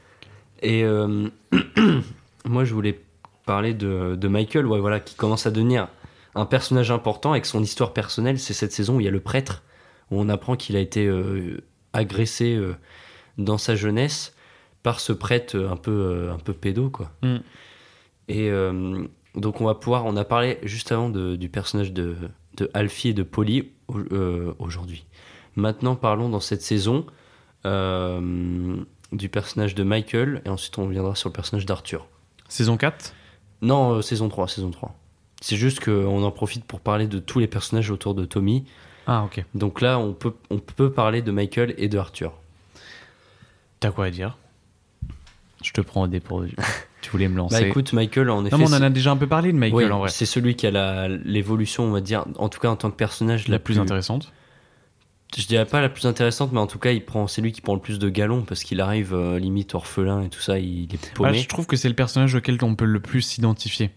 Et 0.61 0.83
moi, 2.45 2.63
je 2.65 2.73
voulais 2.73 2.99
parler 3.45 3.73
de, 3.73 4.15
de 4.15 4.27
Michael, 4.27 4.65
ouais, 4.67 4.79
voilà, 4.79 4.99
qui 4.99 5.15
commence 5.15 5.45
à 5.47 5.51
devenir 5.51 5.87
un 6.35 6.45
personnage 6.45 6.91
important 6.91 7.31
avec 7.31 7.45
son 7.45 7.61
histoire 7.61 7.93
personnelle. 7.93 8.39
C'est 8.39 8.53
cette 8.53 8.71
saison 8.71 8.97
où 8.97 8.99
il 9.01 9.03
y 9.05 9.07
a 9.07 9.11
le 9.11 9.19
prêtre, 9.19 9.63
où 10.11 10.19
on 10.19 10.29
apprend 10.29 10.55
qu'il 10.55 10.75
a 10.75 10.79
été 10.79 11.05
euh, 11.07 11.61
agressé 11.93 12.55
euh, 12.55 12.75
dans 13.37 13.57
sa 13.57 13.75
jeunesse 13.75 14.35
par 14.83 14.99
ce 14.99 15.13
prêtre 15.13 15.57
un 15.57 15.75
peu, 15.77 15.91
euh, 15.91 16.33
un 16.33 16.37
peu 16.37 16.53
pédo, 16.53 16.89
quoi. 16.89 17.11
Mm. 17.21 17.37
Et 18.27 18.49
euh, 18.49 19.03
donc, 19.35 19.61
on 19.61 19.65
va 19.65 19.75
pouvoir. 19.75 20.05
On 20.05 20.15
a 20.15 20.23
parlé 20.23 20.57
juste 20.63 20.91
avant 20.91 21.09
de- 21.09 21.35
du 21.35 21.49
personnage 21.49 21.91
de, 21.91 22.15
de 22.57 22.69
Alfie 22.73 23.09
et 23.09 23.13
de 23.13 23.23
Polly 23.23 23.71
au- 23.87 23.97
euh, 24.11 24.53
aujourd'hui. 24.59 25.05
Maintenant, 25.55 25.95
parlons 25.95 26.29
dans 26.29 26.39
cette 26.39 26.61
saison 26.61 27.05
euh, 27.65 28.77
du 29.11 29.29
personnage 29.29 29.75
de 29.75 29.83
Michael 29.83 30.41
et 30.45 30.49
ensuite 30.49 30.77
on 30.77 30.85
reviendra 30.85 31.15
sur 31.15 31.29
le 31.29 31.33
personnage 31.33 31.65
d'Arthur. 31.65 32.07
Saison 32.47 32.77
4 32.77 33.13
Non, 33.61 33.93
euh, 33.95 34.01
saison 34.01 34.29
3, 34.29 34.47
saison 34.47 34.71
3. 34.71 34.95
C'est 35.41 35.55
juste 35.55 35.83
qu'on 35.83 36.23
en 36.23 36.31
profite 36.31 36.65
pour 36.65 36.79
parler 36.79 37.07
de 37.07 37.19
tous 37.19 37.39
les 37.39 37.47
personnages 37.47 37.89
autour 37.89 38.13
de 38.13 38.25
Tommy. 38.25 38.65
Ah, 39.07 39.23
ok. 39.23 39.43
Donc 39.55 39.81
là, 39.81 39.97
on 39.99 40.13
peut, 40.13 40.33
on 40.49 40.59
peut 40.59 40.91
parler 40.91 41.21
de 41.21 41.31
Michael 41.31 41.73
et 41.77 41.89
de 41.89 41.97
Arthur. 41.97 42.33
T'as 43.79 43.91
quoi 43.91 44.05
à 44.05 44.11
dire? 44.11 44.37
Je 45.63 45.71
te 45.71 45.81
prends 45.81 46.03
au 46.03 46.07
dépourvu. 46.07 46.55
tu 47.01 47.09
voulais 47.09 47.27
me 47.27 47.37
lancer. 47.37 47.59
Bah 47.59 47.67
écoute, 47.67 47.93
Michael, 47.93 48.29
en 48.29 48.45
effet. 48.45 48.55
non, 48.55 48.63
mais 48.63 48.69
on 48.69 48.77
en 48.77 48.81
a 48.81 48.89
déjà 48.89 49.11
un 49.11 49.17
peu 49.17 49.27
parlé 49.27 49.51
de 49.51 49.57
Michael 49.57 49.85
oui, 49.85 49.91
en 49.91 49.99
vrai. 49.99 50.09
c'est 50.09 50.25
celui 50.25 50.55
qui 50.55 50.67
a 50.67 51.07
l'évolution, 51.07 51.83
on 51.83 51.91
va 51.91 52.01
dire, 52.01 52.25
en 52.37 52.49
tout 52.49 52.59
cas 52.59 52.69
en 52.69 52.75
tant 52.75 52.91
que 52.91 52.95
personnage, 52.95 53.47
La 53.47 53.59
plus 53.59 53.79
intéressante. 53.79 54.31
Je 55.37 55.47
dirais 55.47 55.65
pas 55.65 55.79
la 55.81 55.87
plus 55.89 56.05
intéressante, 56.05 56.51
mais 56.51 56.59
en 56.59 56.67
tout 56.67 56.77
cas, 56.79 56.91
il 56.91 57.05
prend, 57.05 57.25
c'est 57.27 57.41
lui 57.41 57.51
qui 57.53 57.61
prend 57.61 57.73
le 57.73 57.79
plus 57.79 57.99
de 57.99 58.09
galons 58.09 58.41
parce 58.41 58.63
qu'il 58.63 58.81
arrive 58.81 59.13
euh, 59.13 59.39
limite 59.39 59.73
orphelin 59.75 60.23
et 60.23 60.29
tout 60.29 60.41
ça, 60.41 60.59
il 60.59 60.93
est 60.93 61.13
Ah, 61.23 61.31
je 61.31 61.47
trouve 61.47 61.67
que 61.67 61.77
c'est 61.77 61.87
le 61.89 61.95
personnage 61.95 62.35
auquel 62.35 62.57
on 62.63 62.75
peut 62.75 62.83
le 62.85 62.99
plus 62.99 63.21
s'identifier. 63.21 63.91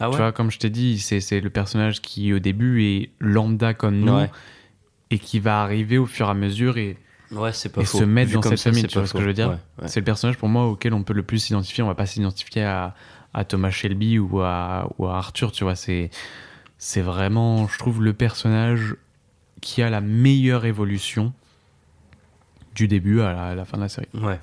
Ah 0.00 0.08
ouais? 0.08 0.16
Tu 0.16 0.20
vois, 0.20 0.32
comme 0.32 0.50
je 0.50 0.58
t'ai 0.58 0.70
dit, 0.70 0.98
c'est 0.98 1.20
c'est 1.20 1.40
le 1.40 1.50
personnage 1.50 2.00
qui 2.02 2.32
au 2.32 2.40
début 2.40 2.82
est 2.84 3.10
lambda 3.20 3.74
comme 3.74 4.00
nous 4.00 4.12
Ouais. 4.12 4.30
et 5.12 5.18
qui 5.20 5.38
va 5.38 5.62
arriver 5.62 5.98
au 5.98 6.06
fur 6.06 6.26
et 6.26 6.30
à 6.30 6.34
mesure 6.34 6.78
et, 6.78 6.96
Ouais, 7.30 7.52
c'est 7.52 7.68
pas 7.70 7.80
et 7.82 7.84
faux. 7.84 7.98
se 7.98 8.04
mettre 8.04 8.30
Vu 8.30 8.34
dans 8.34 8.42
cette 8.42 8.58
ça, 8.58 8.70
famille. 8.70 8.86
Tu 8.88 8.98
vois 8.98 9.06
ce 9.06 9.12
que 9.12 9.20
je 9.20 9.26
veux 9.26 9.32
dire? 9.34 9.58
C'est 9.86 10.00
le 10.00 10.04
personnage 10.04 10.36
pour 10.36 10.48
moi 10.48 10.66
auquel 10.66 10.92
on 10.94 11.02
peut 11.04 11.14
le 11.14 11.22
plus 11.22 11.38
s'identifier. 11.38 11.82
On 11.84 11.86
va 11.86 11.94
pas 11.94 12.04
s'identifier 12.06 12.62
à, 12.64 12.94
à 13.32 13.44
Thomas 13.44 13.70
Shelby 13.70 14.18
ou 14.18 14.40
à, 14.40 14.90
ou 14.98 15.06
à 15.06 15.16
Arthur. 15.16 15.52
Tu 15.52 15.62
vois, 15.64 15.76
c'est 15.76 16.10
c'est 16.76 17.00
vraiment, 17.00 17.68
je 17.68 17.78
trouve, 17.78 18.02
le 18.02 18.12
personnage 18.12 18.96
qui 19.62 19.80
a 19.80 19.88
la 19.88 20.02
meilleure 20.02 20.66
évolution 20.66 21.32
du 22.74 22.88
début 22.88 23.20
à 23.22 23.32
la, 23.32 23.44
à 23.46 23.54
la 23.54 23.64
fin 23.64 23.78
de 23.78 23.82
la 23.82 23.88
série. 23.88 24.08
Ouais. 24.14 24.38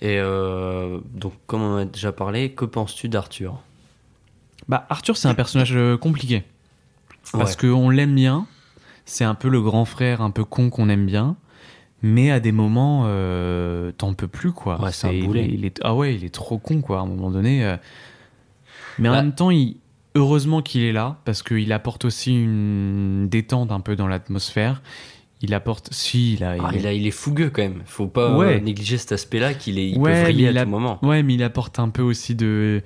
Et 0.00 0.18
euh, 0.18 1.00
donc, 1.14 1.34
comme 1.46 1.62
on 1.62 1.74
en 1.74 1.76
a 1.78 1.84
déjà 1.84 2.12
parlé, 2.12 2.52
que 2.52 2.64
penses-tu 2.64 3.08
d'Arthur? 3.10 3.60
Bah, 4.68 4.86
Arthur, 4.88 5.16
c'est 5.16 5.28
un 5.28 5.34
personnage 5.34 5.74
euh, 5.76 5.96
compliqué. 5.98 6.42
Parce 7.32 7.52
Ouais. 7.54 7.68
qu'on 7.70 7.90
l'aime 7.90 8.14
bien. 8.14 8.46
C'est 9.04 9.24
un 9.24 9.34
peu 9.34 9.48
le 9.48 9.60
grand 9.62 9.84
frère 9.84 10.20
un 10.22 10.30
peu 10.30 10.44
con 10.44 10.70
qu'on 10.70 10.88
aime 10.88 11.06
bien. 11.06 11.36
Mais 12.02 12.30
à 12.30 12.40
des 12.40 12.52
moments, 12.52 13.04
euh, 13.06 13.90
t'en 13.92 14.12
peux 14.14 14.28
plus, 14.28 14.52
quoi. 14.52 14.80
Ouais, 14.82 14.92
c'est 14.92 15.06
un 15.08 15.12
il 15.12 15.24
boulet. 15.26 15.44
est- 15.44 15.48
il 15.48 15.64
est- 15.64 15.80
ah 15.82 15.94
ouais, 15.94 16.14
il 16.14 16.24
est 16.24 16.34
trop 16.34 16.58
con, 16.58 16.80
quoi, 16.82 16.98
à 16.98 17.02
un 17.02 17.06
moment 17.06 17.30
donné. 17.30 17.64
euh. 17.64 17.76
Mais 18.98 19.08
en 19.08 19.12
Bah. 19.12 19.22
même 19.22 19.34
temps, 19.34 19.50
il, 19.50 19.76
heureusement 20.16 20.62
qu'il 20.62 20.82
est 20.82 20.92
là, 20.92 21.18
parce 21.24 21.42
qu'il 21.42 21.72
apporte 21.72 22.04
aussi 22.04 22.32
une 22.34 23.28
détente 23.28 23.70
un 23.70 23.80
peu 23.80 23.94
dans 23.96 24.08
l'atmosphère. 24.08 24.82
Il 25.42 25.52
apporte... 25.52 25.88
Si, 25.92 26.32
il 26.34 26.44
a... 26.44 26.56
Ah, 26.58 26.70
il 26.72 26.80
il, 26.80 26.86
a- 26.86 26.92
il 26.94 27.06
est 27.06 27.10
fougueux 27.10 27.50
quand 27.50 27.62
même. 27.62 27.82
Faut 27.84 28.06
pas 28.06 28.30
euh, 28.32 28.38
Ouais. 28.38 28.60
négliger 28.60 28.96
cet 28.96 29.12
aspect-là 29.12 29.52
qu'il 29.54 29.78
est, 29.78 29.90
il 29.90 29.98
Ouais, 29.98 30.24
peut 30.24 30.30
il 30.32 30.56
à 30.56 30.60
a- 30.62 30.64
tout 30.64 30.70
moment. 30.70 30.98
Ouais, 31.04 31.22
mais 31.22 31.34
il 31.34 31.42
apporte 31.42 31.78
un 31.78 31.90
peu 31.90 32.00
aussi 32.00 32.34
de, 32.34 32.80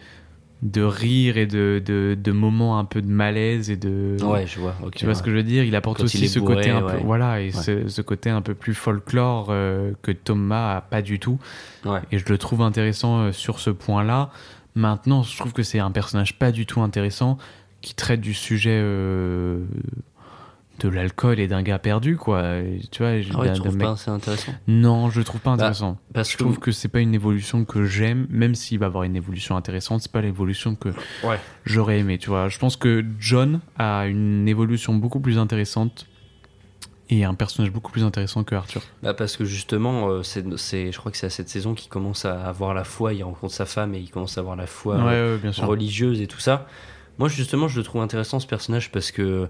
de 0.63 0.83
rire 0.83 1.39
et 1.39 1.47
de, 1.47 1.81
de, 1.85 2.19
de 2.21 2.33
moments 2.33 2.79
un 2.81 2.85
peu 2.85 3.03
de 3.03 3.07
malaise 3.09 3.71
et 3.71 3.77
de. 3.77 4.17
Ouais, 4.25 4.47
je 4.49 4.59
vois. 4.59 4.75
Tu 4.97 5.05
vois 5.05 5.13
ouais. 5.13 5.15
ce 5.15 5.23
que 5.23 5.31
je 5.31 5.37
veux 5.37 5.45
dire? 5.45 5.63
Il 5.63 5.77
apporte 5.77 5.99
Quand 5.99 6.05
aussi 6.05 6.19
il 6.25 6.29
ce 6.29 6.41
bourré, 6.41 6.57
côté 6.57 6.71
un 6.71 6.83
peu, 6.83 6.97
voilà, 7.05 7.41
et 7.41 7.47
Ouais. 7.47 7.51
ce, 7.53 7.87
ce 7.89 8.03
côté 8.03 8.31
un 8.31 8.43
peu 8.43 8.55
plus 8.55 8.75
folklore 8.75 9.47
euh, 9.51 9.93
que 10.03 10.11
Thomas 10.11 10.77
a 10.77 10.81
pas 10.81 11.03
du 11.03 11.21
tout. 11.21 11.39
Ouais. 11.85 12.01
Et 12.11 12.19
je 12.19 12.25
le 12.29 12.37
trouve 12.37 12.63
intéressant 12.63 13.21
euh, 13.21 13.33
sur 13.33 13.61
ce 13.61 13.71
point-là. 13.71 14.31
Maintenant, 14.75 15.23
je 15.23 15.37
trouve 15.37 15.53
que 15.53 15.63
c'est 15.63 15.79
un 15.81 15.91
personnage 15.91 16.39
pas 16.39 16.53
du 16.53 16.67
tout 16.67 16.81
intéressant 16.81 17.39
qui 17.81 17.95
traite 17.95 18.21
du 18.21 18.35
sujet 18.35 18.79
euh, 18.83 19.65
de 20.81 20.89
l'alcool 20.89 21.39
et 21.41 21.49
d'un 21.49 21.63
gars 21.63 21.79
perdu, 21.79 22.17
quoi. 22.17 22.57
Et 22.59 22.81
Tu 22.91 23.03
vois, 23.03 23.11
Ah 23.11 23.15
ouais, 23.15 23.23
d'un- 23.23 23.43
tu 23.43 23.49
d'un 23.49 23.53
trouves 23.55 23.77
mec- 23.77 23.87
pas 23.87 23.93
assez 23.93 24.11
intéressant 24.11 24.53
Non, 24.69 25.11
je 25.11 25.19
le 25.19 25.25
trouve 25.25 25.41
pas 25.41 25.51
Bah, 25.51 25.55
intéressant. 25.55 25.99
Parce 26.15 26.31
Je 26.31 26.37
que 26.39 26.43
trouve 26.43 26.59
que 26.59 26.73
c'est 26.73 26.89
pas 26.89 27.01
une 27.01 27.15
évolution 27.15 27.65
que 27.65 27.85
j'aime, 27.85 28.27
même 28.31 28.55
s'il 28.55 28.79
va 28.79 28.87
avoir 28.87 29.05
une 29.05 29.17
évolution 29.17 29.57
intéressante, 29.57 30.01
c'est 30.03 30.13
pas 30.13 30.23
l'évolution 30.23 30.75
que 30.77 30.89
Ouais. 31.25 31.39
j'aurais 31.67 31.99
aimé, 31.99 32.17
tu 32.19 32.29
vois. 32.31 32.49
Je 32.49 32.59
pense 32.59 32.77
que 32.77 33.05
John 33.19 33.61
a 33.79 34.07
une 34.07 34.49
évolution 34.49 34.95
beaucoup 34.95 35.21
plus 35.21 35.39
intéressante 35.39 36.07
et 37.11 37.25
un 37.25 37.35
personnage 37.35 37.73
beaucoup 37.73 37.91
plus 37.91 38.05
intéressant 38.05 38.45
que 38.45 38.55
Arthur. 38.55 38.83
Bah 39.03 39.15
parce 39.15 39.37
que 39.37 39.45
justement, 39.45 40.09
euh, 40.09 40.23
c'est, 40.23 40.93
je 40.93 40.99
crois 40.99 41.11
que 41.11 41.19
c'est 41.19 41.27
à 41.27 41.31
cette 41.31 41.49
saison 41.49 41.75
qu'il 41.75 41.91
commence 41.91 42.25
à 42.25 42.47
avoir 42.47 42.73
la 42.73 42.85
foi, 42.85 43.13
il 43.13 43.23
rencontre 43.25 43.53
sa 43.53 43.67
femme 43.67 43.95
et 43.95 43.99
il 43.99 44.11
commence 44.11 44.39
à 44.39 44.41
avoir 44.41 44.57
la 44.57 44.67
foi 44.67 44.97
ouais, 44.97 45.13
euh, 45.13 45.37
bien 45.37 45.51
religieuse 45.65 46.21
et 46.21 46.27
tout 46.27 46.39
ça. 46.39 46.67
Moi, 47.19 47.29
justement, 47.29 47.69
je 47.69 47.77
le 47.79 47.83
trouve 47.83 48.01
intéressant 48.01 48.41
ce 48.41 48.47
personnage 48.47 48.91
parce 48.91 49.11
que. 49.11 49.49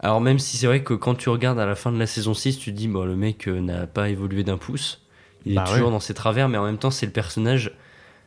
Alors, 0.00 0.20
même 0.20 0.40
si 0.40 0.56
c'est 0.56 0.66
vrai 0.66 0.82
que 0.82 0.94
quand 0.94 1.14
tu 1.14 1.28
regardes 1.28 1.60
à 1.60 1.66
la 1.66 1.76
fin 1.76 1.92
de 1.92 1.98
la 1.98 2.08
saison 2.08 2.34
6, 2.34 2.58
tu 2.58 2.72
te 2.72 2.76
dis, 2.76 2.88
bon, 2.88 3.04
le 3.04 3.14
mec 3.14 3.46
euh, 3.46 3.60
n'a 3.60 3.86
pas 3.86 4.08
évolué 4.08 4.42
d'un 4.42 4.56
pouce. 4.56 5.00
Il 5.46 5.54
Bah 5.54 5.62
est 5.62 5.70
toujours 5.70 5.86
ouais. 5.86 5.92
dans 5.92 6.00
ses 6.00 6.14
travers, 6.14 6.48
mais 6.48 6.58
en 6.58 6.64
même 6.64 6.78
temps, 6.78 6.90
c'est 6.90 7.06
le 7.06 7.12
personnage. 7.12 7.72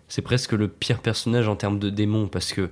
C'est 0.07 0.21
presque 0.21 0.53
le 0.53 0.69
pire 0.69 0.99
personnage 0.99 1.49
en 1.49 1.55
termes 1.57 1.79
de 1.79 1.89
démon 1.89 2.27
parce 2.27 2.53
que 2.53 2.69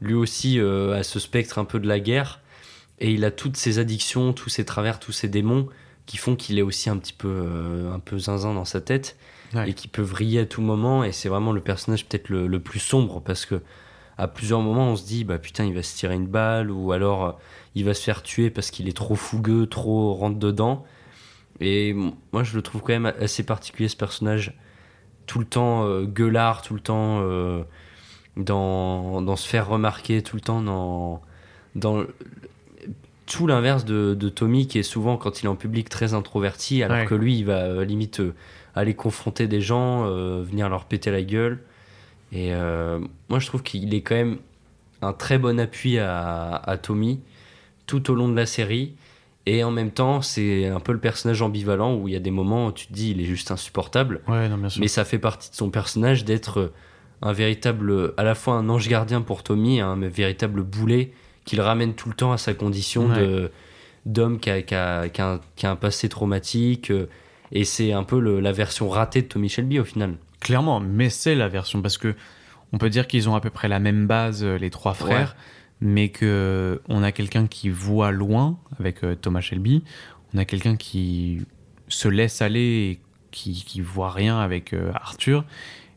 lui 0.00 0.14
aussi 0.14 0.60
euh, 0.60 0.94
a 0.98 1.02
ce 1.02 1.18
spectre 1.18 1.58
un 1.58 1.64
peu 1.64 1.80
de 1.80 1.88
la 1.88 1.98
guerre 1.98 2.40
et 3.00 3.12
il 3.12 3.24
a 3.24 3.30
toutes 3.30 3.56
ses 3.56 3.78
addictions, 3.78 4.32
tous 4.32 4.48
ses 4.48 4.64
travers, 4.64 4.98
tous 5.00 5.12
ses 5.12 5.28
démons 5.28 5.68
qui 6.06 6.16
font 6.16 6.36
qu'il 6.36 6.58
est 6.58 6.62
aussi 6.62 6.90
un 6.90 6.98
petit 6.98 7.12
peu, 7.14 7.28
euh, 7.28 7.92
un 7.94 7.98
peu 7.98 8.18
zinzin 8.18 8.54
dans 8.54 8.64
sa 8.64 8.80
tête 8.80 9.16
Ouais. 9.54 9.70
et 9.70 9.74
qui 9.74 9.86
peut 9.86 10.02
vriller 10.02 10.40
à 10.40 10.46
tout 10.46 10.62
moment. 10.62 11.04
Et 11.04 11.12
c'est 11.12 11.28
vraiment 11.28 11.52
le 11.52 11.60
personnage 11.60 12.06
peut-être 12.06 12.28
le, 12.28 12.48
le 12.48 12.60
plus 12.60 12.80
sombre 12.80 13.20
parce 13.20 13.46
que 13.46 13.60
à 14.18 14.26
plusieurs 14.26 14.60
moments 14.60 14.88
on 14.90 14.96
se 14.96 15.04
dit 15.04 15.22
bah 15.24 15.38
putain 15.38 15.64
il 15.64 15.74
va 15.74 15.82
se 15.82 15.96
tirer 15.96 16.14
une 16.14 16.26
balle 16.26 16.70
ou 16.72 16.90
alors 16.92 17.24
euh, 17.24 17.32
il 17.76 17.84
va 17.84 17.94
se 17.94 18.02
faire 18.02 18.22
tuer 18.22 18.50
parce 18.50 18.70
qu'il 18.72 18.88
est 18.88 18.96
trop 18.96 19.14
fougueux, 19.14 19.66
trop 19.66 20.12
rentre 20.14 20.38
dedans. 20.38 20.84
Et 21.60 21.94
moi 22.32 22.42
je 22.42 22.56
le 22.56 22.62
trouve 22.62 22.80
quand 22.80 22.92
même 22.92 23.12
assez 23.20 23.44
particulier 23.44 23.88
ce 23.88 23.96
personnage, 23.96 24.54
tout 25.26 25.38
le 25.38 25.44
temps 25.46 25.84
euh, 25.84 26.04
gueulard, 26.04 26.62
tout 26.62 26.74
le 26.74 26.80
temps 26.80 27.20
euh, 27.22 27.62
dans, 28.36 29.22
dans 29.22 29.36
se 29.36 29.46
faire 29.48 29.68
remarquer, 29.68 30.22
tout 30.22 30.34
le 30.36 30.42
temps 30.42 30.60
dans, 30.62 31.22
tout 33.26 33.46
l'inverse 33.46 33.84
de, 33.84 34.14
de 34.14 34.28
Tommy 34.28 34.66
qui 34.66 34.78
est 34.78 34.82
souvent 34.82 35.16
quand 35.16 35.42
il 35.42 35.46
est 35.46 35.48
en 35.48 35.56
public 35.56 35.88
très 35.88 36.14
introverti 36.14 36.82
alors 36.82 36.98
Ouais. 36.98 37.06
que 37.06 37.14
lui 37.14 37.38
il 37.38 37.44
va 37.46 37.62
euh, 37.64 37.84
limite 37.84 38.20
euh, 38.20 38.34
aller 38.74 38.94
confronter 38.94 39.46
des 39.48 39.60
gens, 39.60 40.04
euh, 40.06 40.42
venir 40.42 40.68
leur 40.68 40.84
péter 40.84 41.10
la 41.10 41.22
gueule. 41.22 41.60
Et 42.32 42.50
moi 43.28 43.38
je 43.38 43.46
trouve 43.46 43.62
qu'il 43.62 43.94
est 43.94 44.00
quand 44.02 44.16
même 44.16 44.38
un 45.02 45.12
très 45.12 45.38
bon 45.38 45.60
appui 45.60 45.98
à, 45.98 46.56
à 46.56 46.76
Tommy 46.78 47.20
tout 47.86 48.10
au 48.10 48.14
long 48.16 48.28
de 48.28 48.34
la 48.34 48.46
série. 48.46 48.94
Et 49.46 49.62
en 49.62 49.70
même 49.70 49.90
temps, 49.90 50.20
c'est 50.22 50.66
un 50.66 50.80
peu 50.80 50.92
le 50.92 50.98
personnage 50.98 51.42
ambivalent 51.42 51.94
où 51.94 52.08
il 52.08 52.14
y 52.14 52.16
a 52.16 52.20
des 52.20 52.30
moments 52.32 52.66
où 52.68 52.72
tu 52.72 52.86
te 52.88 52.92
dis 52.94 53.10
il 53.10 53.20
est 53.20 53.24
juste 53.26 53.50
insupportable. 53.52 54.22
Ouais, 54.26 54.48
non. 54.48 54.56
Mais 54.80 54.88
ça 54.88 55.04
fait 55.04 55.18
partie 55.18 55.50
de 55.50 55.54
son 55.54 55.70
personnage 55.70 56.24
d'être 56.24 56.72
un 57.22 57.32
véritable, 57.32 58.14
à 58.16 58.24
la 58.24 58.34
fois 58.34 58.54
un 58.54 58.68
ange 58.68 58.88
gardien 58.88 59.20
pour 59.20 59.42
Tommy, 59.44 59.80
un 59.80 59.94
véritable 59.96 60.62
boulet 60.62 61.12
qu'il 61.44 61.60
ramène 61.60 61.94
tout 61.94 62.08
le 62.08 62.14
temps 62.14 62.32
à 62.32 62.38
sa 62.38 62.54
condition 62.54 63.08
Ouais. 63.08 63.18
de 63.20 63.50
d'homme 64.06 64.38
qui 64.38 64.50
a, 64.50 64.60
qui, 64.62 64.74
a, 64.74 65.08
qui 65.08 65.20
a 65.22 65.32
un, 65.32 65.40
qui 65.56 65.66
a 65.66 65.70
un 65.70 65.76
passé 65.76 66.08
traumatique. 66.08 66.90
euh, 66.90 67.06
Et 67.52 67.64
c'est 67.64 67.92
un 67.92 68.04
peu 68.04 68.18
le- 68.20 68.40
la 68.40 68.52
version 68.52 68.88
ratée 68.88 69.22
de 69.22 69.26
Tommy 69.28 69.48
Shelby 69.48 69.78
au 69.78 69.84
final. 69.84 70.16
Clairement, 70.40 70.80
mais 70.80 71.08
c'est 71.08 71.34
la 71.34 71.48
version 71.48 71.80
parce 71.82 71.96
que 71.98 72.14
on 72.72 72.78
peut 72.78 72.90
dire 72.90 73.06
qu'ils 73.06 73.28
ont 73.28 73.34
à 73.34 73.40
peu 73.40 73.50
près 73.50 73.68
la 73.68 73.78
même 73.78 74.06
base, 74.06 74.42
euh, 74.44 74.58
les 74.58 74.68
trois 74.70 74.92
frères, 74.94 75.36
mais 75.80 76.08
que 76.10 76.82
on 76.88 77.02
a 77.02 77.12
quelqu'un 77.12 77.46
qui 77.46 77.70
voit 77.70 78.10
loin 78.10 78.58
avec 78.78 79.04
euh, 79.04 79.14
Thomas 79.14 79.40
Shelby, 79.40 79.84
on 80.34 80.38
a 80.38 80.44
quelqu'un 80.44 80.76
qui 80.76 81.42
se 81.88 82.08
laisse 82.08 82.42
aller 82.42 82.60
et 82.60 83.00
qui, 83.30 83.64
qui 83.64 83.80
voit 83.80 84.10
rien 84.10 84.38
avec 84.38 84.72
euh, 84.72 84.90
Arthur, 84.94 85.44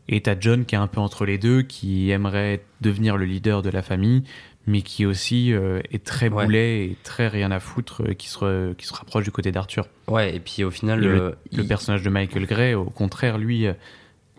et 0.08 0.20
t'as 0.22 0.36
John 0.38 0.64
qui 0.64 0.74
est 0.76 0.78
un 0.78 0.86
peu 0.86 1.00
entre 1.00 1.24
les 1.26 1.36
deux, 1.38 1.62
qui 1.62 2.10
aimerait 2.10 2.62
devenir 2.80 3.16
le 3.16 3.24
leader 3.26 3.62
de 3.62 3.70
la 3.70 3.82
famille, 3.82 4.22
mais 4.68 4.82
qui 4.82 5.06
aussi 5.06 5.52
euh, 5.52 5.80
est 5.90 6.04
très 6.04 6.28
Ouais. 6.28 6.44
boulet 6.44 6.84
et 6.84 6.96
très 7.02 7.26
rien 7.26 7.50
à 7.50 7.58
foutre, 7.58 8.02
euh, 8.06 8.12
qui, 8.12 8.28
se 8.28 8.38
re- 8.38 8.74
qui 8.76 8.86
se 8.86 8.92
rapproche 8.92 9.24
du 9.24 9.30
côté 9.32 9.50
d'Arthur. 9.50 9.86
Ouais, 10.06 10.36
et 10.36 10.40
puis 10.40 10.62
au 10.62 10.70
final, 10.70 11.00
le, 11.00 11.14
le, 11.14 11.36
le 11.56 11.64
personnage 11.64 12.02
de 12.02 12.10
Michael 12.10 12.44
Gray, 12.46 12.74
au 12.74 12.84
contraire, 12.84 13.38
lui, 13.38 13.66
euh, 13.66 13.72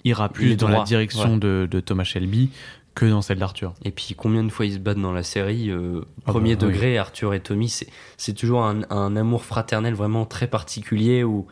ira 0.05 0.29
plus 0.29 0.55
dans 0.55 0.67
droit, 0.67 0.79
la 0.79 0.85
direction 0.85 1.33
ouais. 1.33 1.39
de, 1.39 1.67
de 1.69 1.79
Thomas 1.79 2.03
Shelby 2.03 2.51
que 2.95 3.05
dans 3.05 3.21
celle 3.21 3.39
d'Arthur. 3.39 3.73
Et 3.85 3.91
puis 3.91 4.13
combien 4.15 4.43
de 4.43 4.49
fois 4.51 4.65
ils 4.65 4.73
se 4.73 4.77
battent 4.79 5.01
dans 5.01 5.13
la 5.13 5.23
série 5.23 5.69
euh, 5.71 6.01
Ah 6.25 6.31
Premier 6.31 6.55
bah, 6.55 6.65
oui. 6.67 6.71
degré, 6.73 6.97
Arthur 6.97 7.33
et 7.33 7.39
Tommy, 7.39 7.73
c'est 8.17 8.33
toujours 8.33 8.63
un, 8.65 8.81
un 8.91 9.15
amour 9.15 9.45
fraternel 9.45 9.93
vraiment 9.95 10.25
très 10.25 10.47
particulier 10.47 11.23
où, 11.23 11.47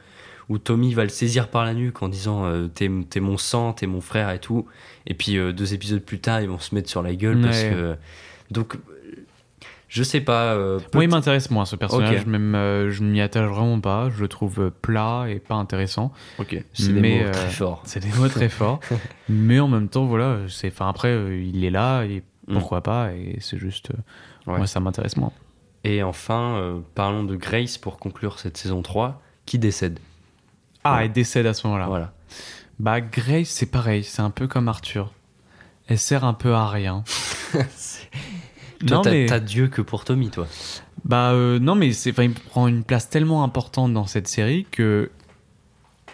où 0.49 0.57
Tommy 0.59 0.93
va 0.93 1.03
le 1.03 1.09
saisir 1.09 1.47
par 1.49 1.65
la 1.65 1.73
nuque 1.73 2.03
en 2.03 2.09
disant 2.09 2.45
euh, 2.45 2.67
t'es 2.67 2.89
mon 3.19 3.37
sang, 3.37 3.73
t'es 3.73 3.87
mon 3.87 4.01
frère 4.01 4.29
et 4.31 4.39
tout. 4.39 4.65
Et 5.07 5.13
puis 5.13 5.37
euh, 5.37 5.51
deux 5.51 5.73
épisodes 5.73 6.01
plus 6.03 6.19
tard, 6.19 6.41
ils 6.41 6.49
vont 6.49 6.59
se 6.59 6.75
mettre 6.75 6.89
sur 6.89 7.01
la 7.01 7.15
gueule 7.15 7.41
parce 7.41 7.63
que. 7.63 7.95
Donc, 8.51 8.77
je 9.89 10.03
sais 10.03 10.21
pas. 10.21 10.53
euh, 10.53 10.79
Moi, 10.93 11.03
il 11.05 11.09
m'intéresse 11.09 11.49
moins 11.49 11.65
ce 11.65 11.75
personnage, 11.75 12.21
Ok. 12.21 12.27
même 12.27 12.55
euh, 12.55 12.91
je 12.91 13.03
m'y 13.03 13.21
attache 13.21 13.49
vraiment 13.49 13.79
pas. 13.79 14.09
Je 14.09 14.21
le 14.21 14.27
trouve 14.27 14.59
euh, 14.59 14.69
plat 14.69 15.25
et 15.29 15.39
pas 15.39 15.55
intéressant. 15.55 16.11
Ok, 16.37 16.61
c'est 16.73 16.93
des 16.93 17.01
mots 17.01 17.25
euh, 17.25 17.31
très 17.31 17.49
forts. 17.49 17.81
C'est 17.85 17.99
des 18.01 18.11
mots 18.17 18.27
très 18.29 18.49
forts, 18.49 18.79
mais 19.29 19.59
en 19.59 19.67
même 19.67 19.87
temps, 19.89 20.05
voilà, 20.05 20.39
c'est. 20.49 20.67
Enfin, 20.67 20.89
après, 20.89 21.09
euh, 21.09 21.41
il 21.41 21.63
est 21.63 21.71
là 21.71 22.03
et 22.03 22.23
Mm. 22.49 22.53
pourquoi 22.53 22.81
pas 22.81 23.11
Et 23.11 23.39
c'est 23.41 23.57
juste, 23.57 23.91
euh, 23.91 24.49
Ouais. 24.49 24.57
moi, 24.59 24.67
ça 24.67 24.79
m'intéresse 24.79 25.17
moins. 25.17 25.33
Et 25.83 26.01
enfin, 26.01 26.55
euh, 26.55 26.79
parlons 26.95 27.25
de 27.25 27.35
Grace 27.35 27.77
pour 27.77 27.99
conclure 27.99 28.39
cette 28.39 28.55
saison 28.55 28.81
3, 28.81 29.21
qui 29.45 29.59
décède? 29.59 29.99
Ah, 30.85 31.03
elle 31.03 31.11
décède 31.11 31.45
à 31.45 31.53
ce 31.53 31.67
moment-là. 31.67 31.87
Voilà. 31.87 32.13
Bah, 32.79 33.01
Grace, 33.01 33.49
c'est 33.49 33.65
pareil, 33.65 34.05
c'est 34.05 34.21
un 34.21 34.29
peu 34.29 34.47
comme 34.47 34.69
Arthur. 34.69 35.11
Elle 35.89 35.97
sert 35.99 36.23
un 36.23 36.33
peu 36.33 36.53
à 36.53 36.69
rien. 36.69 37.03
Toi, 38.85 38.97
Non, 38.97 39.01
t'as 39.01 39.11
mais- 39.11 39.25
t'as 39.27 39.39
Dieu 39.39 39.67
que 39.67 39.81
pour 39.81 40.03
Tommy, 40.05 40.29
toi. 40.29 40.47
Bah 41.05 41.31
euh, 41.31 41.59
non, 41.59 41.75
mais 41.75 41.93
c'est, 41.93 42.09
il 42.17 42.33
prend 42.33 42.67
une 42.67 42.83
place 42.83 43.09
tellement 43.09 43.43
importante 43.43 43.93
dans 43.93 44.05
cette 44.07 44.27
série 44.27 44.65
que 44.71 45.09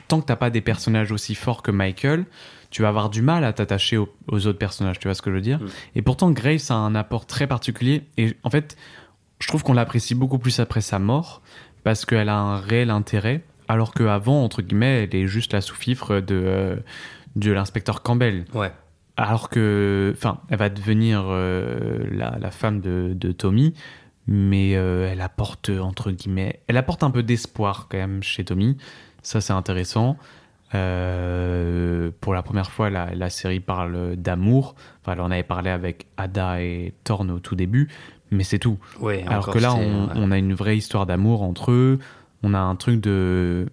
tant 0.07 0.21
que 0.21 0.25
t'as 0.25 0.35
pas 0.35 0.49
des 0.49 0.61
personnages 0.61 1.11
aussi 1.11 1.35
forts 1.35 1.61
que 1.63 1.71
Michael, 1.71 2.25
tu 2.69 2.81
vas 2.81 2.89
avoir 2.89 3.09
du 3.09 3.21
mal 3.21 3.43
à 3.43 3.53
t'attacher 3.53 3.97
aux, 3.97 4.09
aux 4.27 4.45
autres 4.47 4.59
personnages. 4.59 4.99
Tu 4.99 5.07
vois 5.07 5.15
ce 5.15 5.21
que 5.21 5.29
je 5.31 5.35
veux 5.35 5.41
dire 5.41 5.59
Mm. 5.59 5.67
Et 5.95 6.01
pourtant, 6.01 6.31
Grace 6.31 6.69
a 6.71 6.75
un 6.75 6.95
apport 6.95 7.25
très 7.25 7.47
particulier. 7.47 8.03
Et 8.17 8.35
en 8.43 8.49
fait, 8.49 8.75
je 9.39 9.47
trouve 9.47 9.63
qu'on 9.63 9.73
l'apprécie 9.73 10.15
beaucoup 10.15 10.39
plus 10.39 10.59
après 10.59 10.81
sa 10.81 10.99
mort 10.99 11.41
parce 11.83 12.05
qu'elle 12.05 12.29
a 12.29 12.37
un 12.37 12.57
réel 12.59 12.89
intérêt, 12.91 13.43
alors 13.67 13.93
qu'avant, 13.93 14.43
entre 14.43 14.61
guillemets, 14.61 15.03
elle 15.03 15.15
est 15.19 15.27
juste 15.27 15.53
la 15.53 15.61
sous-fifre 15.61 16.19
de 16.21 16.35
euh, 16.45 16.75
de 17.35 17.51
l'inspecteur 17.51 18.03
Campbell. 18.03 18.45
Ouais. 18.53 18.71
Alors 19.15 19.49
que, 19.49 20.11
enfin, 20.15 20.39
elle 20.49 20.57
va 20.57 20.69
devenir 20.69 21.25
euh, 21.27 22.03
la, 22.11 22.37
la 22.39 22.51
femme 22.51 22.81
de, 22.81 23.13
de 23.15 23.31
Tommy, 23.31 23.75
mais 24.25 24.75
euh, 24.75 25.09
elle 25.11 25.21
apporte, 25.21 25.69
entre 25.69 26.11
guillemets, 26.11 26.61
elle 26.67 26.77
apporte 26.77 27.03
un 27.03 27.11
peu 27.11 27.21
d'espoir 27.21 27.87
quand 27.89 27.97
même 27.97 28.23
chez 28.23 28.43
Tommy. 28.43 28.77
Ça, 29.21 29.39
c'est 29.39 29.53
intéressant. 29.53 30.17
Euh, 30.73 32.09
pour 32.21 32.33
la 32.33 32.41
première 32.41 32.71
fois, 32.71 32.89
la, 32.89 33.13
la 33.13 33.29
série 33.29 33.59
parle 33.59 34.15
d'amour. 34.15 34.73
Enfin, 35.01 35.13
elle 35.13 35.21
en 35.21 35.29
avait 35.29 35.43
parlé 35.43 35.69
avec 35.69 36.07
Ada 36.17 36.61
et 36.61 36.95
Thorne 37.03 37.29
au 37.29 37.39
tout 37.39 37.55
début, 37.55 37.89
mais 38.31 38.43
c'est 38.43 38.57
tout. 38.57 38.79
Ouais, 38.99 39.23
Alors 39.27 39.51
que 39.51 39.59
là, 39.59 39.75
on, 39.75 40.05
ouais. 40.07 40.13
on 40.15 40.31
a 40.31 40.39
une 40.39 40.55
vraie 40.55 40.77
histoire 40.77 41.05
d'amour 41.05 41.43
entre 41.43 41.71
eux. 41.71 41.99
On 42.41 42.55
a 42.55 42.59
un 42.59 42.75
truc 42.75 42.99
de. 43.01 43.67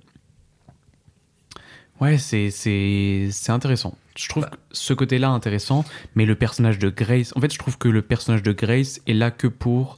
Ouais, 2.01 2.18
c'est 2.18 3.30
intéressant. 3.49 3.95
Je 4.22 4.28
trouve 4.28 4.44
Bah. 4.44 4.50
ce 4.72 4.92
côté-là 4.92 5.30
intéressant, 5.30 5.84
mais 6.14 6.26
le 6.26 6.34
personnage 6.34 6.78
de 6.78 6.90
Grace. 6.90 7.32
En 7.36 7.40
fait, 7.40 7.52
je 7.52 7.58
trouve 7.58 7.78
que 7.78 7.88
le 7.88 8.02
personnage 8.02 8.42
de 8.42 8.52
Grace 8.52 9.00
est 9.06 9.14
là 9.14 9.30
que 9.30 9.46
pour 9.46 9.96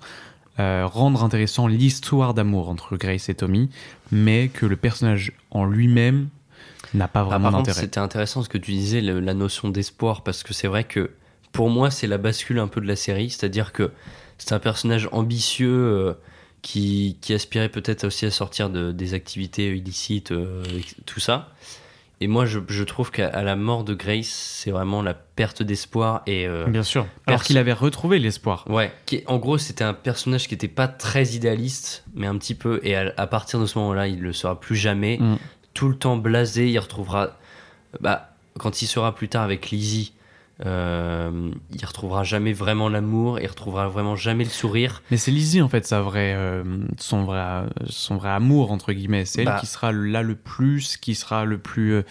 euh, 0.61 0.87
rendre 0.87 1.25
intéressant 1.25 1.67
l'histoire 1.67 2.35
d'amour 2.35 2.69
entre 2.69 2.97
Grace 2.97 3.29
et 3.29 3.35
Tommy, 3.35 3.71
mais 4.11 4.49
que 4.49 4.67
le 4.67 4.77
personnage 4.77 5.33
en 5.51 5.65
lui-même 5.65 6.29
n'a 6.95 7.09
pas 7.09 7.21
Ah, 7.21 7.25
vraiment 7.25 7.51
d'intérêt. 7.53 7.81
c'était 7.81 7.99
intéressant 8.01 8.43
ce 8.43 8.49
que 8.51 8.59
tu 8.59 8.73
disais, 8.73 9.01
le- 9.01 9.19
la 9.21 9.33
notion 9.35 9.71
d'espoir, 9.71 10.23
parce 10.23 10.43
que 10.43 10.53
c'est 10.53 10.69
vrai 10.69 10.85
que 10.85 11.11
pour 11.53 11.71
moi, 11.71 11.91
c'est 11.91 12.07
la 12.07 12.19
bascule 12.19 12.59
un 12.59 12.69
peu 12.69 12.81
de 12.83 12.87
la 12.87 12.97
série, 12.97 13.31
c'est-à-dire 13.31 13.73
que 13.73 13.91
c'est 14.39 14.53
un 14.53 14.59
personnage 14.59 15.09
ambitieux 15.13 15.71
euh, 15.73 16.13
qui, 16.61 17.17
qui 17.23 17.33
aspirait 17.35 17.69
peut-être 17.71 18.05
aussi 18.05 18.27
à 18.27 18.31
sortir 18.31 18.69
de, 18.71 18.93
des 18.93 19.15
activités 19.15 19.75
illicites, 19.75 20.33
euh, 20.33 20.63
tout 21.07 21.19
ça. 21.21 21.49
Et 22.23 22.29
moi, 22.29 22.47
je, 22.47 22.61
je 22.69 22.85
trouve 22.85 23.11
qu'à 23.11 23.43
la 23.43 23.57
mort 23.57 23.83
de 23.83 23.95
Grace, 23.95 24.29
c'est 24.29 24.71
vraiment 24.71 25.03
la 25.03 25.13
perte 25.13 25.65
d'espoir 25.65 26.23
et 26.29 26.47
euh, 26.47 26.69
Bien 26.69 26.85
sûr. 26.85 27.05
Alors 27.27 27.43
qu'il 27.43 27.59
avait 27.59 27.73
retrouvé 27.73 28.21
l'espoir. 28.21 28.65
Ouais, 28.71 28.93
qui, 29.07 29.25
en 29.27 29.39
gros, 29.39 29.59
c'était 29.59 29.83
un 29.83 29.93
personnage 29.93 30.47
qui 30.47 30.55
était 30.55 30.69
pas 30.69 30.87
très 30.87 31.31
idéaliste, 31.31 32.05
mais 32.15 32.29
un 32.29 32.39
petit 32.39 32.55
peu. 32.55 32.79
Et 32.85 32.95
à, 32.95 33.13
à 33.17 33.27
partir 33.27 33.59
de 33.59 33.67
ce 33.67 33.77
moment-là, 33.81 34.07
il 34.07 34.21
le 34.21 34.33
sera 34.33 34.61
plus 34.61 34.77
jamais. 34.77 35.19
Mm. 35.19 35.37
Tout 35.75 35.89
le 35.89 35.97
temps 35.97 36.17
blasé, 36.17 36.71
il 36.71 36.79
retrouvera. 36.79 37.37
Bah, 38.01 38.37
quand 38.57 38.83
il 38.83 38.87
sera 38.87 39.13
plus 39.17 39.29
tard 39.29 39.43
avec 39.43 39.71
Lizzie, 39.71 40.13
euh, 40.65 41.51
il 41.75 41.85
retrouvera 41.85 42.23
jamais 42.25 42.53
vraiment 42.53 42.89
l'amour, 42.89 43.41
il 43.41 43.47
retrouvera 43.47 43.89
vraiment 43.89 44.17
jamais 44.17 44.45
le 44.45 44.51
sourire. 44.51 45.03
Mais 45.11 45.17
c'est 45.17 45.31
Lizzie 45.31 45.61
en 45.63 45.69
fait 45.69 45.87
sa 45.87 46.01
vraie, 46.03 46.35
euh, 46.37 46.63
son 46.99 47.25
vrai, 47.25 47.65
son 47.89 48.17
vrai 48.17 48.31
amour 48.31 48.71
entre 48.73 48.93
guillemets. 48.93 49.25
C'est 49.25 49.41
elle 49.41 49.47
Bah. 49.47 49.59
qui 49.61 49.67
sera 49.67 49.91
là 49.93 50.23
le 50.23 50.35
plus, 50.37 50.97
qui 50.97 51.15
sera 51.15 51.45
le 51.45 51.59
plus. 51.59 51.95
euh, 51.95 52.03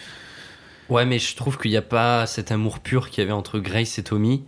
Ouais, 0.88 1.06
mais 1.06 1.18
je 1.18 1.34
trouve 1.36 1.56
qu'il 1.58 1.70
n'y 1.70 1.76
a 1.78 1.82
pas 1.82 2.26
cet 2.26 2.52
amour 2.52 2.80
pur 2.80 3.08
qu'il 3.08 3.22
y 3.22 3.24
avait 3.24 3.32
entre 3.32 3.58
Grace 3.58 3.98
et 3.98 4.02
Tommy. 4.02 4.44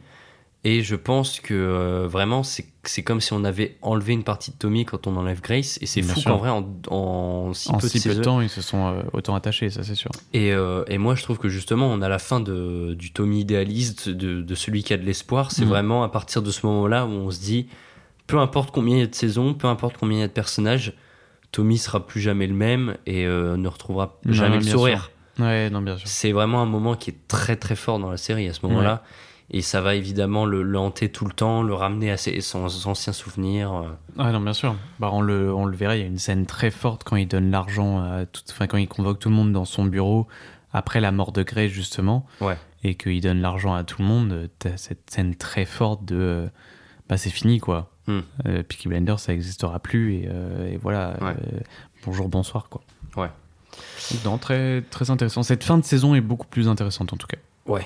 Et 0.65 0.83
je 0.83 0.97
pense 0.97 1.41
que 1.41 1.55
euh, 1.55 2.07
vraiment, 2.09 2.43
c'est 2.43 2.67
c'est 2.89 3.03
comme 3.03 3.21
si 3.21 3.33
on 3.33 3.45
avait 3.45 3.77
enlevé 3.83 4.13
une 4.13 4.25
partie 4.25 4.51
de 4.51 4.57
Tommy 4.57 4.85
quand 4.85 5.07
on 5.07 5.17
enlève 5.17 5.41
Grace. 5.41 5.79
Et 5.81 5.87
c'est 5.87 6.03
fou 6.03 6.21
qu'en 6.25 6.39
vrai, 6.39 6.51
en, 6.51 6.65
en 6.89 7.53
si 7.55 7.71
en 7.71 7.79
peu 7.79 7.87
de 7.87 7.93
si 7.93 8.01
peu 8.09 8.15
de 8.15 8.21
temps, 8.23 8.41
ils 8.41 8.49
se 8.49 8.63
sont 8.63 8.87
euh, 8.87 9.03
autant 9.13 9.35
attachés, 9.35 9.71
ça 9.71 9.83
c'est 9.83 9.95
sûr. 9.95 10.11
Et, 10.33 10.53
euh, 10.53 10.85
et 10.89 10.99
moi, 10.99 11.15
je 11.15 11.23
trouve 11.23 11.39
que 11.39 11.49
justement, 11.49 11.87
on 11.89 12.01
a 12.03 12.09
la 12.09 12.19
fin 12.19 12.41
de, 12.41 12.95
du 12.95 13.13
Tommy 13.13 13.41
idéaliste, 13.41 14.09
de, 14.09 14.43
de 14.43 14.55
celui 14.55 14.83
qui 14.83 14.93
a 14.93 14.97
de 14.97 15.05
l'espoir. 15.05 15.51
C'est 15.53 15.63
Mhm. 15.65 15.69
vraiment 15.71 16.03
à 16.05 16.09
partir 16.09 16.43
de 16.43 16.51
ce 16.51 16.65
moment-là 16.67 17.07
où 17.07 17.11
on 17.11 17.31
se 17.31 17.41
dit, 17.41 17.67
peu 18.27 18.39
importe 18.39 18.71
combien 18.73 18.97
il 18.97 19.01
y 19.01 19.05
a 19.05 19.07
de 19.07 19.15
saisons, 19.15 19.55
peu 19.55 19.67
importe 19.69 19.97
combien 19.99 20.19
il 20.19 20.21
y 20.21 20.25
a 20.25 20.29
de 20.29 20.33
personnages, 20.33 20.93
Tommy 21.53 21.79
sera 21.79 22.07
plus 22.07 22.21
jamais 22.21 22.47
le 22.47 22.55
même 22.55 22.97
et 23.07 23.27
euh, 23.27 23.57
ne 23.57 23.69
retrouvera 23.69 24.19
jamais 24.27 24.51
non, 24.51 24.57
le 24.57 24.63
sourire. 24.63 25.11
Ouais, 25.39 25.69
non, 25.71 25.83
bien 25.83 25.97
sûr. 25.99 26.07
C'est 26.09 26.33
vraiment 26.33 26.63
un 26.63 26.67
moment 26.67 26.95
qui 26.95 27.11
est 27.11 27.29
très 27.29 27.57
très 27.57 27.77
fort 27.77 27.99
dans 27.99 28.11
la 28.11 28.17
série 28.17 28.49
à 28.49 28.53
ce 28.53 28.61
moment-là. 28.67 29.03
Et 29.51 29.61
ça 29.61 29.81
va 29.83 29.95
évidemment 29.95 30.47
le, 30.47 30.63
le 30.63 30.79
hanter 30.79 31.11
tout 31.11 31.27
le 31.27 31.33
temps, 31.33 31.63
le 31.63 31.75
ramener 31.75 32.11
à 32.11 32.17
ses, 32.17 32.41
son 32.41 32.65
anciens 32.87 33.13
souvenirs. 33.13 33.73
euh. 33.75 34.23
Ouais, 34.25 34.33
non, 34.33 34.41
bien 34.41 34.55
sûr. 34.55 34.75
Bah, 34.99 35.11
on, 35.13 35.21
le, 35.21 35.53
on 35.55 35.67
le 35.67 35.77
verra, 35.77 35.97
il 35.97 36.01
y 36.01 36.03
a 36.03 36.07
une 36.07 36.19
scène 36.19 36.47
très 36.47 36.71
forte 36.71 37.05
quand 37.05 37.17
il 37.17 37.29
donne 37.29 37.51
l'argent, 37.51 38.01
à 38.01 38.25
tout, 38.27 38.41
enfin, 38.51 38.67
quand 38.67 38.79
il 38.79 38.89
convoque 38.89 39.19
tout 39.19 39.29
le 39.29 39.35
monde 39.35 39.53
dans 39.53 39.67
son 39.67 39.85
bureau 39.85 40.27
après 40.73 41.01
la 41.01 41.13
mort 41.13 41.31
de 41.33 41.43
Grace, 41.43 41.71
justement, 41.71 42.27
Ouais. 42.41 42.57
et 42.83 42.95
qu'il 42.97 43.21
donne 43.21 43.41
l'argent 43.43 43.75
à 43.75 43.85
tout 43.85 44.01
le 44.01 44.09
monde. 44.09 44.49
T'as 44.59 44.77
cette 44.79 45.11
scène 45.11 45.35
très 45.37 45.67
forte 45.67 46.05
de. 46.07 46.17
euh, 46.17 46.49
bah, 47.09 47.17
c'est 47.19 47.31
fini, 47.31 47.61
quoi. 47.61 47.91
Hmm. 48.07 48.21
Euh, 48.47 48.63
Peaky 48.63 48.89
Blinders, 48.89 49.21
ça 49.21 49.33
n'existera 49.33 49.79
plus, 49.79 50.15
et, 50.15 50.29
euh, 50.29 50.73
et 50.73 50.77
voilà. 50.79 51.17
Ouais. 51.21 51.31
euh, 51.53 51.61
bonjour, 52.07 52.29
bonsoir, 52.29 52.69
quoi. 52.71 52.81
Ouais. 53.17 53.31
Non, 54.25 54.39
très, 54.39 54.83
très 54.91 55.11
intéressant. 55.11 55.43
Cette 55.43 55.65
fin 55.65 55.77
de 55.79 55.85
saison 55.85 56.15
est 56.15 56.21
beaucoup 56.23 56.47
plus 56.47 56.67
intéressante, 56.69 57.13
en 57.13 57.17
tout 57.19 57.27
cas. 57.27 57.37
Ouais. 57.67 57.85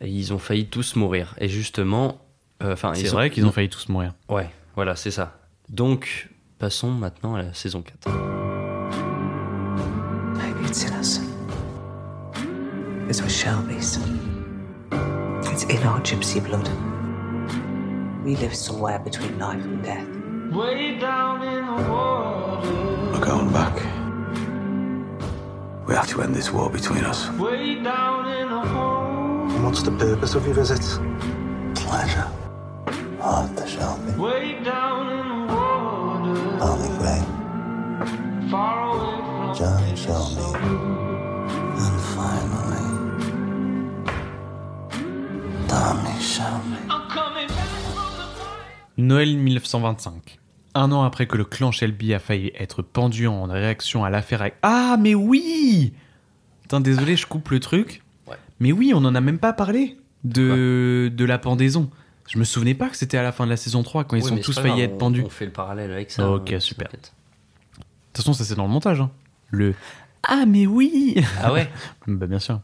Et 0.00 0.08
ils 0.08 0.32
ont 0.32 0.38
failli 0.38 0.66
tous 0.66 0.96
mourir. 0.96 1.34
Et 1.38 1.48
justement. 1.48 2.18
euh, 2.62 2.72
Enfin, 2.72 2.92
C'est 2.94 3.08
vrai 3.08 3.30
qu'ils 3.30 3.46
ont 3.46 3.52
failli 3.52 3.68
tous 3.68 3.88
mourir. 3.88 4.12
Ouais, 4.28 4.50
voilà, 4.74 4.94
c'est 4.96 5.10
ça. 5.10 5.38
Donc, 5.68 6.28
passons 6.58 6.90
maintenant 6.90 7.34
à 7.34 7.42
la 7.42 7.52
saison 7.54 7.82
4. 7.82 8.08
Maybe 10.36 10.66
it's 10.68 10.84
in 10.84 10.92
us. 11.00 11.20
It's 13.08 13.20
with 13.22 13.30
Shelby's. 13.30 13.98
It's 15.52 15.64
in 15.64 15.86
our 15.86 16.00
gypsy 16.02 16.40
blood. 16.40 16.68
We 18.24 18.36
live 18.36 18.54
somewhere 18.54 18.98
between 18.98 19.38
life 19.38 19.64
and 19.64 19.82
death. 19.82 20.04
We're 23.12 23.20
going 23.20 23.50
back. 23.52 23.74
We 25.86 25.94
have 25.94 26.08
to 26.08 26.22
end 26.22 26.34
this 26.34 26.52
war 26.52 26.68
between 26.70 27.04
us. 27.04 27.28
What's 29.66 29.82
the 29.82 29.90
purpose 29.90 30.36
of 30.36 30.46
your 30.46 30.54
visit? 30.54 30.80
Pleasure. 31.74 32.28
Arthur 33.20 33.66
Shelby. 33.66 34.12
Darling 36.60 36.96
Gray. 36.98 37.20
John 39.58 39.96
Shelby. 39.96 40.54
And 41.82 42.00
finally, 42.14 42.86
Tommy 45.66 46.20
Shelby. 46.20 46.78
Noël 48.96 49.36
1925. 49.36 50.38
Un 50.76 50.92
an 50.92 51.02
après 51.02 51.26
que 51.26 51.36
le 51.36 51.44
clan 51.44 51.72
Shelby 51.72 52.14
a 52.14 52.20
failli 52.20 52.52
être 52.54 52.82
pendu 52.82 53.26
en 53.26 53.46
réaction 53.46 54.04
à 54.04 54.10
l'affaire 54.10 54.42
avec... 54.42 54.54
Ah, 54.62 54.96
mais 54.96 55.16
oui 55.16 55.92
Putain, 56.62 56.80
désolé, 56.80 57.16
je 57.16 57.26
coupe 57.26 57.48
le 57.48 57.58
truc. 57.58 58.04
Mais 58.60 58.72
oui, 58.72 58.92
on 58.94 58.98
en 59.04 59.14
a 59.14 59.20
même 59.20 59.38
pas 59.38 59.52
parlé 59.52 59.96
de, 60.24 61.10
de 61.14 61.24
la 61.24 61.38
pendaison. 61.38 61.90
Je 62.28 62.38
me 62.38 62.44
souvenais 62.44 62.74
pas 62.74 62.88
que 62.88 62.96
c'était 62.96 63.18
à 63.18 63.22
la 63.22 63.30
fin 63.32 63.44
de 63.44 63.50
la 63.50 63.56
saison 63.56 63.82
3 63.82 64.04
quand 64.04 64.16
ils 64.16 64.22
Oui, 64.22 64.28
sont 64.28 64.36
tous 64.38 64.58
failli 64.58 64.80
être 64.80 64.98
pendus. 64.98 65.22
On 65.24 65.28
fait 65.28 65.44
le 65.46 65.52
parallèle 65.52 65.92
avec 65.92 66.10
ça. 66.10 66.28
Ok, 66.30 66.52
hein, 66.52 66.60
super. 66.60 66.88
De 66.88 66.96
toute 66.96 67.12
façon, 68.16 68.32
ça 68.32 68.44
c'est 68.44 68.54
dans 68.56 68.64
le 68.66 68.72
montage. 68.72 69.00
hein. 69.00 69.10
Le 69.50 69.74
Ah, 70.24 70.44
mais 70.46 70.66
oui 70.66 71.16
Ah 71.42 71.52
ouais 71.52 71.70
Bah, 72.08 72.26
bien 72.26 72.38
sûr. 72.40 72.60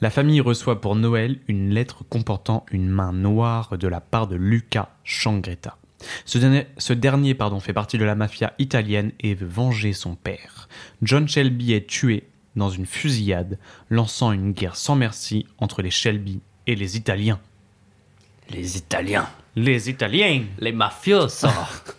La 0.00 0.10
famille 0.10 0.40
reçoit 0.42 0.80
pour 0.82 0.96
Noël 0.96 1.38
une 1.48 1.70
lettre 1.70 2.04
comportant 2.10 2.66
une 2.72 2.88
main 2.88 3.12
noire 3.12 3.78
de 3.78 3.88
la 3.88 4.00
part 4.02 4.26
de 4.26 4.36
Luca 4.36 4.90
Changretta. 5.04 5.78
Ce 6.26 6.36
dernier, 6.36 6.66
ce 6.76 6.92
dernier 6.92 7.32
pardon, 7.34 7.60
fait 7.60 7.72
partie 7.72 7.96
de 7.96 8.04
la 8.04 8.14
mafia 8.14 8.52
italienne 8.58 9.12
et 9.20 9.34
veut 9.34 9.46
venger 9.46 9.94
son 9.94 10.14
père. 10.16 10.68
John 11.00 11.26
Shelby 11.26 11.72
est 11.72 11.86
tué 11.88 12.24
dans 12.56 12.70
une 12.70 12.86
fusillade, 12.86 13.58
lançant 13.90 14.32
une 14.32 14.52
guerre 14.52 14.76
sans 14.76 14.94
merci 14.96 15.46
entre 15.58 15.82
les 15.82 15.90
Shelby 15.90 16.40
et 16.66 16.74
les 16.76 16.96
Italiens. 16.96 17.40
Les 18.50 18.76
Italiens. 18.76 19.28
Les 19.56 19.88
Italiens 19.88 20.44
Les 20.58 20.72
mafiosos. 20.72 21.46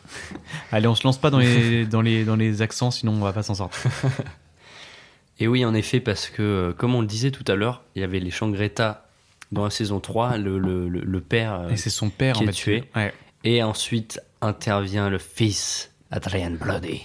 Allez, 0.72 0.88
on 0.88 0.96
se 0.96 1.04
lance 1.04 1.18
pas 1.18 1.30
dans 1.30 1.40
les, 1.40 1.86
dans 1.86 2.02
les, 2.02 2.24
dans 2.26 2.36
les 2.36 2.62
accents, 2.62 2.92
sinon 2.92 3.14
on 3.14 3.20
va 3.22 3.34
pas 3.34 3.44
s'en 3.44 3.56
sortir. 3.56 3.90
Et 5.40 5.48
oui, 5.48 5.66
en 5.66 5.74
effet, 5.74 6.00
parce 6.00 6.30
que, 6.30 6.42
euh, 6.42 6.74
comme 6.74 6.96
on 6.96 7.02
le 7.02 7.08
disait 7.08 7.32
tout 7.32 7.44
à 7.52 7.56
l'heure, 7.56 7.84
il 7.96 8.02
y 8.02 8.04
avait 8.06 8.20
les 8.20 8.32
Changretta 8.32 9.10
dans 9.52 9.66
la 9.66 9.70
saison 9.70 10.00
3, 10.00 10.38
le, 10.38 10.58
le, 10.58 10.88
le- 10.88 11.02
le 11.02 11.22
père. 11.22 11.54
euh, 11.62 11.70
Et 11.70 11.78
c'est 11.78 11.90
son 11.90 12.10
père 12.10 12.36
qui 12.36 12.44
en 12.44 12.48
est 12.48 12.54
fait. 12.54 12.54
tué. 12.54 12.84
Ouais. 12.96 13.14
Et 13.44 13.62
ensuite 13.62 14.22
intervient 14.42 15.10
le 15.10 15.18
fils, 15.18 15.92
Adrian 16.12 16.52
Bloody. 16.52 17.02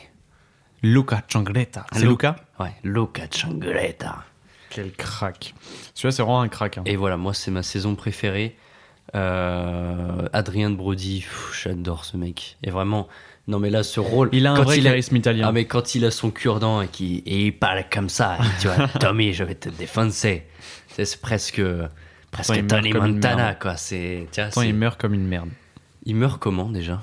Luca 0.83 1.23
Changretta. 1.29 1.87
C'est 1.93 2.01
Lu- 2.03 2.09
Luca 2.11 2.37
Ouais, 2.59 2.73
Luca 2.85 3.23
Changretta. 3.31 4.25
Quel 4.71 4.93
crack. 4.93 5.55
Celui-là, 5.95 6.13
c'est 6.13 6.23
vraiment 6.23 6.41
un 6.43 6.49
crack. 6.49 6.79
hein. 6.79 6.83
Et 6.87 6.97
voilà, 6.97 7.17
moi, 7.17 7.35
c'est 7.35 7.51
ma 7.51 7.63
saison 7.63 7.95
préférée. 7.97 8.57
Euh, 9.15 10.29
Adrien 10.33 10.71
Brody, 10.71 11.21
pff, 11.21 11.61
j'adore 11.65 12.05
ce 12.05 12.17
mec. 12.17 12.57
Et 12.63 12.71
vraiment, 12.71 13.09
non 13.49 13.59
mais 13.59 13.71
là, 13.71 13.83
ce 13.83 13.99
rôle. 14.01 14.29
Il 14.33 14.47
a 14.47 14.53
un 14.53 14.57
quand 14.57 14.63
vrai 14.63 14.79
il 14.79 14.87
a- 14.87 14.91
charisme 14.91 15.17
italien. 15.17 15.47
Ah, 15.49 15.53
mais 15.53 15.65
quand 15.65 15.95
il 15.95 16.05
a 16.05 16.11
son 16.11 16.31
cure-dent 16.31 16.81
et, 16.83 16.89
qui, 16.89 17.19
et 17.27 17.47
il 17.47 17.53
parle 17.59 17.85
comme 17.93 18.09
ça, 18.09 18.39
et 18.39 18.43
tu 18.61 18.69
vois, 18.69 18.87
Tommy, 19.01 19.33
je 19.33 19.43
vais 19.45 19.57
te 19.57 19.69
défoncer. 19.69 20.45
C'est 20.89 21.21
presque, 21.21 21.63
presque 22.31 22.51
Attends, 22.53 22.67
Tony 22.81 22.93
Montana, 22.93 23.55
quoi. 23.55 23.77
C'est- 23.77 24.29
il 24.63 24.75
meurt 24.75 25.01
comme 25.01 25.15
une 25.15 25.27
merde. 25.27 25.49
il 26.05 26.15
meurt 26.17 26.39
comment 26.41 26.69
déjà? 26.69 27.03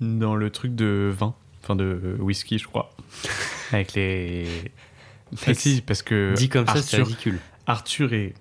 Dans 0.00 0.34
le 0.34 0.50
truc 0.50 0.74
de 0.74 1.12
vin, 1.16 1.34
enfin 1.64 1.76
de 1.76 2.16
whisky, 2.20 2.58
je 2.58 2.66
crois. 2.66 2.90
Avec 3.72 3.94
les. 3.94 4.46
Ah, 5.46 5.54
si, 5.54 5.80
parce 5.82 6.02
que. 6.02 6.34
Dit 6.36 6.48
comme 6.48 6.66
ça, 6.66 6.74
c'est 6.76 6.96
Arthur, 6.96 7.06
ridicule. 7.06 7.40
Arthur 7.66 8.12
est 8.12 8.34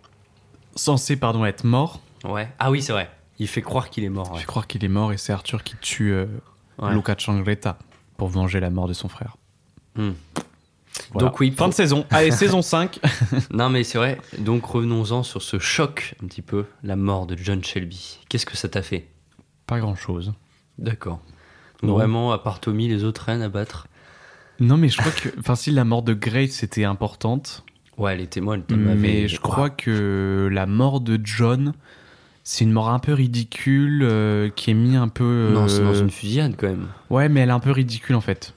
censé 0.76 1.16
pardon, 1.16 1.46
être 1.46 1.64
mort. 1.64 2.02
Ouais. 2.24 2.50
Ah 2.60 2.70
oui, 2.72 2.82
c'est 2.82 2.92
vrai. 2.94 3.10
Il 3.40 3.48
fait 3.48 3.62
croire 3.62 3.90
qu'il 3.90 4.04
est 4.04 4.10
mort. 4.10 4.28
Je 4.34 4.40
ouais. 4.40 4.46
crois 4.46 4.64
qu'il 4.64 4.84
est 4.86 4.90
mort 4.90 5.12
et 5.12 5.18
c'est 5.18 5.34
Arthur 5.34 5.64
qui 5.64 5.76
tue 5.82 6.12
euh, 6.14 6.26
Ouais. 6.80 6.94
Luca 6.94 7.16
Changretta 7.18 7.78
pour 8.18 8.30
venger 8.30 8.60
la 8.60 8.70
mort 8.70 8.88
de 8.88 8.94
son 8.94 9.08
frère. 9.08 9.38
Hmm. 9.96 10.12
Voilà. 11.12 11.28
Donc 11.30 11.40
oui, 11.40 11.50
Fin 11.52 11.56
pour- 11.56 11.70
de 11.70 11.74
saison. 11.74 12.06
Allez, 12.10 12.32
saison 12.44 12.62
5. 12.62 13.00
Non, 13.52 13.70
mais 13.70 13.84
c'est 13.84 13.98
vrai. 13.98 14.20
Donc 14.40 14.66
revenons-en 14.66 15.24
sur 15.24 15.42
ce 15.42 15.60
choc 15.60 16.16
un 16.24 16.28
petit 16.28 16.42
peu, 16.42 16.66
la 16.84 16.96
mort 16.96 17.28
de 17.28 17.36
John 17.38 17.64
Shelby. 17.64 18.20
Qu'est-ce 18.30 18.46
que 18.46 18.58
ça 18.58 18.70
t'a 18.70 18.82
fait? 18.82 19.08
Pas 19.68 19.80
grand 19.80 19.96
chose. 19.96 20.34
D'accord. 20.78 21.22
Vraiment, 21.84 22.32
à 22.32 22.40
part 22.40 22.60
Tommy, 22.60 22.88
les 22.88 23.04
autres 23.04 23.24
reines 23.26 23.42
à 23.42 23.50
battre. 23.50 23.88
Non, 24.60 24.78
mais 24.78 24.90
je 24.90 24.98
crois 24.98 25.12
que. 25.12 25.30
Enfin, 25.40 25.56
si 25.56 25.72
la 25.72 25.84
mort 25.84 26.04
de 26.04 26.14
Grace 26.14 26.52
c'était 26.52 26.86
importante. 26.86 27.64
Ouais, 27.98 28.14
elle 28.14 28.22
était 28.22 28.42
molle. 28.42 28.64
Mais 28.70 29.28
je 29.28 29.40
crois 29.40 29.70
que 29.70 30.50
la 30.52 30.66
mort 30.66 31.02
de 31.02 31.20
John, 31.24 31.74
c'est 32.44 32.66
une 32.66 32.72
mort 32.72 32.90
un 32.90 33.00
peu 33.00 33.14
ridicule 33.14 34.02
euh, 34.04 34.50
qui 34.50 34.72
est 34.72 34.76
mis 34.76 34.96
un 34.96 35.08
peu. 35.08 35.52
Non, 35.54 35.68
c'est 35.68 35.84
dans 35.84 35.94
euh, 35.94 36.02
une 36.02 36.10
fusillade 36.10 36.56
quand 36.58 36.68
même. 36.68 36.88
Ouais, 37.10 37.30
mais 37.30 37.42
elle 37.42 37.50
est 37.50 37.54
un 37.54 37.60
peu 37.60 37.72
ridicule 37.72 38.16
en 38.16 38.22
fait. 38.22 38.54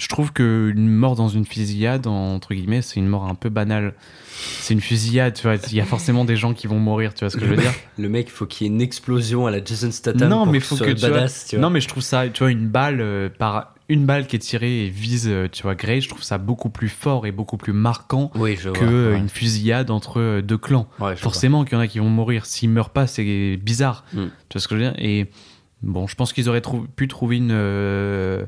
Je 0.00 0.08
trouve 0.08 0.32
que 0.32 0.72
une 0.74 0.88
mort 0.88 1.14
dans 1.14 1.28
une 1.28 1.44
fusillade, 1.44 2.06
entre 2.06 2.54
guillemets, 2.54 2.80
c'est 2.80 2.96
une 2.96 3.06
mort 3.06 3.26
un 3.26 3.34
peu 3.34 3.50
banale. 3.50 3.92
C'est 4.32 4.72
une 4.72 4.80
fusillade, 4.80 5.34
tu 5.34 5.42
vois. 5.42 5.56
Il 5.70 5.74
y 5.74 5.80
a 5.80 5.84
forcément 5.84 6.24
des 6.24 6.36
gens 6.36 6.54
qui 6.54 6.66
vont 6.66 6.78
mourir, 6.78 7.12
tu 7.12 7.20
vois 7.20 7.28
ce 7.30 7.36
que 7.36 7.44
je 7.44 7.50
veux 7.50 7.56
dire 7.58 7.74
Le 7.98 8.08
mec, 8.08 8.28
il 8.28 8.32
faut 8.32 8.46
qu'il 8.46 8.66
y 8.66 8.70
ait 8.70 8.72
une 8.72 8.80
explosion 8.80 9.46
à 9.46 9.50
la 9.50 9.62
Jason 9.62 9.90
Statham. 9.90 10.28
Non, 10.30 10.44
pour 10.44 10.52
mais 10.52 10.60
faut 10.60 10.76
que 10.76 10.84
vois- 10.98 11.10
badass, 11.10 11.48
tu 11.48 11.56
vois. 11.56 11.62
Non, 11.62 11.68
mais 11.70 11.82
je 11.82 11.88
trouve 11.88 12.02
ça, 12.02 12.26
tu 12.28 12.38
vois, 12.38 12.50
une 12.50 12.68
balle 12.68 13.00
euh, 13.02 13.28
par 13.28 13.74
une 13.90 14.06
balle 14.06 14.26
qui 14.26 14.36
est 14.36 14.38
tirée 14.38 14.86
et 14.86 14.88
vise, 14.88 15.26
euh, 15.28 15.48
tu 15.52 15.64
vois, 15.64 15.74
Grey. 15.74 16.00
Je 16.00 16.08
trouve 16.08 16.22
ça 16.22 16.38
beaucoup 16.38 16.70
plus 16.70 16.88
fort 16.88 17.26
et 17.26 17.32
beaucoup 17.32 17.58
plus 17.58 17.72
marquant 17.74 18.30
Oui, 18.36 18.56
je 18.58 18.70
que 18.70 18.84
euh, 18.84 19.12
ouais. 19.12 19.18
une 19.18 19.28
fusillade 19.28 19.90
entre 19.90 20.40
deux 20.40 20.56
clans. 20.58 20.88
Ouais, 20.98 21.14
Forcément 21.16 21.64
qu'il 21.64 21.74
y 21.74 21.76
en 21.76 21.80
a 21.80 21.88
qui 21.88 21.98
vont 21.98 22.08
mourir. 22.08 22.46
S'ils 22.46 22.70
meurent 22.70 22.90
pas, 22.90 23.06
c'est 23.06 23.58
bizarre. 23.62 24.04
Mm. 24.14 24.26
Tu 24.48 24.54
vois 24.54 24.60
ce 24.62 24.68
que 24.68 24.76
je 24.78 24.80
veux 24.82 24.90
dire? 24.92 24.94
Et 25.04 25.26
bon, 25.82 26.06
je 26.06 26.14
pense 26.14 26.32
qu'ils 26.32 26.48
auraient 26.48 26.60
trou- 26.62 26.86
pu 26.96 27.06
trouver 27.08 27.36
une, 27.36 27.50
euh, 27.52 28.46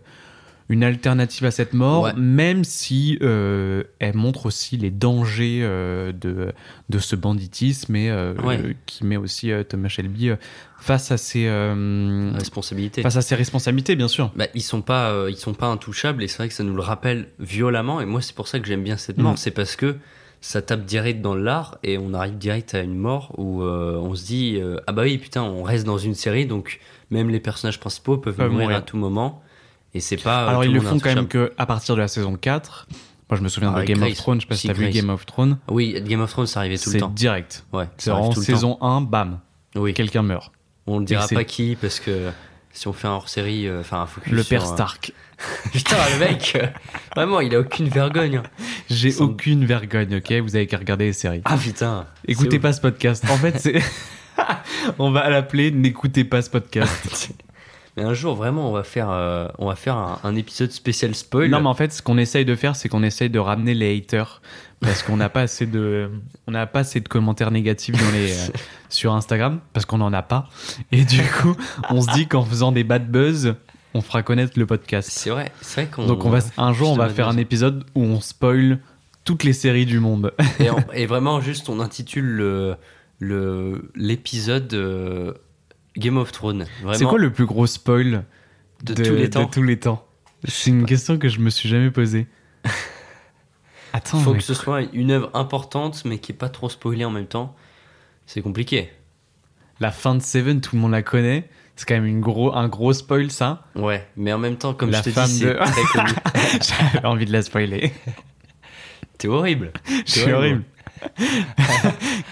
une 0.72 0.82
alternative 0.84 1.44
à 1.44 1.50
cette 1.50 1.74
mort, 1.74 2.02
Ouais. 2.04 2.12
même 2.16 2.64
si 2.64 3.18
euh, 3.22 3.84
elle 3.98 4.16
montre 4.16 4.46
aussi 4.46 4.76
les 4.76 4.90
dangers 4.90 5.60
euh, 5.62 6.12
de, 6.12 6.52
de 6.88 6.98
ce 6.98 7.14
banditisme 7.16 7.94
et 7.96 8.10
euh, 8.10 8.34
Ouais. 8.42 8.76
qui 8.86 9.04
met 9.04 9.16
aussi 9.16 9.50
Thomas 9.68 9.88
Shelby 9.88 10.30
face 10.78 11.12
à 11.12 11.16
ses 11.16 11.46
euh, 11.46 12.32
Responsabilité. 12.34 13.02
face 13.02 13.16
à 13.16 13.22
ses 13.22 13.34
responsabilités, 13.34 13.94
bien 13.96 14.08
sûr. 14.08 14.32
Bah, 14.34 14.46
ils 14.54 14.62
sont 14.62 14.82
pas 14.82 15.26
ils 15.28 15.36
sont 15.36 15.54
pas 15.54 15.66
intouchables 15.66 16.22
et 16.22 16.28
c'est 16.28 16.38
vrai 16.38 16.48
que 16.48 16.54
ça 16.54 16.64
nous 16.64 16.74
le 16.74 16.82
rappelle 16.82 17.28
violemment 17.38 18.00
et 18.00 18.06
moi 18.06 18.20
c'est 18.20 18.34
pour 18.34 18.48
ça 18.48 18.58
que 18.58 18.66
j'aime 18.66 18.82
bien 18.82 18.96
cette 18.96 19.18
mort 19.18 19.32
Mhm. 19.32 19.36
c'est 19.36 19.50
parce 19.52 19.76
que 19.76 19.96
ça 20.40 20.60
tape 20.60 20.84
direct 20.84 21.20
dans 21.20 21.36
l'art 21.36 21.78
et 21.84 21.98
on 21.98 22.14
arrive 22.14 22.36
direct 22.36 22.74
à 22.74 22.80
une 22.80 22.96
mort 22.96 23.32
où 23.38 23.62
euh, 23.62 23.96
on 23.96 24.14
se 24.16 24.24
dit 24.26 24.58
euh, 24.60 24.78
ah 24.88 24.92
bah 24.92 25.02
oui 25.02 25.18
putain 25.18 25.42
on 25.44 25.62
reste 25.62 25.84
dans 25.86 25.98
une 25.98 26.14
série 26.16 26.46
donc 26.46 26.80
même 27.10 27.30
les 27.30 27.38
personnages 27.38 27.78
principaux 27.78 28.16
peuvent 28.18 28.34
Peuvent 28.34 28.50
mourir 28.50 28.64
mourir. 28.68 28.78
à 28.78 28.82
tout 28.82 28.96
moment 28.96 29.40
et 29.94 30.00
c'est 30.00 30.16
pas 30.16 30.44
euh, 30.44 30.48
Alors 30.48 30.64
ils 30.64 30.72
le 30.72 30.80
font 30.80 30.98
quand 30.98 31.08
même 31.10 31.18
intouchable. 31.18 31.48
que 31.50 31.52
à 31.58 31.66
partir 31.66 31.94
de 31.96 32.00
la 32.00 32.08
saison 32.08 32.34
4. 32.36 32.86
Moi 33.30 33.38
je 33.38 33.42
me 33.44 33.48
souviens 33.48 33.72
Ah, 33.74 33.80
de 33.80 33.86
Game 33.86 33.98
Grace. 33.98 34.12
of 34.12 34.16
Thrones, 34.18 34.40
je 34.40 34.44
sais 34.44 34.48
pas 34.48 34.54
si 34.56 34.60
Si, 34.62 34.66
t'as 34.68 34.72
vu. 34.74 34.90
Game 34.90 35.08
of 35.10 35.24
Thrones. 35.26 35.58
oui 35.68 36.00
Game 36.06 36.20
of 36.20 36.30
Thrones 36.30 36.46
ça 36.46 36.60
arrivait 36.60 36.76
tout 36.78 36.90
le 36.90 36.92
C'est 36.92 36.98
temps 36.98 37.08
direct. 37.08 37.64
ouais 37.72 37.88
C'est 37.96 38.10
ça 38.10 38.16
arrive 38.16 38.26
en 38.26 38.32
saison 38.34 38.78
1, 38.82 39.00
bam, 39.02 39.40
oui 39.74 39.94
quelqu'un 39.94 40.22
meurt. 40.22 40.52
on 40.86 41.00
ne 41.00 41.06
dira 41.06 41.26
c'est- 41.26 41.34
pas 41.34 41.44
qui 41.44 41.76
parce 41.80 41.98
que 42.00 42.30
si 42.72 42.88
on 42.88 42.92
fait 42.92 43.06
un 43.08 43.12
hors 43.12 43.28
série 43.28 43.70
enfin 43.70 44.02
un 44.02 44.06
focus 44.06 44.32
Le 44.32 44.44
père 44.44 44.62
euh, 44.64 44.74
Stark. 44.74 45.12
putain 45.72 45.96
le 46.14 46.18
mec 46.20 46.52
euh, 46.56 46.66
vraiment 47.16 47.40
il 47.40 47.54
a 47.54 47.60
aucune 47.60 47.88
vergogne 47.88 48.36
hein. 48.36 48.42
J'ai 48.90 49.10
Sans- 49.10 49.24
aucune 49.24 49.64
vergogne, 49.64 50.16
ok? 50.16 50.32
Vous 50.42 50.54
avez 50.56 50.66
qu'à 50.66 50.76
regarder 50.78 51.06
les 51.06 51.12
séries. 51.14 51.40
ah 51.46 51.56
putain 51.56 52.06
Écoutez 52.28 52.50
c'est 52.50 52.56
ouf. 52.56 52.62
pas 52.62 52.72
ce 52.74 52.80
podcast. 52.82 53.24
En 53.30 53.36
fait, 53.38 53.58
c'est. 53.58 53.80
On 54.98 55.10
va 55.10 55.28
l'appeler 55.30 55.70
N'écoutez 55.70 56.24
pas 56.24 56.42
ce 56.42 56.50
podcast. 56.50 57.30
Mais 57.96 58.02
un 58.04 58.14
jour, 58.14 58.34
vraiment, 58.34 58.68
on 58.70 58.72
va 58.72 58.84
faire, 58.84 59.10
euh, 59.10 59.48
on 59.58 59.66
va 59.68 59.74
faire 59.76 59.96
un, 59.96 60.18
un 60.24 60.34
épisode 60.34 60.70
spécial 60.72 61.14
spoil. 61.14 61.50
non, 61.50 61.60
mais 61.60 61.68
en 61.68 61.74
fait, 61.74 61.92
ce 61.92 62.00
qu'on 62.02 62.16
essaye 62.18 62.44
de 62.44 62.54
faire, 62.54 62.74
c'est 62.74 62.88
qu'on 62.88 63.02
essaye 63.02 63.28
de 63.30 63.38
ramener 63.38 63.74
les 63.74 63.96
haters. 63.96 64.40
Parce 64.80 65.04
qu'on 65.04 65.16
n'a 65.16 65.28
pas 65.28 65.42
assez 65.42 65.64
de, 65.66 66.10
on 66.48 66.50
n'a 66.52 66.66
pas 66.66 66.80
assez 66.80 66.98
de 66.98 67.06
commentaires 67.08 67.52
négatifs 67.52 67.94
dans 67.96 68.10
les, 68.10 68.32
euh, 68.38 68.52
sur 68.88 69.12
Instagram, 69.14 69.60
parce 69.72 69.86
qu'on 69.86 69.98
n'en 69.98 70.12
a 70.12 70.22
pas. 70.22 70.48
Et 70.90 71.04
du 71.04 71.20
coup, 71.22 71.54
on 71.90 72.00
se 72.02 72.10
dit 72.14 72.26
qu'en 72.26 72.44
faisant 72.44 72.72
des 72.72 72.82
bad 72.82 73.08
buzz, 73.08 73.54
on 73.94 74.00
fera 74.00 74.24
connaître 74.24 74.58
le 74.58 74.66
podcast. 74.66 75.08
C'est 75.12 75.30
vrai, 75.30 75.52
c'est 75.60 75.82
vrai 75.82 75.90
qu'on. 75.94 76.06
Donc 76.06 76.24
on 76.24 76.30
va, 76.30 76.40
un 76.56 76.72
jour, 76.72 76.90
on 76.90 76.96
va 76.96 77.08
faire 77.10 77.28
un 77.28 77.36
épisode 77.36 77.84
où 77.94 78.02
on 78.02 78.20
spoil 78.20 78.80
toutes 79.24 79.44
les 79.44 79.52
séries 79.52 79.86
du 79.86 80.00
monde. 80.00 80.32
Et, 80.58 80.68
en- 80.68 80.78
et 80.94 81.06
vraiment, 81.06 81.40
juste, 81.40 81.68
on 81.68 81.78
intitule 81.78 82.24
le 82.24 82.74
le- 83.20 83.88
l'épisode 83.94 84.74
euh, 84.74 85.32
Game 85.96 86.16
of 86.16 86.32
Thrones. 86.32 86.66
C'est 86.94 87.04
quoi 87.04 87.18
le 87.18 87.32
plus 87.32 87.46
gros 87.46 87.66
spoil 87.66 88.24
De 88.82 88.94
tous 88.94 89.14
les 89.14 89.30
temps 89.30 89.44
De 89.44 89.50
tous 89.50 89.62
les 89.62 89.78
temps. 89.78 90.06
C'est 90.44 90.70
une 90.70 90.86
question 90.86 91.18
que 91.18 91.28
je 91.28 91.38
me 91.38 91.50
suis 91.50 91.68
jamais 91.68 91.90
posée. 91.90 92.26
Attends, 93.92 94.18
Faut 94.20 94.32
mais- 94.32 94.38
que 94.38 94.44
ce 94.44 94.54
soit 94.54 94.82
une 94.92 95.10
œuvre 95.10 95.30
importante, 95.34 96.04
mais 96.04 96.18
qui 96.18 96.32
est 96.32 96.34
pas 96.36 96.48
trop 96.48 96.68
spoilée 96.70 97.04
en 97.04 97.10
même 97.10 97.26
temps. 97.26 97.54
C'est 98.26 98.40
compliqué. 98.42 98.90
la 99.80 99.90
fin 99.90 100.14
de 100.14 100.22
Seven, 100.22 100.60
tout 100.60 100.76
le 100.76 100.80
monde 100.82 100.92
la 100.92 101.02
connaît. 101.02 101.48
C'est 101.76 101.86
quand 101.88 101.94
même 101.94 102.06
une 102.06 102.20
gros, 102.20 102.54
un 102.54 102.68
gros 102.68 102.92
spoil, 102.92 103.30
ça. 103.30 103.64
Ouais, 103.74 104.06
mais 104.16 104.32
en 104.32 104.38
même 104.38 104.56
temps, 104.56 104.74
comme 104.74 104.90
La 104.90 104.98
je 104.98 105.04
te 105.04 105.10
femme 105.10 105.26
dis, 105.28 105.38
c'est 105.40 105.46
de- 105.46 105.54
très 105.54 105.82
connu. 105.92 106.12
J'avais 106.92 107.06
envie 107.06 107.24
de 107.26 107.32
la 107.32 107.42
spoiler. 107.42 107.92
T'es 109.18 109.28
horrible. 109.28 109.72
Je 110.06 110.10
suis 110.20 110.32
horrible. 110.32 110.62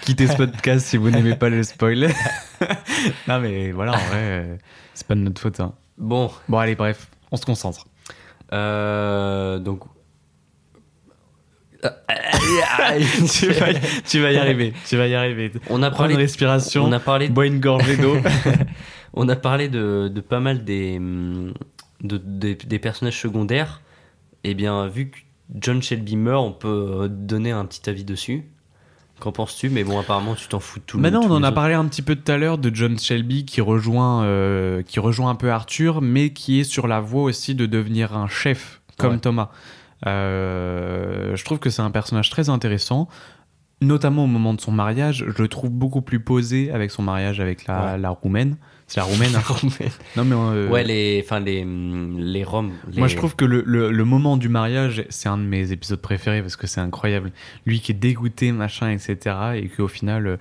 Quittez 0.01 0.27
ce 0.27 0.35
podcast 0.35 0.85
si 0.87 0.97
vous 0.97 1.09
n'aimez 1.11 1.35
pas 1.35 1.49
le 1.49 1.63
spoil. 1.63 2.09
non, 3.27 3.39
mais 3.39 3.71
voilà, 3.71 3.93
en 3.93 3.97
vrai, 3.97 4.17
euh, 4.19 4.55
c'est 4.93 5.05
pas 5.07 5.15
de 5.15 5.19
notre 5.21 5.39
faute. 5.41 5.59
hein. 5.59 5.73
Bon, 5.97 6.31
Bon, 6.49 6.57
allez, 6.57 6.75
bref, 6.75 7.07
on 7.31 7.37
se 7.37 7.45
concentre. 7.45 7.85
euh, 8.53 9.59
donc. 9.59 9.83
tu, 11.81 13.47
vas, 13.49 13.73
tu 14.07 14.19
vas 14.21 14.31
y 14.31 14.37
arriver. 14.37 14.73
Tu 14.87 14.97
vas 14.97 15.07
y 15.07 15.15
arriver. 15.15 15.51
On 15.69 15.81
a 15.81 15.89
Prends 15.89 15.99
parlé 15.99 16.13
une 16.13 16.19
respiration. 16.19 16.83
On 16.85 16.91
a 16.91 16.99
parlé 16.99 17.27
de 17.27 17.33
Bois 17.33 17.47
une 17.47 17.59
gorgée 17.59 17.97
d'eau. 17.97 18.17
On 19.13 19.27
a 19.29 19.35
parlé 19.35 19.67
de, 19.67 20.07
de 20.13 20.21
pas 20.21 20.39
mal 20.39 20.63
des, 20.63 20.97
de- 20.99 22.17
des, 22.23 22.55
des 22.55 22.79
personnages 22.79 23.19
secondaires. 23.19 23.81
Eh 24.43 24.53
bien, 24.53 24.87
vu 24.87 25.09
que 25.09 25.17
John 25.55 25.81
Shelby 25.81 26.15
meurt, 26.15 26.45
on 26.45 26.53
peut 26.53 26.67
euh, 27.01 27.07
donner 27.09 27.51
un 27.51 27.65
petit 27.65 27.89
avis 27.89 28.05
dessus. 28.05 28.45
Qu'en 29.21 29.31
penses-tu 29.31 29.69
Mais 29.69 29.83
bon, 29.85 29.97
apparemment, 29.99 30.35
tu 30.35 30.47
t'en 30.49 30.59
fous 30.59 30.79
de 30.79 30.83
tout 30.85 30.97
le 30.97 31.03
Maintenant, 31.03 31.21
tous 31.21 31.27
on 31.27 31.35
en 31.35 31.43
a 31.43 31.47
autres. 31.47 31.55
parlé 31.55 31.75
un 31.75 31.85
petit 31.85 32.01
peu 32.01 32.15
tout 32.15 32.29
à 32.31 32.37
l'heure 32.37 32.57
de 32.57 32.73
John 32.73 32.97
Shelby 32.99 33.45
qui 33.45 33.61
rejoint, 33.61 34.23
euh, 34.23 34.81
qui 34.81 34.99
rejoint 34.99 35.29
un 35.29 35.35
peu 35.35 35.51
Arthur, 35.51 36.01
mais 36.01 36.31
qui 36.33 36.59
est 36.59 36.63
sur 36.65 36.87
la 36.87 36.99
voie 36.99 37.21
aussi 37.23 37.55
de 37.55 37.65
devenir 37.67 38.17
un 38.17 38.27
chef, 38.27 38.81
comme 38.97 39.13
Ouais. 39.13 39.19
Thomas. 39.19 39.49
Euh, 40.07 41.35
je 41.35 41.45
trouve 41.45 41.59
que 41.59 41.69
c'est 41.69 41.81
un 41.81 41.91
personnage 41.91 42.29
très 42.29 42.49
intéressant, 42.49 43.07
notamment 43.81 44.23
au 44.23 44.27
moment 44.27 44.53
de 44.53 44.61
son 44.61 44.71
mariage. 44.71 45.25
Je 45.35 45.41
le 45.41 45.47
trouve 45.47 45.69
beaucoup 45.71 46.01
plus 46.01 46.19
posé 46.19 46.71
avec 46.71 46.91
son 46.91 47.03
mariage 47.03 47.39
avec 47.39 47.65
la, 47.67 47.93
Ouais. 47.93 47.97
la 47.97 48.09
roumaine. 48.09 48.57
C'est 48.93 48.99
la 48.99 49.05
roumaine. 49.05 49.33
hein. 49.35 49.41
non 50.17 50.25
mais 50.25 50.35
euh, 50.35 50.67
Ouais, 50.69 50.83
les, 50.83 51.21
enfin, 51.23 51.39
les, 51.39 51.63
les 51.63 52.43
Roms. 52.43 52.73
les- 52.91 52.99
moi, 52.99 53.07
je 53.07 53.15
trouve 53.15 53.37
que 53.37 53.45
le, 53.45 53.63
le- 53.65 53.89
le 53.89 54.03
moment 54.03 54.35
du 54.35 54.49
mariage, 54.49 55.05
c'est 55.09 55.29
un 55.29 55.37
de 55.37 55.43
mes 55.43 55.71
épisodes 55.71 56.01
préférés 56.01 56.41
parce 56.41 56.57
que 56.57 56.67
c'est 56.67 56.81
incroyable. 56.81 57.31
Lui 57.65 57.79
qui 57.79 57.93
est 57.93 57.95
dégoûté, 57.95 58.51
machin, 58.51 58.89
etc. 58.89 59.35
Et 59.55 59.69
qui 59.69 59.81
au 59.81 59.87
final 59.87 60.27
euh, 60.27 60.37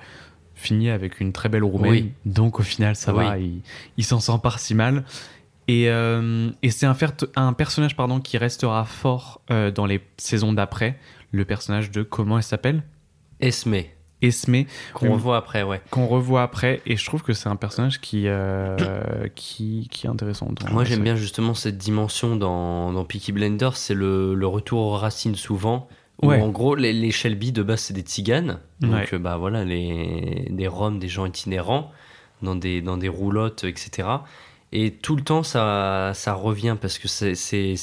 finit 0.57 0.91
avec 0.91 1.21
une 1.21 1.33
très 1.33 1.49
belle 1.49 1.63
roumaine. 1.63 1.93
Oui. 1.93 2.13
Donc 2.27 2.59
au 2.59 2.65
final, 2.65 2.97
ça 2.97 3.15
Oui. 3.15 3.25
va, 3.25 3.39
il, 3.39 3.61
il 3.97 4.05
s'en 4.05 4.19
sort 4.19 4.43
pas 4.43 4.57
si 4.59 4.75
mal. 4.75 5.05
Et, 5.69 5.89
euh, 5.89 6.51
et 6.65 6.73
c'est 6.73 6.87
un, 6.87 6.97
un 7.37 7.53
personnage 7.53 7.95
pardon, 7.95 8.19
qui 8.19 8.37
restera 8.37 8.85
fort 8.85 9.43
euh, 9.53 9.71
dans 9.71 9.87
les 9.87 10.01
saisons 10.17 10.53
d'après. 10.53 10.99
Le 11.31 11.45
personnage 11.45 11.93
de, 11.93 12.03
comment 12.03 12.37
elle 12.39 12.43
s'appelle? 12.43 12.83
Esme, 13.39 13.77
Esme, 14.23 14.65
qu'on 14.95 15.13
revoit 15.13 15.37
après, 15.37 15.63
ouais. 15.63 15.81
qu'on 15.91 16.07
revoit 16.07 16.43
après. 16.43 16.81
Et 16.87 16.97
je 16.97 17.05
trouve 17.07 17.23
que 17.23 17.33
c'est 17.33 17.49
un 17.49 17.57
personnage 17.57 18.01
qui, 18.01 18.25
euh, 18.27 18.77
qui, 19.35 19.89
qui 19.91 20.07
est 20.07 20.11
intéressant. 20.11 20.49
Moi, 20.71 20.85
j'aime 20.85 21.03
bien 21.03 21.17
justement 21.17 21.55
cette 21.55 21.79
dimension 21.79 22.37
dans, 22.37 22.93
dans 22.93 23.05
Peaky 23.05 23.33
Blinders, 23.33 23.77
c'est 23.77 23.95
le, 23.95 24.35
le 24.35 24.47
retour 24.47 24.81
aux 24.81 24.97
racines 24.97 25.35
souvent. 25.37 25.89
où 26.23 26.29
Ouais. 26.29 26.41
en 26.41 26.49
gros, 26.51 26.75
les, 26.75 26.93
les 26.93 27.11
Shelby 27.13 27.51
de 27.53 27.63
base, 27.63 27.81
c'est 27.81 27.95
des 27.95 28.03
tziganes. 28.03 28.59
Donc, 28.81 28.93
Ouais. 28.93 29.09
euh, 29.15 29.19
bah 29.19 29.37
voilà, 29.39 29.65
les, 29.65 30.47
des 30.51 30.67
Roms, 30.69 30.99
des 30.99 31.09
gens 31.09 31.25
itinérants, 31.27 31.91
dans 32.43 32.55
des, 32.57 32.83
dans 32.83 32.97
des 32.99 33.09
roulottes, 33.09 33.65
etc. 33.65 34.09
Et 34.73 34.93
tout 34.93 35.17
le 35.17 35.23
temps, 35.23 35.43
ça, 35.43 36.13
ça 36.15 36.33
revient 36.35 36.77
parce 36.81 36.99
que 36.99 37.09
c'est 37.09 37.35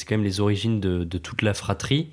quand 0.07 0.15
même 0.15 0.23
les 0.23 0.39
origines 0.39 0.79
de, 0.79 1.03
de 1.03 1.17
toute 1.17 1.41
la 1.41 1.53
fratrie. 1.53 2.09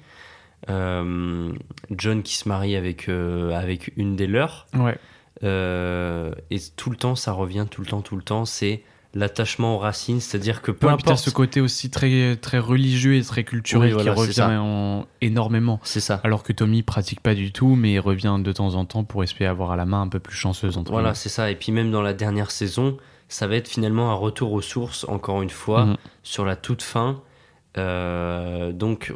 Euh, 0.71 1.53
John 1.91 2.23
qui 2.23 2.37
se 2.37 2.49
marie 2.49 2.77
avec, 2.77 3.09
euh, 3.09 3.51
avec 3.53 3.93
une 3.97 4.17
des 4.17 4.27
leurs. 4.27 4.67
Ouais. 4.75 4.97
Euh, 5.43 6.33
et 6.51 6.57
tout 6.77 6.91
le 6.91 6.97
temps, 6.97 7.17
ça 7.17 7.33
revient, 7.33 7.67
tout 7.71 7.81
le 7.83 7.87
temps, 7.87 8.01
tout 8.03 8.17
le 8.17 8.23
temps. 8.23 8.45
C'est 8.45 8.83
l'attachement 9.17 9.77
aux 9.77 9.79
racines, 9.79 10.21
c'est-à-dire 10.21 10.61
que 10.63 10.73
peu 10.73 10.87
Ouais, 10.89 10.93
importe. 10.95 11.19
ce 11.19 11.31
côté 11.31 11.61
aussi 11.61 11.89
très, 11.91 12.35
très 12.37 12.59
religieux 12.59 13.15
et 13.17 13.23
très 13.23 13.45
culturel 13.45 13.89
Oui, 13.91 13.95
voilà, 13.95 14.13
qui 14.15 14.19
revient 14.21 14.57
en- 14.59 15.07
énormément. 15.21 15.79
C'est 15.85 16.01
ça. 16.01 16.21
Alors 16.25 16.43
que 16.43 16.53
Tommy 16.53 16.83
pratique 16.83 17.21
pas 17.21 17.35
du 17.37 17.53
tout, 17.53 17.77
mais 17.77 17.93
il 17.93 18.01
revient 18.01 18.37
de 18.41 18.53
temps 18.53 18.75
en 18.75 18.85
temps 18.87 19.05
pour 19.05 19.23
espérer 19.23 19.49
avoir 19.51 19.71
à 19.71 19.77
la 19.77 19.85
main 19.87 20.01
un 20.03 20.09
peu 20.09 20.19
plus 20.19 20.35
chanceuse. 20.35 20.79
Entre 20.79 20.91
Voilà, 20.91 21.15
c'est 21.15 21.29
ça. 21.29 21.51
Et 21.51 21.55
puis 21.55 21.71
même 21.71 21.91
dans 21.93 22.03
la 22.03 22.13
dernière 22.13 22.51
saison, 22.51 22.97
ça 23.29 23.47
va 23.47 23.55
être 23.57 23.69
finalement 23.69 24.11
un 24.11 24.15
retour 24.15 24.53
aux 24.53 24.63
sources, 24.63 25.05
encore 25.09 25.43
une 25.43 25.51
fois, 25.51 25.85
Mhm. 25.87 25.97
sur 26.25 26.45
la 26.45 26.57
toute 26.57 26.83
fin. 26.83 27.21
Euh, 27.79 28.73
donc, 28.73 29.13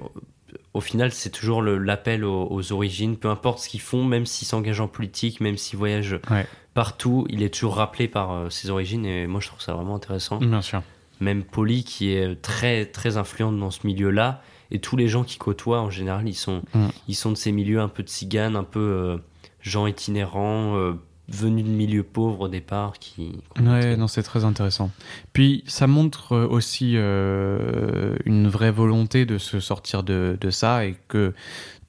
au 0.74 0.80
final, 0.80 1.12
c'est 1.12 1.30
toujours 1.30 1.62
l'appel 1.62 2.24
aux, 2.24 2.46
aux 2.50 2.72
origines, 2.72 3.16
peu 3.16 3.28
importe 3.28 3.58
ce 3.60 3.68
qu'ils 3.68 3.80
font, 3.80 4.04
même 4.04 4.26
s'ils 4.26 4.48
s'engagent 4.48 4.80
en 4.80 4.88
politique, 4.88 5.40
même 5.40 5.56
s'ils 5.56 5.78
voyagent 5.78 6.20
Ouais. 6.30 6.46
partout, 6.74 7.26
il 7.28 7.42
est 7.42 7.52
toujours 7.52 7.76
rappelé 7.76 8.08
par 8.08 8.32
euh, 8.32 8.50
ses 8.50 8.70
origines. 8.70 9.04
Et 9.06 9.26
moi, 9.26 9.40
je 9.40 9.48
trouve 9.48 9.60
ça 9.60 9.72
vraiment 9.74 9.96
intéressant. 9.96 10.38
Bien 10.38 10.62
sûr. 10.62 10.82
même 11.20 11.42
Polly 11.42 11.82
qui 11.84 12.12
est 12.12 12.40
très 12.40 12.86
très 12.86 13.16
influente 13.16 13.58
dans 13.58 13.70
ce 13.72 13.86
milieu-là, 13.86 14.40
et 14.70 14.78
tous 14.78 14.96
les 14.96 15.08
gens 15.08 15.24
qui 15.24 15.36
côtoient 15.38 15.80
en 15.80 15.90
général, 15.90 16.28
ils 16.28 16.34
sont, 16.34 16.62
Mm. 16.74 16.88
ils 17.08 17.14
sont 17.14 17.30
de 17.32 17.36
ces 17.36 17.50
milieux 17.52 17.80
un 17.80 17.88
peu 17.88 18.02
de 18.02 18.08
tziganes, 18.08 18.54
un 18.54 18.64
peu 18.64 18.78
euh, 18.80 19.16
gens 19.60 19.86
itinérants, 19.86 20.76
euh, 20.76 20.92
venus 21.30 21.64
de 21.64 21.70
milieux 21.70 22.02
pauvres 22.02 22.40
au 22.42 22.48
départ, 22.48 22.98
qui... 22.98 23.32
Ouais, 23.60 23.96
non, 23.96 24.08
c'est 24.08 24.22
très 24.22 24.44
intéressant. 24.44 24.90
Puis 25.32 25.62
ça 25.66 25.86
montre 25.86 26.32
euh, 26.32 26.46
aussi 26.48 26.92
euh, 26.96 28.16
une 28.24 28.48
vraie 28.48 28.70
volonté 28.70 29.26
de 29.26 29.36
se 29.38 29.60
sortir 29.60 30.02
de, 30.02 30.38
de 30.40 30.50
ça 30.50 30.86
et 30.86 30.96
que 31.08 31.34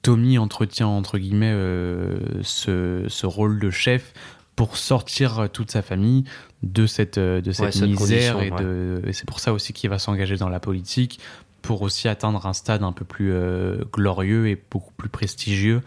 Tommy 0.02 0.38
entretient 0.38 0.88
entre 0.88 1.18
guillemets 1.18 1.52
euh, 1.54 2.18
ce, 2.42 3.04
ce 3.08 3.26
rôle 3.26 3.58
de 3.60 3.70
chef 3.70 4.12
pour 4.56 4.76
sortir 4.76 5.48
toute 5.52 5.70
sa 5.70 5.80
famille 5.80 6.24
de 6.62 6.86
cette, 6.86 7.18
de 7.18 7.52
cette 7.52 7.72
cette 7.72 7.88
misère 7.88 8.42
et, 8.42 8.50
de, 8.50 9.00
et 9.06 9.14
c'est 9.14 9.24
pour 9.26 9.40
ça 9.40 9.54
aussi 9.54 9.72
qu'il 9.72 9.88
va 9.88 9.98
s'engager 9.98 10.36
dans 10.36 10.50
la 10.50 10.60
politique 10.60 11.18
pour 11.62 11.80
aussi 11.80 12.08
atteindre 12.08 12.44
un 12.46 12.52
stade 12.52 12.82
un 12.82 12.92
peu 12.92 13.06
plus 13.06 13.32
euh, 13.32 13.84
glorieux 13.92 14.48
et 14.48 14.62
beaucoup 14.70 14.92
plus 14.98 15.08
prestigieux. 15.08 15.80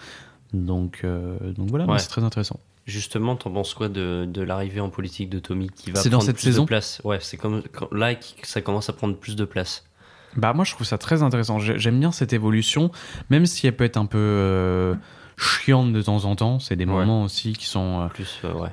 Donc, 0.53 1.03
donc 1.03 1.69
voilà, 1.69 1.85
Ouais. 1.85 1.97
c'est 1.99 2.07
très 2.07 2.23
intéressant. 2.23 2.59
Justement, 2.85 3.35
t'en 3.37 3.49
penses 3.51 3.73
quoi 3.73 3.87
de, 3.87 4.25
de 4.27 4.41
l'arrivée 4.41 4.81
en 4.81 4.89
politique 4.89 5.29
de 5.29 5.39
Tommy 5.39 5.69
qui 5.69 5.91
va 5.91 6.01
C'est 6.01 6.09
dans 6.09 6.17
prendre 6.17 6.25
cette 6.27 6.35
plus 6.35 6.43
saison 6.43 6.63
de 6.63 6.67
place? 6.67 7.01
Ouais, 7.05 7.17
c'est 7.21 7.37
comme 7.37 7.63
quand- 7.71 7.91
là 7.93 8.13
que 8.15 8.23
ça 8.43 8.61
commence 8.61 8.89
à 8.89 8.93
prendre 8.93 9.15
plus 9.15 9.35
de 9.37 9.45
place. 9.45 9.85
Bah 10.35 10.51
moi 10.53 10.65
je 10.65 10.73
trouve 10.73 10.85
ça 10.85 10.97
très 10.97 11.23
intéressant. 11.23 11.59
J'ai- 11.59 11.77
J'aime 11.79 11.99
bien 11.99 12.11
cette 12.11 12.33
évolution, 12.33 12.91
même 13.29 13.45
si 13.45 13.67
elle 13.67 13.75
peut 13.75 13.83
être 13.85 13.95
un 13.97 14.05
peu 14.05 14.17
euh, 14.17 14.95
chiante 15.37 15.93
de 15.93 16.01
temps 16.01 16.25
en 16.25 16.35
temps. 16.35 16.59
C'est 16.59 16.75
des 16.75 16.83
Ouais. 16.85 16.91
moments 16.91 17.23
aussi 17.23 17.53
qui 17.53 17.67
sont. 17.67 18.01
euh, 18.01 18.07
Plus, 18.07 18.41
euh, 18.43 18.51
ouais. 18.53 18.69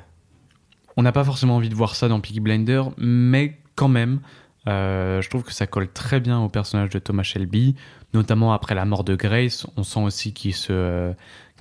on 0.97 1.03
n'a 1.03 1.12
pas 1.12 1.23
forcément 1.24 1.57
envie 1.57 1.69
de 1.69 1.74
voir 1.77 1.95
ça 1.95 2.09
dans 2.09 2.19
Peaky 2.20 2.41
Blinder, 2.41 2.82
mais 2.99 3.59
quand 3.77 3.89
même, 3.89 4.20
euh, 4.69 5.23
je 5.23 5.31
trouve 5.31 5.43
que 5.43 5.53
ça 5.53 5.66
colle 5.66 5.91
très 5.91 6.20
bien 6.20 6.41
au 6.41 6.49
personnage 6.49 6.91
de 6.91 6.99
Thomas 6.99 7.23
Shelby, 7.23 7.74
notamment 8.12 8.53
après 8.53 8.74
la 8.74 8.85
mort 8.85 9.05
de 9.05 9.15
Grace. 9.15 9.66
On 9.77 9.82
sent 9.82 10.01
aussi 10.01 10.32
qu'il 10.32 10.55
se, 10.55 10.73
euh, 10.73 11.12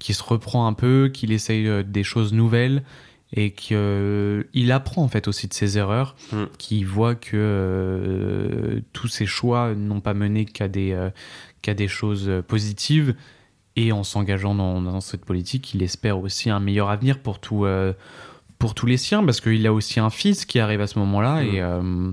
se 0.01 0.23
reprend 0.23 0.67
un 0.67 0.73
peu, 0.73 1.09
qu'il 1.13 1.31
essaye 1.31 1.67
euh, 1.67 1.83
des 1.83 2.03
choses 2.03 2.33
nouvelles 2.33 2.83
et 3.31 3.51
qu'il 3.51 4.71
apprend 4.71 5.03
en 5.03 5.07
fait 5.07 5.27
aussi 5.27 5.47
de 5.47 5.53
ses 5.53 5.77
erreurs, 5.77 6.15
Mm. 6.31 6.45
qu'il 6.57 6.87
voit 6.87 7.13
que 7.13 8.81
tous 8.91 9.07
ses 9.07 9.27
choix 9.27 9.75
n'ont 9.75 10.01
pas 10.01 10.15
mené 10.15 10.45
qu'à 10.45 10.67
des, 10.67 11.87
choses 11.87 12.31
positives. 12.47 13.15
Et 13.75 13.91
en 13.91 14.03
s'engageant 14.03 14.55
dans, 14.55 14.81
dans 14.81 14.99
cette 14.99 15.23
politique, 15.23 15.75
il 15.75 15.83
espère 15.83 16.19
aussi 16.19 16.49
un 16.49 16.59
meilleur 16.59 16.89
avenir 16.89 17.19
pour 17.19 17.39
tout, 17.39 17.65
pour 18.59 18.75
tous 18.75 18.85
les 18.85 18.97
siens, 18.97 19.23
parce 19.23 19.41
qu'il 19.41 19.65
a 19.65 19.73
aussi 19.73 19.99
un 19.99 20.09
fils 20.09 20.45
qui 20.45 20.59
arrive 20.59 20.81
à 20.81 20.87
ce 20.87 20.99
moment-là. 20.99 21.41
Mm. 21.41 21.47
Et, 21.47 21.61
euh, 21.61 22.11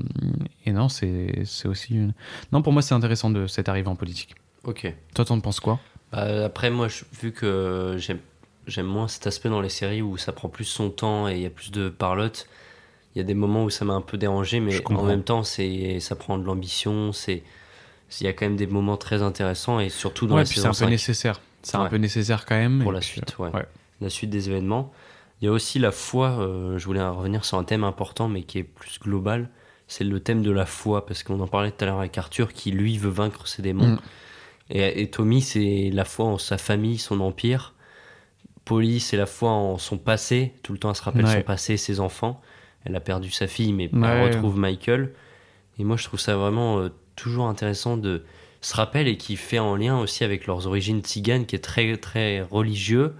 et 0.65 0.73
non, 0.73 0.89
c'est 0.89 1.45
aussi 1.67 1.95
une. 1.95 2.13
Non, 2.53 2.63
pour 2.63 2.73
moi, 2.73 2.81
c'est 2.83 2.95
intéressant 2.95 3.29
de 3.31 3.47
cette 3.47 3.69
arrivée 3.69 3.89
en 3.89 3.97
politique. 3.97 4.35
Ok. 4.65 4.93
Toi, 5.15 5.25
t'en 5.25 5.39
penses 5.41 5.61
quoi? 5.61 5.79
Bah, 6.13 6.45
après, 6.47 6.71
moi, 6.71 6.89
je- 6.89 7.05
vu 7.21 7.33
que 7.33 7.97
j'aime 7.99 8.87
moins 8.87 9.09
cet 9.09 9.27
aspect 9.27 9.49
dans 9.49 9.61
les 9.61 9.69
séries 9.69 10.03
où 10.03 10.17
ça 10.17 10.33
prend 10.33 10.49
plus 10.49 10.65
son 10.65 10.89
temps 10.91 11.29
et 11.29 11.35
il 11.35 11.41
y 11.43 11.47
a 11.47 11.51
plus 11.51 11.71
de 11.73 11.89
parlotte, 11.89 12.49
il 13.15 13.19
y 13.19 13.21
a 13.21 13.25
des 13.25 13.35
moments 13.35 13.65
où 13.65 13.71
ça 13.71 13.85
m'a 13.85 13.95
un 13.95 14.01
peu 14.01 14.17
dérangé, 14.19 14.61
mais 14.61 14.81
en 14.87 15.03
même 15.05 15.23
temps, 15.25 15.43
ça 15.43 16.17
prend 16.17 16.39
de 16.39 16.45
l'ambition, 16.45 17.13
c'est 17.13 17.43
il 18.21 18.25
y 18.25 18.29
a 18.29 18.33
quand 18.33 18.47
même 18.47 18.57
des 18.57 18.69
moments 18.69 18.97
très 18.97 19.21
intéressants 19.23 19.81
et 19.81 19.89
surtout 19.89 20.27
dans 20.29 20.37
Ouais, 20.37 20.43
la 20.43 20.49
puis 20.49 20.61
c'est 20.61 20.67
un 20.67 20.71
peu 20.71 20.75
5, 20.75 20.91
nécessaire. 20.91 21.41
C'est 21.63 21.77
un 21.77 21.87
peu 21.87 21.97
nécessaire 21.97 22.47
quand 22.47 22.55
même. 22.55 22.83
pour 22.83 22.93
la 22.93 23.01
puis, 23.01 23.09
suite, 23.09 23.35
euh, 23.41 23.45
ouais. 23.45 23.51
ouais. 23.53 23.67
la 24.01 24.11
suite 24.11 24.31
des 24.31 24.49
événements. 24.49 24.93
Il 25.41 25.45
y 25.45 25.49
a 25.49 25.53
aussi 25.53 25.79
la 25.79 25.93
foi, 25.93 26.31
euh, 26.41 26.79
je 26.79 26.85
voulais 26.87 27.07
revenir 27.07 27.45
sur 27.45 27.59
un 27.59 27.65
thème 27.65 27.85
important 27.85 28.29
mais 28.29 28.43
qui 28.43 28.59
est 28.59 28.63
plus 28.65 28.99
global, 29.01 29.51
c'est 29.89 30.05
le 30.05 30.19
thème 30.21 30.43
de 30.43 30.51
la 30.51 30.67
foi, 30.67 31.07
parce 31.07 31.23
qu'on 31.23 31.39
en 31.41 31.47
parlait 31.47 31.71
tout 31.71 31.85
à 31.85 31.87
l'heure 31.87 31.99
avec 31.99 32.17
Arthur 32.19 32.53
qui 32.53 32.71
lui 32.73 32.99
veut 32.99 33.11
vaincre 33.11 33.47
ses 33.47 33.63
démons. 33.63 33.87
Mm. 33.87 33.99
Et, 34.71 35.03
et 35.03 35.11
Tommy, 35.11 35.43
c'est 35.43 35.91
la 35.93 36.05
foi 36.05 36.25
en 36.27 36.39
sa 36.39 36.59
famille, 36.59 36.99
son 36.99 37.21
empire. 37.21 37.75
Polly, 38.65 38.99
c'est 38.99 39.17
la 39.17 39.27
foi 39.27 39.51
en 39.51 39.79
son 39.79 39.97
passé, 39.97 40.55
tout 40.65 40.73
le 40.73 40.79
temps 40.79 40.91
elle 40.91 40.97
se 40.97 41.03
rappelle 41.03 41.25
Ouais. 41.25 41.37
son 41.37 41.43
passé, 41.43 41.77
ses 41.77 42.01
enfants. 42.01 42.41
Elle 42.85 42.97
a 42.97 43.01
perdu 43.01 43.31
sa 43.31 43.47
fille, 43.47 43.73
mais 43.73 43.89
Ouais. 43.95 44.09
elle 44.09 44.33
retrouve 44.35 44.59
Michael. 44.59 45.13
Et 45.79 45.85
moi, 45.85 45.97
je 45.97 46.05
trouve 46.05 46.19
ça 46.19 46.37
vraiment 46.37 46.79
euh, 46.81 46.89
toujours 47.15 47.47
intéressant 47.47 47.97
de 47.97 48.25
se 48.61 48.75
rappeler 48.75 49.11
et 49.11 49.17
qui 49.17 49.37
fait 49.37 49.59
en 49.61 49.77
lien 49.77 49.99
aussi 50.01 50.25
avec 50.25 50.47
leurs 50.49 50.67
origines 50.67 51.01
tziganes, 51.01 51.47
qui 51.47 51.55
est 51.55 51.61
très 51.61 51.97
très 51.97 52.43
religieux, 52.43 53.15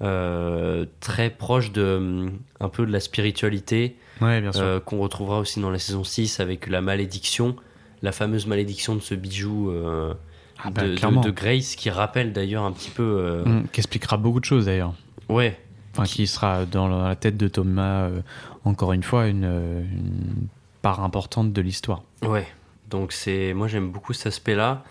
très 0.00 1.30
proche 1.30 1.72
de 1.72 1.96
hum, 1.96 2.38
un 2.60 2.68
peu 2.68 2.86
de 2.86 2.92
la 2.92 3.00
spiritualité, 3.00 3.96
Ouais, 4.20 4.42
euh, 4.56 4.80
qu'on 4.80 4.98
retrouvera 4.98 5.38
aussi 5.40 5.60
dans 5.60 5.70
la 5.70 5.78
saison 5.78 6.02
6 6.04 6.40
avec 6.40 6.68
la 6.68 6.80
malédiction, 6.80 7.54
la 8.02 8.12
fameuse 8.12 8.46
malédiction 8.46 8.94
de 8.94 9.00
ce 9.00 9.14
bijou 9.14 9.70
euh, 9.70 10.14
Ah 10.62 10.70
bah, 10.70 10.82
de, 10.82 10.88
de- 10.92 10.96
clairement. 10.96 11.20
de 11.20 11.30
Grace, 11.30 11.76
qui 11.76 11.90
rappelle 11.90 12.32
d'ailleurs 12.32 12.64
un 12.64 12.72
petit 12.72 12.90
peu. 12.90 13.02
euh, 13.02 13.44
Mm, 13.44 13.68
qui 13.72 13.80
expliquera 13.80 14.16
beaucoup 14.16 14.40
de 14.40 14.44
choses 14.46 14.66
d'ailleurs. 14.66 14.94
Ouais, 15.28 15.58
Enfin, 15.92 16.04
qui 16.04 16.26
sera 16.26 16.66
dans 16.66 16.88
la 16.88 17.16
tête 17.16 17.36
de 17.38 17.48
Thomas, 17.48 18.04
euh, 18.04 18.20
encore 18.64 18.92
une 18.92 19.02
fois, 19.02 19.26
une, 19.28 19.44
euh, 19.44 19.80
une 19.82 20.48
part 20.82 21.02
importante 21.02 21.52
de 21.54 21.60
l'histoire. 21.62 22.02
Ouais, 22.22 22.46
donc 22.90 23.12
c'est 23.12 23.52
moi 23.54 23.66
j'aime 23.66 23.90
beaucoup 23.90 24.12
cet 24.12 24.26
aspect-là. 24.28 24.84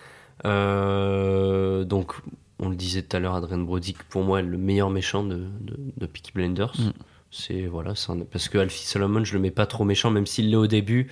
Euh, 0.46 1.84
donc 1.84 2.14
on 2.60 2.70
le 2.70 2.76
disait 2.76 3.02
tout 3.04 3.18
à 3.18 3.20
l'heure, 3.20 3.36
Adrien 3.36 3.58
Brody, 3.58 3.94
que 3.94 4.04
pour 4.10 4.24
moi 4.24 4.40
est 4.40 4.44
le 4.44 4.58
meilleur 4.58 4.90
méchant 4.90 5.24
de, 5.24 5.36
de, 5.62 5.78
de 5.98 6.06
Peaky 6.06 6.32
Blinders. 6.34 6.74
Mm. 6.80 6.92
C'est 7.32 7.66
voilà, 7.66 7.96
c'est 7.96 8.12
un- 8.12 8.20
parce 8.32 8.48
que 8.50 8.58
Alfie 8.58 8.86
Solomon, 8.86 9.24
je 9.24 9.34
le 9.34 9.40
mets 9.40 9.52
pas 9.52 9.66
trop 9.66 9.84
méchant, 9.84 10.10
même 10.12 10.26
s'il 10.26 10.50
l'est 10.50 10.56
au 10.56 10.68
début. 10.68 11.08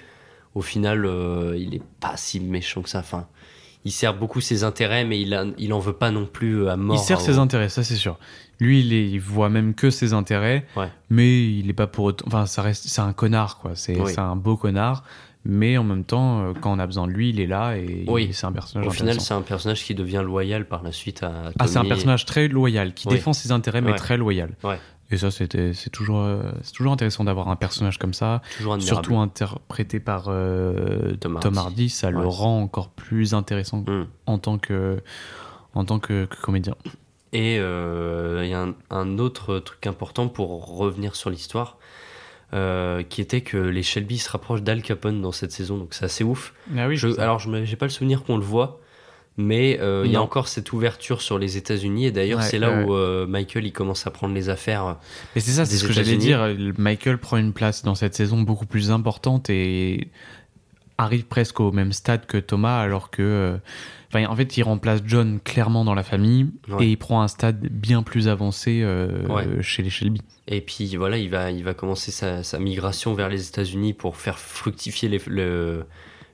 Au 0.55 0.61
final, 0.61 1.05
euh, 1.05 1.55
il 1.57 1.73
est 1.75 1.81
pas 1.99 2.15
si 2.15 2.39
méchant 2.39 2.81
que 2.81 2.89
ça. 2.89 2.99
Enfin, 2.99 3.27
il 3.85 3.91
sert 3.91 4.17
beaucoup 4.17 4.39
ses 4.39 4.63
intérêts, 4.63 5.03
mais 5.03 5.19
il 5.19 5.33
a, 5.33 5.45
il 5.57 5.73
en 5.73 5.79
veut 5.79 5.93
pas 5.93 6.11
non 6.11 6.25
plus 6.25 6.69
à 6.69 6.77
mort. 6.77 6.95
il 6.95 6.99
sert 6.99 7.17
hein, 7.17 7.21
ses 7.23 7.37
intérêts, 7.39 7.67
ça 7.69 7.83
c'est 7.83 7.95
sûr. 7.95 8.17
Lui, 8.59 8.79
il, 8.81 8.93
est- 8.93 9.09
il 9.09 9.19
voit 9.19 9.49
même 9.49 9.73
que 9.73 9.89
ses 9.89 10.13
intérêts, 10.13 10.65
Ouais. 10.77 10.89
mais 11.09 11.43
il 11.43 11.69
est 11.69 11.73
pas 11.73 11.87
pour 11.87 12.05
autant. 12.05 12.23
Enfin, 12.27 12.45
ça 12.45 12.61
reste, 12.61 12.87
c'est 12.87 13.01
un 13.01 13.11
connard, 13.11 13.57
quoi. 13.57 13.71
C'est 13.75 13.99
Oui. 13.99 14.11
c'est 14.13 14.19
un 14.21 14.35
beau 14.37 14.55
connard, 14.55 15.03
mais 15.45 15.77
en 15.77 15.83
même 15.83 16.03
temps, 16.05 16.41
euh, 16.41 16.53
quand 16.59 16.71
on 16.73 16.79
a 16.79 16.85
besoin 16.85 17.07
de 17.07 17.11
lui, 17.11 17.29
il 17.29 17.39
est 17.39 17.47
là 17.47 17.75
et 17.77 18.05
Oui. 18.07 18.29
c'est 18.33 18.45
un 18.45 18.51
personnage 18.51 18.87
Au 18.87 18.91
final, 18.91 19.19
c'est 19.19 19.33
un 19.33 19.41
personnage 19.41 19.83
qui 19.83 19.93
devient 19.95 20.21
loyal 20.23 20.65
par 20.67 20.83
la 20.83 20.91
suite 20.91 21.23
à. 21.23 21.51
Ah, 21.59 21.67
c'est 21.67 21.77
un 21.77 21.81
Tommy. 21.81 21.89
personnage 21.89 22.25
très 22.25 22.47
loyal, 22.47 22.93
qui 22.93 23.07
Oui. 23.07 23.15
défend 23.15 23.33
ses 23.33 23.51
intérêts, 23.51 23.81
mais 23.81 23.91
Ouais. 23.91 23.97
très 23.97 24.17
loyal. 24.17 24.51
Ouais. 24.63 24.79
Et 25.11 25.17
ça, 25.17 25.29
c'était, 25.29 25.73
c'est 25.73 25.89
toujours, 25.91 26.21
euh, 26.21 26.41
c'est 26.63 26.71
toujours 26.73 26.93
intéressant 26.93 27.23
d'avoir 27.25 27.49
un 27.49 27.55
personnage 27.55 27.99
comme 27.99 28.13
ça, 28.13 28.41
surtout 28.79 29.17
interprété 29.17 29.99
par 29.99 30.25
euh, 30.29 31.13
Tom 31.19 31.37
Tom, 31.39 31.57
Hardy. 31.57 31.59
Hardy. 31.59 31.89
Ça 31.89 32.09
le 32.09 32.25
rend 32.25 32.61
encore 32.61 32.89
plus 32.89 33.33
intéressant 33.35 33.79
Mm. 33.85 34.07
en 34.25 34.37
tant 34.39 34.57
que, 34.57 35.01
en 35.75 35.85
tant 35.85 35.99
que, 35.99 36.25
que 36.25 36.41
comédien. 36.41 36.75
Et 37.31 37.57
euh, 37.59 38.41
il 38.43 38.49
y 38.49 38.53
a 38.53 38.61
un, 38.61 38.73
un 38.91 39.17
autre 39.19 39.59
truc 39.59 39.85
important 39.87 40.27
pour 40.29 40.77
revenir 40.77 41.15
sur 41.15 41.29
l'histoire, 41.29 41.77
euh, 42.53 43.01
qui 43.03 43.19
était 43.21 43.41
que 43.41 43.57
les 43.57 43.83
Shelby 43.83 44.17
se 44.19 44.29
rapprochent 44.29 44.61
d'Al 44.61 44.81
Capone 44.81 45.21
dans 45.21 45.31
cette 45.31 45.51
saison, 45.51 45.77
donc 45.77 45.93
c'est 45.93 46.05
assez 46.05 46.23
ouf. 46.23 46.53
Ah 46.77 46.87
oui, 46.87 46.95
Je- 46.95 47.19
alors, 47.19 47.39
je 47.39 47.49
n'ai 47.49 47.75
pas 47.75 47.85
le 47.85 47.91
souvenir 47.91 48.23
qu'on 48.23 48.37
le 48.37 48.43
voit, 48.43 48.79
mais 49.37 49.79
euh, 49.81 50.03
il 50.05 50.11
y 50.11 50.15
a 50.15 50.21
encore 50.21 50.47
cette 50.47 50.71
ouverture 50.73 51.21
sur 51.23 51.39
les 51.39 51.57
États-Unis, 51.57 52.05
et 52.05 52.11
d'ailleurs, 52.11 52.39
Ouais, 52.39 52.45
c'est 52.45 52.59
là 52.59 52.69
ouais, 52.69 52.83
où 52.83 52.93
euh, 52.93 53.25
Michael 53.25 53.65
il 53.65 53.71
commence 53.73 54.05
à 54.05 54.11
prendre 54.11 54.35
les 54.35 54.49
affaires. 54.49 54.97
Mais 55.35 55.41
c'est 55.41 55.51
ça, 55.51 55.65
c'est 55.65 55.77
ce 55.77 55.85
que 55.87 55.93
j'allais 55.93 56.17
dire. 56.17 56.55
Michael 56.77 57.17
prend 57.17 57.37
une 57.37 57.53
place 57.53 57.83
dans 57.83 57.95
cette 57.95 58.13
saison 58.13 58.41
beaucoup 58.41 58.67
plus 58.67 58.91
importante 58.91 59.49
et 59.49 60.09
arrive 60.99 61.25
presque 61.25 61.59
au 61.59 61.71
même 61.71 61.91
stade 61.91 62.25
que 62.27 62.37
Thomas, 62.37 62.79
alors 62.79 63.09
que. 63.09 63.57
Enfin, 64.13 64.27
en 64.27 64.35
fait, 64.35 64.57
il 64.57 64.63
remplace 64.63 65.01
John 65.05 65.39
clairement 65.43 65.83
dans 65.83 65.95
la 65.95 66.03
famille 66.03 66.51
Ouais. 66.69 66.85
et 66.85 66.89
il 66.91 66.97
prend 66.97 67.21
un 67.23 67.27
stade 67.27 67.59
bien 67.71 68.03
plus 68.03 68.27
avancé 68.27 68.81
euh, 68.83 69.25
Ouais. 69.27 69.61
chez 69.63 69.81
les 69.81 69.89
Shelby. 69.89 70.21
Et 70.47 70.61
puis 70.61 70.95
voilà, 70.97 71.17
il 71.17 71.29
va, 71.29 71.49
il 71.51 71.63
va 71.63 71.73
commencer 71.73 72.11
sa, 72.11 72.43
sa 72.43 72.59
migration 72.59 73.15
vers 73.15 73.29
les 73.29 73.47
États-Unis 73.47 73.93
pour 73.93 74.15
faire 74.17 74.37
fructifier 74.37 75.09
les- 75.09 75.21
le, 75.25 75.85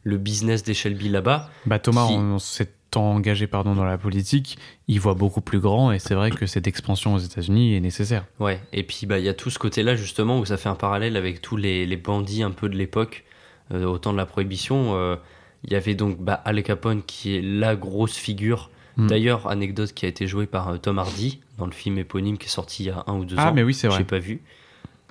le 0.04 0.18
business 0.18 0.64
des 0.64 0.74
Shelby 0.74 1.08
là-bas. 1.08 1.50
Bah, 1.66 1.80
Thomas, 1.80 2.08
Qui- 2.08 2.16
en 2.16 2.38
s'étant 2.40 3.12
engagé 3.14 3.48
pardon, 3.48 3.76
dans 3.76 3.86
la 3.86 3.98
politique, 3.98 4.58
il 4.90 5.00
voit 5.00 5.14
beaucoup 5.14 5.42
plus 5.42 5.60
grand 5.60 5.92
et 5.94 6.00
c'est 6.00 6.16
vrai 6.16 6.32
que 6.32 6.48
cette 6.48 6.68
expansion 6.68 7.14
aux 7.14 7.20
États-Unis 7.20 7.76
est 7.76 7.80
nécessaire. 7.80 8.26
Ouais, 8.40 8.60
et 8.74 8.84
puis 8.84 9.06
bah 9.06 9.20
il 9.20 9.26
y 9.26 9.30
a 9.30 9.34
tout 9.34 9.52
ce 9.52 9.60
côté-là 9.60 9.96
justement 9.96 10.40
où 10.40 10.46
ça 10.46 10.58
fait 10.58 10.70
un 10.70 10.76
parallèle 10.76 11.16
avec 11.16 11.40
tous 11.42 11.56
les, 11.56 11.86
les 11.86 11.98
bandits 11.98 12.42
un 12.44 12.52
peu 12.52 12.68
de 12.68 12.76
l'époque, 12.76 13.24
euh, 13.72 13.86
au 13.86 14.00
temps 14.00 14.12
de 14.12 14.18
la 14.18 14.26
prohibition. 14.26 14.96
euh, 14.96 15.16
Il 15.64 15.73
y 15.73 15.76
avait 15.76 15.95
donc 15.95 16.19
bah, 16.19 16.41
Al 16.45 16.61
Capone 16.64 17.03
qui 17.03 17.36
est 17.36 17.41
la 17.41 17.76
grosse 17.76 18.15
figure. 18.15 18.69
Mm. 18.98 19.07
D'ailleurs, 19.07 19.48
anecdote 19.48 19.94
qui 19.94 20.06
a 20.06 20.10
été 20.10 20.27
jouée 20.27 20.48
par 20.48 20.69
euh, 20.69 20.77
Tom 20.77 20.99
Hardy 20.99 21.40
dans 21.57 21.65
le 21.65 21.72
film 21.72 21.98
éponyme 21.98 22.38
qui 22.38 22.48
est 22.48 22.49
sorti 22.49 22.84
il 22.84 22.88
y 22.88 22.90
a 22.90 23.03
un 23.07 23.15
ou 23.15 23.26
deux 23.26 23.36
ans. 23.36 23.45
Ah, 23.45 23.52
mais 23.52 23.64
oui, 23.64 23.73
c'est 23.73 23.88
vrai. 23.88 23.98
J'ai 23.98 24.03
pas 24.03 24.19
vu. 24.19 24.41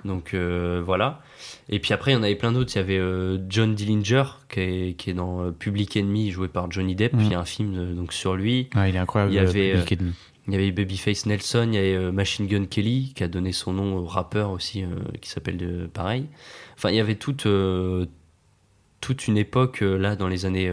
Donc 0.05 0.33
euh, 0.33 0.81
voilà. 0.83 1.21
Et 1.67 1.79
puis 1.79 1.93
après, 1.93 2.11
il 2.11 2.13
y 2.15 2.17
en 2.17 2.23
avait 2.23 2.35
plein 2.35 2.51
d'autres. 2.51 2.71
Il 2.75 2.77
y 2.77 2.81
avait 2.81 2.97
euh, 2.97 3.37
John 3.49 3.75
Dillinger 3.75 4.23
qui 4.49 4.59
est, 4.59 4.97
qui 4.97 5.09
est 5.09 5.13
dans 5.13 5.51
Public 5.51 5.97
Enemy, 5.97 6.31
joué 6.31 6.47
par 6.47 6.71
Johnny 6.71 6.95
Depp. 6.95 7.13
Mm. 7.13 7.19
Il 7.21 7.31
y 7.31 7.35
a 7.35 7.39
un 7.39 7.45
film 7.45 7.95
donc 7.95 8.13
sur 8.13 8.35
lui. 8.35 8.69
Ah, 8.75 8.87
il 8.87 8.95
est 8.95 8.99
incroyable. 8.99 9.33
Il 9.33 9.35
y 9.35 9.39
avait, 9.39 9.71
Public 9.73 9.91
Enemy. 9.93 10.13
Il 10.47 10.53
y 10.53 10.55
avait 10.55 10.71
Babyface 10.71 11.27
Nelson, 11.27 11.69
il 11.71 11.75
y 11.75 11.77
avait 11.77 12.11
Machine 12.11 12.47
Gun 12.47 12.65
Kelly 12.65 13.13
qui 13.15 13.23
a 13.23 13.27
donné 13.27 13.51
son 13.51 13.71
nom 13.71 13.97
au 13.97 14.05
rappeur 14.05 14.49
aussi 14.49 14.83
qui 15.21 15.29
s'appelle 15.29 15.87
pareil. 15.93 16.25
Enfin, 16.75 16.89
il 16.89 16.95
y 16.95 16.99
avait 16.99 17.15
toute 17.15 17.45
toute 19.01 19.27
une 19.27 19.37
époque, 19.37 19.81
euh, 19.81 19.97
là, 19.97 20.15
dans 20.15 20.27
les 20.27 20.45
années 20.45 20.71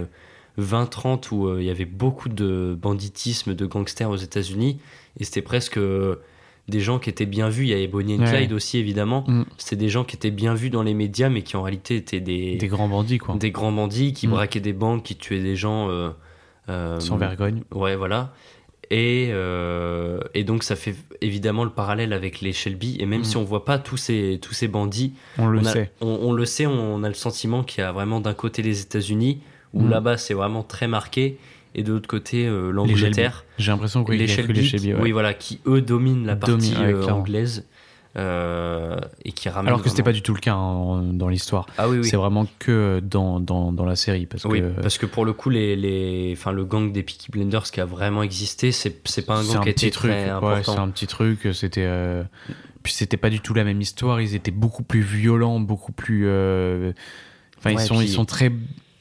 20-30, 0.58 1.30
où 1.32 1.46
euh, 1.48 1.60
il 1.60 1.66
y 1.66 1.70
avait 1.70 1.84
beaucoup 1.84 2.28
de 2.28 2.76
banditisme, 2.80 3.54
de 3.54 3.66
gangsters 3.66 4.10
aux 4.10 4.16
États-Unis, 4.16 4.78
et 5.20 5.24
c'était 5.24 5.42
presque 5.42 5.76
euh, 5.78 6.16
des 6.68 6.80
gens 6.80 6.98
qui 6.98 7.10
étaient 7.10 7.26
bien 7.26 7.48
vus. 7.48 7.64
Il 7.64 7.68
y 7.68 7.72
avait 7.74 7.86
Bonnie 7.88 8.16
and 8.16 8.20
Ouais. 8.24 8.30
Clyde 8.38 8.52
aussi, 8.52 8.78
évidemment. 8.78 9.24
Mm. 9.28 9.44
C'était 9.58 9.76
des 9.76 9.88
gens 9.88 10.04
qui 10.04 10.16
étaient 10.16 10.30
bien 10.30 10.54
vus 10.54 10.70
dans 10.70 10.82
les 10.82 10.94
médias, 10.94 11.28
mais 11.28 11.42
qui 11.42 11.56
en 11.56 11.62
réalité 11.62 11.96
étaient 11.96 12.20
des, 12.20 12.56
Des 12.56 12.68
grands 12.68 12.88
bandits, 12.88 13.18
quoi. 13.18 13.36
des 13.36 13.50
grands 13.50 13.72
bandits 13.72 14.12
qui 14.12 14.26
Mm. 14.26 14.30
braquaient 14.30 14.60
des 14.60 14.72
banques, 14.72 15.02
qui 15.04 15.16
tuaient 15.16 15.42
des 15.42 15.56
gens. 15.56 15.88
euh, 15.90 16.10
euh, 16.68 16.98
Sans 16.98 17.16
vergogne. 17.16 17.62
Ouais, 17.72 17.94
voilà. 17.94 18.32
Et, 18.90 19.30
euh, 19.32 20.20
et 20.34 20.44
donc, 20.44 20.62
ça 20.62 20.76
fait 20.76 20.94
évidemment 21.20 21.64
le 21.64 21.70
parallèle 21.70 22.12
avec 22.12 22.40
les 22.40 22.52
Shelby. 22.52 22.96
Et 23.00 23.06
même 23.06 23.20
Mhm. 23.20 23.24
si 23.24 23.36
on 23.36 23.44
voit 23.44 23.64
pas 23.64 23.78
tous 23.78 23.96
ces, 23.96 24.38
tous 24.40 24.54
ces 24.54 24.68
bandits, 24.68 25.12
On 25.38 25.46
le 25.48 25.58
on, 25.60 25.64
a- 25.64 25.72
sait. 25.72 25.90
on, 26.00 26.18
on 26.22 26.32
le 26.32 26.44
sait, 26.44 26.66
on 26.66 27.02
a 27.02 27.08
le 27.08 27.14
sentiment 27.14 27.62
qu'il 27.64 27.82
y 27.82 27.84
a 27.84 27.92
vraiment 27.92 28.20
d'un 28.20 28.34
côté 28.34 28.62
les 28.62 28.80
États-Unis, 28.82 29.40
où 29.74 29.82
Mhm. 29.82 29.90
là-bas 29.90 30.16
c'est 30.18 30.34
vraiment 30.34 30.62
très 30.62 30.86
marqué, 30.88 31.38
et 31.74 31.82
de 31.82 31.92
l'autre 31.92 32.08
côté 32.08 32.46
euh, 32.46 32.70
l'Angleterre. 32.70 33.44
J'ai 33.58 33.70
l'impression 33.72 34.04
que 34.04 34.12
oui, 34.12 34.18
les 34.18 34.26
Shelby, 34.28 34.52
les 34.54 34.62
Shelby, 34.64 34.94
ouais. 34.94 35.00
oui, 35.00 35.10
voilà, 35.12 35.34
qui 35.34 35.60
eux 35.66 35.80
dominent 35.82 36.24
la 36.24 36.36
partie 36.36 36.72
ouais, 36.76 36.92
euh, 36.94 37.06
anglaise. 37.08 37.66
Euh, 38.16 38.96
et 39.24 39.32
qui 39.32 39.48
ramènent 39.48 39.68
Alors 39.68 39.82
que 39.82 39.88
c'était 39.88 40.02
pas 40.02 40.12
du 40.12 40.22
tout 40.22 40.32
le 40.34 40.40
cas 40.40 40.54
hein, 40.54 41.02
dans 41.12 41.28
l'histoire. 41.28 41.66
Ah 41.78 41.88
oui, 41.88 41.98
oui. 41.98 42.04
C'est 42.04 42.16
vraiment 42.16 42.46
que 42.58 43.00
dans, 43.00 43.40
dans, 43.40 43.72
dans 43.72 43.84
la 43.84 43.96
série. 43.96 44.26
Parce 44.26 44.44
Oui, 44.44 44.60
que 44.60 44.80
parce 44.80 44.98
que 44.98 45.06
pour 45.06 45.24
le 45.24 45.32
coup, 45.32 45.50
les, 45.50 45.76
les, 45.76 46.32
enfin, 46.36 46.52
le 46.52 46.64
gang 46.64 46.92
des 46.92 47.02
Peaky 47.02 47.30
Blinders 47.30 47.64
qui 47.70 47.80
a 47.80 47.84
vraiment 47.84 48.22
existé, 48.22 48.72
c'est 48.72 48.90
pas 49.26 49.36
un 49.38 49.44
gang 49.44 49.56
un 49.58 49.60
qui 49.62 49.68
était 49.70 49.90
truc. 49.90 50.10
très 50.10 50.24
Ouais, 50.24 50.30
important. 50.30 50.72
c'est 50.74 50.78
un 50.80 50.88
petit 50.88 51.06
truc. 51.06 51.48
C'était. 51.52 51.84
euh, 51.86 52.22
Puis 52.82 52.92
c'était 52.94 53.16
pas 53.16 53.30
du 53.30 53.40
tout 53.40 53.52
la 53.54 53.64
même 53.64 53.80
histoire. 53.80 54.20
Ils 54.20 54.34
étaient 54.34 54.50
beaucoup 54.50 54.82
plus 54.82 55.00
violents, 55.02 55.60
beaucoup 55.60 55.92
plus. 55.92 56.24
euh, 56.26 56.92
Enfin, 57.58 57.70
ils, 57.72 57.80
sont, 57.80 57.96
puis- 57.96 58.06
ils 58.06 58.12
sont 58.12 58.24
très 58.26 58.52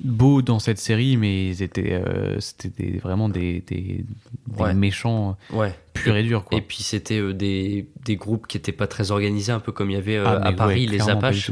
beaux 0.03 0.41
dans 0.41 0.59
cette 0.59 0.77
série, 0.77 1.17
mais 1.17 1.47
ils 1.47 1.61
étaient, 1.63 1.93
euh, 1.93 2.39
c'était 2.39 2.69
des- 2.69 2.97
vraiment 2.97 3.29
des, 3.29 3.61
des, 3.67 4.05
des 4.47 4.61
Ouais. 4.61 4.73
méchants 4.73 5.37
Ouais. 5.53 5.73
purs 5.93 6.15
et 6.17 6.23
durs. 6.23 6.43
Quoi. 6.43 6.57
Et 6.57 6.61
puis 6.61 6.83
c'était 6.83 7.19
euh, 7.19 7.33
des, 7.33 7.87
des 8.03 8.15
groupes 8.15 8.47
qui 8.47 8.57
étaient 8.57 8.71
pas 8.73 8.87
très 8.87 9.11
organisés, 9.11 9.51
un 9.51 9.59
peu 9.59 9.71
comme 9.71 9.89
il 9.89 9.93
y 9.93 9.97
avait 9.97 10.17
euh, 10.17 10.25
Ah, 10.25 10.47
à 10.47 10.51
Paris 10.53 10.85
ouais, 10.85 10.91
les 10.97 11.09
Apaches. 11.09 11.51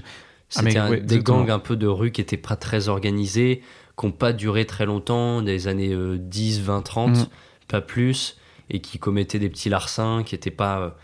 Ah, 0.56 0.62
mais 0.62 0.72
C'était 0.72 0.80
un- 0.80 0.98
des 0.98 1.20
gangs 1.20 1.50
un 1.50 1.60
peu 1.60 1.76
de 1.76 1.88
rue 1.88 2.12
qui 2.12 2.22
étaient 2.22 2.38
pas 2.38 2.56
très 2.56 2.90
organisés, 2.90 3.62
qui 4.00 4.06
n'ont 4.06 4.12
pas 4.12 4.34
duré 4.34 4.66
très 4.66 4.86
longtemps, 4.86 5.42
des 5.42 5.68
années 5.68 5.94
euh, 5.94 6.18
10, 6.20 6.62
20, 6.62 6.82
30, 6.82 7.18
Mm. 7.18 7.26
pas 7.70 7.82
plus, 7.82 8.38
et 8.70 8.80
qui 8.80 9.00
commettaient 9.00 9.40
des 9.40 9.50
petits 9.50 9.70
larcins 9.70 10.24
qui 10.24 10.36
n'étaient 10.36 10.52
pas, 10.52 10.96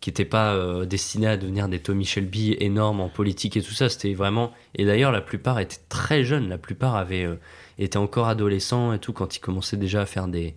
qui 0.00 0.10
étaient 0.10 0.24
pas 0.24 0.54
euh, 0.54 0.84
destinés 0.84 1.26
à 1.26 1.36
devenir 1.36 1.68
des 1.68 1.78
Tommy 1.80 2.04
Shelby 2.04 2.56
énormes 2.60 3.00
en 3.00 3.08
politique 3.08 3.56
et 3.56 3.62
tout 3.62 3.72
ça. 3.72 3.88
C'était 3.88 4.14
vraiment. 4.14 4.52
Et 4.74 4.84
d'ailleurs, 4.84 5.12
la 5.12 5.20
plupart 5.20 5.58
étaient 5.58 5.80
très 5.88 6.24
jeunes. 6.24 6.48
La 6.48 6.58
plupart 6.58 6.96
avaient 6.96 7.24
euh, 7.24 7.36
étaient 7.78 7.96
encore 7.96 8.28
adolescents 8.28 8.92
et 8.92 8.98
tout 8.98 9.12
quand 9.12 9.36
ils 9.36 9.40
commençaient 9.40 9.76
déjà 9.76 10.02
à 10.02 10.06
faire 10.06 10.28
des, 10.28 10.54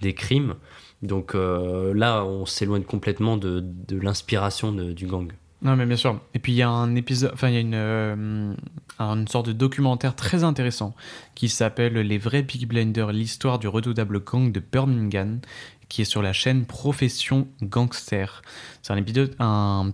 des 0.00 0.14
crimes. 0.14 0.54
Donc 1.02 1.34
euh, 1.34 1.94
là, 1.94 2.24
on 2.24 2.46
s'éloigne 2.46 2.82
complètement 2.82 3.36
de, 3.36 3.60
de 3.62 4.00
l'inspiration 4.00 4.72
du 4.72 5.06
gang. 5.06 5.32
Non, 5.60 5.74
mais 5.74 5.86
bien 5.86 5.96
sûr. 5.96 6.20
Et 6.34 6.38
puis 6.38 6.52
il 6.52 6.56
y 6.56 6.62
a 6.62 6.68
un 6.68 6.94
épisode, 6.94 7.32
enfin 7.34 7.48
il 7.48 7.54
y 7.54 7.56
a 7.56 7.60
une, 7.60 7.74
euh, 7.74 8.54
une 9.00 9.28
sorte 9.28 9.46
de 9.46 9.52
documentaire 9.52 10.14
très 10.14 10.44
intéressant 10.44 10.94
qui 11.34 11.48
s'appelle 11.48 11.94
Les 11.94 12.18
vrais 12.18 12.44
Peaky 12.44 12.66
Blinders, 12.66 13.10
l'histoire 13.10 13.58
du 13.58 13.66
redoutable 13.66 14.22
gang 14.22 14.52
de 14.52 14.60
Birmingham, 14.60 15.40
qui 15.88 16.02
est 16.02 16.04
sur 16.04 16.22
la 16.22 16.32
chaîne 16.32 16.64
Profession 16.64 17.48
Gangster. 17.62 18.42
C'est 18.82 18.92
un 18.92 18.96
épisode, 18.98 19.34
un, 19.40 19.90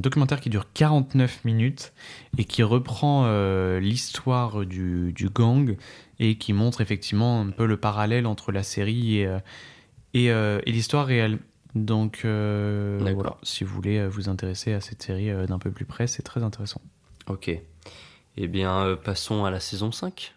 documentaire 0.00 0.40
qui 0.40 0.50
dure 0.50 0.66
49 0.74 1.46
minutes 1.46 1.94
et 2.36 2.44
qui 2.44 2.62
reprend 2.62 3.24
euh, 3.24 3.80
l'histoire 3.80 4.66
du, 4.66 5.14
du 5.14 5.30
gang 5.30 5.76
et 6.18 6.36
qui 6.36 6.52
montre 6.52 6.82
effectivement 6.82 7.40
un 7.40 7.50
peu 7.50 7.64
le 7.64 7.78
parallèle 7.78 8.26
entre 8.26 8.52
la 8.52 8.62
série 8.62 9.20
et, 9.20 10.30
euh, 10.30 10.60
et 10.66 10.72
l'histoire 10.72 11.06
réelle. 11.06 11.38
Donc 11.76 12.22
euh, 12.24 12.98
voilà, 13.14 13.36
si 13.42 13.62
vous 13.62 13.74
voulez 13.74 13.98
euh, 13.98 14.08
vous 14.08 14.30
intéresser 14.30 14.72
à 14.72 14.80
cette 14.80 15.02
série 15.02 15.30
euh, 15.30 15.44
d'un 15.46 15.58
peu 15.58 15.70
plus 15.70 15.84
près, 15.84 16.06
c'est 16.06 16.22
très 16.22 16.42
intéressant. 16.42 16.80
Ok. 17.28 17.50
Eh 18.38 18.48
bien, 18.48 18.80
euh, 18.80 18.96
passons 18.96 19.44
à 19.44 19.50
la 19.50 19.60
saison 19.60 19.92
5. 19.92 20.34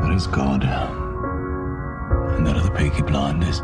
What 0.00 0.12
is 0.14 0.28
God? 0.28 0.64
And 2.38 2.44
that 2.46 2.56
of 2.56 2.62
the 2.62 2.70
Peaky 2.70 3.02
Blinders. 3.02 3.60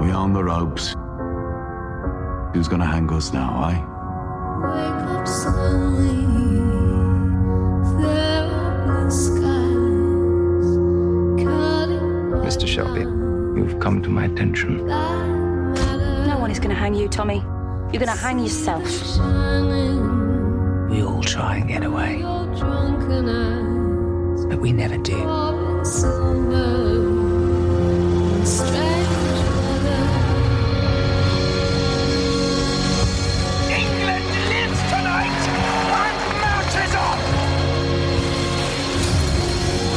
We 0.00 0.10
on 0.10 0.32
the 0.32 0.42
ropes. 0.42 0.94
Who's 2.54 2.66
gonna 2.66 2.86
hang 2.86 3.10
us 3.12 3.34
now, 3.34 3.68
eh? 3.68 3.78
Wake 4.62 5.18
up 5.18 5.28
slowly. 5.28 6.24
There 8.00 8.48
are 8.50 8.86
blue 8.86 9.10
skies. 9.10 9.49
Mr. 12.50 12.66
Shelby, 12.66 13.02
you've 13.60 13.78
come 13.78 14.02
to 14.02 14.08
my 14.08 14.24
attention. 14.24 14.84
No 14.88 16.36
one 16.40 16.50
is 16.50 16.58
going 16.58 16.70
to 16.70 16.74
hang 16.74 16.94
you, 16.96 17.06
Tommy. 17.08 17.36
You're 17.92 18.02
going 18.04 18.06
to 18.06 18.10
hang 18.16 18.40
yourself. 18.40 18.82
We 20.90 21.00
all 21.04 21.22
try 21.22 21.58
and 21.58 21.68
get 21.68 21.84
away, 21.84 22.18
Your 22.18 22.46
drunken 22.56 23.28
eyes. 23.28 24.46
but 24.46 24.58
we 24.60 24.72
never 24.72 24.96
do. 24.98 25.16
Robin 25.22 25.84
silver. 25.84 26.56
and 28.34 28.48
Strange 28.48 29.08
weather. 29.62 30.06
England 33.78 34.26
lives 34.50 34.80
tonight 34.90 35.42
and 35.54 36.40
marches 36.42 36.94
on! 36.96 37.18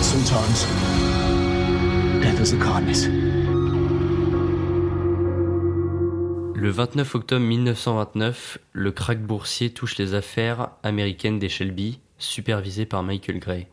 Sometimes 0.03 0.67
Le 6.55 6.69
29 6.69 7.15
octobre 7.15 7.45
1929, 7.45 8.57
le 8.73 8.91
krach 8.91 9.19
boursier 9.19 9.69
touche 9.69 9.97
les 9.97 10.13
affaires 10.13 10.71
américaines 10.83 11.39
des 11.39 11.47
Shelby, 11.47 12.01
supervisées 12.17 12.85
par 12.85 13.01
Michael 13.01 13.39
Gray. 13.39 13.67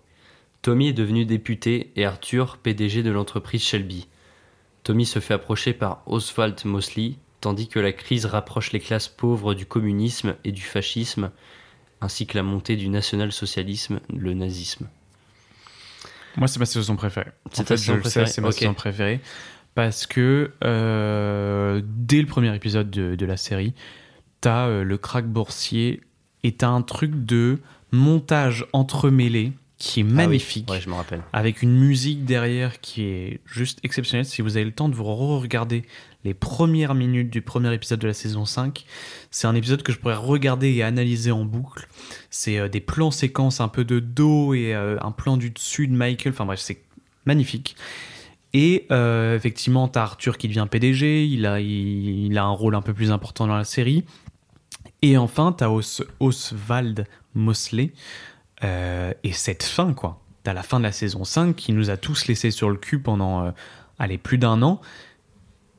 Tommy 0.63 0.91
est 0.91 0.93
devenu 0.93 1.25
député 1.25 1.91
et 1.97 2.05
Arthur 2.05 2.59
PDG 2.59 3.03
de 3.03 3.11
l'entreprise 3.11 3.65
Shelby. 3.65 4.07
Tommy 4.85 5.05
se 5.05 5.19
fait 5.19 5.35
approcher 5.35 5.73
par 5.73 6.05
Oswald 6.07 6.65
Mosley, 6.65 7.15
tandis 7.41 7.67
que 7.67 7.81
la 7.81 7.93
crise 7.93 8.27
rapproche 8.27 8.71
les 8.71 8.79
classes 8.79 9.09
pauvres 9.09 9.55
du 9.55 9.67
communisme 9.67 10.37
et 10.45 10.53
du 10.53 10.63
fascisme, 10.63 11.33
ainsi 12.01 12.25
que 12.29 12.39
la 12.39 12.45
montée 12.45 12.77
du 12.77 12.89
national-socialisme, 12.89 13.99
le 14.17 14.33
nazisme. 14.33 14.89
Moi, 16.37 16.49
c'est 16.49 16.59
ma 16.59 16.67
saison 16.67 16.97
préférée. 16.97 17.31
C'est 17.53 17.63
En 17.63 17.65
fait, 17.65 17.77
saison 17.77 17.93
je 17.93 17.99
le 17.99 18.03
sais, 18.05 18.11
préférée 18.11 18.27
c'est 18.27 18.41
ma 18.41 18.53
saison 18.53 18.75
préférée. 18.75 19.21
Parce 19.75 20.07
que 20.07 20.53
euh, 20.65 21.81
dès 21.85 22.21
le 22.21 22.27
premier 22.27 22.55
épisode 22.55 22.91
de, 22.91 23.15
de 23.15 23.27
la 23.27 23.37
série, 23.37 23.73
t'as 24.41 24.67
euh, 24.67 24.85
le 24.85 24.99
crack 24.99 25.27
boursier 25.27 26.01
et 26.43 26.53
t'as 26.53 26.69
un 26.69 26.83
truc 26.83 27.25
de 27.25 27.59
montage 27.93 28.67
entremêlé 28.73 29.53
qui 29.81 30.01
est 30.01 30.03
Ah 30.05 30.07
oui, 30.09 30.13
magnifique. 30.15 30.71
ouais, 30.71 30.81
je 30.81 30.89
me 30.89 30.95
rappelle. 30.95 31.23
avec 31.33 31.63
une 31.63 31.73
musique 31.77 32.25
derrière 32.25 32.81
qui 32.81 33.03
est 33.03 33.41
juste 33.47 33.81
exceptionnelle. 33.83 34.27
Si 34.27 34.43
vous 34.43 34.57
avez 34.57 34.65
le 34.67 34.73
temps 34.73 34.89
de 34.89 34.95
vous 34.95 35.03
re-regarder 35.05 35.83
les 36.23 36.35
premières 36.35 36.95
minutes 36.95 37.31
du 37.31 37.41
premier 37.41 37.73
épisode 37.75 37.99
de 37.99 38.07
la 38.07 38.13
saison 38.13 38.45
5, 38.45 38.85
c'est 39.31 39.47
un 39.47 39.55
épisode 39.55 39.83
que 39.83 39.91
je 39.91 39.99
pourrais 39.99 40.15
regarder 40.17 40.71
et 40.71 40.83
analyser 40.83 41.33
en 41.33 41.45
boucle. 41.47 41.89
C'est 42.29 42.59
euh, 42.59 42.69
des 42.69 42.81
plans 42.81 43.11
séquences 43.11 43.61
un 43.61 43.69
peu 43.69 43.85
de 43.85 43.99
dos 44.01 44.53
et 44.55 44.75
euh, 44.75 44.99
un 45.01 45.13
plan 45.13 45.37
du 45.39 45.49
dessus 45.51 45.89
de 45.89 45.95
Michael. 45.95 46.35
Enfin 46.35 46.45
bref, 46.45 46.61
c'est 46.61 46.83
magnifique. 47.25 47.75
Et 48.53 48.87
euh, 48.91 49.35
effectivement, 49.35 49.89
t'as 49.89 50.03
Arthur 50.03 50.37
qui 50.37 50.47
devient 50.49 50.67
PDG, 50.71 51.27
il 51.27 51.47
a, 51.47 51.59
il, 51.61 52.27
il 52.27 52.37
a 52.37 52.45
un 52.45 52.51
rôle 52.51 52.75
un 52.75 52.83
peu 52.83 52.93
plus 52.93 53.11
important 53.13 53.47
dans 53.47 53.57
la 53.57 53.65
série. 53.65 54.05
Et 55.03 55.17
enfin, 55.17 55.53
t'as 55.53 55.69
Os, 55.71 56.03
Oswald 56.21 57.07
Mosley. 57.35 57.93
Euh, 58.65 59.13
et 59.25 59.33
cette 59.33 59.63
fin, 59.63 59.93
quoi. 59.93 60.21
T'as 60.43 60.53
la 60.55 60.63
fin 60.63 60.79
de 60.79 60.85
la 60.85 60.93
saison 60.93 61.25
5 61.25 61.55
qui 61.55 61.73
nous 61.73 61.91
a 61.91 61.97
tous 61.97 62.27
laissés 62.27 62.51
sur 62.51 62.71
le 62.71 62.77
cul 62.77 62.99
pendant, 62.99 63.45
euh, 63.47 63.51
allez, 63.99 64.19
plus 64.19 64.39
d'un 64.39 64.63
an. 64.63 64.81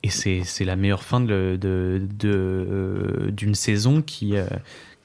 Et 0.03 0.09
c'est 0.09 0.43
la 0.65 0.75
meilleure 0.75 1.03
fin 1.03 1.19
de, 1.19 1.57
de, 1.61 2.01
de, 2.17 2.29
euh, 2.31 3.31
d'une 3.31 3.53
saison 3.55 4.01
qui, 4.01 4.35
euh, 4.35 4.45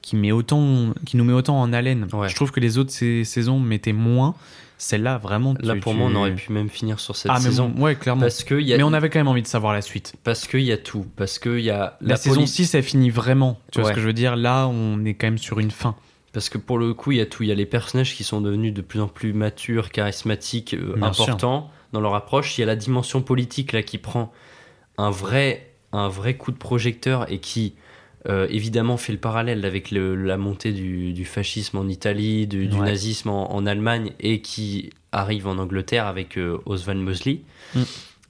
qui, 0.01 0.15
met 0.15 0.31
autant, 0.31 0.93
qui 1.05 1.17
nous 1.17 1.23
met 1.23 1.33
autant 1.33 1.59
en 1.61 1.71
haleine. 1.71 2.07
Ouais. 2.13 2.29
Je 2.29 2.35
trouve 2.35 2.51
que 2.51 2.59
les 2.59 2.77
autres 2.79 2.91
sais- 2.91 3.23
saisons 3.23 3.59
mettaient 3.59 3.93
moins. 3.93 4.33
Celle-là, 4.79 5.17
vraiment. 5.17 5.55
Là, 5.59 5.73
tu- 5.73 5.79
pour 5.79 5.93
tu- 5.93 5.97
moi, 5.99 6.07
on 6.11 6.15
aurait 6.15 6.35
pu 6.35 6.51
même 6.51 6.69
finir 6.69 6.99
sur 6.99 7.15
cette 7.15 7.31
Ah, 7.31 7.39
mais 7.39 7.45
saison. 7.45 7.69
bon, 7.69 7.83
ouais, 7.83 7.95
clairement. 7.95 8.21
Parce 8.21 8.43
que 8.43 8.59
y 8.59 8.73
a, 8.73 8.77
Mais 8.77 8.83
on 8.83 8.93
avait 8.93 9.09
quand 9.09 9.17
même 9.19 9.27
envie 9.27 9.41
de 9.41 9.47
savoir 9.47 9.73
la 9.73 9.81
suite. 9.81 10.13
parce 10.23 10.47
qu'il 10.47 10.61
y 10.61 10.71
a 10.71 10.77
tout. 10.77 11.05
Parce 11.15 11.39
qu'il 11.39 11.61
y 11.61 11.71
a 11.71 11.97
La, 12.01 12.15
saison 12.15 12.35
poli- 12.35 12.47
6, 12.47 12.75
elle 12.75 12.83
finit 12.83 13.09
vraiment. 13.09 13.59
Tu 13.71 13.81
vois 13.81 13.89
ce 13.89 13.95
que 13.95 14.01
je 14.01 14.05
veux 14.05 14.13
dire? 14.13 14.35
Là, 14.35 14.67
on 14.67 15.03
est 15.05 15.15
quand 15.15 15.27
même 15.27 15.39
sur 15.39 15.59
une 15.59 15.71
fin. 15.71 15.95
Parce 16.37 16.49
que 16.49 16.59
pour 16.59 16.77
le 16.77 16.93
coup, 16.93 17.13
il 17.13 17.17
y 17.17 17.21
a 17.21 17.25
tout. 17.25 17.41
Il 17.41 17.49
y 17.49 17.51
a 17.51 17.55
les 17.55 17.65
personnages 17.65 18.13
qui 18.13 18.23
sont 18.23 18.41
devenus 18.41 18.71
de 18.71 18.83
plus 18.83 18.99
en 19.01 19.07
plus 19.07 19.33
matures, 19.33 19.89
charismatiques, 19.89 20.75
euh, 20.75 20.93
sûr. 20.93 21.03
importants 21.03 21.71
dans 21.93 21.99
leur 21.99 22.13
approche. 22.13 22.55
Il 22.55 22.61
y 22.61 22.63
a 22.63 22.67
la 22.67 22.75
dimension 22.75 23.23
politique 23.23 23.71
là 23.71 23.81
qui 23.81 23.97
prend 23.97 24.31
un 24.99 25.09
vrai, 25.09 25.71
un 25.93 26.09
vrai 26.09 26.37
coup 26.37 26.51
de 26.51 26.57
projecteur 26.57 27.31
et 27.31 27.39
qui 27.39 27.73
euh, 28.29 28.45
évidemment 28.51 28.97
fait 28.97 29.13
le 29.13 29.17
parallèle 29.17 29.65
avec 29.65 29.89
le- 29.89 30.13
la 30.13 30.37
montée 30.37 30.73
du, 30.73 31.11
du 31.11 31.25
fascisme 31.25 31.79
en 31.79 31.87
Italie, 31.87 32.45
du, 32.45 32.67
nazisme 32.67 33.29
en, 33.29 33.51
en 33.55 33.65
Allemagne 33.65 34.11
et 34.19 34.41
qui 34.41 34.91
arrive 35.11 35.47
en 35.47 35.57
Angleterre 35.57 36.05
avec 36.05 36.37
euh, 36.37 36.59
Oswald 36.67 37.01
Mosley. 37.01 37.41
Mm. 37.73 37.81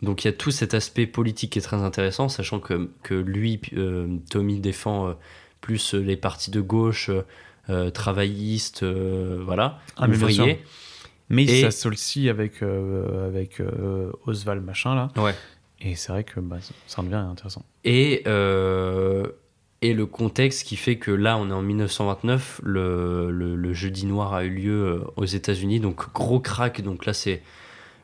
Donc 0.04 0.24
il 0.24 0.28
y 0.28 0.30
a 0.30 0.34
tout 0.34 0.52
cet 0.52 0.74
aspect 0.74 1.08
politique 1.08 1.52
qui 1.52 1.60
est 1.60 1.62
très 1.62 1.84
intéressant, 1.84 2.30
sachant 2.30 2.62
que, 2.62 2.90
que 3.04 3.16
lui, 3.16 3.60
euh, 3.76 4.08
Tommy, 4.30 4.62
défend 4.62 5.14
plus 5.60 5.94
les 5.94 6.16
partis 6.16 6.52
de 6.52 6.62
gauche, 6.62 7.10
euh, 7.70 7.90
travaillistes, 7.90 8.84
euh, 8.84 9.42
voilà, 9.46 9.80
Ah, 9.98 10.08
mais 10.08 10.16
ouvriers. 10.16 10.64
Mais 11.30 11.44
il 11.44 11.50
Et- 11.50 11.62
s'associe 11.62 12.30
avec, 12.30 12.64
euh, 12.64 13.28
avec 13.28 13.60
euh, 13.60 14.12
Oswald 14.26 14.64
machin 14.64 14.96
là. 14.96 15.10
Ouais. 15.18 15.36
Et 15.82 15.96
c'est 15.96 16.12
vrai 16.12 16.24
que 16.24 16.40
bah, 16.40 16.58
ça 16.88 17.02
devient 17.02 17.16
intéressant. 17.16 17.64
Et, 17.84 18.24
euh, 18.28 19.28
et 19.82 19.94
le 19.94 20.06
contexte 20.06 20.66
qui 20.66 20.76
fait 20.76 20.96
que 20.96 21.12
là, 21.12 21.38
on 21.38 21.50
est 21.50 21.54
en 21.54 21.62
1929, 21.62 22.62
le, 22.64 23.30
le, 23.30 23.56
le 23.56 23.74
jeudi 23.74 24.06
noir 24.06 24.34
a 24.34 24.44
eu 24.46 24.50
lieu 24.50 25.04
aux 25.18 25.26
États-Unis, 25.26 25.80
donc 25.80 26.12
gros 26.14 26.40
crack. 26.40 26.82
Donc 26.82 27.06
là, 27.06 27.14
c'est 27.14 27.44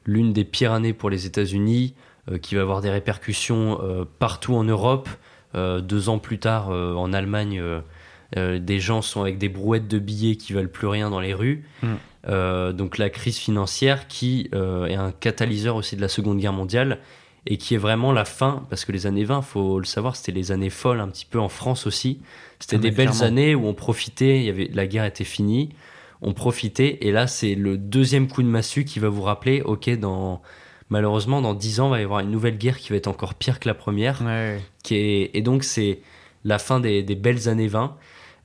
l'une 0.06 0.34
des 0.34 0.44
pires 0.44 0.72
années 0.74 0.94
pour 0.94 1.10
les 1.10 1.26
États-Unis, 1.26 1.96
euh, 2.30 2.38
qui 2.38 2.56
va 2.56 2.62
avoir 2.62 2.82
des 2.82 2.90
répercussions 2.92 3.80
euh, 3.82 4.04
partout 4.20 4.54
en 4.54 4.64
Europe. 4.66 5.10
Euh, 5.56 5.82
deux 5.82 6.10
ans 6.10 6.20
plus 6.20 6.40
tard, 6.40 6.70
en 6.70 7.14
Allemagne, 7.14 7.62
euh, 8.38 8.60
des 8.60 8.80
gens 8.80 9.02
sont 9.02 9.22
avec 9.22 9.38
des 9.38 9.50
brouettes 9.50 9.88
de 9.88 10.00
billets 10.00 10.36
qui 10.36 10.54
valent 10.54 10.70
plus 10.70 10.88
rien 10.88 11.10
dans 11.10 11.20
les 11.20 11.34
rues. 11.34 11.64
Mm. 11.82 11.88
Euh, 12.30 12.72
donc 12.72 12.98
la 12.98 13.10
crise 13.10 13.38
financière 13.38 14.08
qui 14.08 14.50
euh, 14.56 14.86
est 14.86 14.96
un 14.96 15.12
catalyseur 15.12 15.76
aussi 15.76 15.96
de 15.96 16.02
la 16.02 16.08
Seconde 16.08 16.40
Guerre 16.40 16.54
mondiale 16.54 17.00
et 17.46 17.58
qui 17.58 17.76
est 17.76 17.78
vraiment 17.78 18.14
la 18.14 18.24
fin, 18.24 18.66
parce 18.70 18.86
que 18.86 18.94
les 18.94 19.06
années 19.06 19.26
20, 19.26 19.42
faut 19.42 19.78
le 19.80 19.86
savoir, 19.86 20.16
c'était 20.16 20.32
les 20.32 20.54
années 20.54 20.70
folles 20.70 21.02
un 21.02 21.10
petit 21.10 21.26
peu 21.26 21.40
en 21.40 21.50
France 21.50 21.86
aussi. 21.86 22.22
C'était 22.60 22.78
Ah, 22.78 22.80
des 22.80 22.92
mais 22.92 22.96
belles 22.96 23.24
années 23.24 23.54
où 23.54 23.68
on 23.68 23.74
profitait, 23.74 24.38
il 24.38 24.44
y 24.46 24.50
avait, 24.50 24.70
la 24.74 24.88
guerre 24.88 25.04
était 25.04 25.26
finie, 25.26 25.70
on 26.22 26.32
profitait, 26.32 27.00
et 27.02 27.12
là 27.12 27.28
c'est 27.28 27.56
le 27.56 27.78
deuxième 27.78 28.30
coup 28.30 28.42
de 28.44 28.48
massue 28.48 28.86
qui 28.86 29.00
va 29.00 29.10
vous 29.10 29.24
rappeler, 29.24 29.62
ok, 29.62 29.90
dans, 30.00 30.42
malheureusement 30.90 31.42
dans 31.42 31.54
10 31.54 31.82
ans, 31.82 31.88
il 31.88 31.92
va 31.92 32.00
y 32.00 32.04
avoir 32.06 32.22
une 32.22 32.32
nouvelle 32.32 32.58
guerre 32.58 32.78
qui 32.78 32.92
va 32.92 32.96
être 32.96 33.08
encore 33.08 33.34
pire 33.34 33.60
que 33.60 33.68
la 33.68 33.74
première, 33.76 34.22
Ouais. 34.22 34.62
qui 34.82 34.96
est, 34.96 35.32
et 35.34 35.42
donc 35.42 35.66
c'est 35.66 36.00
la 36.46 36.60
fin 36.60 36.80
des, 36.80 37.04
des 37.04 37.16
belles 37.16 37.50
années 37.50 37.68
20. 37.68 37.98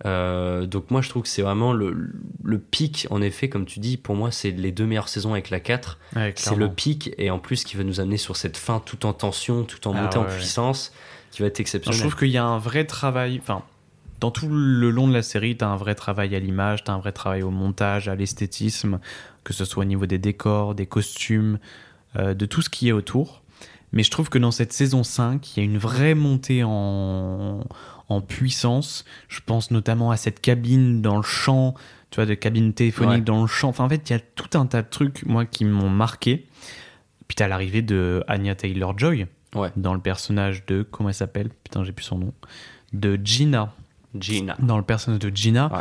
Euh, 0.07 0.67
donc 0.67 0.91
moi 0.91 1.03
je 1.03 1.09
trouve 1.09 1.23
que 1.25 1.29
c'est 1.29 1.43
vraiment 1.43 1.73
le, 1.73 2.13
le 2.45 2.59
pic, 2.59 3.07
en 3.11 3.21
effet, 3.21 3.49
comme 3.49 3.65
tu 3.67 3.81
dis, 3.81 3.97
pour 3.97 4.15
moi 4.15 4.31
c'est 4.31 4.51
les 4.51 4.71
deux 4.73 4.87
meilleures 4.87 5.09
saisons 5.09 5.33
avec 5.33 5.51
la 5.51 5.61
4. 5.61 5.99
Ouais, 6.17 6.33
C'est 6.37 6.55
le 6.55 6.69
pic 6.71 7.13
et 7.19 7.31
en 7.31 7.39
plus 7.39 7.65
qui 7.65 7.77
va 7.77 7.83
nous 7.85 8.01
amener 8.01 8.17
sur 8.17 8.37
cette 8.37 8.57
fin 8.57 8.81
tout 8.81 9.07
en 9.07 9.13
tension, 9.13 9.65
tout 9.65 9.87
en 9.89 9.95
Ah 9.97 10.03
montée 10.03 10.19
en 10.19 10.25
ouais, 10.25 10.35
puissance, 10.37 10.93
qui 11.31 11.43
va 11.43 11.49
être 11.49 11.59
Non, 11.59 11.63
exceptionnel. 11.63 11.97
je 11.99 12.03
trouve 12.03 12.17
qu'il 12.17 12.29
y 12.29 12.39
a 12.39 12.45
un 12.45 12.59
vrai 12.59 12.85
travail. 12.85 13.39
Enfin, 13.43 13.63
dans 14.21 14.31
tout 14.31 14.49
le 14.49 14.91
long 14.91 15.09
de 15.09 15.13
la 15.15 15.23
série, 15.23 15.57
tu 15.57 15.65
as 15.65 15.69
un 15.69 15.77
vrai 15.77 15.95
travail 15.95 16.35
à 16.35 16.39
l'image, 16.41 16.85
tu 16.85 16.91
as 16.91 16.95
un 16.95 16.99
vrai 16.99 17.13
travail 17.13 17.43
au 17.43 17.51
montage, 17.51 18.09
à 18.09 18.15
l'esthétisme, 18.15 19.01
que 19.45 19.53
ce 19.53 19.65
soit 19.65 19.83
au 19.83 19.87
niveau 19.87 20.07
des 20.07 20.19
décors, 20.19 20.75
des 20.75 20.87
costumes, 20.87 21.59
euh, 22.17 22.35
de 22.35 22.47
tout 22.47 22.63
ce 22.63 22.69
qui 22.71 22.89
est 22.89 22.93
autour. 22.93 23.43
Mais 23.93 24.03
je 24.03 24.11
trouve 24.11 24.29
que 24.29 24.39
dans 24.39 24.51
cette 24.51 24.73
saison 24.73 25.03
5, 25.03 25.57
il 25.57 25.61
y 25.61 25.63
a 25.63 25.65
une 25.65 25.79
vraie 25.79 26.15
montée 26.15 26.63
en, 26.65 27.61
en 28.09 28.21
puissance. 28.21 29.05
Je 29.29 29.41
pense 29.45 29.71
notamment 29.71 30.11
à 30.11 30.17
cette 30.17 30.41
cabine 30.41 31.03
dans 31.03 31.17
le 31.17 31.23
champ, 31.23 31.75
tu 32.11 32.17
vois, 32.17 32.27
de 32.27 32.35
cabine 32.35 32.73
téléphonique 32.73 33.13
Ouais. 33.13 33.21
dans 33.21 33.41
le 33.43 33.47
champ. 33.47 33.69
Enfin, 33.69 33.85
en 33.85 33.89
fait, 33.89 34.09
il 34.09 34.13
y 34.13 34.17
a 34.17 34.21
tout 34.21 34.57
un 34.59 34.67
tas 34.67 34.83
de 34.83 34.89
trucs, 34.89 35.25
moi, 35.27 35.45
qui 35.45 35.65
m'ont 35.65 35.91
marqué. 35.91 36.47
Puis 37.27 37.35
t'as 37.37 37.49
l'arrivée 37.49 37.83
de 37.83 38.25
Anya 38.29 38.55
Taylor-Joy 38.55 39.27
Ouais. 39.55 39.71
dans 39.77 39.95
le 39.95 40.01
personnage 40.01 40.65
de 40.67 40.83
comment 40.83 41.09
elle 41.11 41.15
s'appelle? 41.15 41.51
Putain, 41.65 41.85
j'ai 41.85 41.93
plus 41.93 42.05
son 42.05 42.19
nom. 42.19 42.33
De 42.93 43.19
Gina. 43.23 43.75
Gina. 44.19 44.57
Dans 44.61 44.79
le 44.79 44.83
personnage 44.85 45.21
de 45.21 45.35
Gina. 45.35 45.71
Ouais. 45.73 45.81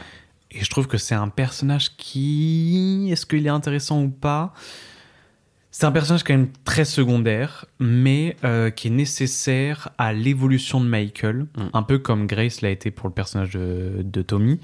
Et 0.51 0.63
je 0.63 0.69
trouve 0.69 0.87
que 0.87 0.97
c'est 0.97 1.15
un 1.15 1.29
personnage 1.29 1.95
qui 1.97 3.07
est-ce 3.11 3.25
qu'il 3.25 3.45
est 3.45 3.49
intéressant 3.49 4.01
ou 4.03 4.09
pas? 4.09 4.53
C'est 5.79 5.85
un 5.85 5.91
personnage 5.91 6.23
quand 6.23 6.33
même 6.33 6.49
très 6.65 6.85
secondaire, 6.85 7.65
mais 7.77 8.35
euh, 8.43 8.71
qui 8.71 8.87
est 8.87 8.89
nécessaire 8.89 9.89
à 9.99 10.11
l'évolution 10.11 10.81
de 10.81 10.87
Michael, 10.87 11.45
Mm. 11.55 11.61
un 11.71 11.83
peu 11.83 11.99
comme 11.99 12.25
Grace 12.25 12.61
l'a 12.61 12.71
été 12.71 12.89
pour 12.89 13.07
le 13.07 13.13
personnage 13.13 13.51
de, 13.51 14.01
de 14.03 14.21
Tommy, 14.23 14.59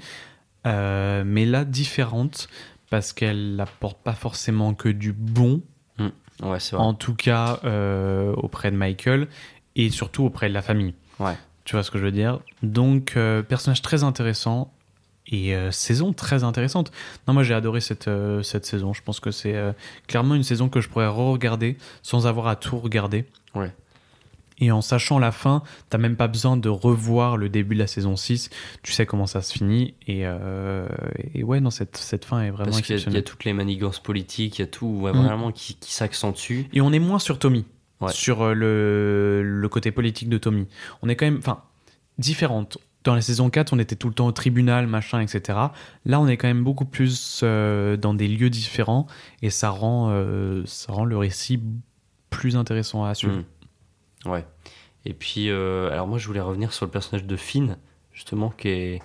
Euh, 0.66 1.22
mais 1.24 1.46
là 1.46 1.64
différente 1.64 2.48
parce 2.90 3.12
qu'elle 3.12 3.54
n'apporte 3.54 4.02
pas 4.02 4.14
forcément 4.14 4.74
que 4.74 4.88
du 4.88 5.12
bon, 5.12 5.62
Ouais, 6.00 6.10
vrai. 6.58 6.58
en 6.72 6.94
tout 6.94 7.14
cas 7.14 7.60
euh, 7.64 8.32
auprès 8.34 8.72
de 8.72 8.76
Michael 8.76 9.28
et 9.76 9.90
surtout 9.90 10.24
auprès 10.24 10.48
de 10.48 10.54
la 10.54 10.62
famille. 10.62 10.94
Ouais. 11.20 11.36
Tu 11.64 11.76
vois 11.76 11.84
ce 11.84 11.92
que 11.92 11.98
je 11.98 12.04
veux 12.06 12.10
dire? 12.12 12.40
Donc, 12.64 13.16
personnage 13.48 13.82
très 13.82 14.02
intéressant 14.02 14.73
et 15.26 15.54
euh, 15.54 15.70
saison 15.70 16.12
très 16.12 16.44
intéressante. 16.44 16.92
Non, 17.26 17.34
moi 17.34 17.42
j'ai 17.42 17.54
adoré 17.54 17.80
cette, 17.80 18.08
euh, 18.08 18.42
cette 18.42 18.66
saison. 18.66 18.92
Je 18.92 19.02
pense 19.02 19.20
que 19.20 19.30
c'est 19.30 19.54
euh, 19.54 19.72
clairement 20.06 20.34
une 20.34 20.42
saison 20.44 20.68
que 20.68 20.80
je 20.80 20.88
pourrais 20.88 21.08
re-regarder 21.08 21.76
sans 22.02 22.26
avoir 22.26 22.46
à 22.48 22.56
tout 22.56 22.78
regarder. 22.78 23.24
Ouais. 23.54 23.72
Et 24.60 24.70
en 24.70 24.82
sachant 24.82 25.18
la 25.18 25.32
fin, 25.32 25.62
t'as 25.90 25.98
même 25.98 26.14
pas 26.14 26.28
besoin 26.28 26.56
de 26.56 26.68
revoir 26.68 27.36
le 27.36 27.48
début 27.48 27.74
de 27.74 27.80
la 27.80 27.88
saison 27.88 28.14
6. 28.14 28.50
Tu 28.84 28.92
sais 28.92 29.04
comment 29.04 29.26
ça 29.26 29.42
se 29.42 29.52
finit. 29.52 29.94
Et, 30.06 30.20
et 31.34 31.42
ouais, 31.42 31.58
non, 31.58 31.70
cette, 31.70 31.96
cette 31.96 32.24
fin 32.24 32.40
est 32.42 32.50
vraiment 32.50 32.70
Parce 32.70 32.80
qu'il 32.82 32.96
y 32.96 32.98
a- 33.00 33.02
il 33.04 33.12
y, 33.14 33.16
a 33.16 33.22
toutes 33.22 33.42
les 33.44 33.52
manigances 33.52 33.98
politiques, 33.98 34.58
il 34.58 34.62
y 34.62 34.64
a 34.64 34.68
tout 34.68 34.86
ouais, 34.86 35.12
Mm. 35.12 35.24
vraiment 35.24 35.50
qui, 35.50 35.74
qui 35.74 35.92
s'accentue. 35.92 36.66
Et 36.72 36.80
on 36.80 36.92
est 36.92 37.00
moins 37.00 37.18
sur 37.18 37.40
Tommy, 37.40 37.64
Ouais. 38.00 38.12
sur 38.12 38.54
le, 38.54 39.42
le 39.42 39.68
côté 39.68 39.90
politique 39.90 40.28
de 40.28 40.38
Tommy. 40.38 40.68
On 41.02 41.08
est 41.08 41.16
quand 41.16 41.26
même, 41.26 41.38
enfin, 41.38 41.60
différente. 42.18 42.78
Dans 43.04 43.14
la 43.14 43.20
saison 43.20 43.50
4, 43.50 43.72
on 43.74 43.78
était 43.78 43.96
tout 43.96 44.08
le 44.08 44.14
temps 44.14 44.26
au 44.26 44.32
tribunal, 44.32 44.86
machin, 44.86 45.20
etc. 45.20 45.58
Là, 46.06 46.20
on 46.20 46.26
est 46.26 46.36
quand 46.38 46.48
même 46.48 46.64
beaucoup 46.64 46.86
plus 46.86 47.40
euh, 47.42 47.96
dans 47.96 48.14
des 48.14 48.28
lieux 48.28 48.50
différents 48.50 49.06
et 49.42 49.50
ça 49.50 49.70
rend, 49.70 50.08
euh, 50.10 50.62
ça 50.66 50.92
rend 50.92 51.04
le 51.04 51.16
récit 51.18 51.62
plus 52.30 52.56
intéressant 52.56 53.04
à 53.04 53.14
suivre. 53.14 53.42
Mm. 54.24 54.30
Ouais. 54.30 54.46
Et 55.04 55.12
puis, 55.12 55.50
euh, 55.50 55.90
alors 55.90 56.06
moi 56.06 56.16
je 56.16 56.26
voulais 56.26 56.40
revenir 56.40 56.72
sur 56.72 56.86
le 56.86 56.90
personnage 56.90 57.26
de 57.26 57.36
Finn, 57.36 57.76
justement, 58.12 58.48
qui 58.50 58.68
est 58.68 59.02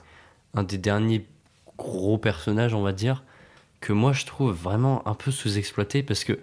un 0.54 0.64
des 0.64 0.78
derniers 0.78 1.28
gros 1.78 2.18
personnages, 2.18 2.74
on 2.74 2.82
va 2.82 2.94
dire, 2.94 3.24
que 3.82 3.92
moi 3.92 4.14
je 4.14 4.26
trouve 4.26 4.54
vraiment 4.54 5.06
un 5.08 5.14
peu 5.14 5.32
sous-exploité 5.32 6.04
parce 6.04 6.24
que 6.24 6.40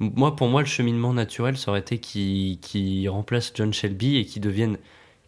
moi, 0.00 0.34
pour 0.34 0.48
moi, 0.48 0.62
le 0.62 0.66
cheminement 0.66 1.12
naturel, 1.12 1.58
ça 1.58 1.70
aurait 1.70 1.80
été 1.80 1.98
qu'il 1.98 3.08
remplace 3.10 3.52
John 3.54 3.72
Shelby 3.72 4.16
et 4.16 4.24
qu'il 4.24 4.40
devienne 4.40 4.78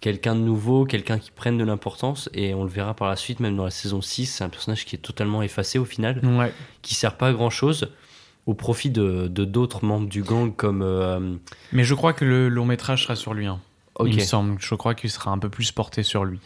quelqu'un 0.03 0.35
de 0.35 0.41
nouveau, 0.41 0.85
quelqu'un 0.85 1.19
qui 1.19 1.31
prenne 1.31 1.57
de 1.57 1.65
l'importance. 1.65 2.29
Et 2.35 2.53
on 2.53 2.65
le 2.65 2.69
verra 2.69 2.93
par 2.93 3.09
la 3.09 3.16
suite, 3.16 3.41
même 3.41 3.57
dans 3.57 3.65
la 3.65 3.70
saison 3.70 4.03
6, 4.03 4.27
c'est 4.27 4.45
un 4.45 4.51
personnage 4.51 4.85
qui 4.85 4.97
est 4.97 4.99
totalement 4.99 5.43
effacé 5.43 5.79
au 5.79 5.87
final, 5.87 6.20
Ouais. 6.23 6.53
qui 6.83 6.95
sert 6.95 7.16
pas 7.16 7.29
à 7.29 7.33
grand 7.33 7.49
chose 7.51 7.91
au 8.45 8.55
profit 8.55 8.91
de 8.91 9.29
de 9.29 9.45
d'autres 9.47 9.85
membres 9.85 10.09
du 10.09 10.23
gang 10.23 10.55
comme. 10.55 10.83
euh, 10.83 11.35
Mais 11.73 11.85
je 11.85 11.95
crois 11.95 12.12
que 12.12 12.24
le 12.27 12.49
long 12.51 12.66
métrage 12.66 13.05
sera 13.05 13.16
sur 13.16 13.33
lui. 13.33 13.47
hein. 13.47 13.61
Ok. 13.95 14.09
Il 14.11 14.16
me 14.16 14.20
semble. 14.20 14.57
Je 14.59 14.74
crois 14.74 14.95
qu'il 14.95 15.11
sera 15.11 15.31
un 15.31 15.39
peu 15.39 15.49
plus 15.49 15.70
porté 15.73 16.03
sur 16.03 16.24
lui. 16.24 16.41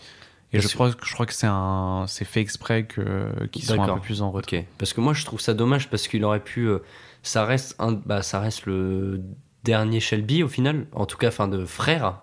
Et 0.53 0.59
Parce 0.59 0.69
je 0.70 0.74
crois, 0.74 0.91
je 1.03 1.12
crois 1.12 1.27
que 1.27 1.33
c'est 1.35 1.49
un, 1.49 2.05
c'est 2.07 2.24
fait 2.24 2.41
exprès 2.41 2.85
que 2.85 3.28
qu'ils 3.51 3.65
soient 3.65 3.83
un 3.83 3.95
peu 3.95 4.01
plus 4.01 4.23
en 4.23 4.31
retrait. 4.31 4.66
Parce 4.78 4.93
que 4.93 5.01
moi 5.01 5.12
je 5.15 5.24
trouve 5.24 5.41
ça 5.41 5.55
dommage 5.55 5.89
parce 5.91 6.07
qu'il 6.07 6.23
aurait 6.24 6.41
pu. 6.45 6.66
euh, 6.69 6.78
ça 7.23 7.45
reste 7.45 7.74
un, 7.81 7.93
bah, 7.93 8.23
ça 8.23 8.39
reste 8.39 8.66
le 8.66 9.20
dernier 9.65 9.99
Shelby 9.99 10.43
au 10.45 10.49
final, 10.49 10.87
en 10.93 11.07
tout 11.07 11.16
cas, 11.16 11.28
enfin 11.28 11.49
de 11.49 11.65
frère 11.65 12.20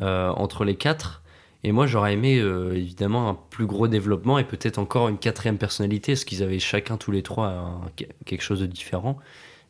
entre 0.00 0.64
les 0.64 0.76
quatre. 0.76 1.22
Et 1.64 1.72
moi 1.72 1.86
j'aurais 1.86 2.12
aimé 2.12 2.38
euh, 2.38 2.72
évidemment 2.76 3.28
un 3.28 3.34
plus 3.34 3.66
gros 3.66 3.88
développement 3.88 4.38
et 4.38 4.44
peut-être 4.44 4.78
encore 4.78 5.08
une 5.08 5.18
quatrième 5.18 5.58
personnalité, 5.58 6.12
parce 6.12 6.24
qu'ils 6.24 6.42
avaient 6.42 6.60
chacun 6.60 6.96
tous 6.96 7.10
les 7.10 7.22
trois 7.22 7.80
quelque 8.24 8.42
chose 8.42 8.60
de 8.60 8.66
différent. 8.66 9.18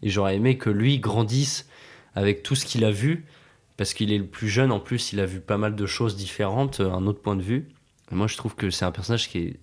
Et 0.03 0.11
j'aurais 0.11 0.37
aimé 0.37 0.59
que 0.59 0.71
lui 0.71 0.99
grandisse 0.99 1.69
avec 2.15 2.43
tout 2.43 2.55
ce 2.55 2.67
qu'il 2.67 2.85
a 2.85 2.91
vu, 2.91 3.25
parce 3.77 3.95
qu'il 3.95 4.13
est 4.13 4.19
le 4.19 4.27
plus 4.27 4.49
jeune 4.49 4.71
en 4.71 4.81
plus, 4.81 5.13
il 5.13 5.21
a 5.21 5.27
vu 5.27 5.41
pas 5.41 5.57
mal 5.57 5.75
de 5.75 5.87
choses 5.87 6.17
différentes, 6.17 6.81
un 6.81 7.07
autre 7.07 7.21
point 7.21 7.37
de 7.37 7.43
vue. 7.43 7.69
Et 8.13 8.15
moi 8.15 8.27
je 8.27 8.37
trouve 8.37 8.55
que 8.55 8.71
c'est 8.71 8.85
un 8.85 8.93
personnage 8.93 9.29
qui 9.29 9.39
est 9.39 9.57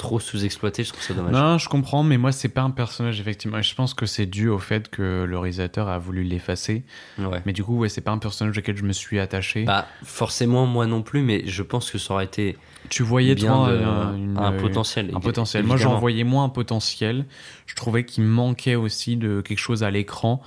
trop 0.00 0.18
sous-exploité, 0.18 0.82
je 0.82 0.90
trouve 0.92 1.02
ça 1.02 1.14
dommage. 1.14 1.32
Non, 1.32 1.58
je 1.58 1.68
comprends, 1.68 2.02
mais 2.02 2.18
moi, 2.18 2.32
c'est 2.32 2.48
pas 2.48 2.62
un 2.62 2.70
personnage, 2.70 3.20
effectivement. 3.20 3.58
Et 3.58 3.62
je 3.62 3.74
pense 3.74 3.94
que 3.94 4.06
c'est 4.06 4.26
dû 4.26 4.48
au 4.48 4.58
fait 4.58 4.88
que 4.88 5.24
le 5.28 5.38
réalisateur 5.38 5.88
a 5.88 5.98
voulu 5.98 6.22
l'effacer. 6.24 6.84
Ouais. 7.18 7.42
Mais 7.46 7.52
du 7.52 7.62
coup, 7.62 7.76
ouais, 7.78 7.88
c'est 7.88 8.00
pas 8.00 8.10
un 8.10 8.18
personnage 8.18 8.56
auquel 8.58 8.76
je 8.76 8.82
me 8.82 8.92
suis 8.92 9.18
attaché. 9.20 9.64
Bah, 9.64 9.86
forcément, 10.02 10.66
moi 10.66 10.86
non 10.86 11.02
plus, 11.02 11.22
mais 11.22 11.42
je 11.46 11.62
pense 11.62 11.90
que 11.90 11.98
ça 11.98 12.14
aurait 12.14 12.24
été 12.24 12.56
tu 12.88 13.02
voyais, 13.02 13.34
bien 13.34 13.52
toi, 13.54 13.72
de- 13.72 13.84
un, 13.84 14.16
une- 14.16 14.38
un 14.38 14.52
potentiel. 14.52 15.10
un 15.14 15.20
potentiel. 15.20 15.64
Moi, 15.64 15.76
j'en 15.76 15.98
voyais 15.98 16.24
moins 16.24 16.44
un 16.44 16.48
potentiel. 16.48 17.26
Je 17.66 17.74
trouvais 17.76 18.04
qu'il 18.04 18.24
manquait 18.24 18.74
aussi 18.74 19.16
de 19.16 19.42
quelque 19.42 19.58
chose 19.58 19.82
à 19.84 19.90
l'écran, 19.90 20.42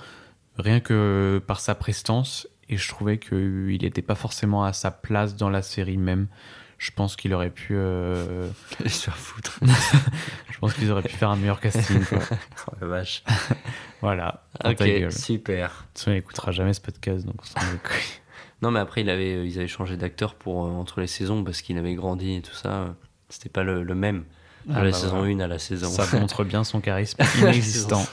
rien 0.58 0.80
que 0.80 1.40
par 1.46 1.60
sa 1.60 1.74
prestance. 1.74 2.48
Et 2.68 2.76
je 2.78 2.88
trouvais 2.88 3.18
qu'il 3.18 3.78
n'était 3.82 4.02
pas 4.02 4.14
forcément 4.14 4.64
à 4.64 4.72
sa 4.72 4.90
place 4.90 5.36
dans 5.36 5.50
la 5.50 5.60
série 5.62 5.98
même. 5.98 6.26
Je 6.84 6.90
pense 6.90 7.16
qu'il 7.16 7.32
aurait 7.32 7.48
pu. 7.48 7.74
euh, 7.76 8.46
faire 8.86 9.16
foutre. 9.16 9.58
je 10.52 10.58
pense 10.58 10.74
qu'ils 10.74 10.90
auraient 10.90 11.00
pu 11.00 11.14
faire 11.16 11.30
un 11.30 11.36
meilleur 11.36 11.58
casting. 11.58 12.04
quoi. 12.04 12.18
oh 12.68 12.74
la 12.82 12.86
vache. 12.86 13.24
Voilà. 14.02 14.44
Ok, 14.64 14.84
super. 15.10 15.68
De 15.68 15.72
toute 15.72 15.98
façon, 15.98 16.10
il 16.10 16.16
écoutera 16.18 16.52
jamais 16.52 16.74
ce 16.74 16.82
podcast, 16.82 17.24
donc 17.24 17.36
on. 17.56 17.60
Non, 18.60 18.70
mais 18.70 18.80
après, 18.80 19.00
il 19.00 19.08
avait, 19.08 19.32
euh, 19.34 19.46
ils 19.46 19.56
avaient 19.58 19.66
changé 19.66 19.96
d'acteur 19.96 20.34
pour 20.34 20.66
euh, 20.66 20.70
entre 20.72 21.00
les 21.00 21.06
saisons 21.06 21.42
parce 21.42 21.62
qu'il 21.62 21.78
avait 21.78 21.94
grandi 21.94 22.34
et 22.36 22.42
tout 22.42 22.54
ça. 22.54 22.94
C'était 23.30 23.48
pas 23.48 23.62
le, 23.62 23.82
le 23.82 23.94
même. 23.94 24.24
De 24.66 24.74
Ah 24.74 24.84
la 24.84 24.90
bah 24.90 24.96
saison 24.96 25.18
voilà. 25.20 25.34
1 25.36 25.40
à 25.40 25.46
la 25.46 25.58
saison. 25.58 25.88
Ça 25.88 26.06
montre 26.18 26.44
bien 26.44 26.64
son 26.64 26.80
charisme 26.82 27.22
inexistant. 27.38 28.06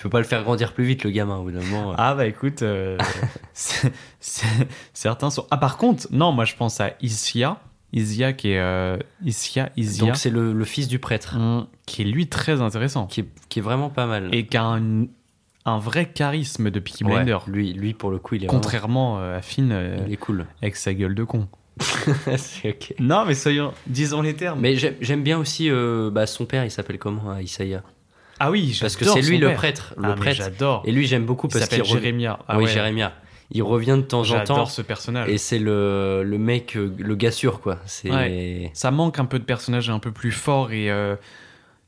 Il 0.00 0.04
faut 0.04 0.08
pas 0.08 0.18
le 0.18 0.24
faire 0.24 0.42
grandir 0.44 0.72
plus 0.72 0.84
vite, 0.84 1.04
le 1.04 1.10
gamin, 1.10 1.36
au 1.36 1.42
bout 1.42 1.50
d'un 1.50 1.60
moment. 1.62 1.90
euh. 1.90 1.94
Ah 1.98 2.14
bah 2.14 2.24
écoute, 2.26 2.62
euh, 2.62 2.96
certains 4.94 5.28
sont... 5.30 5.46
Ah 5.50 5.58
par 5.58 5.76
contre, 5.76 6.06
non, 6.10 6.32
moi 6.32 6.44
je 6.46 6.54
pense 6.56 6.80
à 6.80 6.92
Isia, 7.02 7.58
Isia 7.92 8.32
qui 8.32 8.52
est... 8.52 8.58
euh, 8.58 8.96
Isia, 9.24 9.70
Isia, 9.76 10.06
Donc, 10.06 10.16
c'est 10.16 10.30
le, 10.30 10.52
le 10.54 10.64
fils 10.64 10.88
du 10.88 10.98
prêtre 10.98 11.36
hum, 11.36 11.66
qui 11.86 12.02
est 12.02 12.06
lui 12.06 12.28
très 12.28 12.60
intéressant. 12.62 13.06
qui 13.06 13.20
est, 13.20 13.28
qui 13.48 13.58
est 13.58 13.62
vraiment 13.62 13.90
pas 13.90 14.06
mal. 14.06 14.28
Et 14.34 14.46
qui 14.46 14.56
a 14.56 14.64
un, 14.64 15.04
un 15.66 15.78
vrai 15.78 16.06
charisme 16.10 16.70
de 16.70 16.80
Peaky 16.80 17.04
Ouais, 17.04 17.22
Blinder. 17.22 17.38
lui, 17.46 17.72
lui, 17.74 17.92
pour 17.92 18.10
le 18.10 18.18
coup, 18.18 18.36
il 18.36 18.44
est 18.44 18.46
Contrairement 18.46 19.18
euh, 19.20 19.36
à 19.36 19.42
Finn, 19.42 19.70
euh, 19.70 19.98
il 20.06 20.12
est 20.12 20.16
cool. 20.16 20.46
avec 20.62 20.76
sa 20.76 20.94
gueule 20.94 21.14
de 21.14 21.24
con. 21.24 21.46
C'est 22.36 22.70
ok. 22.70 22.94
Non 22.98 23.24
mais 23.26 23.34
soyons... 23.34 23.72
Disons 23.86 24.22
les 24.22 24.34
termes. 24.34 24.60
Mais 24.60 24.76
j'aime 24.76 25.22
bien 25.22 25.38
aussi 25.38 25.70
euh, 25.70 26.10
bah, 26.10 26.26
son 26.26 26.44
père, 26.46 26.64
il 26.64 26.70
s'appelle 26.70 26.98
comment, 26.98 27.36
Isaiah? 27.38 27.82
Ah 28.40 28.50
oui, 28.50 28.76
Parce 28.80 28.96
que 28.96 29.04
c'est 29.04 29.20
lui 29.22 29.38
le 29.38 29.52
prêtre. 29.54 29.94
Le 29.98 30.08
Ah, 30.10 30.14
prêtre. 30.14 30.36
j'adore. 30.38 30.82
Et 30.86 30.92
lui, 30.92 31.06
j'aime 31.06 31.26
beaucoup 31.26 31.46
parce 31.46 31.68
qu'il 31.68 31.76
s'appelle 31.78 31.84
Jérémia. 31.92 32.38
Ah 32.48 32.56
oui, 32.58 32.64
ouais. 32.64 32.70
Jérémia. 32.70 33.12
Il 33.52 33.62
revient 33.62 33.96
de 33.96 34.02
temps 34.02 34.20
en 34.20 34.22
temps. 34.22 34.38
J'adore 34.38 34.70
ce 34.70 34.80
personnage. 34.82 35.28
Et 35.28 35.36
c'est 35.36 35.58
le, 35.58 36.22
le 36.24 36.38
mec, 36.38 36.76
euh, 36.76 36.94
le 36.98 37.14
gars 37.16 37.32
sûr, 37.32 37.60
quoi. 37.60 37.78
C'est. 37.84 38.10
Ouais. 38.10 38.70
Ça 38.74 38.90
manque 38.90 39.18
un 39.18 39.24
peu 39.26 39.38
de 39.38 39.44
personnage 39.44 39.90
un 39.90 39.98
peu 39.98 40.12
plus 40.12 40.30
fort 40.32 40.72
et 40.72 40.90
euh, 40.90 41.16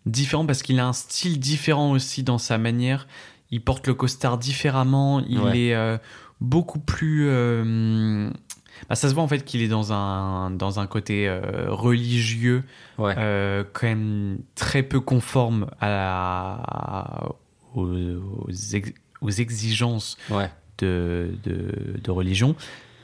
différent 0.07 0.45
parce 0.45 0.63
qu'il 0.63 0.79
a 0.81 0.87
un 0.87 0.93
style 0.93 1.39
différent 1.41 1.93
aussi 1.93 2.23
dans 2.23 2.39
sa 2.39 2.59
manière. 2.59 3.07
Il 3.51 3.61
porte 3.63 3.87
le 3.87 3.95
costard 3.95 4.39
différemment. 4.39 5.21
Il 5.29 5.39
Ouais. 5.39 5.59
est 5.59 5.75
euh, 5.75 5.99
beaucoup 6.41 6.81
plus. 6.81 7.27
euh, 7.29 8.29
bah, 8.89 8.95
ça 8.95 9.09
se 9.09 9.15
voit 9.15 9.23
en 9.23 9.29
fait 9.29 9.45
qu'il 9.45 9.63
est 9.63 9.69
dans 9.69 9.93
un, 9.93 10.51
dans 10.51 10.81
un 10.81 10.87
côté 10.87 11.29
euh, 11.29 11.41
religieux, 11.69 12.63
Ouais. 12.99 13.15
euh, 13.19 13.65
quand 13.73 13.87
même 13.87 14.39
très 14.55 14.83
peu 14.83 15.01
conforme 15.01 15.67
à 15.81 15.89
la- 15.89 17.29
aux, 17.75 17.87
aux 17.89 18.51
ex- 18.75 18.93
aux 19.21 19.31
exigences 19.31 20.17
Ouais. 20.31 20.51
de, 20.79 21.31
de, 21.45 21.99
de 22.03 22.11
religion. 22.11 22.55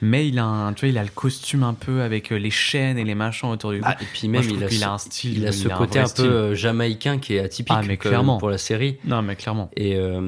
Mais 0.01 0.29
il 0.29 0.39
a, 0.39 0.45
un, 0.45 0.73
tu 0.75 0.83
vois, 0.87 0.91
il 0.91 0.99
a 0.99 1.03
le 1.03 1.11
costume 1.11 1.65
un 1.65 1.75
peu 1.75 2.03
avec 2.03 2.31
euh, 2.31 2.37
les 2.39 2.51
chaînes 2.51 2.99
et 2.99 3.05
les 3.05 3.17
machins 3.17 3.49
autour 3.49 3.73
du 3.73 3.81
cou. 3.81 3.87
Ah, 3.89 3.97
et 4.01 4.05
puis 4.13 4.29
Moi, 4.29 4.41
même, 4.43 4.49
je 4.51 4.55
il 4.55 4.63
a, 4.65 4.69
ce, 4.71 4.85
a 4.85 4.91
un 4.93 4.99
style. 4.99 5.39
il 5.39 5.47
a 5.47 5.51
ce 5.51 5.67
un 5.67 5.77
côté 5.77 5.93
vrai 5.99 6.01
un 6.01 6.07
style. 6.07 6.25
peu 6.27 6.31
euh, 6.31 6.55
jamaïcain 6.55 7.19
qui 7.19 7.35
est 7.35 7.41
atypique 7.41 7.75
Ah, 7.77 7.81
mais 7.83 7.89
même 7.89 7.97
clairement. 7.97 8.39
pour 8.39 8.49
la 8.51 8.59
série. 8.59 8.99
Non, 9.05 9.23
mais 9.23 9.35
clairement. 9.35 9.71
Et, 9.77 9.97
euh, 9.97 10.21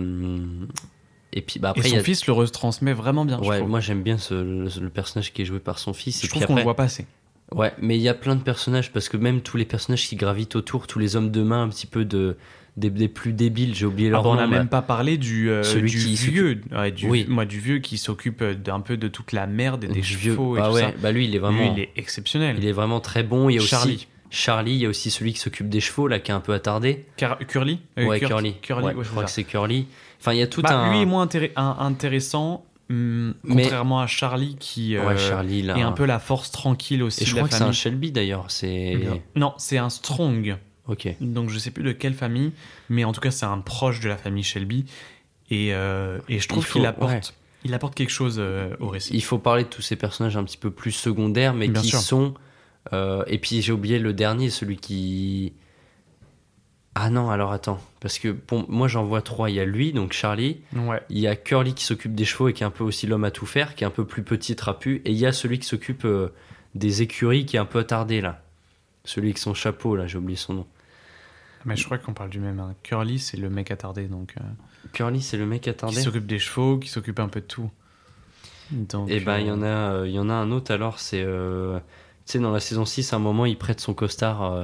et 1.32 1.42
puis, 1.42 1.60
bah, 1.60 1.72
Et 1.76 1.78
après, 1.78 1.88
son 1.90 1.96
a. 1.98 2.02
fils 2.02 2.26
le 2.26 2.32
retransmet 2.32 2.92
vraiment 2.92 3.24
bien. 3.24 3.38
Ouais, 3.40 3.62
moi 3.62 3.80
j'aime 3.80 4.02
bien 4.02 4.18
ce, 4.18 4.34
le, 4.34 4.68
le 4.80 4.90
personnage 4.90 5.32
qui 5.32 5.42
est 5.42 5.44
joué 5.44 5.58
par 5.60 5.78
son 5.78 5.92
fils. 5.92 6.20
je 6.20 6.26
et 6.26 6.28
trouve 6.28 6.46
qu'on 6.46 6.56
le 6.56 6.62
voit 6.62 6.76
pas 6.76 6.84
assez. 6.84 7.06
Ouais, 7.52 7.72
mais 7.80 7.96
il 7.96 8.02
y 8.02 8.08
a 8.08 8.14
plein 8.14 8.36
de 8.36 8.42
personnages 8.42 8.92
parce 8.92 9.08
que 9.08 9.16
même 9.16 9.40
tous 9.40 9.56
les 9.56 9.64
personnages 9.64 10.06
qui 10.08 10.14
gravitent 10.16 10.54
autour, 10.56 10.86
tous 10.86 10.98
les 11.00 11.16
hommes 11.16 11.30
de 11.32 11.42
main 11.42 11.62
un 11.64 11.68
petit 11.68 11.86
peu 11.86 12.04
de 12.04 12.36
des, 12.76 12.88
des 12.90 13.08
plus 13.08 13.32
débiles, 13.32 13.74
j'ai 13.74 13.84
oublié 13.86 14.08
Ah 14.08 14.12
leur 14.12 14.22
bah, 14.22 14.28
on 14.30 14.34
nom. 14.34 14.40
n'a 14.42 14.46
là. 14.46 14.58
même 14.58 14.68
pas 14.68 14.82
parlé 14.82 15.18
du, 15.18 15.50
euh, 15.50 15.64
Celui 15.64 15.90
du 15.90 15.98
qui 15.98 16.14
vieux, 16.14 16.60
ouais, 16.70 16.92
du, 16.92 17.08
Oui. 17.08 17.26
moi 17.28 17.44
du 17.44 17.58
vieux 17.58 17.78
qui 17.80 17.98
s'occupe 17.98 18.40
euh, 18.42 18.54
d'un 18.54 18.78
peu 18.78 18.96
de 18.96 19.08
toute 19.08 19.32
la 19.32 19.48
merde 19.48 19.82
et 19.82 19.88
des 19.88 20.02
chevaux 20.04 20.56
et 20.56 20.60
Ah 20.62 20.68
tout 20.68 20.74
ouais, 20.74 20.80
ça. 20.82 20.92
bah 21.02 21.10
lui 21.10 21.24
il 21.26 21.34
est 21.34 21.40
vraiment, 21.40 21.60
Lui, 21.60 21.70
il 21.76 21.80
est 21.80 21.90
exceptionnel. 21.96 22.54
il 22.58 22.66
est 22.66 22.72
vraiment 22.72 23.00
très 23.00 23.24
bon. 23.24 23.48
Il 23.50 23.56
y 23.56 23.58
a 23.58 23.60
Charlie. 23.62 23.94
aussi 23.94 24.06
Charlie, 24.30 24.74
il 24.74 24.78
y 24.82 24.86
a 24.86 24.88
aussi 24.88 25.10
celui 25.10 25.32
qui 25.32 25.40
s'occupe 25.40 25.68
des 25.68 25.80
chevaux 25.80 26.06
là, 26.06 26.20
qui 26.20 26.30
est 26.30 26.34
un 26.34 26.38
peu 26.40 26.52
attardé. 26.54 27.04
Car- 27.16 27.38
Curly? 27.40 27.80
Euh, 27.98 28.06
ouais, 28.06 28.20
Curly. 28.20 28.54
Curly, 28.62 28.86
Ouais, 28.86 28.94
ouais, 28.94 29.04
je 29.04 29.10
crois 29.10 29.22
ça. 29.22 29.26
que 29.26 29.32
c'est 29.32 29.42
Curly. 29.44 29.86
Enfin, 30.20 30.32
il 30.34 30.38
y 30.38 30.42
a 30.42 30.46
tout 30.46 30.62
Bah, 30.62 30.78
un. 30.78 30.92
Lui 30.92 31.00
est 31.00 31.06
moins 31.06 31.26
intér- 31.26 31.50
un- 31.56 31.76
intéressant, 31.80 32.64
hum, 32.90 33.34
Mais- 33.44 33.62
contrairement 33.62 34.00
à 34.00 34.06
Charlie 34.06 34.56
qui 34.60 34.96
euh, 34.96 35.06
Ouais, 35.06 35.16
Charlie 35.18 35.62
là. 35.62 35.76
est 35.78 35.82
un 35.82 35.92
peu 35.92 36.04
la 36.04 36.18
force 36.18 36.50
tranquille 36.50 37.02
aussi 37.02 37.22
Et 37.22 37.26
je 37.26 37.32
de 37.32 37.36
la 37.36 37.42
crois 37.42 37.48
que 37.50 37.54
c'est 37.56 37.68
un. 37.68 37.72
Shelby 37.72 38.12
d'ailleurs. 38.12 38.44
C'est. 38.48 38.98
Non, 39.36 39.54
c'est 39.58 39.78
un 39.78 39.88
Strong. 39.90 40.56
Ok. 40.86 41.08
Donc 41.20 41.50
je 41.50 41.58
sais 41.58 41.70
plus 41.70 41.84
de 41.84 41.92
quelle 41.92 42.14
famille, 42.14 42.52
mais 42.88 43.04
en 43.04 43.12
tout 43.12 43.20
cas 43.20 43.30
c'est 43.30 43.46
un 43.46 43.58
proche 43.58 44.00
de 44.00 44.08
la 44.08 44.16
famille 44.16 44.42
Shelby. 44.42 44.86
Et, 45.50 45.72
euh, 45.74 46.18
et 46.28 46.38
je 46.38 46.48
trouve 46.48 46.68
qu'il 46.70 46.84
apporte, 46.86 47.10
ouais. 47.12 47.20
il 47.64 47.74
apporte 47.74 47.94
quelque 47.94 48.10
chose 48.10 48.36
euh, 48.38 48.74
au 48.80 48.88
récit. 48.88 49.12
Il 49.14 49.22
faut 49.22 49.38
parler 49.38 49.64
de 49.64 49.68
tous 49.68 49.82
ces 49.82 49.96
personnages 49.96 50.36
un 50.36 50.44
petit 50.44 50.56
peu 50.56 50.70
plus 50.70 50.92
secondaires, 50.92 51.54
mais 51.54 51.68
Bien 51.68 51.80
qui 51.82 51.88
sûr. 51.88 51.98
sont. 52.00 52.34
euh, 52.92 53.22
et 53.26 53.38
puis 53.38 53.62
j'ai 53.62 53.72
oublié 53.72 53.98
le 53.98 54.12
dernier, 54.12 54.50
celui 54.50 54.76
qui. 54.76 55.52
Ah 56.96 57.08
non, 57.08 57.30
alors 57.30 57.52
attends. 57.52 57.80
Parce 58.00 58.18
que 58.18 58.28
pour 58.28 58.68
moi 58.68 58.88
j'en 58.88 59.04
vois 59.04 59.22
trois. 59.22 59.48
Il 59.48 59.56
y 59.56 59.60
a 59.60 59.64
lui, 59.64 59.92
donc 59.92 60.12
Charlie. 60.12 60.60
Ouais. 60.74 61.00
Il 61.08 61.18
y 61.18 61.28
a 61.28 61.36
Curly 61.36 61.74
qui 61.74 61.84
s'occupe 61.84 62.14
des 62.14 62.24
chevaux 62.24 62.48
et 62.48 62.52
qui 62.52 62.62
est 62.62 62.66
un 62.66 62.70
peu 62.70 62.82
aussi 62.84 63.06
l'homme 63.06 63.24
à 63.24 63.30
tout 63.30 63.46
faire, 63.46 63.74
qui 63.76 63.84
est 63.84 63.86
un 63.86 63.90
peu 63.90 64.04
plus 64.04 64.22
petit, 64.24 64.56
trapu. 64.56 65.00
Et 65.04 65.12
il 65.12 65.16
y 65.18 65.24
a 65.26 65.32
celui 65.32 65.58
qui 65.60 65.66
s'occupe 65.68 66.04
euh, 66.04 66.32
des 66.74 67.02
écuries, 67.02 67.46
qui 67.46 67.56
est 67.56 67.60
un 67.60 67.64
peu 67.64 67.78
attardé 67.78 68.20
là. 68.20 68.42
Celui 69.04 69.28
avec 69.28 69.38
son 69.38 69.54
chapeau 69.54 69.94
là, 69.96 70.06
j'ai 70.06 70.18
oublié 70.18 70.36
son 70.36 70.54
nom. 70.54 70.66
Mais 71.64 71.76
je 71.76 71.84
crois 71.84 71.98
qu'on 71.98 72.12
parle 72.14 72.30
du 72.30 72.40
même. 72.40 72.58
hein. 72.58 72.74
Curly 72.82 73.18
c'est 73.18 73.36
le 73.36 73.50
mec 73.50 73.70
attardé, 73.70 74.04
donc 74.06 74.34
euh, 74.40 74.44
Curly, 74.92 75.20
c'est 75.22 75.36
le 75.36 75.46
mec 75.46 75.62
qui 75.62 75.70
attardé? 75.70 76.00
s'occupe 76.00 76.26
des 76.26 76.38
chevaux, 76.38 76.78
qui 76.78 76.88
s'occupe 76.88 77.20
un 77.20 77.28
peu 77.28 77.40
de 77.40 77.46
tout. 77.46 77.70
Donc, 78.72 79.10
Et 79.10 79.20
ben 79.20 79.38
il 79.38 79.46
y 79.46 79.50
euh, 79.50 79.54
en 79.54 79.62
a, 79.62 80.06
il 80.06 80.12
y 80.12 80.18
en 80.18 80.28
a 80.30 80.34
un 80.34 80.50
autre 80.52 80.72
alors, 80.72 80.98
c'est 80.98 81.22
tu 81.22 82.32
sais 82.32 82.38
dans 82.38 82.50
la 82.52 82.60
saison 82.60 82.84
6 82.84 83.12
à 83.12 83.16
un 83.16 83.18
moment 83.18 83.46
il 83.46 83.56
prête 83.58 83.80
son 83.80 83.94
costard. 83.94 84.58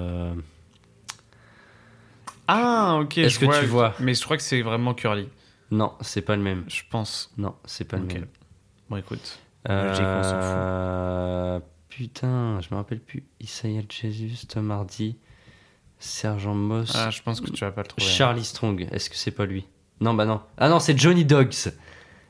Ah 2.48 2.98
ok. 3.00 3.18
Est-ce 3.18 3.40
je 3.40 3.46
que 3.46 3.60
tu 3.60 3.66
vois 3.66 3.94
Mais 4.00 4.14
je 4.14 4.22
crois 4.22 4.36
que 4.36 4.42
c'est 4.42 4.62
vraiment 4.62 4.94
Curly. 4.94 5.28
Non, 5.70 5.92
c'est 6.00 6.22
pas 6.22 6.36
le 6.36 6.42
même. 6.42 6.64
Je 6.68 6.82
pense. 6.88 7.32
Non, 7.36 7.54
c'est 7.64 7.84
pas 7.84 7.96
le 7.96 8.04
même. 8.04 8.26
Bon 8.88 8.96
écoute. 8.96 9.38
Euh, 9.68 11.58
Putain, 11.88 12.60
je 12.60 12.68
me 12.70 12.76
rappelle 12.76 13.00
plus. 13.00 13.24
Isaiah 13.40 13.82
Jesus, 13.88 14.46
Tom 14.46 14.70
Hardy, 14.70 15.16
Sergent 15.98 16.54
Moss, 16.54 16.92
Ah, 16.94 17.10
je 17.10 17.22
pense 17.22 17.40
que 17.40 17.50
tu 17.50 17.64
vas 17.64 17.72
pas 17.72 17.82
le 17.82 17.88
trouver. 17.88 18.06
Charlie 18.06 18.44
Strong. 18.44 18.86
Est-ce 18.92 19.08
que 19.10 19.16
c'est 19.16 19.30
pas 19.30 19.46
lui? 19.46 19.66
Non, 20.00 20.12
bah 20.14 20.26
non. 20.26 20.42
Ah 20.58 20.68
non, 20.68 20.78
c'est 20.78 20.96
Johnny 20.96 21.24
Dogs. 21.24 21.54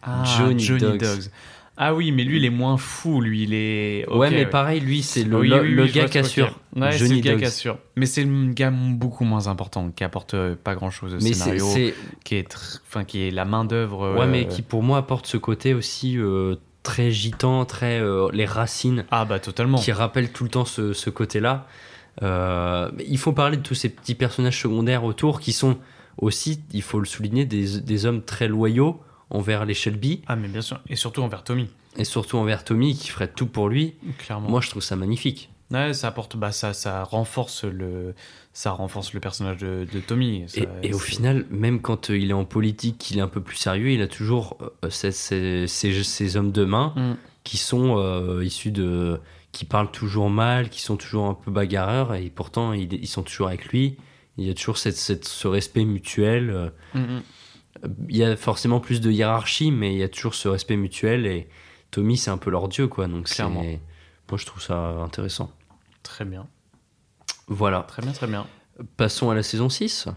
Ah, 0.02 0.22
Johnny 0.24 0.62
Johnny, 0.62 0.80
Dogs. 0.80 1.00
Dogs. 1.00 1.30
Ah 1.78 1.94
oui, 1.94 2.10
mais 2.10 2.24
lui 2.24 2.38
il 2.38 2.44
est 2.46 2.50
moins 2.50 2.76
fou, 2.78 3.20
lui 3.20 3.42
il 3.42 3.52
est. 3.54 4.08
ouais, 4.10 4.30
mais 4.30 4.46
pareil, 4.46 4.80
lui, 4.80 5.02
c'est 5.02 5.24
le, 5.24 5.38
Oui, 5.38 5.48
le- 5.50 5.82
oui, 5.82 5.90
gars 5.92 6.06
qui 6.08 6.18
assure. 6.18 6.58
Ouais, 6.74 6.92
c'est 6.92 6.98
Johnny 6.98 7.16
le 7.16 7.20
gars 7.20 7.30
Dogs. 7.32 7.40
qui 7.40 7.44
assure. 7.46 7.78
Mais 7.96 8.06
c'est 8.06 8.24
le 8.24 8.52
gars 8.52 8.70
beaucoup 8.70 9.24
moins 9.24 9.46
important, 9.48 9.90
qui 9.90 10.02
apporte 10.02 10.32
euh, 10.34 10.54
pas 10.62 10.74
grand 10.74 10.90
chose 10.90 11.12
au 11.14 11.18
Mais 11.20 11.34
scénario, 11.34 11.66
qui 12.24 12.36
est, 12.36 12.50
tr- 12.50 12.80
enfin, 12.88 13.04
qui 13.04 13.26
est 13.26 13.30
la 13.30 13.44
main 13.44 13.64
d'œuvre. 13.66 14.14
ouais, 14.14 14.22
euh, 14.24 14.26
mais 14.30 14.46
qui 14.48 14.62
pour 14.62 14.82
moi 14.82 14.96
apporte 14.98 15.26
ce 15.26 15.36
côté 15.36 15.74
aussi 15.74 16.16
euh, 16.18 16.56
très 16.82 17.10
gitan, 17.10 17.64
très 17.66 18.00
euh, 18.00 18.28
les 18.32 18.46
racines, 18.46 19.04
Ah 19.10 19.24
bah 19.26 19.38
totalement. 19.38 19.76
qui 19.78 19.92
rappelle 19.92 20.30
tout 20.32 20.44
le 20.44 20.50
temps 20.50 20.64
ce, 20.64 20.92
ce 20.94 21.10
côté-là. 21.10 21.66
Euh, 22.22 22.90
il 23.06 23.18
faut 23.18 23.32
parler 23.32 23.58
de 23.58 23.62
tous 23.62 23.74
ces 23.74 23.90
petits 23.90 24.14
personnages 24.14 24.60
secondaires 24.60 25.04
autour 25.04 25.40
qui 25.40 25.52
sont 25.52 25.76
aussi, 26.18 26.60
il 26.72 26.80
faut 26.82 26.98
le 26.98 27.04
souligner, 27.04 27.44
des, 27.44 27.80
des 27.80 28.06
hommes 28.06 28.22
très 28.22 28.48
loyaux 28.48 29.00
envers 29.30 29.64
les 29.64 29.74
Shelby 29.74 30.22
Ah 30.26 30.36
mais 30.36 30.48
bien 30.48 30.62
sûr, 30.62 30.80
et 30.88 30.96
surtout 30.96 31.22
envers 31.22 31.44
Tommy, 31.44 31.68
et 31.96 32.04
surtout 32.04 32.36
envers 32.38 32.64
Tommy 32.64 32.94
qui 32.96 33.08
ferait 33.08 33.28
tout 33.28 33.46
pour 33.46 33.68
lui. 33.68 33.94
clairement. 34.18 34.48
Moi, 34.48 34.60
je 34.60 34.70
trouve 34.70 34.82
ça 34.82 34.96
magnifique. 34.96 35.50
Ouais, 35.72 35.92
ça 35.94 36.08
apporte, 36.08 36.36
bah 36.36 36.52
ça, 36.52 36.72
ça 36.72 37.02
renforce 37.02 37.64
le, 37.64 38.14
ça 38.52 38.70
renforce 38.70 39.12
le 39.14 39.18
personnage 39.20 39.56
de, 39.58 39.84
de 39.92 39.98
Tommy. 39.98 40.44
Ça- 40.46 40.60
Et, 40.82 40.90
et 40.90 40.94
au 40.94 40.98
final, 41.00 41.44
même 41.50 41.80
quand 41.80 42.10
euh, 42.10 42.16
il 42.18 42.30
est 42.30 42.34
en 42.34 42.44
politique, 42.44 42.98
qu'il 42.98 43.18
est 43.18 43.20
un 43.20 43.26
peu 43.26 43.40
plus 43.40 43.56
sérieux, 43.56 43.90
il 43.90 44.00
a 44.00 44.06
toujours 44.06 44.58
euh, 44.84 44.90
ces, 44.90 45.10
ces- 45.10 45.66
ces- 45.66 46.04
ces 46.04 46.36
hommes 46.36 46.52
de 46.52 46.64
main 46.64 46.92
Mm. 46.94 47.14
qui 47.42 47.56
sont 47.56 47.96
euh, 47.98 48.44
issus 48.44 48.70
de. 48.70 49.20
qui 49.50 49.64
parlent 49.64 49.90
toujours 49.90 50.30
mal, 50.30 50.68
qui 50.70 50.80
sont 50.82 50.96
toujours 50.96 51.26
un 51.26 51.34
peu 51.34 51.50
bagarreurs, 51.50 52.14
et 52.14 52.30
pourtant 52.30 52.72
ils, 52.72 52.92
ils 52.92 53.08
sont 53.08 53.22
toujours 53.24 53.48
avec 53.48 53.64
lui. 53.66 53.96
Il 54.38 54.46
y 54.46 54.50
a 54.50 54.54
toujours 54.54 54.78
cette, 54.78 54.96
cette- 54.96 55.24
ce 55.26 55.48
respect 55.48 55.84
mutuel. 55.84 56.70
Mm, 56.94 57.00
mm. 57.00 57.22
Il 58.08 58.16
y 58.16 58.24
a 58.24 58.36
forcément 58.36 58.80
plus 58.80 59.00
de 59.00 59.10
hiérarchie, 59.10 59.70
mais 59.70 59.92
il 59.92 59.98
y 59.98 60.02
a 60.02 60.08
toujours 60.08 60.34
ce 60.34 60.48
respect 60.48 60.76
mutuel, 60.76 61.26
et 61.26 61.48
Tommy, 61.90 62.16
c'est 62.16 62.30
un 62.30 62.38
peu 62.38 62.50
leur 62.50 62.68
dieu, 62.68 62.88
quoi. 62.88 63.06
Donc, 63.08 63.28
c'est- 63.28 63.36
Clairement. 63.36 63.62
Moi, 64.30 64.38
je 64.38 64.44
trouve 64.46 64.62
ça 64.62 64.76
intéressant. 65.02 65.50
Très 66.02 66.24
bien, 66.24 66.46
Voilà. 67.48 67.82
très 67.88 68.02
bien, 68.02 68.12
très 68.12 68.26
bien. 68.26 68.46
Passons 68.96 69.30
à 69.30 69.34
la 69.34 69.42
saison 69.42 69.68
6. 69.68 70.08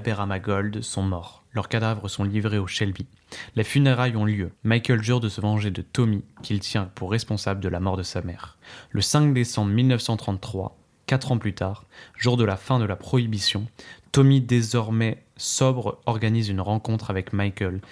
Aberamagold 0.00 0.80
sont 0.80 1.02
morts. 1.02 1.44
Leurs 1.52 1.68
cadavres 1.68 2.08
sont 2.08 2.24
livrés 2.24 2.56
au 2.56 2.66
Shelby. 2.66 3.06
Les 3.54 3.64
funérailles 3.64 4.16
ont 4.16 4.24
lieu. 4.24 4.50
Michael 4.64 5.02
jure 5.02 5.20
de 5.20 5.28
se 5.28 5.42
venger 5.42 5.70
de 5.70 5.82
Tommy, 5.82 6.24
qu'il 6.42 6.60
tient 6.60 6.90
pour 6.94 7.10
responsable 7.10 7.60
de 7.60 7.68
la 7.68 7.80
mort 7.80 7.98
de 7.98 8.02
sa 8.02 8.22
mère. 8.22 8.56
Le 8.92 9.02
5 9.02 9.34
décembre 9.34 9.70
1933, 9.72 10.78
quatre 11.04 11.32
ans 11.32 11.36
plus 11.36 11.52
tard, 11.52 11.84
jour 12.16 12.38
de 12.38 12.44
la 12.44 12.56
fin 12.56 12.78
de 12.78 12.86
la 12.86 12.96
prohibition, 12.96 13.66
Tommy, 14.10 14.40
désormais 14.40 15.22
sobre, 15.36 16.00
organise 16.06 16.48
une 16.48 16.62
rencontre 16.62 17.10
avec 17.10 17.34
Michael 17.34 17.82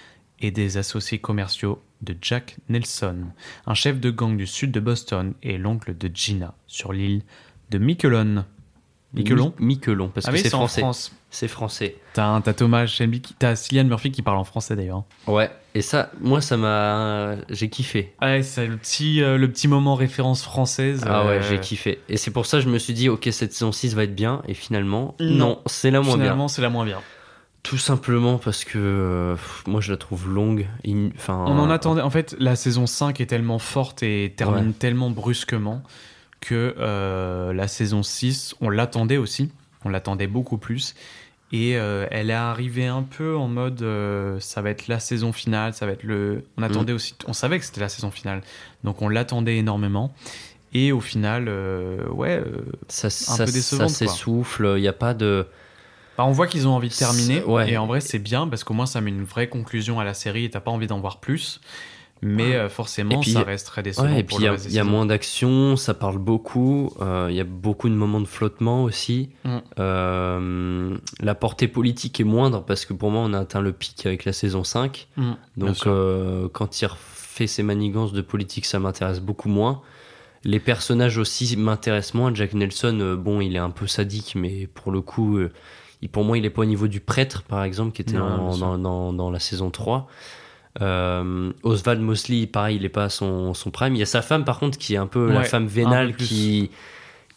et 0.41 0.51
des 0.51 0.79
associés 0.79 1.19
commerciaux 1.19 1.83
de 2.01 2.17
Jack 2.23 2.57
Nelson, 2.71 3.27
un 3.67 3.75
chef 3.75 4.01
de 4.01 4.11
gang 4.11 4.35
du 4.35 4.47
sud 4.47 4.71
de 4.71 4.81
Boston 4.81 5.35
et 5.43 5.59
l'oncle 5.59 5.95
de 5.95 6.11
Gina, 6.15 6.55
sur 6.67 6.95
l'île 6.95 7.23
de 7.69 7.77
Miquelon. 7.77 8.47
Miquelon 9.15 9.55
Mi- 9.59 9.67
Miquelon, 9.77 10.09
parce 10.09 10.27
Ah 10.27 10.31
que 10.31 10.37
oui, 10.37 10.43
c'est 10.43 10.51
français. 10.51 10.81
France. 10.83 11.13
C'est 11.31 11.49
français. 11.49 11.97
T'as 12.15 12.41
t'as 12.43 12.53
Thomas 12.53 12.87
Shelby, 12.87 13.23
t'as 13.39 13.55
Cillian 13.57 13.85
Murphy 13.85 14.11
qui 14.11 14.21
parle 14.23 14.37
en 14.39 14.45
français 14.45 14.77
d'ailleurs. 14.77 15.05
Ouais, 15.27 15.51
et 15.75 15.81
ça, 15.83 16.11
moi, 16.21 16.41
ça 16.43 16.57
m'a. 16.59 17.37
J'ai 17.49 17.69
kiffé. 17.71 18.15
Ouais, 18.21 18.43
c'est 18.43 18.67
le 18.67 18.77
petit, 18.77 19.23
euh, 19.23 19.37
le 19.39 19.51
petit 19.51 19.67
moment 19.69 19.95
référence 19.95 20.43
française. 20.43 21.05
Ah 21.07 21.25
ouais, 21.25 21.39
euh, 21.39 21.43
j'ai 21.49 21.59
kiffé. 21.61 22.01
Et 22.09 22.17
c'est 22.19 22.31
pour 22.31 22.45
ça 22.47 22.59
que 22.59 22.65
je 22.65 22.69
me 22.69 22.79
suis 22.79 22.93
dit, 22.95 23.09
ok, 23.09 23.29
cette 23.33 23.53
saison 23.53 23.73
6 23.73 23.95
va 23.95 24.05
être 24.05 24.15
bien. 24.15 24.43
Et 24.47 24.55
finalement, 24.55 25.15
Non. 25.21 25.35
non, 25.37 25.59
c'est 25.67 25.91
la 25.91 26.01
moins 26.01 26.17
bien. 26.17 26.25
Finalement, 26.25 26.49
c'est 26.49 26.63
la 26.63 26.71
moins 26.71 26.85
bien. 26.85 27.01
Tout 27.63 27.77
simplement 27.79 28.39
parce 28.39 28.65
que 28.65 28.79
euh, 28.79 29.37
moi, 29.67 29.81
je 29.83 29.91
la 29.91 29.99
trouve 29.99 30.29
longue. 30.31 30.67
In- 30.87 31.11
Enfin, 31.17 31.45
On 31.47 31.59
en 31.59 31.71
attendait. 31.71 32.01
En 32.03 32.11
fait, 32.11 32.35
la 32.39 32.57
saison 32.57 32.87
5 32.87 33.21
est 33.21 33.27
tellement 33.27 33.59
forte 33.59 34.03
et 34.03 34.33
termine 34.37 34.69
Ouais. 34.69 34.73
tellement 34.79 35.11
brusquement 35.11 35.83
que 36.40 36.74
euh, 36.78 37.52
la 37.52 37.69
saison 37.69 38.02
6, 38.02 38.55
on 38.60 38.69
l'attendait 38.70 39.16
aussi. 39.16 39.51
On 39.85 39.89
l'attendait 39.89 40.27
beaucoup 40.27 40.59
plus. 40.59 40.94
Et 41.51 41.77
euh, 41.77 42.06
elle 42.10 42.31
est 42.31 42.35
arrivée 42.35 42.86
un 42.86 43.02
peu 43.02 43.35
en 43.35 43.48
mode 43.48 43.81
euh, 43.81 44.39
ça 44.39 44.60
va 44.60 44.69
être 44.69 44.86
la 44.86 45.01
saison 45.01 45.32
finale, 45.32 45.73
ça 45.73 45.86
va 45.86 45.93
être 45.93 46.02
le. 46.02 46.44
On 46.59 46.62
attendait 46.62 46.93
aussi. 46.93 47.15
On 47.27 47.32
savait 47.32 47.59
que 47.59 47.65
c'était 47.65 47.81
la 47.81 47.89
saison 47.89 48.10
finale. 48.10 48.43
Donc 48.85 49.01
on 49.01 49.09
l'attendait 49.09 49.56
énormément. 49.56 50.12
Et 50.74 50.93
au 50.93 51.01
final, 51.01 51.48
ouais. 52.10 52.43
ça, 52.89 53.06
un 53.06 53.10
ça, 53.10 53.47
peu 53.47 53.51
s'essouffle. 53.89 54.74
Il 54.77 54.82
n'y 54.82 54.89
a 54.89 54.93
pas 54.93 55.15
de. 55.15 55.47
Bah, 56.19 56.27
on 56.27 56.32
voit 56.32 56.47
qu'ils 56.47 56.69
ont 56.69 56.73
envie 56.73 56.90
de 56.90 56.94
terminer. 56.94 57.43
Ouais. 57.44 57.70
Et 57.70 57.78
en 57.78 57.86
vrai, 57.86 58.01
c'est 58.02 58.19
bien 58.19 58.47
parce 58.47 58.65
qu'au 58.65 58.74
moins, 58.74 58.85
ça 58.85 59.01
met 59.01 59.10
une 59.10 59.24
vraie 59.24 59.48
conclusion 59.48 60.01
à 60.01 60.05
la 60.05 60.12
série 60.12 60.44
et 60.44 60.51
t'as 60.51 60.60
pas 60.60 60.70
envie 60.70 60.86
d'en 60.86 61.01
voir 61.01 61.20
plus. 61.20 61.60
Mais 62.20 62.55
euh, 62.57 62.69
forcément, 62.69 63.20
puis, 63.20 63.32
ça 63.32 63.43
reste 63.43 63.66
très 63.69 63.82
décevant. 63.82 64.09
Ouais, 64.09 64.20
et 64.20 64.24
puis 64.24 64.36
il 64.40 64.45
y 64.45 64.49
a, 64.49 64.82
y 64.82 64.86
moins 64.86 65.07
d'action, 65.07 65.77
ça 65.77 65.95
parle 65.95 66.19
beaucoup, 66.19 66.93
euh, 67.01 67.28
il 67.31 67.36
y 67.36 67.40
a 67.40 67.45
beaucoup 67.45 67.89
de 67.89 67.95
moments 67.95 68.20
de 68.20 68.27
flottement 68.27 68.82
aussi. 68.82 69.31
Mm. 69.45 69.57
Euh, 69.78 70.97
la 71.20 71.35
portée 71.35 71.69
politique 71.69 72.20
est 72.20 72.24
moindre 72.24 72.65
parce 72.65 72.85
que 72.85 72.93
pour 72.93 73.11
moi 73.11 73.23
on 73.24 73.32
a 73.35 73.39
atteint 73.40 73.61
le 73.61 73.73
pic 73.73 74.05
avec 74.07 74.24
la 74.24 74.32
saison 74.32 74.65
5. 74.65 75.09
Mm, 75.16 75.32
Donc 75.57 75.86
euh, 75.86 76.49
quand 76.53 76.81
il 76.81 76.86
refait 76.86 77.47
ses 77.47 77.62
manigances 77.62 78.12
de 78.12 78.20
politique, 78.20 78.66
ça 78.66 78.78
m'intéresse 78.78 79.20
beaucoup 79.20 79.49
moins. 79.49 79.81
Les 80.45 80.61
personnages 80.61 81.19
aussi 81.19 81.57
m'intéressent 81.57 82.15
moins. 82.15 82.35
Jack 82.35 82.55
Nelson, 82.55 83.16
bon, 83.20 83.40
il 83.40 83.55
est 83.57 83.61
un 83.61 83.70
peu 83.70 83.86
sadique, 83.86 84.35
mais 84.36 84.66
pour 84.69 84.93
le 84.93 85.01
coup, 85.01 85.40
il, 86.01 86.09
pour 86.09 86.24
moi, 86.24 86.39
il 86.39 86.45
est 86.45 86.51
pas 86.51 86.62
au 86.62 86.65
niveau 86.65 86.86
du 86.86 87.01
prêtre, 87.01 87.43
par 87.43 87.65
exemple, 87.65 87.93
qui 87.93 88.03
était 88.03 88.15
Non, 88.16 88.57
dans- 88.78 89.12
dans 89.12 89.31
la 89.32 89.40
saison 89.40 89.70
3. 89.70 90.07
Euh, 90.81 91.53
Oswald 91.63 92.01
Mosley, 92.01 92.47
pareil, 92.47 92.77
il 92.77 92.85
est 92.85 92.89
pas 92.91 93.05
à 93.05 93.09
son, 93.09 93.55
son 93.55 93.71
prime. 93.71 93.95
Il 93.95 93.99
y 93.99 94.03
a 94.03 94.07
sa 94.07 94.23
femme, 94.23 94.45
par 94.45 94.59
contre, 94.59 94.79
qui 94.79 94.95
est 94.95 94.99
un 94.99 95.07
peu 95.07 95.31
la 95.33 95.43
femme 95.45 95.67
vénale 95.67 96.15
qui, 96.17 96.71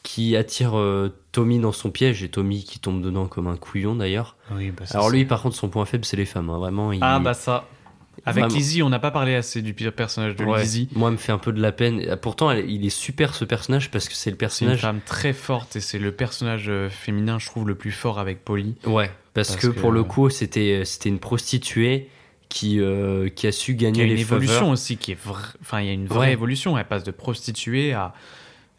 qui 0.04 0.36
attire 0.36 0.78
euh, 0.78 1.14
Tommy 1.32 1.60
dans 1.60 1.72
son 1.72 1.90
piège 1.92 2.24
et 2.24 2.30
Tommy 2.30 2.64
qui 2.64 2.80
tombe 2.80 3.02
dedans 3.02 3.28
comme 3.28 3.48
un 3.48 3.58
couillon 3.58 3.96
d'ailleurs. 3.96 4.36
Oui, 4.52 4.72
bah, 4.72 4.86
Alors 4.92 5.10
lui, 5.10 5.26
par 5.26 5.42
contre, 5.42 5.56
son 5.56 5.70
point 5.70 5.86
faible, 5.86 6.06
c'est 6.06 6.18
les 6.18 6.26
femmes. 6.26 6.50
hein. 6.50 6.58
Vraiment, 6.60 6.92
il... 6.92 7.00
Ah, 7.02 7.20
bah 7.20 7.34
ça. 7.34 7.68
Avec 8.26 8.44
Vraiment. 8.44 8.56
Lizzie, 8.56 8.84
on 8.84 8.90
n'a 8.90 9.00
pas 9.00 9.10
parlé 9.10 9.34
assez 9.36 9.62
du 9.64 9.74
pire 9.74 9.94
personnage 9.94 10.36
de 10.36 10.44
Ouais, 10.44 10.62
Lizzie. 10.62 10.90
Moi, 10.94 11.10
me 11.10 11.18
fait 11.18 11.32
un 11.32 11.38
peu 11.40 11.52
de 11.52 11.62
la 11.62 11.72
peine. 11.72 12.00
Et 12.02 12.16
Pourtant, 12.18 12.52
elle- 12.52 12.70
il 12.70 12.86
est 12.86 12.90
super 12.92 13.34
ce 13.34 13.46
personnage 13.46 13.90
parce 13.90 14.08
que 14.10 14.14
c'est 14.14 14.30
le 14.30 14.34
C'est 14.34 14.36
une 14.36 14.38
personnage. 14.38 14.82
femme 14.82 15.00
très 15.04 15.34
forte 15.34 15.76
et 15.78 15.80
c'est 15.80 15.98
le 15.98 16.12
personnage 16.12 16.66
euh, 16.68 16.90
féminin, 16.90 17.40
je 17.40 17.48
trouve, 17.48 17.68
le 17.68 17.74
plus 17.74 17.92
fort 17.92 18.20
avec 18.20 18.44
Polly. 18.46 18.76
Ouais, 18.86 19.10
parce, 19.34 19.50
Parce 19.50 19.62
que, 19.62 19.68
que- 19.68 19.80
pour 19.80 19.92
le 19.92 20.04
coup, 20.04 20.30
c'était 20.30 20.84
c'était 20.86 21.10
une 21.10 21.18
prostituée 21.20 22.10
qui 22.52 22.80
euh, 22.80 23.30
qui 23.30 23.48
a 23.48 23.52
su 23.52 23.72
Il 23.72 23.76
y 23.76 23.78
gagner 23.78 24.02
a 24.02 24.06
une 24.06 24.14
les 24.14 24.22
évolution 24.22 24.54
faveurs. 24.60 24.70
aussi 24.74 24.98
qui 24.98 25.14
est. 25.14 25.18
Enfin, 25.62 25.80
il 25.82 25.88
y 25.88 25.90
a 25.90 25.94
une 25.94 26.06
vraie 26.06 26.28
Ouais. 26.28 26.34
évolution. 26.34 26.78
Elle 26.78 26.86
passe 26.86 27.04
de 27.04 27.12
prostituée 27.12 27.94
à. 27.94 28.14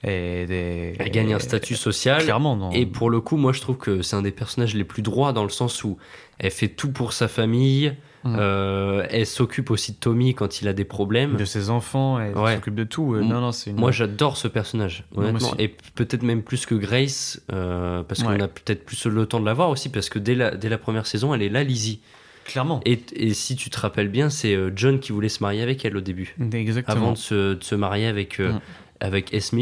Et 0.04 0.46
des... 0.46 0.96
Elle 0.98 1.10
gagne 1.12 1.32
un 1.32 1.38
statut 1.38 1.76
social. 1.76 2.22
Clairement, 2.24 2.56
non. 2.56 2.70
Et 2.72 2.86
pour 2.86 3.08
le 3.08 3.20
coup, 3.20 3.36
moi, 3.36 3.52
je 3.52 3.60
trouve 3.60 3.76
que 3.78 4.02
c'est 4.02 4.16
un 4.16 4.22
des 4.22 4.32
personnages 4.32 4.74
les 4.74 4.82
plus 4.82 5.00
droits 5.02 5.32
dans 5.32 5.44
le 5.44 5.48
sens 5.48 5.84
où 5.84 5.96
elle 6.40 6.50
fait 6.50 6.66
tout 6.68 6.90
pour 6.92 7.12
sa 7.12 7.28
famille. 7.28 7.94
Mm. 8.24 8.36
euh, 8.38 9.04
elle 9.10 9.26
s'occupe 9.26 9.70
aussi 9.72 9.92
de 9.92 9.96
Tommy 9.96 10.32
quand 10.34 10.60
il 10.60 10.68
a 10.68 10.72
des 10.72 10.84
problèmes. 10.84 11.36
De 11.36 11.44
ses 11.44 11.70
enfants, 11.70 12.18
elle 12.20 12.36
Ouais. 12.36 12.54
s'occupe 12.56 12.74
de 12.76 12.84
tout. 12.84 13.14
Euh, 13.14 13.20
Non, 13.20 13.40
non, 13.40 13.52
c'est 13.52 13.70
une. 13.70 13.76
Moi, 13.76 13.90
j'adore 13.92 14.36
ce 14.36 14.48
personnage, 14.48 15.04
honnêtement. 15.16 15.54
Et 15.58 15.68
peut-être 15.94 16.22
même 16.24 16.42
plus 16.42 16.66
que 16.66 16.74
Grace, 16.74 17.40
parce 17.48 18.20
Ouais. 18.20 18.26
qu'on 18.36 18.40
a 18.40 18.48
peut-être 18.48 18.84
plus 18.84 19.06
le 19.06 19.26
temps 19.26 19.40
de 19.40 19.46
la 19.46 19.54
voir 19.54 19.70
aussi, 19.70 19.88
parce 19.88 20.08
que 20.08 20.18
dès 20.18 20.34
la, 20.34 20.52
dès 20.56 20.68
la 20.68 20.78
première 20.78 21.06
saison, 21.06 21.32
elle 21.34 21.42
est 21.42 21.48
là, 21.48 21.62
Lizzie. 21.64 22.00
Clairement. 22.44 22.80
Et, 22.84 23.00
et 23.14 23.34
si 23.34 23.54
tu 23.56 23.70
te 23.70 23.78
rappelles 23.78 24.08
bien, 24.08 24.28
c'est 24.30 24.54
euh, 24.54 24.70
John 24.74 24.98
qui 25.00 25.12
voulait 25.12 25.28
se 25.28 25.42
marier 25.42 25.62
avec 25.62 25.84
elle 25.84 25.96
au 25.96 26.00
début, 26.00 26.34
Exactement. 26.52 26.96
avant 26.96 27.12
de 27.12 27.18
se, 27.18 27.54
de 27.54 27.62
se 27.64 27.74
marier 27.74 28.06
avec, 28.06 28.40
euh, 28.40 28.52
Mm. 28.52 28.60
avec 29.00 29.32
Esme. 29.34 29.60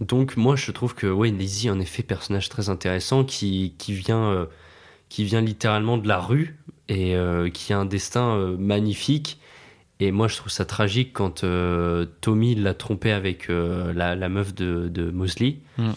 Donc 0.00 0.36
moi, 0.36 0.56
je 0.56 0.70
trouve 0.72 0.94
que 0.94 1.06
ouais, 1.06 1.30
Lizzie, 1.30 1.70
en 1.70 1.80
effet, 1.80 2.02
personnage 2.02 2.48
très 2.48 2.68
intéressant 2.68 3.24
qui, 3.24 3.74
qui, 3.78 3.92
vient, 3.92 4.24
euh, 4.30 4.46
qui 5.08 5.24
vient 5.24 5.40
littéralement 5.40 5.98
de 5.98 6.06
la 6.06 6.18
rue 6.20 6.56
et 6.88 7.16
euh, 7.16 7.50
qui 7.50 7.72
a 7.72 7.78
un 7.78 7.84
destin 7.86 8.54
magnifique. 8.58 9.38
Et 9.98 10.12
moi, 10.12 10.28
je 10.28 10.36
trouve 10.36 10.50
ça 10.52 10.64
tragique 10.64 11.12
quand 11.12 11.44
Tommy 12.20 12.54
l'a 12.54 12.74
trompé 12.74 13.10
avec 13.12 13.48
la, 13.48 14.14
la 14.16 14.28
meuf 14.28 14.54
de, 14.54 14.88
de 14.88 15.10
Mosley 15.10 15.56
Mm. 15.78 15.90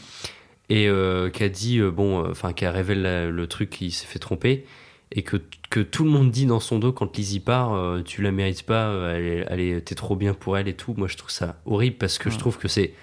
et 0.70 0.88
qui 1.34 1.44
a 1.44 1.50
dit, 1.50 1.80
bon, 1.82 2.30
enfin, 2.30 2.52
qui 2.54 2.66
a 2.66 2.72
révélé 2.72 3.02
la- 3.02 3.30
le 3.30 3.48
truc 3.48 3.70
qu'il 3.70 3.92
s'est 3.94 4.08
fait 4.08 4.20
tromper 4.20 4.66
et 5.16 5.22
que, 5.22 5.38
que 5.70 5.80
tout 5.80 6.04
le 6.04 6.10
monde 6.10 6.32
dit 6.32 6.46
dans 6.48 6.60
son 6.60 6.80
dos 6.80 6.92
quand 6.92 7.16
Lizzie 7.16 7.40
part, 7.40 7.74
euh, 7.74 8.02
tu 8.04 8.22
la 8.24 8.32
mérites 8.32 8.64
pas, 8.64 8.88
euh, 8.88 9.44
elle, 9.48 9.84
t'es 9.84 9.96
trop 9.96 10.16
bien 10.16 10.34
pour 10.34 10.58
elle 10.58 10.68
et 10.68 10.74
tout. 10.74 10.96
Moi, 10.98 11.08
je 11.08 11.16
trouve 11.18 11.30
ça 11.30 11.56
horrible 11.66 11.98
parce 11.98 12.18
que 12.18 12.30
je 12.32 12.38
trouve 12.40 12.58
que 12.58 12.68
c'est 12.68 12.94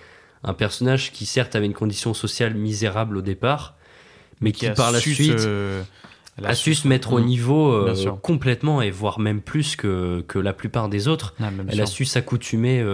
un 0.43 0.53
personnage 0.55 1.13
qui 1.13 1.25
certes 1.25 1.55
avait 1.55 1.67
une 1.67 1.73
condition 1.75 2.13
sociale 2.13 2.55
misérable 2.55 3.17
au 3.17 3.23
départ, 3.23 3.77
mais 4.41 4.51
qui, 4.53 4.69
par 4.71 4.91
la 4.91 4.99
su 4.99 5.15
suite 5.15 5.47
a 6.43 6.55
su 6.55 6.75
se 6.75 6.89
mettre 6.89 7.13
au 7.13 7.21
Mm. 7.21 7.25
niveau 7.27 7.73
euh, 7.73 7.95
complètement 8.23 8.81
et 8.83 8.91
voire 8.91 9.21
même 9.21 9.41
plus 9.43 9.77
que, 9.77 10.25
que 10.27 10.39
la 10.39 10.53
plupart 10.53 10.89
des 10.89 11.07
autres. 11.07 11.35
Ah, 11.41 11.51
Elle 11.69 11.75
sûr. 11.75 11.83
a 11.83 11.87
su 11.87 12.05
s'accoutumer, 12.07 12.85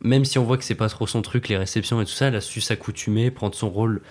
même 0.00 0.24
si 0.24 0.38
on 0.38 0.44
voit 0.44 0.58
que 0.58 0.64
c'est 0.64 0.74
pas 0.74 0.88
trop 0.88 1.06
son 1.06 1.22
truc, 1.22 1.48
les 1.48 1.56
réceptions 1.56 2.00
et 2.00 2.04
tout 2.04 2.10
ça, 2.12 2.26
elle 2.26 2.34
a 2.36 2.40
su 2.40 2.60
s'accoutumer, 2.60 3.30
prendre 3.30 3.54
son 3.54 3.70
rôle 3.70 4.02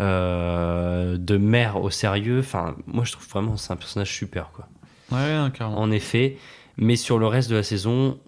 euh, 0.00 1.16
de 1.18 1.36
mère 1.36 1.82
au 1.82 1.90
sérieux. 1.90 2.40
Enfin, 2.40 2.76
moi 2.86 3.04
je 3.04 3.12
trouve 3.12 3.26
vraiment 3.28 3.56
c'est 3.56 3.72
un 3.72 3.76
personnage 3.76 4.12
super 4.12 4.50
quoi. 4.52 4.68
Ouais, 5.12 5.36
carrément. 5.54 5.78
En 5.80 5.90
effet, 5.90 6.36
mais 6.76 6.96
sur 6.96 7.18
le 7.18 7.26
reste 7.26 7.48
de 7.50 7.54
la 7.56 7.62
saison, 7.62 8.18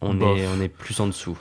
on 0.00 0.14
Bof. 0.14 0.38
est 0.38 0.46
on 0.56 0.60
est 0.60 0.68
plus 0.68 0.98
en 1.00 1.06
dessous. 1.06 1.38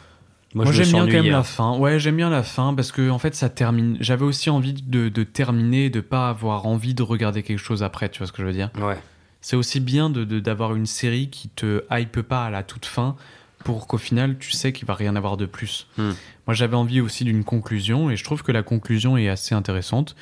Moi, 0.54 0.72
j'aime 0.72 0.88
bien 0.88 1.06
quand 1.06 1.12
même 1.12 1.26
la 1.32 1.40
hein. 1.40 1.44
fin. 1.44 1.78
Ouais, 1.78 2.00
j'aime 2.00 2.16
bien 2.16 2.30
la 2.30 2.42
fin 2.44 2.74
parce 2.74 2.94
que 2.94 3.10
en 3.10 3.20
fait 3.20 3.36
ça 3.36 3.50
termine. 3.50 3.98
J'avais 4.00 4.24
aussi 4.24 4.50
envie 4.50 4.72
de, 4.72 5.10
de 5.10 5.24
terminer, 5.24 5.90
de 5.90 6.00
pas 6.00 6.30
avoir 6.30 6.66
envie 6.66 6.94
de 6.94 7.04
regarder 7.04 7.44
quelque 7.44 7.60
chose 7.60 7.84
après. 7.84 8.08
Tu 8.08 8.20
vois 8.20 8.28
ce 8.28 8.32
que 8.32 8.42
je 8.42 8.48
veux 8.48 8.54
dire? 8.54 8.70
Ouais. 8.80 8.98
C'est 9.42 9.58
aussi 9.58 9.82
bien 9.82 10.10
de 10.10 10.24
de- 10.24 10.40
d'avoir 10.40 10.74
une 10.76 10.86
série 10.86 11.30
qui 11.30 11.50
te 11.50 11.84
hype 11.92 12.22
pas 12.22 12.46
à 12.46 12.50
la 12.50 12.64
toute 12.64 12.86
fin 12.86 13.18
pour 13.66 13.88
qu'au 13.88 13.98
final 13.98 14.38
tu 14.38 14.52
sais 14.52 14.72
qu'il 14.72 14.86
va 14.86 14.94
rien 14.94 15.18
avoir 15.18 15.36
de 15.36 15.46
plus. 15.46 15.88
Hmm. 15.98 16.12
Moi 16.48 16.54
j'avais 16.54 16.78
envie 16.78 17.02
aussi 17.02 17.26
d'une 17.26 17.44
conclusion 17.44 18.10
et 18.10 18.16
je 18.16 18.24
trouve 18.24 18.44
que 18.44 18.54
la 18.54 18.64
conclusion 18.64 19.18
est 19.18 19.28
assez 19.28 19.56
intéressante 19.56 20.16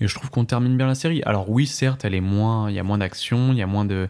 et 0.00 0.06
je 0.06 0.14
trouve 0.14 0.30
qu'on 0.30 0.44
termine 0.44 0.76
bien 0.76 0.86
la 0.86 0.94
série. 0.94 1.22
Alors 1.24 1.50
oui, 1.50 1.66
certes, 1.66 2.04
elle 2.04 2.14
est 2.14 2.20
moins, 2.20 2.70
il 2.70 2.76
y 2.76 2.78
a 2.78 2.82
moins 2.82 2.98
d'action, 2.98 3.52
il 3.52 3.58
y 3.58 3.62
a 3.62 3.66
moins 3.66 3.86
de 3.86 4.08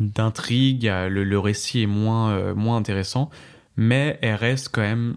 d'intrigue, 0.00 0.84
le, 0.84 1.24
le 1.24 1.38
récit 1.38 1.82
est 1.82 1.86
moins 1.86 2.30
euh, 2.30 2.54
moins 2.54 2.76
intéressant, 2.76 3.30
mais 3.76 4.18
elle 4.22 4.34
reste 4.34 4.70
quand 4.72 4.82
même 4.82 5.16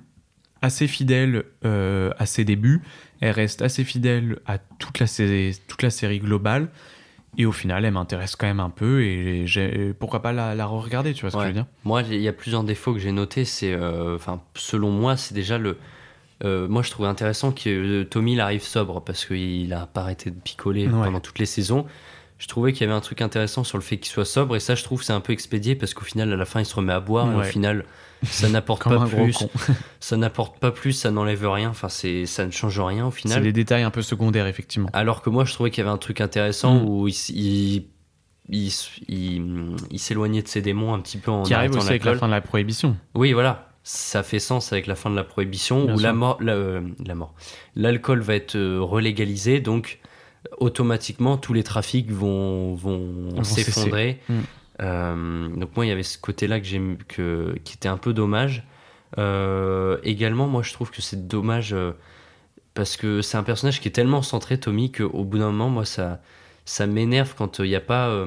assez 0.61 0.87
fidèle 0.87 1.43
euh, 1.65 2.11
à 2.17 2.25
ses 2.25 2.43
débuts, 2.43 2.81
elle 3.21 3.31
reste 3.31 3.61
assez 3.61 3.85
fidèle 3.85 4.39
à 4.45 4.57
toute 4.57 4.99
la, 4.99 5.05
toute 5.67 5.83
la 5.83 5.89
série 5.89 6.19
globale, 6.19 6.69
et 7.37 7.45
au 7.45 7.51
final, 7.51 7.85
elle 7.85 7.93
m'intéresse 7.93 8.35
quand 8.35 8.47
même 8.47 8.59
un 8.59 8.69
peu, 8.69 9.01
et 9.03 9.45
j'ai- 9.47 9.93
pourquoi 9.93 10.21
pas 10.21 10.33
la, 10.33 10.55
la 10.55 10.65
re-regarder, 10.65 11.13
tu 11.13 11.21
vois 11.21 11.31
ce 11.31 11.35
que 11.37 11.41
je 11.43 11.47
veux 11.47 11.53
dire? 11.53 11.65
Moi, 11.85 12.01
il 12.03 12.19
y 12.21 12.27
a 12.27 12.33
plusieurs 12.33 12.63
défauts 12.63 12.93
que 12.93 12.99
j'ai 12.99 13.11
notés. 13.11 13.45
C'est, 13.45 13.73
euh, 13.73 14.15
enfin, 14.15 14.41
selon 14.55 14.89
moi, 14.91 15.15
c'est 15.17 15.33
déjà 15.33 15.57
le. 15.57 15.77
euh, 16.43 16.67
moi, 16.67 16.81
je 16.81 16.89
trouvais 16.91 17.07
intéressant 17.09 17.51
que 17.51 17.69
euh, 17.69 18.03
Tommy 18.05 18.33
il 18.33 18.41
arrive 18.41 18.63
sobre 18.63 19.01
parce 19.01 19.25
qu'il 19.25 19.71
a 19.73 19.85
pas 19.87 20.01
arrêté 20.01 20.31
de 20.31 20.39
picoler 20.39 20.87
Ouais. 20.87 21.05
pendant 21.05 21.19
toutes 21.19 21.39
les 21.39 21.45
saisons. 21.45 21.85
Je 22.37 22.47
trouvais 22.47 22.71
qu'il 22.71 22.81
y 22.81 22.83
avait 22.85 22.93
un 22.97 23.01
truc 23.01 23.21
intéressant 23.21 23.65
sur 23.65 23.77
le 23.77 23.83
fait 23.83 23.97
qu'il 23.97 24.09
soit 24.11 24.23
sobre 24.25 24.55
et 24.55 24.61
ça, 24.61 24.73
je 24.75 24.83
trouve, 24.83 25.03
c'est 25.03 25.11
un 25.13 25.19
peu 25.19 25.33
expédié 25.33 25.75
parce 25.75 25.93
qu'au 25.93 26.05
final, 26.05 26.31
à 26.31 26.37
la 26.37 26.45
fin, 26.45 26.61
il 26.61 26.65
se 26.65 26.73
remet 26.75 26.93
à 26.93 27.01
boire 27.01 27.29
et 27.31 27.35
au 27.35 27.39
Ouais. 27.39 27.51
final, 27.51 27.83
ça 28.23 28.49
n'apporte 28.49 28.83
pas 28.89 29.05
plus. 29.05 29.37
ça 29.99 30.17
n'apporte 30.17 30.59
pas 30.59 30.71
plus, 30.71 30.93
ça 30.93 31.11
n'enlève 31.11 31.47
rien. 31.49 31.69
Enfin, 31.69 31.89
c'est, 31.89 32.25
ça 32.25 32.45
ne 32.45 32.51
change 32.51 32.79
rien 32.79 33.07
au 33.07 33.11
C'est 33.11 33.21
final. 33.21 33.43
des 33.43 33.51
détails 33.53 33.83
un 33.83 33.91
peu 33.91 34.01
secondaires, 34.01 34.47
effectivement. 34.47 34.89
Alors 34.93 35.21
que 35.21 35.29
moi, 35.29 35.45
je 35.45 35.53
trouvais 35.53 35.71
qu'il 35.71 35.83
y 35.83 35.87
avait 35.87 35.93
un 35.93 35.97
truc 35.97 36.21
intéressant 36.21 36.75
Mm. 36.79 36.85
où 36.87 37.07
il, 37.07 37.15
il, 37.29 37.85
il, 38.49 38.67
s- 38.67 38.89
il- 39.07 39.75
il 39.91 39.99
s'éloignait 39.99 40.41
de 40.41 40.47
ses 40.47 40.61
démons 40.61 40.93
un 40.93 40.99
petit 40.99 41.17
peu 41.17 41.31
en 41.31 41.43
qui 41.43 41.53
arrive 41.53 41.75
aussi 41.75 41.87
avec 41.89 42.03
la 42.05 42.15
fin 42.17 42.27
de 42.27 42.31
la 42.33 42.41
prohibition. 42.41 42.97
Oui, 43.15 43.33
voilà. 43.33 43.65
Ça 43.83 44.21
fait 44.23 44.39
sens 44.39 44.71
avec 44.73 44.85
la 44.87 44.95
fin 44.95 45.09
de 45.09 45.15
la 45.15 45.23
prohibition 45.23 45.85
Bien 45.85 45.95
où 45.95 45.99
la 45.99 46.13
mort, 46.13 46.37
la, 46.41 46.51
euh, 46.53 46.81
la 47.05 47.15
mort, 47.15 47.33
l'alcool 47.75 48.19
va 48.21 48.35
être 48.35 48.55
euh, 48.55 48.79
relégalisé, 48.81 49.61
donc 49.61 49.99
automatiquement 50.57 51.37
tous 51.37 51.53
les 51.53 51.63
trafics 51.63 52.11
vont, 52.11 52.73
vont 52.75 53.29
Vont 53.35 53.43
cesser. 53.43 53.71
s'effondrer. 53.71 54.19
Mm. 54.29 54.39
Euh, 54.81 55.47
donc 55.49 55.75
moi, 55.75 55.85
il 55.85 55.89
y 55.89 55.91
avait 55.91 56.03
ce 56.03 56.17
côté-là 56.17 56.59
que 56.59 56.65
j'ai, 56.65 56.81
que, 57.07 57.55
qui 57.63 57.75
était 57.75 57.89
un 57.89 57.97
peu 57.97 58.13
dommage. 58.13 58.63
Euh, 59.17 59.97
également, 60.03 60.47
moi, 60.47 60.61
je 60.63 60.71
trouve 60.73 60.91
que 60.91 61.01
c'est 61.01 61.27
dommage 61.27 61.73
euh, 61.73 61.91
parce 62.73 62.95
que 62.97 63.21
c'est 63.21 63.37
un 63.37 63.43
personnage 63.43 63.81
qui 63.81 63.87
est 63.87 63.91
tellement 63.91 64.21
centré, 64.21 64.59
Tommy, 64.59 64.91
qu'au 64.91 65.23
bout 65.25 65.39
d'un 65.39 65.47
moment, 65.51 65.69
moi, 65.69 65.85
ça, 65.85 66.21
ça 66.65 66.87
m'énerve 66.87 67.33
quand 67.37 67.59
il 67.59 67.65
n'y 67.69 67.75
a 67.75 67.81
pas. 67.81 68.25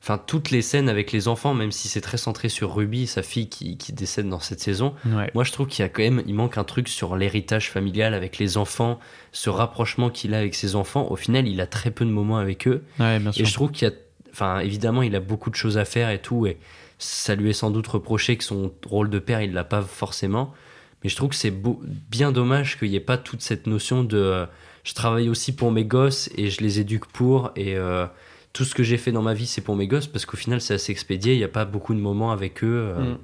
Enfin, 0.00 0.16
toutes 0.16 0.50
les 0.50 0.62
scènes 0.62 0.88
avec 0.88 1.10
les 1.10 1.26
enfants, 1.26 1.54
même 1.54 1.72
si 1.72 1.88
c'est 1.88 2.00
très 2.00 2.18
centré 2.18 2.48
sur 2.48 2.72
Ruby, 2.72 3.08
sa 3.08 3.22
fille 3.24 3.48
qui, 3.48 3.76
qui 3.76 3.92
décède 3.92 4.28
dans 4.28 4.38
cette 4.38 4.60
saison, 4.60 4.94
Ouais. 5.04 5.28
moi 5.34 5.42
je 5.42 5.50
trouve 5.50 5.66
qu'il 5.66 5.82
y 5.82 5.84
a 5.84 5.88
quand 5.88 6.02
même, 6.04 6.22
il 6.24 6.34
manque 6.36 6.56
un 6.56 6.62
truc 6.62 6.86
sur 6.88 7.16
l'héritage 7.16 7.68
familial 7.68 8.14
avec 8.14 8.38
les 8.38 8.56
enfants, 8.56 9.00
ce 9.32 9.50
rapprochement 9.50 10.08
qu'il 10.08 10.34
a 10.34 10.38
avec 10.38 10.54
ses 10.54 10.76
enfants. 10.76 11.08
Au 11.10 11.16
final, 11.16 11.48
il 11.48 11.60
a 11.60 11.66
très 11.66 11.90
peu 11.90 12.04
de 12.04 12.10
moments 12.10 12.38
avec 12.38 12.68
eux. 12.68 12.84
Ouais, 13.00 13.18
bien 13.18 13.32
sûr. 13.32 13.42
Et 13.42 13.44
je 13.44 13.52
trouve 13.52 13.72
qu'il 13.72 13.88
y 13.88 13.90
a, 13.90 13.94
enfin, 14.32 14.60
évidemment, 14.60 15.02
il 15.02 15.14
a 15.16 15.20
beaucoup 15.20 15.50
de 15.50 15.54
choses 15.56 15.78
à 15.78 15.84
faire 15.84 16.10
et 16.10 16.20
tout, 16.20 16.46
et 16.46 16.56
ça 16.98 17.34
lui 17.34 17.50
est 17.50 17.54
sans 17.54 17.70
doute 17.70 17.86
reproché 17.86 18.36
que 18.36 18.44
son 18.44 18.72
rôle 18.86 19.10
de 19.10 19.18
père, 19.18 19.40
il 19.42 19.52
l'a 19.52 19.64
pas 19.64 19.82
forcément. 19.82 20.52
Mais 21.04 21.10
je 21.10 21.16
trouve 21.16 21.28
que 21.30 21.36
c'est 21.36 21.54
bien 22.10 22.32
dommage 22.32 22.78
qu'il 22.78 22.90
n'y 22.90 22.96
ait 22.96 23.00
pas 23.00 23.18
toute 23.18 23.40
cette 23.40 23.66
notion 23.68 24.02
de 24.02 24.16
euh, 24.18 24.46
je 24.84 24.94
travaille 24.94 25.28
aussi 25.28 25.54
pour 25.54 25.70
mes 25.70 25.84
gosses 25.84 26.28
et 26.36 26.50
je 26.50 26.60
les 26.60 26.80
éduque 26.80 27.06
pour, 27.06 27.52
et 27.54 27.76
euh, 27.76 28.06
tout 28.52 28.64
ce 28.64 28.74
que 28.74 28.82
j'ai 28.82 28.96
fait 28.96 29.12
dans 29.12 29.22
ma 29.22 29.34
vie, 29.34 29.46
c'est 29.46 29.60
pour 29.60 29.76
mes 29.76 29.86
gosses, 29.86 30.06
parce 30.08 30.26
qu'au 30.26 30.36
final, 30.36 30.60
c'est 30.60 30.74
assez 30.74 30.90
expédié, 30.90 31.34
il 31.34 31.38
n'y 31.38 31.44
a 31.44 31.48
pas 31.48 31.64
beaucoup 31.64 31.94
de 31.94 32.00
moments 32.00 32.32
avec 32.32 32.64
eux. 32.64 32.92
euh, 32.96 33.00
Mm. 33.14 33.18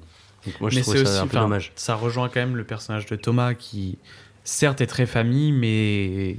donc 0.45 0.61
moi, 0.61 0.69
je 0.69 0.75
Mais 0.75 0.81
trouve 0.83 0.95
ça 0.95 1.01
aussi, 1.01 1.17
un 1.19 1.27
peu 1.27 1.37
dommage. 1.39 1.71
Ça 1.75 1.95
rejoint 1.95 2.29
quand 2.29 2.39
même 2.39 2.55
le 2.55 2.63
personnage 2.63 3.07
de 3.07 3.15
Thomas 3.17 3.53
qui, 3.55 3.97
certes, 4.45 4.79
est 4.79 4.87
très 4.87 5.05
famille, 5.07 5.51
mais 5.51 6.37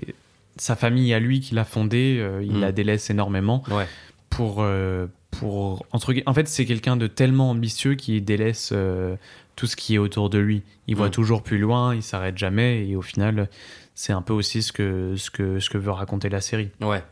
sa 0.57 0.75
famille 0.77 1.13
à 1.13 1.19
lui 1.19 1.41
qu'il 1.41 1.59
a 1.59 1.65
fondée, 1.65 2.25
il 2.43 2.55
Mm. 2.57 2.61
la 2.61 2.73
délaisse 2.73 3.11
énormément 3.11 3.63
Ouais. 3.71 3.87
Pour, 4.31 4.57
euh, 4.61 5.07
pour 5.31 5.85
entre 5.93 6.15
En 6.27 6.35
fait, 6.35 6.49
c'est 6.49 6.65
quelqu'un 6.67 6.97
de 6.97 7.07
tellement 7.07 7.51
ambitieux 7.51 7.95
qui 7.95 8.21
délaisse 8.21 8.71
euh, 8.73 9.17
tout 9.57 9.67
ce 9.67 9.77
qui 9.77 9.95
est 9.95 9.99
autour 9.99 10.31
de 10.31 10.39
lui. 10.39 10.63
Il 10.87 10.97
voit 10.97 11.09
Mm. 11.09 11.13
toujours 11.13 11.43
plus 11.43 11.59
loin, 11.59 11.95
il 11.95 12.03
s'arrête 12.03 12.37
jamais, 12.39 12.87
et 12.87 12.97
au 12.97 13.03
final, 13.03 13.49
c'est 13.95 14.13
un 14.13 14.23
peu 14.23 14.33
aussi 14.33 14.63
ce 14.63 14.73
que, 14.73 15.15
ce 15.17 15.31
que, 15.31 15.59
ce 15.61 15.71
que 15.71 15.79
veut 15.79 15.91
raconter 15.91 16.29
la 16.29 16.41
série. 16.41 16.71
Ouais. 16.81 17.03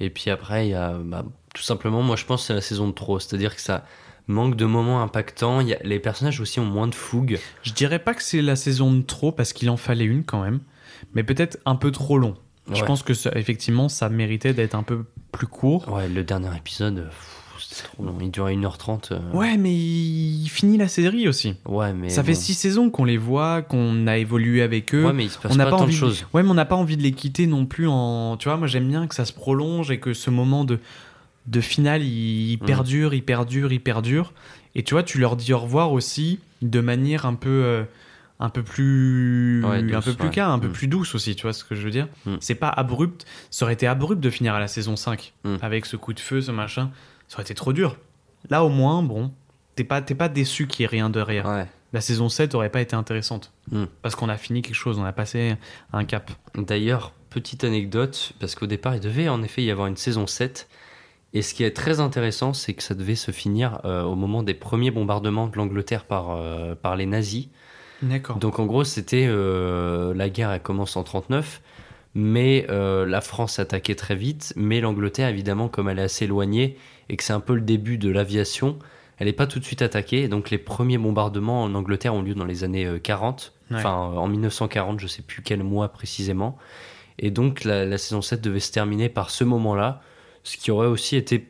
Et 0.00 0.10
puis 0.10 0.30
après, 0.30 0.66
il 0.66 0.70
y 0.70 0.74
a 0.74 0.98
bah, 0.98 1.24
tout 1.54 1.62
simplement, 1.62 2.02
moi 2.02 2.16
je 2.16 2.24
pense 2.24 2.40
que 2.42 2.46
c'est 2.48 2.54
la 2.54 2.60
saison 2.60 2.88
de 2.88 2.92
trop. 2.92 3.20
C'est-à-dire 3.20 3.54
que 3.54 3.60
ça 3.60 3.84
manque 4.26 4.56
de 4.56 4.64
moments 4.64 5.02
impactants. 5.02 5.60
Il 5.60 5.68
y 5.68 5.74
a, 5.74 5.78
les 5.84 6.00
personnages 6.00 6.40
aussi 6.40 6.58
ont 6.58 6.64
moins 6.64 6.88
de 6.88 6.94
fougue. 6.94 7.38
Je 7.62 7.72
dirais 7.72 7.98
pas 8.00 8.14
que 8.14 8.22
c'est 8.22 8.42
la 8.42 8.56
saison 8.56 8.92
de 8.92 9.02
trop 9.02 9.30
parce 9.30 9.52
qu'il 9.52 9.70
en 9.70 9.76
fallait 9.76 10.04
une 10.04 10.24
quand 10.24 10.42
même, 10.42 10.60
mais 11.14 11.22
peut-être 11.22 11.58
un 11.66 11.76
peu 11.76 11.92
trop 11.92 12.18
long. 12.18 12.34
Je 12.72 12.84
pense 12.84 13.02
que 13.02 13.14
ça- 13.14 13.32
effectivement, 13.34 13.88
ça 13.88 14.08
méritait 14.08 14.54
d'être 14.54 14.74
un 14.74 14.82
peu 14.82 15.04
plus 15.32 15.46
court. 15.46 15.88
Ouais, 15.92 16.08
le 16.08 16.22
dernier 16.22 16.54
épisode, 16.56 17.06
pff, 17.08 17.56
c'était 17.58 17.88
trop 17.88 18.04
long. 18.04 18.16
Il 18.20 18.30
durait 18.30 18.54
1h30. 18.54 19.10
euh, 19.12 19.18
Ouais, 19.32 19.56
mais 19.56 19.74
il 19.74 20.48
finit 20.48 20.76
la 20.78 20.88
série 20.88 21.26
aussi. 21.28 21.54
Ouais, 21.66 21.92
mais. 21.92 22.08
ça 22.08 22.22
fait 22.22 22.32
bon. 22.34 22.38
six 22.38 22.54
saisons 22.54 22.90
qu'on 22.90 23.04
les 23.04 23.16
voit, 23.16 23.62
qu'on 23.62 24.06
a 24.06 24.16
évolué 24.18 24.62
avec 24.62 24.94
eux. 24.94 25.06
Ouais, 25.06 25.12
mais 25.12 25.24
il 25.24 25.30
se 25.30 25.38
passe 25.38 25.52
on 25.52 25.56
n'a 25.56 25.64
pas 25.64 25.70
pas, 25.72 25.76
tant 25.78 25.82
de 25.84 25.88
envie 25.88 25.96
choses. 25.96 26.24
Ouais, 26.34 26.42
mais 26.42 26.50
on 26.50 26.54
n'a 26.54 26.64
pas 26.64 26.76
envie 26.76 26.96
de 26.96 27.02
les 27.02 27.12
quitter 27.12 27.46
non 27.46 27.66
plus 27.66 27.88
en. 27.88 28.36
Tu 28.36 28.48
vois, 28.48 28.56
moi 28.56 28.68
j'aime 28.68 28.88
bien 28.88 29.06
que 29.06 29.14
ça 29.14 29.24
se 29.24 29.32
prolonge 29.32 29.90
et 29.90 29.98
que 29.98 30.14
ce 30.14 30.30
moment 30.30 30.64
de 30.64 30.78
de 31.48 31.60
finale, 31.60 32.02
il, 32.04 32.52
il 32.52 32.56
Mm. 32.62 32.66
perdure, 32.66 33.14
il 33.14 33.22
perdure, 33.24 33.72
il 33.72 33.80
perdure. 33.80 34.32
Et 34.76 34.84
tu 34.84 34.94
vois, 34.94 35.02
tu 35.02 35.18
leur 35.18 35.34
dis 35.34 35.52
au 35.52 35.58
revoir 35.58 35.90
aussi 35.92 36.38
de 36.62 36.80
manière 36.80 37.26
un 37.26 37.34
peu. 37.34 37.48
euh, 37.50 37.82
un 38.44 38.48
peu 38.50 38.62
plus 38.62 39.64
Ouais, 39.64 39.78
un 39.94 40.00
peu 40.00 40.12
plus 40.14 40.28
ouais. 40.28 40.40
un 40.40 40.58
peu 40.58 40.68
Mm. 40.68 40.72
plus 40.72 40.88
douce 40.88 41.14
aussi, 41.14 41.34
tu 41.36 41.42
vois 41.42 41.52
ce 41.52 41.64
que 41.64 41.74
je 41.74 41.82
veux 41.82 41.90
dire 41.90 42.08
Mm. 42.26 42.36
C'est 42.40 42.54
pas 42.54 42.68
abrupt, 42.68 43.24
ça 43.50 43.64
aurait 43.64 43.74
été 43.74 43.86
abrupt 43.86 44.20
de 44.22 44.30
finir 44.30 44.54
à 44.54 44.60
la 44.60 44.68
saison 44.68 44.96
5 44.96 45.32
Mm. 45.44 45.56
avec 45.62 45.86
ce 45.86 45.96
coup 45.96 46.12
de 46.12 46.20
feu, 46.20 46.40
ce 46.40 46.50
machin, 46.50 46.90
ça 47.28 47.36
aurait 47.36 47.44
été 47.44 47.54
trop 47.54 47.72
dur. 47.72 47.96
Là 48.50 48.64
au 48.64 48.68
moins, 48.68 49.02
bon, 49.02 49.32
t'es 49.76 49.84
pas 49.84 50.02
t'es 50.02 50.14
pas 50.14 50.28
déçu 50.28 50.66
qu'il 50.66 50.82
y 50.82 50.84
ait 50.84 50.88
rien 50.88 51.08
derrière. 51.10 51.46
Ouais. 51.46 51.66
La 51.92 52.00
saison 52.00 52.28
7 52.28 52.54
aurait 52.54 52.70
pas 52.70 52.80
été 52.80 52.96
intéressante. 52.96 53.52
Parce 54.00 54.14
qu'on 54.16 54.28
a 54.30 54.36
fini 54.38 54.62
quelque 54.62 54.74
chose, 54.74 54.98
on 54.98 55.04
a 55.04 55.12
passé 55.12 55.56
un 55.92 56.04
cap. 56.06 56.30
D'ailleurs, 56.54 57.12
petite 57.28 57.64
anecdote, 57.64 58.32
parce 58.40 58.54
qu'au 58.54 58.66
départ, 58.66 58.94
il 58.94 59.00
devait 59.00 59.28
en 59.28 59.42
effet 59.42 59.62
y 59.62 59.70
avoir 59.70 59.86
une 59.88 59.96
saison 59.98 60.26
7. 60.26 60.68
Et 61.34 61.42
ce 61.42 61.52
qui 61.54 61.64
est 61.64 61.70
très 61.76 62.00
intéressant, 62.00 62.54
c'est 62.54 62.72
que 62.74 62.82
ça 62.82 62.94
devait 62.94 63.14
se 63.14 63.30
finir 63.30 63.80
euh, 63.84 64.02
au 64.04 64.14
moment 64.14 64.42
des 64.42 64.54
premiers 64.54 64.90
bombardements 64.90 65.48
de 65.48 65.56
l'Angleterre 65.56 66.04
par, 66.06 66.30
euh, 66.30 66.74
par 66.74 66.96
les 66.96 67.04
nazis. 67.06 67.48
D'accord. 68.02 68.36
Donc 68.36 68.58
en 68.58 68.66
gros, 68.66 68.84
c'était 68.84 69.26
euh, 69.28 70.12
la 70.14 70.28
guerre, 70.28 70.50
elle 70.50 70.62
commence 70.62 70.96
en 70.96 71.02
39, 71.04 71.60
mais 72.14 72.66
euh, 72.68 73.06
la 73.06 73.20
France 73.20 73.58
attaquait 73.58 73.94
très 73.94 74.16
vite, 74.16 74.52
mais 74.56 74.80
l'Angleterre, 74.80 75.28
évidemment, 75.28 75.68
comme 75.68 75.88
elle 75.88 75.98
est 75.98 76.02
assez 76.02 76.24
éloignée 76.24 76.76
et 77.08 77.16
que 77.16 77.24
c'est 77.24 77.32
un 77.32 77.40
peu 77.40 77.54
le 77.54 77.60
début 77.60 77.98
de 77.98 78.10
l'aviation, 78.10 78.78
elle 79.18 79.26
n'est 79.26 79.32
pas 79.32 79.46
tout 79.46 79.58
de 79.60 79.64
suite 79.64 79.82
attaquée. 79.82 80.28
Donc 80.28 80.50
les 80.50 80.58
premiers 80.58 80.98
bombardements 80.98 81.62
en 81.62 81.74
Angleterre 81.74 82.14
ont 82.14 82.22
lieu 82.22 82.34
dans 82.34 82.44
les 82.44 82.64
années 82.64 82.86
euh, 82.86 82.98
40, 82.98 83.52
Ouais. 83.70 83.78
enfin 83.78 84.12
euh, 84.12 84.16
en 84.18 84.28
1940, 84.28 85.00
je 85.00 85.06
sais 85.06 85.22
plus 85.22 85.40
quel 85.42 85.62
mois 85.62 85.88
précisément. 85.88 86.58
Et 87.18 87.30
donc 87.30 87.64
la, 87.64 87.84
la 87.86 87.98
saison 87.98 88.20
7 88.20 88.40
devait 88.40 88.60
se 88.60 88.72
terminer 88.72 89.08
par 89.08 89.30
ce 89.30 89.44
moment-là, 89.44 90.02
ce 90.42 90.56
qui 90.56 90.70
aurait 90.70 90.88
aussi 90.88 91.16
été 91.16 91.46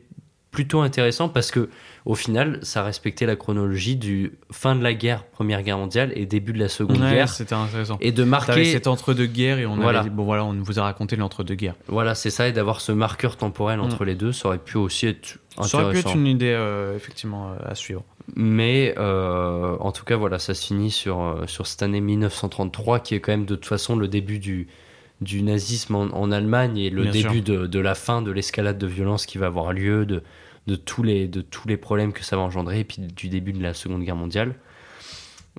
plutôt 0.53 0.79
intéressant 0.81 1.27
parce 1.27 1.51
que 1.51 1.69
au 2.05 2.15
final, 2.15 2.59
ça 2.61 2.83
respectait 2.83 3.25
la 3.25 3.35
chronologie 3.35 3.95
du 3.97 4.33
fin 4.51 4.75
de 4.75 4.83
la 4.83 4.93
guerre, 4.93 5.25
Première 5.25 5.63
Guerre 5.63 5.77
mondiale 5.77 6.13
et 6.15 6.25
début 6.25 6.53
de 6.53 6.59
la 6.59 6.69
Seconde 6.69 7.01
Ouais, 7.01 7.11
Guerre. 7.11 7.27
c'était 7.29 7.55
intéressant. 7.55 7.97
Et 7.99 8.11
de 8.11 8.23
marquer, 8.23 8.65
cet 8.65 8.87
entre-deux-guerres 8.87 9.59
et 9.59 9.65
on 9.65 9.75
Voilà. 9.75 9.99
avait 9.99 10.09
dit, 10.09 10.15
bon 10.15 10.23
voilà, 10.23 10.45
on 10.45 10.53
vous 10.53 10.79
a 10.79 10.83
raconté 10.83 11.15
l'entre-deux-guerres. 11.15 11.75
voilà, 11.87 12.13
c'est 12.15 12.29
ça, 12.29 12.47
et 12.47 12.51
d'avoir 12.53 12.79
ce 12.81 12.91
marqueur 12.91 13.35
temporel 13.35 13.79
entre 13.81 14.05
les 14.05 14.15
deux, 14.15 14.31
ça 14.31 14.47
aurait 14.49 14.57
pu 14.59 14.77
aussi 14.77 15.07
être 15.07 15.39
Mm. 15.57 15.63
Ça 15.65 15.77
aurait 15.77 15.83
pu 15.91 15.97
intéressant. 15.99 16.09
être 16.09 16.15
une 16.17 16.27
idée 16.27 16.51
euh, 16.57 16.95
effectivement 16.95 17.51
euh, 17.51 17.55
à 17.71 17.75
suivre. 17.75 18.03
Mais 18.35 18.95
euh, 18.97 19.75
en 19.79 19.91
tout 19.91 20.03
cas, 20.03 20.15
voilà, 20.15 20.39
ça 20.39 20.55
se 20.55 20.65
finit 20.65 20.89
sur, 20.89 21.43
sur 21.45 21.67
cette 21.67 21.83
année 21.83 22.01
1933, 22.01 22.99
qui 23.01 23.13
est 23.15 23.19
quand 23.19 23.33
même 23.33 23.45
de 23.45 23.53
toute 23.55 23.67
façon 23.67 23.95
le 23.95 24.07
début 24.07 24.39
du, 24.39 24.67
du 25.21 25.43
nazisme 25.43 25.93
en, 25.95 26.03
en 26.05 26.31
Allemagne 26.31 26.77
et 26.79 26.89
le 26.89 27.03
Bien 27.03 27.11
début 27.11 27.41
de, 27.41 27.67
de 27.67 27.79
la 27.79 27.93
fin 27.93 28.21
de 28.23 28.31
l'escalade 28.31 28.79
de 28.79 28.87
violence 28.87 29.25
qui 29.27 29.37
va 29.37 29.45
avoir 29.45 29.73
lieu, 29.73 30.07
de, 30.07 30.23
de, 30.67 30.75
tous 30.75 31.03
les, 31.03 31.27
de 31.27 31.41
tous 31.41 31.67
les 31.67 31.77
problèmes 31.77 32.13
que 32.13 32.23
ça 32.23 32.35
va 32.35 32.41
engendrer, 32.43 32.79
et 32.79 32.83
puis 32.83 33.01
du 33.01 33.29
début 33.29 33.53
de 33.53 33.61
la 33.61 33.73
Seconde 33.73 34.03
Guerre 34.03 34.15
mondiale. 34.15 34.55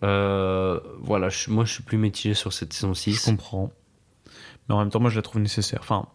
Euh, 0.02 0.81
voilà, 1.01 1.28
je- 1.28 1.51
moi 1.51 1.64
je 1.64 1.72
suis 1.72 1.82
plus 1.82 1.98
mitigé 1.98 2.35
sur 2.35 2.52
cette 2.52 2.72
saison 2.72 2.94
6. 2.94 3.14
Je 3.14 3.24
comprends. 3.24 3.70
Mais 4.68 4.74
en 4.74 4.78
même 4.81 4.90
temps, 4.90 5.01
moi 5.01 5.10
je 5.10 5.16
la 5.16 5.22
trouve 5.22 5.40
nécessaire. 5.40 5.78
Enfin, 5.82 6.06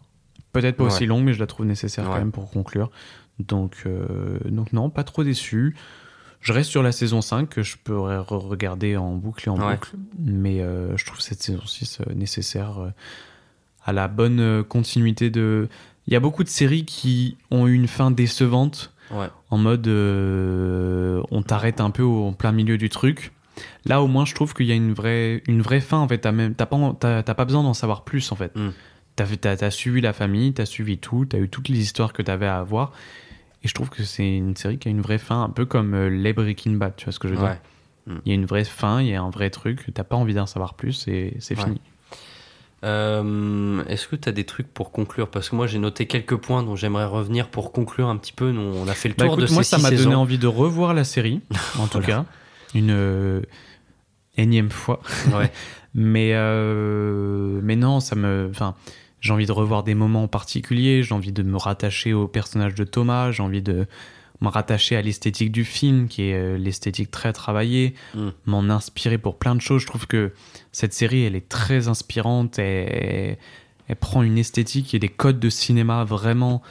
peut-être 0.52 0.76
pas 0.76 0.84
aussi 0.84 1.06
longue, 1.06 1.24
mais 1.24 1.32
je 1.32 1.38
la 1.38 1.46
trouve 1.46 1.66
nécessaire 1.66 2.04
quand 2.04 2.14
même 2.18 2.32
pour 2.32 2.50
conclure. 2.50 2.90
Donc, 3.38 3.84
euh, 3.86 4.38
donc 4.44 4.72
non, 4.72 4.90
pas 4.90 5.04
trop 5.04 5.24
déçu. 5.24 5.74
Je 6.42 6.52
reste 6.52 6.70
sur 6.70 6.82
la 6.82 6.92
saison 6.92 7.20
5 7.22 7.48
que 7.48 7.62
je 7.62 7.76
pourrais 7.82 8.18
regarder 8.18 8.96
en 8.96 9.14
boucle 9.14 9.48
et 9.48 9.50
en 9.50 9.58
Ouais. 9.58 9.74
boucle. 9.74 9.92
Mais 10.18 10.60
euh, 10.60 10.96
je 10.96 11.04
trouve 11.06 11.20
cette 11.20 11.42
saison 11.42 11.64
6 11.64 12.00
euh, 12.00 12.14
nécessaire 12.14 12.92
à 13.84 13.92
la 13.92 14.08
bonne 14.08 14.62
continuité 14.64 15.30
de. 15.30 15.68
Il 16.10 16.14
y 16.14 16.16
a 16.16 16.20
beaucoup 16.20 16.42
de 16.44 16.48
séries 16.48 16.84
qui 16.84 17.38
ont 17.50 17.66
eu 17.68 17.74
une 17.74 17.86
fin 17.88 18.10
décevante 18.10 18.92
Ouais. 19.12 19.28
en 19.50 19.58
mode 19.58 19.86
euh, 19.88 21.22
on 21.30 21.42
t'arrête 21.42 21.80
un 21.80 21.90
peu 21.90 22.02
au 22.02 22.26
en 22.26 22.32
plein 22.32 22.52
milieu 22.52 22.78
du 22.78 22.88
truc. 22.88 23.32
Là, 23.84 24.02
au 24.02 24.06
moins, 24.06 24.24
je 24.24 24.34
trouve 24.34 24.54
qu'il 24.54 24.66
y 24.66 24.72
a 24.72 24.74
une 24.74 24.92
vraie, 24.92 25.42
une 25.46 25.62
vraie 25.62 25.80
fin. 25.80 25.98
En 25.98 26.08
fait, 26.08 26.18
t'as 26.18 26.32
même, 26.32 26.54
t'as 26.54 26.66
pas, 26.66 27.22
pas 27.22 27.44
besoin 27.44 27.62
d'en 27.62 27.74
savoir 27.74 28.04
plus. 28.04 28.30
En 28.32 28.36
fait, 28.36 28.54
Mm. 28.56 28.70
t'as, 29.16 29.70
suivi 29.70 30.00
la 30.00 30.12
famille, 30.12 30.52
t'as 30.52 30.64
suivi 30.64 30.98
tout, 30.98 31.26
t'as 31.26 31.38
eu 31.38 31.48
toutes 31.48 31.68
les 31.68 31.78
histoires 31.80 32.12
que 32.12 32.22
t'avais 32.22 32.46
à 32.46 32.58
avoir. 32.58 32.92
Et 33.62 33.68
je 33.68 33.74
trouve 33.74 33.90
que 33.90 34.02
c'est 34.04 34.36
une 34.36 34.56
série 34.56 34.78
qui 34.78 34.88
a 34.88 34.90
une 34.90 35.02
vraie 35.02 35.18
fin, 35.18 35.42
un 35.42 35.50
peu 35.50 35.66
comme 35.66 35.92
euh, 35.94 36.08
les 36.08 36.32
Breaking 36.32 36.72
Bad. 36.72 36.94
Tu 36.96 37.04
vois 37.04 37.12
ce 37.12 37.18
que 37.18 37.28
je 37.28 37.34
veux 37.34 37.42
Ouais. 37.42 37.50
dire 37.50 37.60
Mm. 38.06 38.14
Il 38.24 38.28
y 38.30 38.32
a 38.32 38.34
une 38.34 38.46
vraie 38.46 38.64
fin, 38.64 39.02
il 39.02 39.08
y 39.08 39.14
a 39.14 39.20
un 39.22 39.28
vrai 39.28 39.50
truc. 39.50 39.84
T'as 39.92 40.04
pas 40.04 40.16
envie 40.16 40.32
d'en 40.32 40.46
savoir 40.46 40.72
plus 40.74 41.06
et 41.06 41.36
c'est 41.40 41.56
Ouais. 41.58 41.64
fini. 41.64 41.80
Euh, 42.82 43.84
Est-ce 43.88 44.08
que 44.08 44.16
tu 44.16 44.28
as 44.28 44.32
des 44.32 44.44
trucs 44.44 44.72
pour 44.72 44.90
conclure? 44.90 45.28
Parce 45.28 45.50
que 45.50 45.56
moi 45.56 45.66
j'ai 45.66 45.78
noté 45.78 46.06
quelques 46.06 46.36
points 46.36 46.62
dont 46.62 46.76
j'aimerais 46.76 47.04
revenir 47.04 47.48
pour 47.48 47.72
conclure 47.72 48.08
un 48.08 48.16
petit 48.16 48.32
peu. 48.32 48.50
Nous, 48.52 48.60
on 48.60 48.88
a 48.88 48.94
fait 48.94 49.08
le 49.08 49.14
Bah, 49.14 49.26
tour 49.26 49.34
écoute, 49.34 49.48
de 49.48 49.54
moi, 49.54 49.62
ces 49.62 49.76
ça 49.76 49.78
m'a 49.78 49.90
donné 49.90 50.14
envie 50.14 50.38
de 50.38 50.46
revoir 50.46 50.94
la 50.94 51.04
série, 51.04 51.40
en 51.78 51.86
tout 51.86 51.98
Voilà. 51.98 52.06
cas. 52.06 52.24
Une 52.74 52.90
euh, 52.90 53.40
énième 54.36 54.70
fois. 54.70 55.00
Ouais. 55.34 55.50
mais, 55.94 56.30
euh, 56.34 57.60
mais 57.62 57.76
non, 57.76 58.00
ça 58.00 58.16
me. 58.16 58.48
Enfin, 58.50 58.74
j'ai 59.20 59.32
envie 59.32 59.46
de 59.46 59.52
revoir 59.52 59.82
des 59.82 59.94
moments 59.94 60.22
en 60.24 60.28
particulier, 60.28 61.02
j'ai 61.02 61.14
envie 61.14 61.32
de 61.32 61.42
me 61.42 61.58
rattacher 61.58 62.14
au 62.14 62.26
personnage 62.28 62.74
de 62.74 62.84
Thomas, 62.84 63.30
j'ai 63.32 63.42
envie 63.42 63.60
de 63.62 63.86
me 64.40 64.48
rattacher 64.48 64.96
à 64.96 65.02
l'esthétique 65.02 65.52
du 65.52 65.64
film, 65.64 66.08
qui 66.08 66.22
est 66.22 66.34
euh, 66.34 66.56
l'esthétique 66.56 67.10
très 67.10 67.32
travaillée, 67.32 67.94
Mm. 68.14 68.28
m'en 68.46 68.60
inspirer 68.70 69.18
pour 69.18 69.36
plein 69.38 69.54
de 69.54 69.60
choses. 69.60 69.82
Je 69.82 69.86
trouve 69.86 70.06
que 70.06 70.32
cette 70.72 70.92
série, 70.94 71.24
elle 71.24 71.36
est 71.36 71.48
très 71.48 71.88
inspirante, 71.88 72.58
et 72.58 73.36
elle 73.88 73.96
prend 73.96 74.22
une 74.22 74.38
esthétique 74.38 74.94
et 74.94 74.98
des 74.98 75.08
codes 75.08 75.40
de 75.40 75.50
cinéma 75.50 76.04
vraiment, 76.04 76.62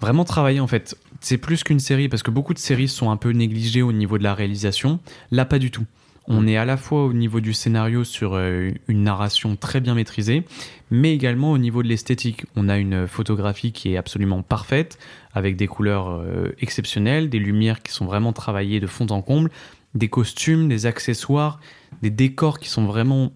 vraiment 0.00 0.24
travaillés 0.24 0.60
en 0.60 0.66
fait. 0.66 0.96
C'est 1.20 1.38
plus 1.38 1.62
qu'une 1.62 1.78
série, 1.80 2.08
parce 2.08 2.22
que 2.24 2.32
beaucoup 2.32 2.54
de 2.54 2.58
séries 2.58 2.88
sont 2.88 3.10
un 3.10 3.16
peu 3.16 3.30
négligées 3.30 3.82
au 3.82 3.92
niveau 3.92 4.18
de 4.18 4.24
la 4.24 4.34
réalisation. 4.34 4.98
Là, 5.30 5.44
pas 5.44 5.58
du 5.60 5.70
tout. 5.70 5.84
On 6.28 6.46
est 6.46 6.56
à 6.56 6.64
la 6.64 6.76
fois 6.76 7.04
au 7.04 7.12
niveau 7.12 7.40
du 7.40 7.52
scénario 7.52 8.04
sur 8.04 8.34
euh, 8.34 8.70
une 8.86 9.02
narration 9.02 9.56
très 9.56 9.80
bien 9.80 9.94
maîtrisée, 9.94 10.44
mais 10.90 11.12
également 11.12 11.50
au 11.50 11.58
niveau 11.58 11.82
de 11.82 11.88
l'esthétique. 11.88 12.44
On 12.54 12.68
a 12.68 12.78
une 12.78 13.08
photographie 13.08 13.72
qui 13.72 13.92
est 13.92 13.96
absolument 13.96 14.42
parfaite, 14.42 14.98
avec 15.34 15.56
des 15.56 15.66
couleurs 15.66 16.10
euh, 16.10 16.54
exceptionnelles, 16.60 17.28
des 17.28 17.40
lumières 17.40 17.82
qui 17.82 17.92
sont 17.92 18.06
vraiment 18.06 18.32
travaillées 18.32 18.78
de 18.78 18.86
fond 18.86 19.06
en 19.10 19.20
comble, 19.20 19.50
des 19.94 20.08
costumes, 20.08 20.68
des 20.68 20.86
accessoires, 20.86 21.60
des 22.02 22.10
décors 22.10 22.60
qui 22.60 22.68
sont 22.68 22.84
vraiment 22.84 23.32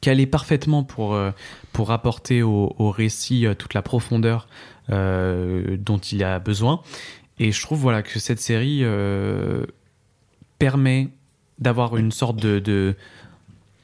calés 0.00 0.26
parfaitement 0.26 0.82
pour, 0.82 1.14
euh, 1.14 1.30
pour 1.72 1.92
apporter 1.92 2.42
au, 2.42 2.90
récit 2.90 3.46
toute 3.58 3.74
la 3.74 3.82
profondeur 3.82 4.48
dont 4.88 5.98
il 5.98 6.24
a 6.24 6.38
besoin. 6.40 6.82
Et 7.38 7.52
je 7.52 7.62
trouve 7.62 7.78
voilà, 7.78 8.02
que 8.02 8.18
cette 8.18 8.40
série 8.40 8.84
permet 10.58 11.08
d'avoir 11.58 11.96
une 11.96 12.12
sorte 12.12 12.36
de, 12.36 12.58
de- 12.58 12.94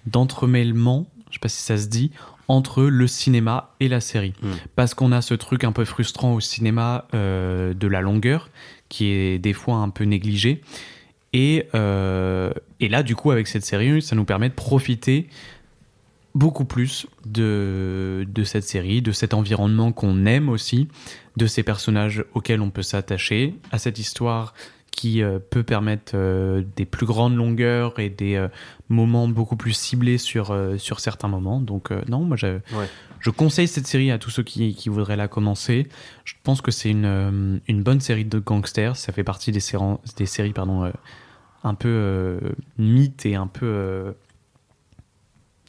d'entremêlement, 0.07 1.07
je 1.29 1.35
sais 1.35 1.41
pas 1.41 1.49
si 1.49 1.63
ça 1.63 1.77
se 1.77 1.87
dit, 1.89 2.11
entre 2.49 2.85
le 2.85 3.07
cinéma 3.07 3.75
et 3.79 3.89
la 3.89 4.01
série. 4.01 4.33
Mm. 4.43 4.49
Parce 4.75 4.95
qu'on 4.95 5.13
a 5.13 5.21
ce 5.21 5.35
truc 5.35 5.65
un 5.65 5.73
peu 5.73 5.85
frustrant 5.85 6.33
au 6.35 6.41
cinéma 6.41 7.07
euh, 7.15 7.75
de 7.75 7.87
la 7.87 8.01
longueur, 8.01 8.49
qui 8.89 9.07
est 9.07 9.39
des 9.39 9.53
fois 9.53 9.77
un 9.77 9.91
peu 9.91 10.05
négligé. 10.05 10.63
Et, 11.35 11.67
euh, 11.75 12.51
et 12.81 12.89
là, 12.89 13.03
du 13.03 13.15
coup, 13.15 13.31
avec 13.31 13.47
cette 13.49 13.65
série, 13.65 14.01
ça 14.01 14.17
nous 14.17 14.25
permet 14.25 14.49
de 14.49 14.55
profiter 14.55 15.29
beaucoup 16.35 16.65
plus 16.65 17.07
de, 17.27 18.27
de 18.33 18.45
cette 18.45 18.65
série, 18.65 19.03
de 19.03 19.13
cet 19.13 19.35
environnement 19.35 19.93
qu'on 19.93 20.25
aime 20.25 20.49
aussi, 20.49 20.89
de 21.37 21.47
ces 21.47 21.63
personnages 21.63 22.25
auxquels 22.33 22.61
on 22.63 22.71
peut 22.71 22.83
s'attacher, 22.83 23.55
à 23.73 23.79
cette 23.79 23.99
histoire 23.99 24.55
qui 24.99 25.23
euh, 25.23 25.39
peut 25.39 25.63
permettre 25.63 26.13
euh, 26.17 26.63
des 26.77 26.85
plus 26.85 27.07
grandes 27.07 27.37
longueurs 27.37 27.99
et 28.01 28.09
des 28.11 28.35
euh, 28.35 28.49
moments 28.89 29.29
beaucoup 29.29 29.55
plus 29.57 29.73
ciblés 29.73 30.19
sur, 30.19 30.57
sur 30.79 30.99
certains 30.99 31.29
moments. 31.29 31.61
Donc 31.61 31.91
non, 32.09 32.25
moi 32.25 32.37
je, 32.37 32.47
Ouais. 32.75 32.89
je 33.21 33.31
conseille 33.31 33.69
cette 33.69 33.87
série 33.87 34.11
à 34.11 34.19
tous 34.19 34.31
ceux 34.31 34.43
qui, 34.43 34.75
qui 34.75 34.89
voudraient 34.89 35.17
la 35.17 35.29
commencer. 35.29 35.87
Je 36.25 36.35
pense 36.43 36.61
que 36.61 36.71
c'est 36.73 36.91
une, 36.91 37.61
une 37.69 37.83
bonne 37.83 38.01
série 38.01 38.25
de 38.25 38.39
gangsters. 38.39 38.97
Ça 38.97 39.13
fait 39.13 39.25
partie 39.25 39.53
des, 39.53 39.61
séran- 39.61 40.01
des 40.17 40.27
séries 40.27 40.53
pardon, 40.53 40.91
un 41.63 41.75
peu 41.75 42.41
mythes 42.79 43.25
et 43.27 43.35
un 43.37 43.47
peu... 43.47 44.15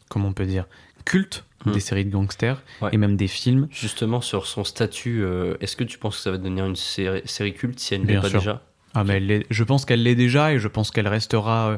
comment 0.10 0.30
on 0.30 0.34
peut 0.34 0.46
dire 0.46 0.66
Culte 1.06 1.46
Hmm. 1.66 1.74
des 1.74 1.82
séries 1.82 2.06
de 2.06 2.10
gangsters 2.10 2.64
Ouais. 2.82 2.90
et 2.94 2.98
même 2.98 3.18
des 3.18 3.28
films. 3.28 3.68
Justement, 3.70 4.22
sur 4.22 4.48
son 4.48 4.64
statut, 4.64 5.22
euh, 5.26 5.58
est-ce 5.60 5.76
que 5.76 5.84
tu 5.84 5.98
penses 5.98 6.16
que 6.16 6.22
ça 6.24 6.32
va 6.32 6.38
devenir 6.38 6.66
une 6.66 6.78
série, 6.78 7.22
série 7.26 7.54
culte 7.54 7.82
si 7.82 7.94
elle 7.96 8.04
ne 8.04 8.08
l'est 8.08 8.22
pas 8.22 8.30
sûr. 8.30 8.40
déjà? 8.40 8.64
Ah, 8.94 9.04
mais 9.04 9.18
elle 9.18 9.46
je 9.50 9.64
pense 9.64 9.86
qu'elle 9.86 10.04
l'est 10.04 10.16
déjà 10.16 10.54
et 10.54 10.60
je 10.60 10.68
pense 10.68 10.92
qu'elle 10.92 11.08
restera. 11.08 11.70
euh, 11.70 11.78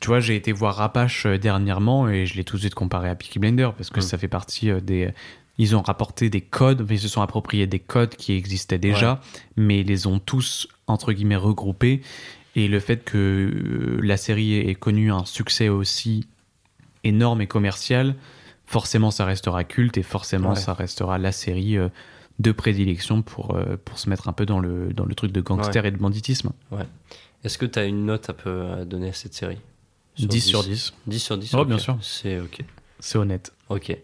tu 0.00 0.08
vois, 0.08 0.20
j'ai 0.20 0.36
été 0.36 0.52
voir 0.52 0.80
Apache 0.80 1.26
euh, 1.26 1.38
dernièrement 1.38 2.08
et 2.08 2.26
je 2.26 2.34
l'ai 2.36 2.44
tout 2.44 2.56
de 2.56 2.60
suite 2.60 2.74
comparé 2.74 3.08
à 3.08 3.14
Peaky 3.14 3.38
Blinder 3.38 3.70
parce 3.76 3.90
que 3.90 4.00
ça 4.00 4.18
fait 4.18 4.28
partie 4.28 4.70
euh, 4.70 4.80
des. 4.80 5.10
Ils 5.56 5.76
ont 5.76 5.82
rapporté 5.82 6.30
des 6.30 6.40
codes, 6.40 6.82
enfin, 6.82 6.94
ils 6.94 6.98
se 7.00 7.06
sont 7.08 7.22
appropriés 7.22 7.66
des 7.68 7.78
codes 7.78 8.16
qui 8.16 8.32
existaient 8.32 8.78
déjà, 8.78 9.20
mais 9.56 9.80
ils 9.80 9.86
les 9.86 10.08
ont 10.08 10.18
tous, 10.18 10.66
entre 10.88 11.12
guillemets, 11.12 11.36
regroupés. 11.36 12.00
Et 12.56 12.66
le 12.66 12.80
fait 12.80 13.04
que 13.04 13.98
la 14.02 14.16
série 14.16 14.58
ait 14.58 14.74
connu 14.74 15.12
un 15.12 15.24
succès 15.24 15.68
aussi 15.68 16.26
énorme 17.04 17.40
et 17.40 17.46
commercial, 17.46 18.14
forcément 18.66 19.10
ça 19.12 19.24
restera 19.24 19.62
culte 19.64 19.96
et 19.98 20.02
forcément 20.02 20.50
Ouais. 20.50 20.56
ça 20.56 20.72
restera 20.74 21.18
la 21.18 21.30
série 21.32 21.76
euh, 21.78 21.88
de 22.38 22.52
prédilection 22.52 23.22
pour, 23.22 23.54
euh, 23.54 23.76
pour 23.84 23.98
se 23.98 24.08
mettre 24.10 24.28
un 24.28 24.32
peu 24.32 24.46
dans 24.46 24.58
le, 24.58 24.92
dans 24.92 25.04
le 25.04 25.14
truc 25.14 25.32
de 25.32 25.40
gangster 25.40 25.84
et 25.86 25.90
de 25.90 25.96
banditisme. 25.96 26.50
Ouais. 26.70 26.86
Est-ce 27.44 27.58
que 27.58 27.66
tu 27.66 27.78
as 27.78 27.84
une 27.84 28.06
note 28.06 28.28
à, 28.30 28.32
peu, 28.32 28.64
à 28.72 28.84
donner 28.84 29.10
à 29.10 29.12
cette 29.12 29.34
série? 29.34 29.58
10 30.18 30.40
sur 30.40 30.62
10. 30.64 30.94
10 31.06 31.18
sur 31.18 31.38
10 31.38 31.54
Oh, 31.54 31.64
bien 31.64 31.78
sûr. 31.78 31.98
C'est 32.00 32.40
ok. 32.40 32.60
C'est 33.00 33.18
honnête. 33.18 33.52
Ok. 33.68 33.90
Et 33.90 34.00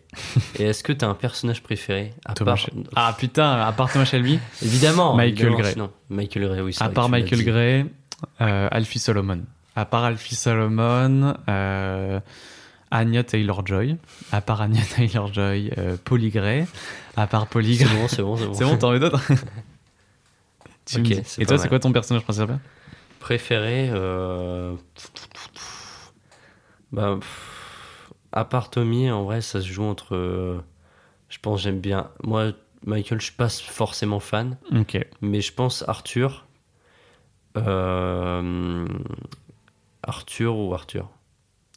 est-ce 0.58 0.82
que 0.82 0.92
tu 0.92 1.04
as 1.04 1.08
un 1.08 1.14
personnage 1.14 1.62
préféré 1.62 2.12
à 2.24 2.34
Thomas 2.34 2.56
part... 2.56 2.66
Ah 2.96 3.16
putain, 3.18 3.52
à 3.52 3.72
part 3.72 3.90
Thomas 3.92 4.04
Shelby, 4.04 4.38
Évidemment 4.62 5.14
Michael 5.14 5.54
Gray. 5.54 5.74
Michael 6.08 6.48
Gray, 6.48 6.60
oui. 6.60 6.76
à 6.80 6.88
part 6.88 7.08
Michael. 7.08 7.44
Gray, 7.44 7.86
euh, 8.40 8.68
Alfie 8.70 8.98
Solomon. 8.98 9.42
À 9.76 9.84
part 9.84 10.04
Alfie 10.04 10.34
Solomon, 10.34 11.34
euh, 11.48 12.20
Anya 12.90 13.22
Taylor-Joy. 13.24 13.96
À 14.32 14.40
part 14.40 14.60
Anya 14.62 14.82
Taylor-Joy, 14.82 15.72
euh. 15.78 15.96
À 17.16 17.26
part 17.26 17.46
Polly 17.46 17.76
C'est 17.76 17.84
bon, 17.84 18.08
c'est 18.08 18.22
bon, 18.22 18.36
c'est 18.36 18.46
bon. 18.46 18.54
C'est 18.54 18.64
bon, 18.64 18.76
t'en 18.78 18.90
veux 18.92 18.98
d'autres 19.00 19.20
Tu 20.86 20.98
me 20.98 21.04
Ok, 21.06 21.12
dis. 21.12 21.22
c'est 21.24 21.42
Et 21.42 21.46
toi, 21.46 21.56
c'est 21.58 21.68
quoi 21.68 21.78
ton 21.78 21.92
personnage 21.92 22.22
principal? 22.24 22.58
Préféré 23.20 23.90
euh, 23.92 24.74
bah, 26.92 27.16
pff, 27.20 28.10
À 28.32 28.44
part 28.44 28.70
Tommy, 28.70 29.10
en 29.10 29.24
vrai, 29.24 29.40
ça 29.40 29.60
se 29.60 29.68
joue 29.68 29.84
entre. 29.84 30.16
euh, 30.16 30.58
Je 31.28 31.38
pense 31.38 31.62
j'aime 31.62 31.80
bien. 31.80 32.10
Moi, 32.24 32.52
Michael, 32.86 33.20
je 33.20 33.26
suis 33.26 33.34
pas 33.34 33.48
forcément 33.50 34.20
fan, 34.20 34.56
Ok. 34.74 34.98
mais 35.20 35.40
je 35.42 35.52
pense 35.52 35.84
Arthur. 35.86 36.46
Euh, 37.56 38.86
Arthur 40.02 40.56
ou 40.56 40.72
Arthur? 40.74 41.08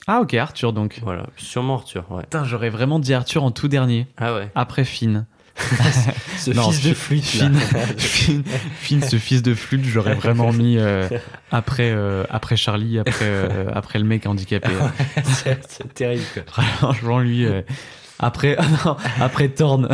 Ah 0.07 0.19
ok, 0.21 0.33
Arthur 0.33 0.73
donc. 0.73 0.99
Voilà, 1.03 1.27
sûrement 1.37 1.75
Arthur, 1.75 2.05
ouais. 2.11 2.23
Putain, 2.23 2.43
j'aurais 2.43 2.69
vraiment 2.69 2.99
dit 2.99 3.13
Arthur 3.13 3.43
en 3.43 3.51
tout 3.51 3.67
dernier. 3.67 4.07
Ah 4.17 4.33
ouais. 4.35 4.49
Après 4.55 4.83
Finn. 4.85 5.25
Ce 6.37 6.49
Non, 6.51 6.71
fils 6.71 6.83
de 6.89 6.93
flûte, 6.95 7.23
Finn. 7.23 7.53
Finn, 7.97 8.43
Finn, 8.79 9.01
ce 9.03 9.17
fils 9.17 9.43
de 9.43 9.53
flûte, 9.53 9.85
j'aurais 9.85 10.15
vraiment 10.15 10.51
mis 10.51 10.77
euh, 10.79 11.07
après, 11.51 11.91
euh, 11.91 12.23
après 12.31 12.55
Charlie, 12.57 12.97
après, 12.97 13.25
euh, 13.25 13.69
après 13.71 13.99
le 13.99 14.05
mec 14.05 14.25
handicapé. 14.25 14.71
c'est 15.23 15.59
c'est 15.69 15.93
terrible, 15.93 16.23
quoi. 16.33 16.63
Franchement, 16.63 17.19
lui, 17.19 17.45
après, 18.17 18.55
ah 18.59 18.65
non, 18.83 18.97
après 19.21 19.49
Thorn. 19.49 19.87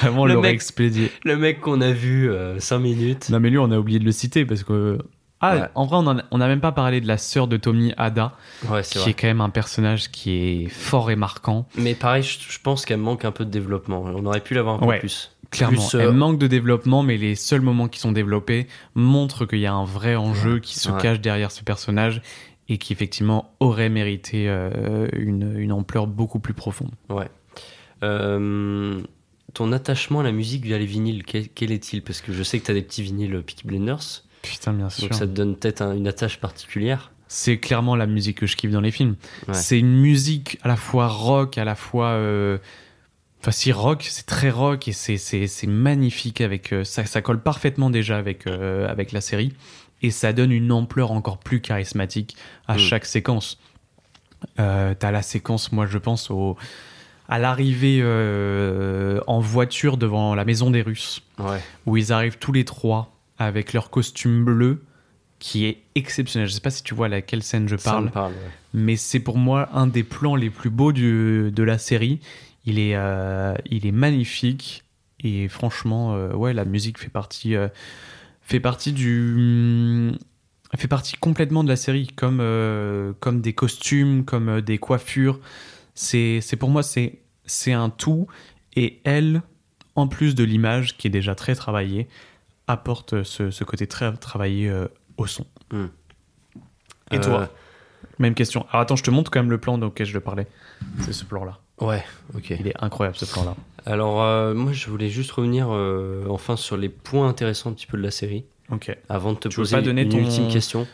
vraiment, 0.00 0.24
Le 0.26 0.34
l'aurait 0.34 0.48
mec- 0.48 0.54
expédié. 0.54 1.12
Le 1.24 1.36
mec 1.36 1.60
qu'on 1.60 1.82
a 1.82 1.92
vu 1.92 2.30
5 2.58 2.78
minutes. 2.78 3.28
Non, 3.28 3.38
mais 3.38 3.50
lui, 3.50 3.58
on 3.58 3.70
a 3.70 3.78
oublié 3.78 3.98
de 3.98 4.04
le 4.06 4.12
citer 4.12 4.44
parce 4.46 4.62
que. 4.64 4.98
Ah, 5.42 5.54
Ouais. 5.56 5.62
en 5.74 5.86
vrai, 5.86 5.96
on 6.30 6.38
n'a 6.38 6.46
même 6.48 6.60
pas 6.60 6.72
parlé 6.72 7.00
de 7.00 7.06
la 7.06 7.16
sœur 7.16 7.48
de 7.48 7.56
Tommy, 7.56 7.94
Ada, 7.96 8.32
Ouais, 8.68 8.82
qui 8.82 8.98
vrai. 8.98 9.10
est 9.10 9.14
quand 9.14 9.26
même 9.26 9.40
un 9.40 9.48
personnage 9.50 10.10
qui 10.10 10.30
est 10.32 10.68
fort 10.68 11.10
et 11.10 11.16
marquant. 11.16 11.66
Mais 11.76 11.94
pareil, 11.94 12.22
je, 12.22 12.38
je 12.46 12.58
pense 12.62 12.84
qu'elle 12.84 12.98
manque 13.00 13.24
un 13.24 13.32
peu 13.32 13.44
de 13.46 13.50
développement. 13.50 14.02
On 14.04 14.26
aurait 14.26 14.40
pu 14.42 14.52
l'avoir 14.54 14.82
un 14.82 14.86
peu 14.86 14.98
plus. 14.98 15.34
Clairement, 15.50 15.78
Plus, 15.88 15.94
euh, 15.96 16.02
elle 16.02 16.12
manque 16.12 16.38
de 16.38 16.46
développement, 16.46 17.02
mais 17.02 17.16
les 17.16 17.34
seuls 17.34 17.60
moments 17.62 17.88
qui 17.88 17.98
sont 17.98 18.12
développés 18.12 18.68
montrent 18.94 19.46
qu'il 19.46 19.58
y 19.58 19.66
a 19.66 19.72
un 19.72 19.84
vrai 19.84 20.14
enjeu 20.14 20.60
qui 20.60 20.78
se 20.78 20.90
cache 21.00 21.20
derrière 21.20 21.50
ce 21.50 21.64
personnage 21.64 22.22
et 22.68 22.78
qui 22.78 22.92
effectivement 22.92 23.52
aurait 23.58 23.88
mérité 23.88 24.48
euh, 24.48 25.08
une, 25.12 25.58
une 25.58 25.72
ampleur 25.72 26.06
beaucoup 26.06 26.38
plus 26.38 26.54
profonde. 26.54 26.92
Ouais. 27.08 27.26
Euh, 28.04 29.00
ton 29.54 29.72
attachement 29.72 30.20
à 30.20 30.22
la 30.22 30.32
musique 30.32 30.64
via 30.64 30.78
les 30.78 30.86
vinyles, 30.86 31.24
quel, 31.24 31.72
est-il? 31.72 32.02
Parce 32.02 32.20
que 32.20 32.32
je 32.32 32.42
sais 32.42 32.60
que 32.60 32.66
tu 32.66 32.70
as 32.70 32.74
des 32.74 32.82
petits 32.82 33.02
vinyles 33.02 33.42
Peaky 33.44 33.66
Blinders, 33.66 34.22
Putain, 34.42 34.72
bien 34.72 34.88
sûr. 34.90 35.08
donc 35.08 35.14
ça 35.18 35.26
te 35.26 35.32
donne 35.32 35.56
peut-être 35.56 35.82
un- 35.82 35.94
une 35.94 36.08
attache 36.08 36.38
particulière. 36.40 37.12
C'est 37.28 37.58
clairement 37.58 37.94
la 37.94 38.06
musique 38.06 38.38
que 38.40 38.46
je 38.46 38.56
kiffe 38.56 38.70
dans 38.72 38.80
les 38.80 38.90
films. 38.90 39.14
Ouais. 39.46 39.54
C'est 39.54 39.78
une 39.78 40.00
musique 40.00 40.58
à 40.62 40.68
la 40.68 40.76
fois 40.76 41.08
rock, 41.08 41.58
à 41.58 41.64
la 41.64 41.74
fois. 41.74 42.08
euh, 42.08 42.58
Enfin, 43.42 43.52
si 43.52 43.72
rock, 43.72 44.06
c'est 44.10 44.26
très 44.26 44.50
rock 44.50 44.86
et 44.88 44.92
c'est- 44.92 45.16
c'est 45.16 45.46
c'est 45.46 45.66
magnifique 45.66 46.42
avec. 46.42 46.72
euh, 46.74 46.84
ça, 46.84 47.06
ça 47.06 47.22
colle 47.22 47.40
parfaitement 47.42 47.88
déjà 47.88 48.18
avec, 48.18 48.46
euh, 48.46 48.86
avec 48.86 49.12
la 49.12 49.22
série 49.22 49.54
et 50.02 50.10
ça 50.10 50.34
donne 50.34 50.52
une 50.52 50.70
ampleur 50.72 51.10
encore 51.12 51.38
plus 51.38 51.60
charismatique 51.62 52.36
à 52.68 52.74
Mm. 52.74 52.78
chaque 52.78 53.04
séquence. 53.06 53.58
T'as 54.56 55.10
la 55.10 55.22
séquence, 55.22 55.72
moi 55.72 55.86
je 55.86 55.96
pense, 55.98 56.30
au, 56.30 56.56
à 57.28 57.38
l'arrivée 57.38 58.02
en 59.26 59.40
voiture 59.40 59.96
devant 59.96 60.34
la 60.34 60.44
maison 60.44 60.70
des 60.70 60.82
Russes 60.82 61.22
Ouais. 61.38 61.60
où 61.86 61.96
ils 61.96 62.12
arrivent 62.12 62.38
tous 62.38 62.52
les 62.52 62.64
trois 62.64 63.10
avec 63.40 63.72
leurs 63.72 63.90
costumes 63.90 64.44
bleus 64.44 64.84
qui 65.40 65.64
est 65.64 65.82
exceptionnel. 65.94 66.46
Je 66.48 66.52
sais 66.52 66.60
pas 66.60 66.70
si 66.70 66.82
tu 66.84 66.94
vois 66.94 67.06
à 67.06 67.08
laquelle 67.08 67.42
scène 67.42 67.66
je 67.66 67.74
parle, 67.74 68.04
me 68.04 68.10
parle, 68.10 68.32
ouais. 68.32 68.50
mais 68.74 68.96
c'est 68.96 69.18
pour 69.20 69.38
moi 69.38 69.70
un 69.72 69.86
des 69.86 70.04
plans 70.04 70.36
les 70.36 70.50
plus 70.50 70.68
beaux 70.70 70.92
du- 70.92 71.50
de 71.50 71.62
la 71.62 71.78
série. 71.78 72.20
Il 72.66 72.78
est, 72.78 72.94
euh, 72.94 73.54
il 73.70 73.86
est 73.86 73.92
magnifique 73.92 74.84
et 75.18 75.48
franchement, 75.48 76.14
euh, 76.14 76.34
ouais, 76.34 76.52
la 76.52 76.66
musique 76.66 76.98
fait 76.98 77.08
partie, 77.08 77.56
euh, 77.56 77.68
fait 78.42 78.60
partie 78.60 78.92
du, 78.92 80.12
fait 80.76 80.88
partie 80.88 81.16
complètement 81.16 81.64
de 81.64 81.68
la 81.70 81.76
série, 81.76 82.08
comme, 82.08 82.42
comme 83.20 83.40
des 83.40 83.54
costumes, 83.54 84.24
comme 84.26 84.60
des 84.60 84.76
coiffures. 84.76 85.40
C'est, 85.94 86.40
c'est 86.42 86.56
pour 86.56 86.68
moi, 86.68 86.82
c'est, 86.82 87.18
c'est 87.46 87.72
un 87.72 87.88
tout. 87.88 88.26
Et 88.76 89.00
elle, 89.04 89.40
en 89.94 90.06
plus 90.06 90.34
de 90.34 90.44
l'image 90.44 90.96
qui 90.98 91.06
est 91.06 91.10
déjà 91.10 91.34
très 91.34 91.54
travaillée, 91.54 92.08
apporte 92.70 93.22
ce, 93.22 93.50
ce 93.50 93.64
côté 93.64 93.86
très 93.86 94.12
travaillé 94.14 94.68
euh, 94.68 94.86
au 95.16 95.26
son. 95.26 95.46
Hmm. 95.72 95.86
Et 97.12 97.16
Euh, 97.16 97.20
toi 97.20 97.48
Même 98.18 98.34
question. 98.34 98.66
Alors 98.70 98.82
attends, 98.82 98.96
je 98.96 99.02
te 99.02 99.10
montre 99.10 99.30
quand 99.30 99.40
même 99.40 99.50
le 99.50 99.58
plan 99.58 99.80
auquel 99.82 100.06
je 100.06 100.18
parlais. 100.18 100.46
C'est 101.00 101.12
ce 101.12 101.24
plan-là. 101.24 101.58
Ouais, 101.80 102.04
ok. 102.36 102.50
Il 102.60 102.66
est 102.68 102.74
incroyable 102.82 103.16
ce 103.16 103.24
plan-là. 103.24 103.54
Alors, 103.86 104.22
euh, 104.22 104.52
moi, 104.54 104.72
je 104.72 104.90
voulais 104.90 105.08
juste 105.08 105.30
revenir 105.32 105.68
euh, 105.70 106.26
enfin 106.28 106.56
sur 106.56 106.76
les 106.76 106.90
points 106.90 107.26
intéressants 107.28 107.70
un 107.70 107.72
petit 107.72 107.86
peu 107.86 107.96
de 107.96 108.02
la 108.02 108.10
série. 108.10 108.44
Ok. 108.70 108.94
Avant 109.08 109.32
de 109.32 109.38
te 109.38 109.48
Tu 109.48 109.56
poser 109.56 109.76
pas 109.76 109.82
donner 109.82 110.02
une 110.02 110.10
ton- 110.10 110.18
ultime 110.18 110.48
question. 110.48 110.86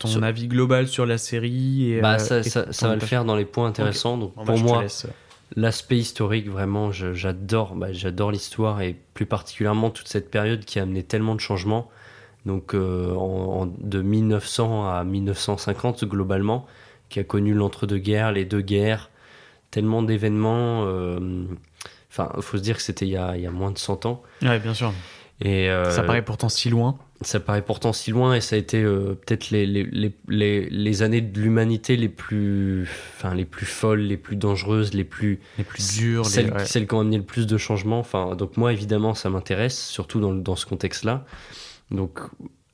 Ton 0.00 0.08
Sur- 0.08 0.24
avis 0.24 0.48
global 0.48 0.88
sur 0.88 1.06
la 1.06 1.16
série 1.16 1.92
et, 1.92 2.00
Bah, 2.00 2.14
euh, 2.14 2.18
ça, 2.18 2.38
et 2.40 2.42
ça, 2.42 2.88
va 2.88 2.94
le 2.94 3.00
faire 3.00 3.24
dans 3.24 3.36
les 3.36 3.44
points 3.44 3.68
intéressants. 3.68 4.18
Donc, 4.18 4.34
Bon, 4.34 4.44
bah, 4.44 4.52
pour 4.54 4.62
moi, 4.62 4.82
laisse. 4.82 5.06
L'aspect 5.56 5.96
historique, 5.98 6.48
vraiment, 6.48 6.92
j'adore. 6.92 7.74
Bah, 7.74 7.92
j'adore 7.92 8.30
l'histoire 8.32 8.80
et 8.82 8.96
plus 9.14 9.26
particulièrement 9.26 9.90
toute 9.90 10.08
cette 10.08 10.30
période 10.30 10.64
qui 10.64 10.78
a 10.78 10.82
amené 10.82 11.02
tellement 11.02 11.34
de 11.34 11.40
changements. 11.40 11.90
Donc, 12.46 12.74
euh, 12.74 13.14
en, 13.14 13.62
en- 13.62 13.66
de 13.66 14.02
1900 14.02 14.88
à 14.90 15.04
1950, 15.04 16.04
globalement, 16.06 16.66
qui 17.08 17.20
a 17.20 17.24
connu 17.24 17.54
l'entre-deux-guerres, 17.54 18.32
les 18.32 18.44
deux 18.44 18.62
guerres, 18.62 19.10
tellement 19.70 20.02
d'événements. 20.02 20.84
euh, 20.86 21.44
Enfin, 22.10 22.30
il 22.36 22.42
faut 22.42 22.58
se 22.58 22.62
dire 22.62 22.76
que 22.76 22.82
c'était 22.82 23.06
il, 23.06 23.12
y 23.12 23.16
a- 23.16 23.36
il 23.36 23.42
y 23.42 23.46
a 23.46 23.50
moins 23.50 23.70
de 23.70 23.78
100 23.78 24.04
ans. 24.04 24.22
Ouais, 24.42 24.58
bien 24.58 24.74
sûr. 24.74 24.92
Et, 25.40 25.70
euh, 25.70 25.90
Ça 25.90 26.02
paraît 26.02 26.20
pourtant 26.22 26.50
si 26.50 26.68
loin. 26.68 26.98
Ça 27.26 27.40
paraît 27.40 27.62
pourtant 27.62 27.92
si 27.92 28.10
loin 28.10 28.34
et 28.34 28.40
ça 28.40 28.56
a 28.56 28.58
été 28.58 28.82
euh, 28.82 29.14
peut-être 29.14 29.50
les, 29.50 29.66
les, 29.66 29.84
les, 29.84 30.12
les, 30.28 30.68
les 30.70 31.02
années 31.02 31.20
de 31.20 31.40
l'humanité 31.40 31.96
les 31.96 32.08
plus, 32.08 32.82
enfin, 33.16 33.34
les 33.34 33.44
plus 33.44 33.66
folles, 33.66 34.00
les 34.00 34.16
plus 34.16 34.36
dangereuses, 34.36 34.94
les 34.94 35.04
plus, 35.04 35.40
Les 35.58 35.64
plus 35.64 35.96
dures. 35.98 36.24
les- 36.24 36.28
celles, 36.30 36.52
ouais. 36.52 36.64
celles 36.64 36.86
qui 36.86 36.94
ont 36.94 37.00
amené 37.00 37.16
le 37.18 37.24
plus 37.24 37.46
de 37.46 37.56
changements. 37.58 37.98
Enfin, 38.00 38.34
donc 38.36 38.56
moi 38.56 38.72
évidemment 38.72 39.14
ça 39.14 39.30
m'intéresse, 39.30 39.86
surtout 39.88 40.20
dans, 40.20 40.32
dans 40.32 40.56
ce 40.56 40.66
contexte-là. 40.66 41.24
Donc 41.90 42.20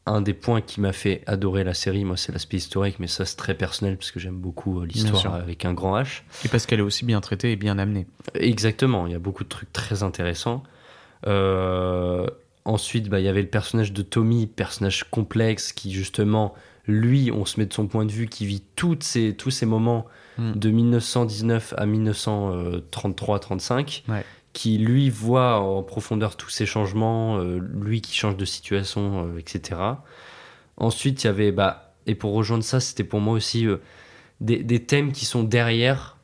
un 0.06 0.22
des 0.22 0.32
points 0.32 0.62
qui 0.62 0.80
m'a 0.80 0.92
fait 0.94 1.22
adorer 1.26 1.64
la 1.64 1.74
série, 1.74 2.04
moi 2.04 2.16
c'est 2.16 2.32
l'aspect 2.32 2.56
historique, 2.56 2.96
mais 2.98 3.08
ça 3.08 3.26
c'est 3.26 3.36
très 3.36 3.54
personnel 3.54 3.96
parce 3.98 4.10
que 4.10 4.18
j'aime 4.18 4.38
beaucoup 4.38 4.80
euh, 4.80 4.86
l'histoire 4.86 5.34
avec 5.34 5.64
un 5.66 5.74
grand 5.74 6.00
H. 6.00 6.22
Et 6.44 6.48
parce 6.48 6.64
qu'elle 6.64 6.78
est 6.78 6.82
aussi 6.82 7.04
bien 7.04 7.20
traitée 7.20 7.52
et 7.52 7.56
bien 7.56 7.78
amenée. 7.78 8.06
Exactement, 8.34 9.06
il 9.06 9.12
y 9.12 9.16
a 9.16 9.18
beaucoup 9.18 9.44
de 9.44 9.48
trucs 9.50 9.72
très 9.72 10.02
intéressants. 10.02 10.62
Euh, 11.26 12.26
ensuite, 12.68 13.08
bah, 13.08 13.20
il 13.20 13.24
y 13.24 13.28
avait 13.28 13.42
le 13.42 13.48
personnage 13.48 13.92
de 13.92 14.02
Tommy, 14.02 14.46
personnage 14.46 15.04
complexe 15.10 15.72
qui 15.72 15.92
justement, 15.92 16.54
lui, 16.86 17.30
on 17.32 17.44
se 17.44 17.58
met 17.58 17.66
de 17.66 17.72
son 17.72 17.86
point 17.86 18.04
de 18.04 18.12
vue, 18.12 18.28
qui 18.28 18.46
vit 18.46 18.62
toutes 18.76 19.02
ces, 19.02 19.34
tous 19.34 19.50
ces 19.50 19.66
moments 19.66 20.06
Mm. 20.38 20.52
de 20.52 20.70
1919 20.70 21.74
à 21.76 21.84
1933-35, 21.84 24.04
Ouais. 24.08 24.24
qui 24.52 24.78
lui 24.78 25.10
voit 25.10 25.60
en 25.60 25.82
profondeur 25.82 26.36
tous 26.36 26.50
ces 26.50 26.66
changements, 26.66 27.38
euh, 27.38 27.58
lui 27.58 28.00
qui 28.00 28.14
change 28.14 28.36
de 28.36 28.44
situation, 28.44 29.28
euh, 29.34 29.38
etc. 29.38 29.80
Ensuite, 30.76 31.24
il 31.24 31.26
y 31.26 31.30
avait, 31.30 31.52
bah, 31.52 31.94
et 32.06 32.14
pour 32.14 32.32
rejoindre 32.34 32.64
ça, 32.64 32.80
c'était 32.80 33.04
pour 33.04 33.20
moi 33.20 33.34
aussi 33.34 33.66
euh, 33.66 33.78
des, 34.40 34.62
des 34.62 34.84
thèmes 34.84 35.12
qui 35.12 35.24
sont 35.24 35.42
derrière, 35.42 36.16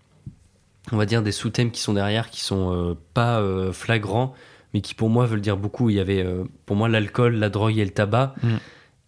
on 0.92 0.96
va 0.96 1.06
dire 1.06 1.22
des 1.22 1.32
sous-thèmes 1.32 1.70
qui 1.70 1.80
sont 1.80 1.94
derrière, 1.94 2.30
qui 2.30 2.40
sont 2.40 2.96
pas 3.14 3.42
flagrants, 3.72 4.34
mais 4.74 4.80
qui 4.82 4.92
pour 4.94 5.08
moi 5.08 5.24
veulent 5.24 5.40
dire 5.40 5.56
beaucoup. 5.56 5.88
Il 5.88 5.96
y 5.96 6.00
avait 6.00 6.22
euh, 6.22 6.44
pour 6.66 6.76
moi 6.76 6.88
l'alcool, 6.90 7.36
la 7.36 7.48
drogue 7.48 7.78
et 7.78 7.84
le 7.84 7.90
tabac. 7.92 8.34
Mm. 8.42 8.48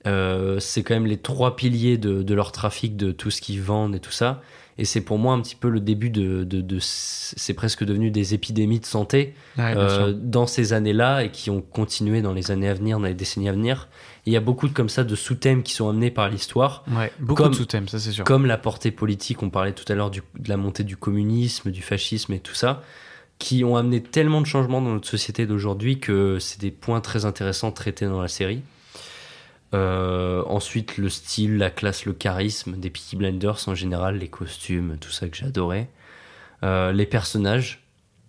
Euh, 0.07 0.61
c'est 0.61 0.83
quand 0.85 0.95
même 0.95 1.07
les 1.07 1.17
trois 1.19 1.57
piliers 1.57 1.99
de, 1.99 2.23
de 2.23 2.35
leur 2.35 2.53
trafic, 2.53 2.97
de 2.97 3.11
tout 3.11 3.31
ce 3.33 3.41
qu'ils 3.41 3.61
vendent 3.61 3.97
et 3.97 4.01
tout 4.01 4.13
ça. 4.13 4.41
Et 4.79 4.85
c'est 4.85 5.01
pour 5.01 5.19
moi 5.19 5.33
un 5.33 5.41
petit 5.41 5.57
peu 5.57 5.69
le 5.71 5.81
début 5.81 6.11
de. 6.11 6.45
de, 6.45 6.61
de- 6.61 6.79
c'est 6.81 7.55
presque 7.55 7.83
devenu 7.83 8.11
des 8.11 8.35
épidémies 8.35 8.79
de 8.79 8.85
santé 8.87 9.35
Ouais, 9.57 9.73
euh, 9.75 10.13
dans 10.13 10.47
ces 10.47 10.75
années-là 10.75 11.25
et 11.25 11.31
qui 11.31 11.49
ont 11.51 11.63
continué 11.63 12.21
dans 12.21 12.35
les 12.35 12.51
années 12.51 12.69
à 12.69 12.75
venir, 12.75 12.99
dans 13.01 13.07
les 13.07 13.15
décennies 13.15 13.49
à 13.49 13.53
venir. 13.53 13.89
Et 14.27 14.31
il 14.31 14.33
y 14.35 14.37
a 14.37 14.41
beaucoup 14.41 14.69
de 14.69 14.75
comme 14.75 14.91
ça 14.91 15.03
de 15.03 15.15
sous-thèmes 15.17 15.63
qui 15.63 15.73
sont 15.73 15.89
amenés 15.89 16.11
par 16.11 16.29
l'histoire. 16.29 16.85
Ouais, 16.95 17.11
beaucoup 17.19 17.43
comme- 17.45 17.53
de 17.53 17.57
sous-thèmes, 17.57 17.89
ça 17.89 17.99
c'est 17.99 18.13
sûr. 18.13 18.25
Comme 18.25 18.45
la 18.47 18.59
portée 18.59 18.91
politique, 18.91 19.43
on 19.43 19.49
parlait 19.51 19.73
tout 19.73 19.91
à 19.91 19.97
l'heure 19.97 20.11
de 20.11 20.21
la 20.47 20.59
montée 20.59 20.85
du 20.85 20.97
communisme, 20.99 21.71
du 21.71 21.81
fascisme 21.83 22.35
et 22.35 22.41
tout 22.41 22.55
ça, 22.55 22.83
qui 23.39 23.65
ont 23.65 23.77
amené 23.77 24.03
tellement 24.03 24.41
de 24.41 24.47
changements 24.47 24.81
dans 24.81 24.93
notre 24.93 25.09
société 25.09 25.47
d'aujourd'hui 25.47 26.01
que 26.01 26.39
c'est 26.39 26.61
des 26.61 26.71
points 26.71 27.01
très 27.01 27.25
intéressants 27.25 27.73
traités 27.73 28.07
dans 28.07 28.21
la 28.23 28.29
série. 28.29 28.63
Euh, 29.75 30.43
ensuite, 30.47 30.97
le 30.97 31.09
style, 31.09 31.59
la 31.59 31.71
classe, 31.71 32.07
le 32.07 32.13
charisme 32.13 32.77
des 32.77 32.89
Peaky 32.89 33.17
Blinders 33.17 33.69
en 33.69 33.75
général, 33.75 34.19
les 34.19 34.29
costumes, 34.29 34.97
tout 35.01 35.11
ça 35.11 35.29
que 35.29 35.37
j'adorais. 35.37 35.91
Euh, 36.63 36.93
les 36.93 37.05
personnages, 37.05 37.85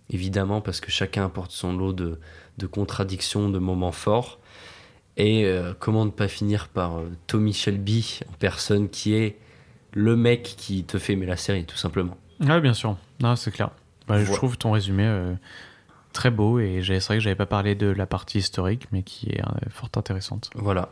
évidemment, 0.10 0.62
parce 0.62 0.82
que 0.82 0.92
chacun 0.92 1.26
apporte 1.26 1.52
son 1.52 1.74
lot 1.74 1.94
de, 1.94 2.20
de 2.58 2.68
contradictions, 2.68 3.50
de 3.50 3.60
moments 3.60 3.92
forts. 3.92 4.40
Et 5.16 5.46
euh, 5.46 5.74
comment 5.80 6.06
ne 6.06 6.12
pas 6.12 6.28
finir 6.28 6.68
par 6.68 7.00
Tommy 7.28 7.54
Shelby 7.54 8.20
en 8.30 8.34
personne 8.34 8.90
qui 8.90 9.14
est 9.14 9.38
le 9.94 10.16
mec 10.16 10.44
qui 10.58 10.84
te 10.84 11.00
fait 11.00 11.14
aimer 11.14 11.26
la 11.26 11.38
série, 11.38 11.66
tout 11.66 11.78
simplement. 11.78 12.18
Ouais, 12.40 12.62
bien 12.62 12.74
sûr. 12.74 12.98
C'est 13.36 13.52
clair. 13.52 13.72
Bah, 14.08 14.18
Je 14.20 14.24
Voilà. 14.24 14.38
trouve 14.38 14.58
ton 14.58 14.72
résumé 14.72 15.04
euh, 15.06 15.34
très 16.14 16.32
beau 16.32 16.60
et 16.60 16.82
c'est 16.84 17.00
vrai 17.06 17.18
que 17.18 17.24
j'avais 17.24 17.36
pas 17.36 17.46
parlé 17.46 17.76
de 17.76 17.88
la 17.88 18.06
partie 18.08 18.40
historique, 18.40 18.88
mais 18.92 19.04
qui 19.04 19.30
est 19.30 19.42
euh, 19.42 19.70
fort 19.70 19.90
intéressante. 19.96 20.50
Voilà. 20.56 20.90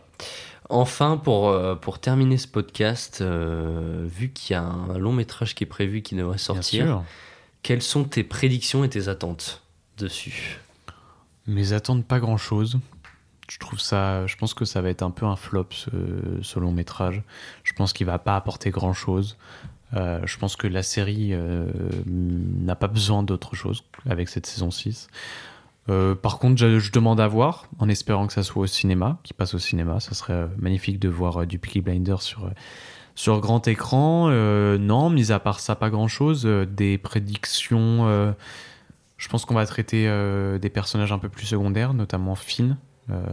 Enfin, 0.70 1.18
pour, 1.18 1.50
euh, 1.50 1.76
pour 1.76 2.00
terminer 2.00 2.38
ce 2.38 2.48
podcast, 2.48 3.20
euh, 3.22 4.06
vu 4.08 4.30
qu'il 4.32 4.54
y 4.54 4.58
a 4.58 4.64
un 4.64 4.98
long 4.98 5.14
métrage 5.14 5.54
qui 5.56 5.64
est 5.64 5.68
prévu 5.68 6.02
qui 6.02 6.16
devrait 6.16 6.38
sortir, 6.40 7.04
quelles 7.64 7.82
sont 7.84 8.04
tes 8.04 8.24
prédictions 8.24 8.84
et 8.84 8.90
tes 8.90 9.08
attentes 9.08 9.62
dessus? 9.98 10.60
Mes 11.48 11.74
attentes 11.74 12.06
pas 12.06 12.20
grand 12.20 12.38
chose. 12.38 12.80
Je 13.48 13.60
trouve 13.60 13.80
ça, 13.80 14.26
je 14.26 14.36
pense 14.38 14.56
que 14.56 14.66
ça 14.66 14.82
va 14.82 14.90
être 14.90 15.04
un 15.04 15.12
peu 15.12 15.28
un 15.28 15.36
flop 15.36 15.68
ce, 15.70 15.90
ce 16.42 16.60
long 16.60 16.72
métrage. 16.72 17.22
Je 17.64 17.74
pense 17.74 17.94
qu'il 17.94 18.08
va 18.08 18.18
pas 18.18 18.36
apporter 18.36 18.72
grand 18.72 18.94
chose. 18.94 19.38
Je 19.94 20.38
pense 20.38 20.56
que 20.56 20.68
la 20.68 20.84
série 20.84 21.30
euh, 21.34 21.68
n'a 22.06 22.76
pas 22.76 22.88
besoin 22.88 23.24
d'autre 23.24 23.56
chose 23.56 23.84
avec 24.10 24.30
cette 24.30 24.46
saison 24.46 24.72
6. 24.72 25.08
Euh, 25.88 26.16
par 26.16 26.40
contre, 26.40 26.58
je, 26.58 26.80
je 26.80 26.92
demande 26.92 27.20
à 27.20 27.28
voir, 27.28 27.68
en 27.78 27.88
espérant 27.90 28.26
que 28.28 28.34
ça 28.34 28.44
soit 28.44 28.64
au 28.64 28.68
cinéma, 28.68 29.20
qu'il 29.24 29.36
passe 29.36 29.54
au 29.54 29.60
cinéma. 29.60 30.00
Ça 30.00 30.16
serait 30.16 30.34
euh, 30.34 30.48
magnifique 30.58 31.00
de 31.00 31.10
voir 31.10 31.42
euh, 31.42 31.46
du 31.46 31.60
Peaky 31.60 31.82
Blinder 31.82 32.16
sur, 32.20 32.46
euh, 32.46 32.50
sur 33.14 33.40
grand 33.40 33.68
écran. 33.68 34.28
Euh, 34.32 34.78
non, 34.80 35.10
mis 35.12 35.32
à 35.32 35.40
part 35.40 35.60
ça, 35.60 35.76
pas 35.76 35.90
grand 35.92 36.08
chose. 36.08 36.44
des 36.46 36.98
prédictions. 36.98 38.08
euh, 38.08 38.32
je 39.18 39.30
pense 39.30 39.46
qu'on 39.46 39.54
va 39.54 39.66
traiter 39.66 40.08
euh, 40.08 40.58
des 40.58 40.70
personnages 40.70 41.12
un 41.12 41.20
peu 41.20 41.30
plus 41.30 41.46
secondaires, 41.46 41.94
notamment 41.94 42.36
Finn. 42.36 42.78
Euh, 43.12 43.24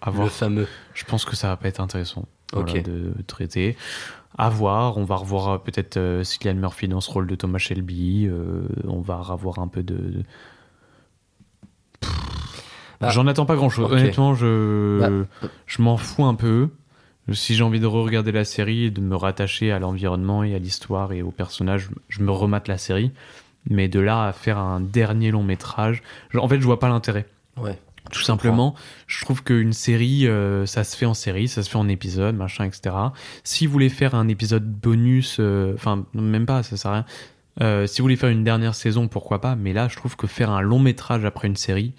à 0.00 0.10
voir. 0.10 0.24
Le 0.24 0.30
fameux. 0.30 0.68
Je 0.94 1.04
pense 1.04 1.24
que 1.26 1.36
ça 1.36 1.48
va 1.48 1.56
pas 1.58 1.68
être 1.68 1.80
intéressant 1.80 2.26
voilà, 2.52 2.80
de 2.80 3.12
traiter. 3.26 3.76
À 4.38 4.48
voir. 4.50 4.96
On 4.98 5.04
va 5.04 5.16
revoir 5.16 5.48
euh, 5.48 5.58
peut-être 5.58 5.96
euh, 5.96 6.22
Cillian 6.24 6.54
Murphy 6.54 6.88
dans 6.88 7.00
ce 7.00 7.10
rôle 7.10 7.26
de 7.26 7.34
Thomas 7.34 7.58
Shelby. 7.58 8.26
euh, 8.28 8.66
on 8.86 9.00
va 9.00 9.16
revoir 9.16 9.58
un 9.60 9.68
peu 9.68 9.82
de. 9.82 9.94
de- 9.94 10.22
Ah. 13.00 13.10
J'en 13.10 13.26
attends 13.26 13.44
pas 13.44 13.56
grand 13.56 13.68
chose. 13.68 13.92
Honnêtement, 13.92 14.34
je, 14.34 15.00
Bah. 15.00 15.48
je 15.66 15.82
m'en 15.82 15.96
fous 15.98 16.24
un 16.24 16.34
peu. 16.34 16.70
Si 17.32 17.54
j'ai 17.54 17.62
envie 17.62 17.80
de 17.80 17.86
re-regarder 17.86 18.32
la 18.32 18.44
série 18.44 18.84
et 18.84 18.90
de 18.90 19.00
me 19.00 19.16
rattacher 19.16 19.70
à 19.72 19.78
l'environnement 19.78 20.44
et 20.44 20.54
à 20.54 20.58
l'histoire 20.58 21.12
et 21.12 21.20
aux 21.22 21.30
personnages, 21.32 21.90
je 22.08 22.22
me 22.22 22.30
remate 22.30 22.68
la 22.68 22.78
série. 22.78 23.10
Mais 23.68 23.88
de 23.88 24.00
là 24.00 24.28
à 24.28 24.32
faire 24.32 24.58
un 24.58 24.80
dernier 24.80 25.30
long 25.32 25.42
métrage, 25.42 26.02
en 26.36 26.48
fait, 26.48 26.60
je 26.60 26.64
vois 26.64 26.78
pas 26.78 26.88
l'intérêt. 26.88 27.26
Ouais. 27.58 27.78
Tout 28.12 28.22
simplement, 28.22 28.74
je 29.06 29.24
trouve 29.24 29.42
qu'une 29.42 29.72
série, 29.72 30.26
euh, 30.26 30.64
ça 30.66 30.84
se 30.84 30.96
fait 30.96 31.06
en 31.06 31.14
série, 31.14 31.48
ça 31.48 31.62
se 31.62 31.70
fait 31.70 31.76
en 31.76 31.88
épisode, 31.88 32.36
machin, 32.36 32.64
etc. 32.64 32.94
Si 33.42 33.66
vous 33.66 33.72
voulez 33.72 33.88
faire 33.88 34.14
un 34.14 34.28
épisode 34.28 34.64
bonus, 34.64 35.38
euh, 35.40 35.74
enfin, 35.74 36.06
même 36.14 36.46
pas, 36.46 36.62
ça 36.62 36.76
sert 36.76 36.90
à 36.90 36.94
rien. 36.94 37.04
Euh, 37.62 37.86
si 37.86 38.00
vous 38.00 38.04
voulez 38.04 38.16
faire 38.16 38.28
une 38.30 38.44
dernière 38.44 38.74
saison, 38.74 39.08
pourquoi 39.08 39.40
pas, 39.40 39.56
mais 39.56 39.72
là, 39.72 39.88
je 39.88 39.96
trouve 39.96 40.16
que 40.16 40.26
faire 40.26 40.50
un 40.50 40.60
long 40.60 40.78
métrage 40.78 41.24
après 41.24 41.48
une 41.48 41.56
série, 41.56 41.94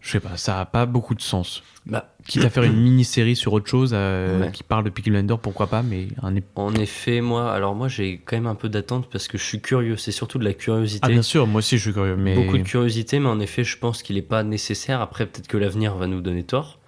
je 0.00 0.10
sais 0.12 0.20
pas, 0.20 0.36
ça 0.36 0.60
a 0.60 0.64
pas 0.64 0.86
beaucoup 0.86 1.14
de 1.14 1.20
sens. 1.22 1.62
Bah, 1.86 2.14
Quitte 2.26 2.44
à 2.44 2.50
faire 2.50 2.62
une 2.64 2.76
mini-série 2.76 3.34
sur 3.36 3.52
autre 3.54 3.68
chose 3.68 3.90
euh, 3.94 4.40
Ouais. 4.42 4.50
qui 4.52 4.62
parle 4.62 4.84
de 4.84 4.90
Peaky 4.90 5.10
Blinders, 5.10 5.38
pourquoi 5.38 5.66
pas, 5.66 5.82
mais 5.82 6.08
un 6.22 6.34
ép- 6.34 6.42
En 6.54 6.74
effet, 6.74 7.20
moi, 7.22 7.50
alors 7.52 7.74
moi 7.74 7.88
j'ai 7.88 8.18
quand 8.18 8.36
même 8.36 8.46
un 8.46 8.54
peu 8.54 8.68
d'attente 8.68 9.08
parce 9.10 9.26
que 9.28 9.38
je 9.38 9.42
suis 9.44 9.60
curieux. 9.60 9.96
C'est 9.96 10.12
surtout 10.12 10.38
de 10.38 10.44
la 10.44 10.52
curiosité. 10.54 11.00
Ah, 11.02 11.08
bien 11.08 11.22
sûr, 11.22 11.46
moi 11.46 11.58
aussi, 11.60 11.76
je 11.78 11.82
suis 11.82 11.92
curieux, 11.92 12.16
mais. 12.16 12.34
Beaucoup 12.34 12.58
de 12.58 12.62
curiosité, 12.62 13.18
mais 13.18 13.28
en 13.28 13.40
effet, 13.40 13.64
je 13.64 13.78
pense 13.78 14.02
qu'il 14.02 14.16
n'est 14.16 14.22
pas 14.22 14.42
nécessaire. 14.42 15.00
Après, 15.00 15.26
peut-être 15.26 15.48
que 15.48 15.56
l'avenir 15.56 15.94
va 15.96 16.06
nous 16.06 16.20
donner 16.20 16.44
tort. 16.44 16.78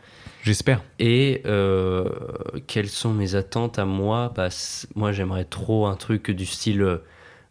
J'espère. 0.44 0.82
Et 0.98 1.40
euh, 1.46 2.08
quelles 2.66 2.88
sont 2.88 3.12
mes 3.14 3.34
attentes 3.34 3.78
à 3.78 3.84
moi? 3.84 4.32
Bah, 4.36 4.48
Moi, 4.94 5.12
j'aimerais 5.12 5.44
trop 5.44 5.86
un 5.86 5.96
truc 5.96 6.30
du 6.30 6.46
style 6.46 7.00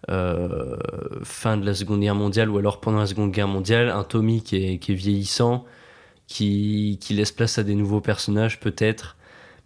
euh, 0.09 0.77
fin 1.23 1.57
de 1.57 1.65
la 1.65 1.73
Seconde 1.73 2.01
Guerre 2.01 2.15
mondiale 2.15 2.49
ou 2.49 2.57
alors 2.57 2.81
pendant 2.81 2.99
la 2.99 3.05
Seconde 3.05 3.31
Guerre 3.31 3.47
mondiale, 3.47 3.89
un 3.89 4.03
Tommy 4.03 4.41
qui 4.41 4.55
est, 4.57 4.77
qui 4.79 4.93
est 4.93 4.95
vieillissant, 4.95 5.65
qui, 6.27 6.97
qui 7.01 7.13
laisse 7.13 7.31
place 7.31 7.57
à 7.59 7.63
des 7.63 7.75
nouveaux 7.75 8.01
personnages 8.01 8.59
peut-être. 8.59 9.17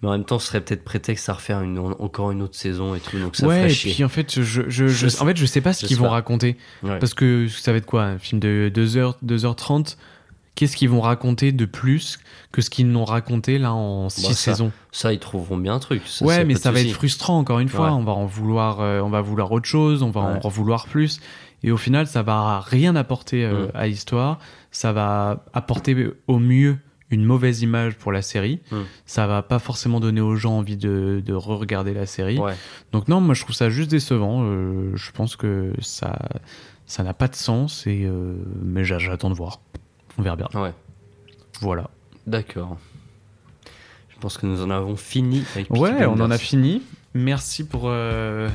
Mais 0.02 0.10
en 0.10 0.12
même 0.12 0.26
temps, 0.26 0.40
ce 0.40 0.48
serait 0.48 0.62
peut-être 0.62 0.84
prétexte 0.84 1.30
à 1.30 1.34
refaire 1.34 1.62
une, 1.62 1.80
encore 1.80 2.32
une 2.32 2.41
autre 2.41 2.56
saison 2.56 2.95
et 2.95 2.99
tout, 2.99 3.18
donc 3.18 3.38
ça 3.38 3.48
ouais, 3.48 3.72
et 3.72 3.74
puis 3.74 4.03
en 4.03 4.10
fait, 4.10 4.41
je, 4.41 4.64
je, 4.68 5.22
en 5.22 5.26
fait, 5.26 5.38
je 5.38 5.45
sais 5.45 5.62
pas 5.62 5.72
ce 5.72 5.86
qu'ils 5.86 5.98
vont 5.98 6.10
raconter. 6.10 6.57
Ouais. 6.84 6.99
Parce 6.99 7.14
que 7.14 7.48
ça 7.48 7.72
va 7.72 7.78
être 7.78 7.86
quoi 7.86 8.03
Un 8.03 8.20
film 8.20 8.41
de 8.41 8.70
2h, 8.74 9.16
2h30 9.26 9.95
Qu'est-ce 10.56 10.77
qu'ils 10.77 10.90
vont 10.90 11.02
raconter 11.02 11.52
de 11.52 11.65
plus 11.65 12.18
que 12.53 12.61
ce 12.61 12.69
qu'ils 12.69 12.88
n'ont 12.90 13.03
raconté 13.06 13.57
là 13.60 13.73
en 13.73 14.07
6 14.10 14.22
Bah, 14.23 14.27
ça, 14.30 14.34
saisons? 14.36 14.72
Ça, 14.94 15.11
ils 15.11 15.19
trouveront 15.19 15.57
bien 15.57 15.73
un 15.76 15.80
truc. 15.80 16.02
ça, 16.07 16.26
Ouais, 16.26 16.45
mais 16.45 16.56
ça 16.56 16.72
va 16.72 16.80
être 16.82 16.91
frustrant 16.91 17.38
encore 17.38 17.60
une 17.60 17.68
fois. 17.68 17.88
Ouais. 17.88 17.91
On 17.91 18.03
va 18.06 18.14
en 18.14 18.26
vouloir, 18.26 18.80
euh, 18.80 19.02
on 19.02 19.10
va 19.10 19.19
vouloir 19.22 19.52
autre 19.52 19.65
chose, 19.68 20.02
on 20.02 20.11
va 20.11 20.22
Ouais. 20.22 20.40
en 20.44 20.48
vouloir 20.49 20.88
plus. 20.88 21.19
Et 21.64 21.72
au 21.72 21.77
final, 21.77 22.07
ça 22.07 22.23
va 22.23 22.61
rien 22.61 22.95
apporter 22.95 23.44
euh, 23.44 23.65
Mm. 23.68 23.72
à 23.73 23.88
l'histoire. 23.88 24.40
Ça 24.72 24.94
va 24.94 25.44
apporter 25.53 26.07
au 26.27 26.40
mieux 26.40 26.77
une 27.11 27.23
mauvaise 27.26 27.61
image 27.61 27.95
pour 27.98 28.11
la 28.14 28.22
série. 28.22 28.61
Mm. 28.72 28.76
Ça 29.06 29.27
va 29.27 29.41
pas 29.41 29.60
forcément 29.60 29.99
donner 29.99 30.22
aux 30.22 30.36
gens 30.36 30.57
envie 30.57 30.77
de, 30.77 31.22
de 31.26 31.34
re-regarder 31.34 31.94
la 31.94 32.06
série. 32.06 32.38
Ouais. 32.40 32.53
Donc 32.94 33.07
non, 33.10 33.19
moi 33.19 33.34
je 33.36 33.41
trouve 33.41 33.56
ça 33.56 33.69
juste 33.69 33.91
décevant. 33.91 34.44
Euh, 34.44 34.91
je 34.95 35.11
pense 35.11 35.36
que 35.36 35.73
ça, 35.82 36.18
ça 36.86 37.03
n'a 37.03 37.14
pas 37.14 37.27
de 37.27 37.36
sens. 37.36 37.86
Et 37.88 38.06
euh, 38.06 38.36
mais 38.64 38.86
j'a- 38.86 38.99
j'attends 38.99 39.30
de 39.30 39.36
voir. 39.36 39.60
On 40.18 40.22
verra 40.22 40.36
bien. 40.36 40.48
Ouais. 40.54 40.74
Voilà. 41.62 41.90
D'accord. 42.28 42.78
Je 44.10 44.20
pense 44.20 44.38
que 44.38 44.46
nous 44.46 44.62
en 44.64 44.70
avons 44.70 44.96
fini 44.96 45.44
avec 45.54 45.68
Peaky 45.68 45.80
Ouais, 45.80 46.06
on 46.06 46.20
en 46.22 46.32
a 46.32 46.38
fini. 46.38 46.82
Merci 47.14 47.66
pour 47.66 47.84
euh, 47.86 48.50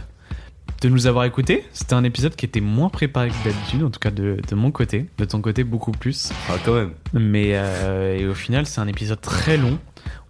de 0.81 0.89
nous 0.89 1.07
avoir 1.07 1.25
écoutés. 1.25 1.65
C'était 1.73 1.95
un 1.95 2.05
épisode 2.05 2.35
qui 2.35 2.47
était 2.47 2.61
moins 2.61 2.89
préparé 2.89 3.29
que 3.29 3.45
d'habitude, 3.45 3.83
en 3.85 3.91
tout 3.91 4.01
cas 4.01 4.11
de, 4.11 4.39
de 4.47 4.55
mon 4.55 4.71
côté. 4.71 5.07
De 5.19 5.25
ton 5.25 5.41
côté, 5.41 5.65
beaucoup 5.65 5.93
plus. 5.93 6.33
Ah, 6.49 6.55
quand 6.65 6.75
même. 6.75 6.93
Mais 7.13 7.53
euh, 7.55 8.19
et 8.19 8.27
au 8.27 8.35
final, 8.35 8.67
c'est 8.67 8.81
un 8.81 8.89
épisode 8.89 9.21
très 9.21 9.57
long. 9.57 9.79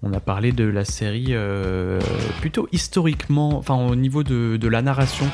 On 0.02 0.12
a 0.12 0.20
parlé 0.20 0.52
de 0.52 0.64
la 0.64 0.84
série 0.84 1.28
euh, 1.30 2.00
plutôt 2.40 2.68
historiquement, 2.72 3.56
enfin 3.56 3.74
au 3.74 3.94
niveau 3.94 4.22
de, 4.24 4.56
de 4.56 4.68
la 4.68 4.82
narration, 4.82 5.26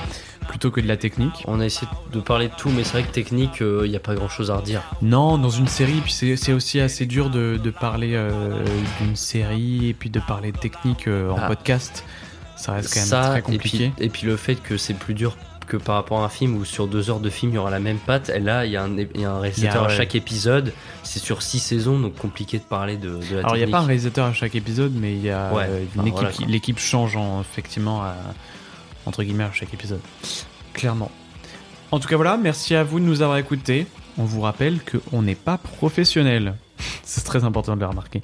plutôt 0.49 0.71
que 0.71 0.81
de 0.81 0.87
la 0.89 0.97
technique. 0.97 1.45
On 1.47 1.61
a 1.61 1.65
essayé 1.67 1.87
de 2.13 2.21
parler 2.21 2.49
de 2.49 2.55
tout, 2.57 2.71
mais 2.71 2.85
c'est 2.85 2.93
vrai 2.93 3.03
que 3.05 3.13
technique, 3.13 3.61
il 3.61 3.89
n'y 3.91 3.97
a 3.97 4.01
pas 4.01 4.15
grand 4.15 4.29
chose 4.29 4.51
à 4.51 4.57
redire. 4.57 4.83
Non, 5.03 5.39
dans 5.39 5.51
une 5.51 5.69
série, 5.69 6.01
puis 6.05 6.13
c'est 6.37 6.53
aussi 6.53 6.81
assez 6.81 7.07
dur 7.07 7.31
de, 7.31 7.59
de 7.63 7.71
parler 7.71 8.13
euh, 8.15 8.65
d'une 9.01 9.17
série 9.17 9.89
et 9.89 9.95
puis 9.95 10.11
de 10.11 10.21
parler 10.21 10.53
de 10.53 10.59
technique 10.59 11.09
euh, 11.09 11.31
en 11.31 11.37
Ah. 11.41 11.47
podcast. 11.49 12.05
Ça 12.57 12.73
reste 12.73 12.93
quand 12.95 13.01
même 13.01 13.09
Ça, 13.09 13.29
très 13.31 13.39
et 13.39 13.43
compliqué. 13.43 13.93
puis, 13.97 14.05
et 14.07 14.09
puis 14.09 14.27
le 14.27 14.37
fait 14.37 14.55
que 14.57 14.77
c'est 14.79 14.95
plus 14.95 15.13
dur 15.15 15.37
que 15.67 15.77
par 15.77 15.97
rapport 15.97 16.21
à 16.23 16.27
un 16.27 16.29
film 16.29 16.55
où 16.57 16.65
sur 16.65 16.87
deux 16.87 17.11
heures 17.11 17.19
de 17.19 17.29
film 17.29 17.51
il 17.51 17.57
y 17.57 17.59
aura 17.59 17.71
la 17.71 17.81
même 17.81 17.99
patte. 17.99 18.29
Et 18.31 18.39
là, 18.39 18.65
il 18.65 18.71
y, 18.73 18.77
a 18.77 18.85
un- 18.85 18.97
y 18.97 19.25
a 19.25 19.31
un 19.33 19.41
réalisateur 19.41 19.83
a, 19.83 19.87
à 19.87 19.89
chaque 19.89 20.15
épisode. 20.15 20.73
C'est 21.03 21.19
sur 21.19 21.43
six 21.43 21.59
saisons, 21.59 21.99
donc 21.99 22.15
compliqué 22.15 22.59
de 22.59 22.63
parler 22.63 22.97
de, 22.97 23.09
de 23.11 23.35
la 23.35 23.41
Alors 23.41 23.57
il 23.57 23.59
n'y 23.59 23.65
a 23.65 23.69
pas 23.77 23.81
un 23.83 23.87
réalisateur 23.87 24.27
à 24.27 24.33
chaque 24.33 24.55
épisode, 24.55 24.93
mais 24.95 25.13
il 25.13 25.23
y 25.23 25.31
a 25.31 25.53
Ouais, 25.53 25.65
euh, 25.69 25.85
enfin, 25.99 26.09
voilà, 26.09 26.31
l'équipe 26.47 26.79
change 26.79 27.17
en- 27.17 27.41
effectivement 27.41 28.03
à- 28.03 28.15
entre 29.07 29.23
guillemets 29.23 29.45
à 29.45 29.53
chaque 29.53 29.73
épisode. 29.73 30.01
Clairement. 30.75 31.11
En 31.91 32.01
tout 32.01 32.09
cas 32.09 32.17
voilà, 32.17 32.37
merci 32.37 32.75
à 32.75 32.85
vous 32.85 33.01
de 33.01 33.05
nous 33.05 33.23
avoir 33.23 33.39
écoutés. 33.39 33.87
On 34.19 34.25
vous 34.25 34.41
rappelle 34.41 34.81
qu'on 34.83 35.23
n'est 35.23 35.35
pas 35.35 35.57
professionnel. 35.57 36.57
C'est 37.03 37.25
très 37.25 37.45
important 37.45 37.77
de 37.77 37.81
le 37.81 37.87
remarquer. 37.87 38.21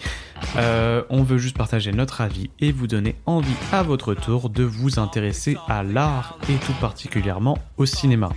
Euh, 0.57 1.03
on 1.11 1.23
veut 1.23 1.39
juste 1.39 1.57
partager 1.57 1.93
notre 1.93 2.21
avis 2.21 2.51
et 2.61 2.73
vous 2.73 2.87
donner 2.87 3.15
envie 3.27 3.55
à 3.73 3.83
votre 3.83 4.15
tour 4.15 4.51
de 4.51 4.65
vous 4.65 4.99
intéresser 4.99 5.57
à 5.69 5.83
l'art 5.83 6.39
et 6.49 6.55
tout 6.57 6.75
particulièrement 6.81 7.59
au 7.77 7.87
cinéma. 7.87 8.31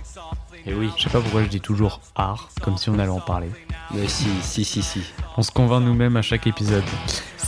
Et 0.66 0.74
oui. 0.74 0.90
Je 0.96 1.04
sais 1.04 1.10
pas 1.10 1.20
pourquoi 1.20 1.42
je 1.44 1.48
dis 1.48 1.60
toujours 1.60 2.00
art, 2.16 2.48
comme 2.62 2.76
si 2.76 2.90
on 2.90 2.98
allait 2.98 3.08
en 3.08 3.20
parler. 3.20 3.50
Mais 3.94 4.08
si, 4.08 4.26
si, 4.42 4.64
si, 4.64 4.82
si. 4.82 5.00
On 5.36 5.42
se 5.42 5.52
convainc 5.52 5.84
nous-mêmes 5.84 6.16
à 6.16 6.22
chaque 6.22 6.46
épisode. 6.46 6.84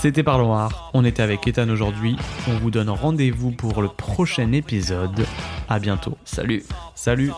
C'était 0.00 0.22
Parlons 0.22 0.54
Art. 0.54 0.92
On 0.94 1.04
était 1.04 1.24
avec 1.24 1.48
Ethan 1.48 1.68
aujourd'hui. 1.70 2.16
On 2.46 2.56
vous 2.58 2.70
donne 2.70 2.88
rendez-vous 2.88 3.50
pour 3.50 3.82
le 3.82 3.88
prochain 3.88 4.52
épisode. 4.52 5.26
À 5.68 5.80
bientôt. 5.80 6.16
Salut. 6.24 6.62
Salut. 6.94 7.32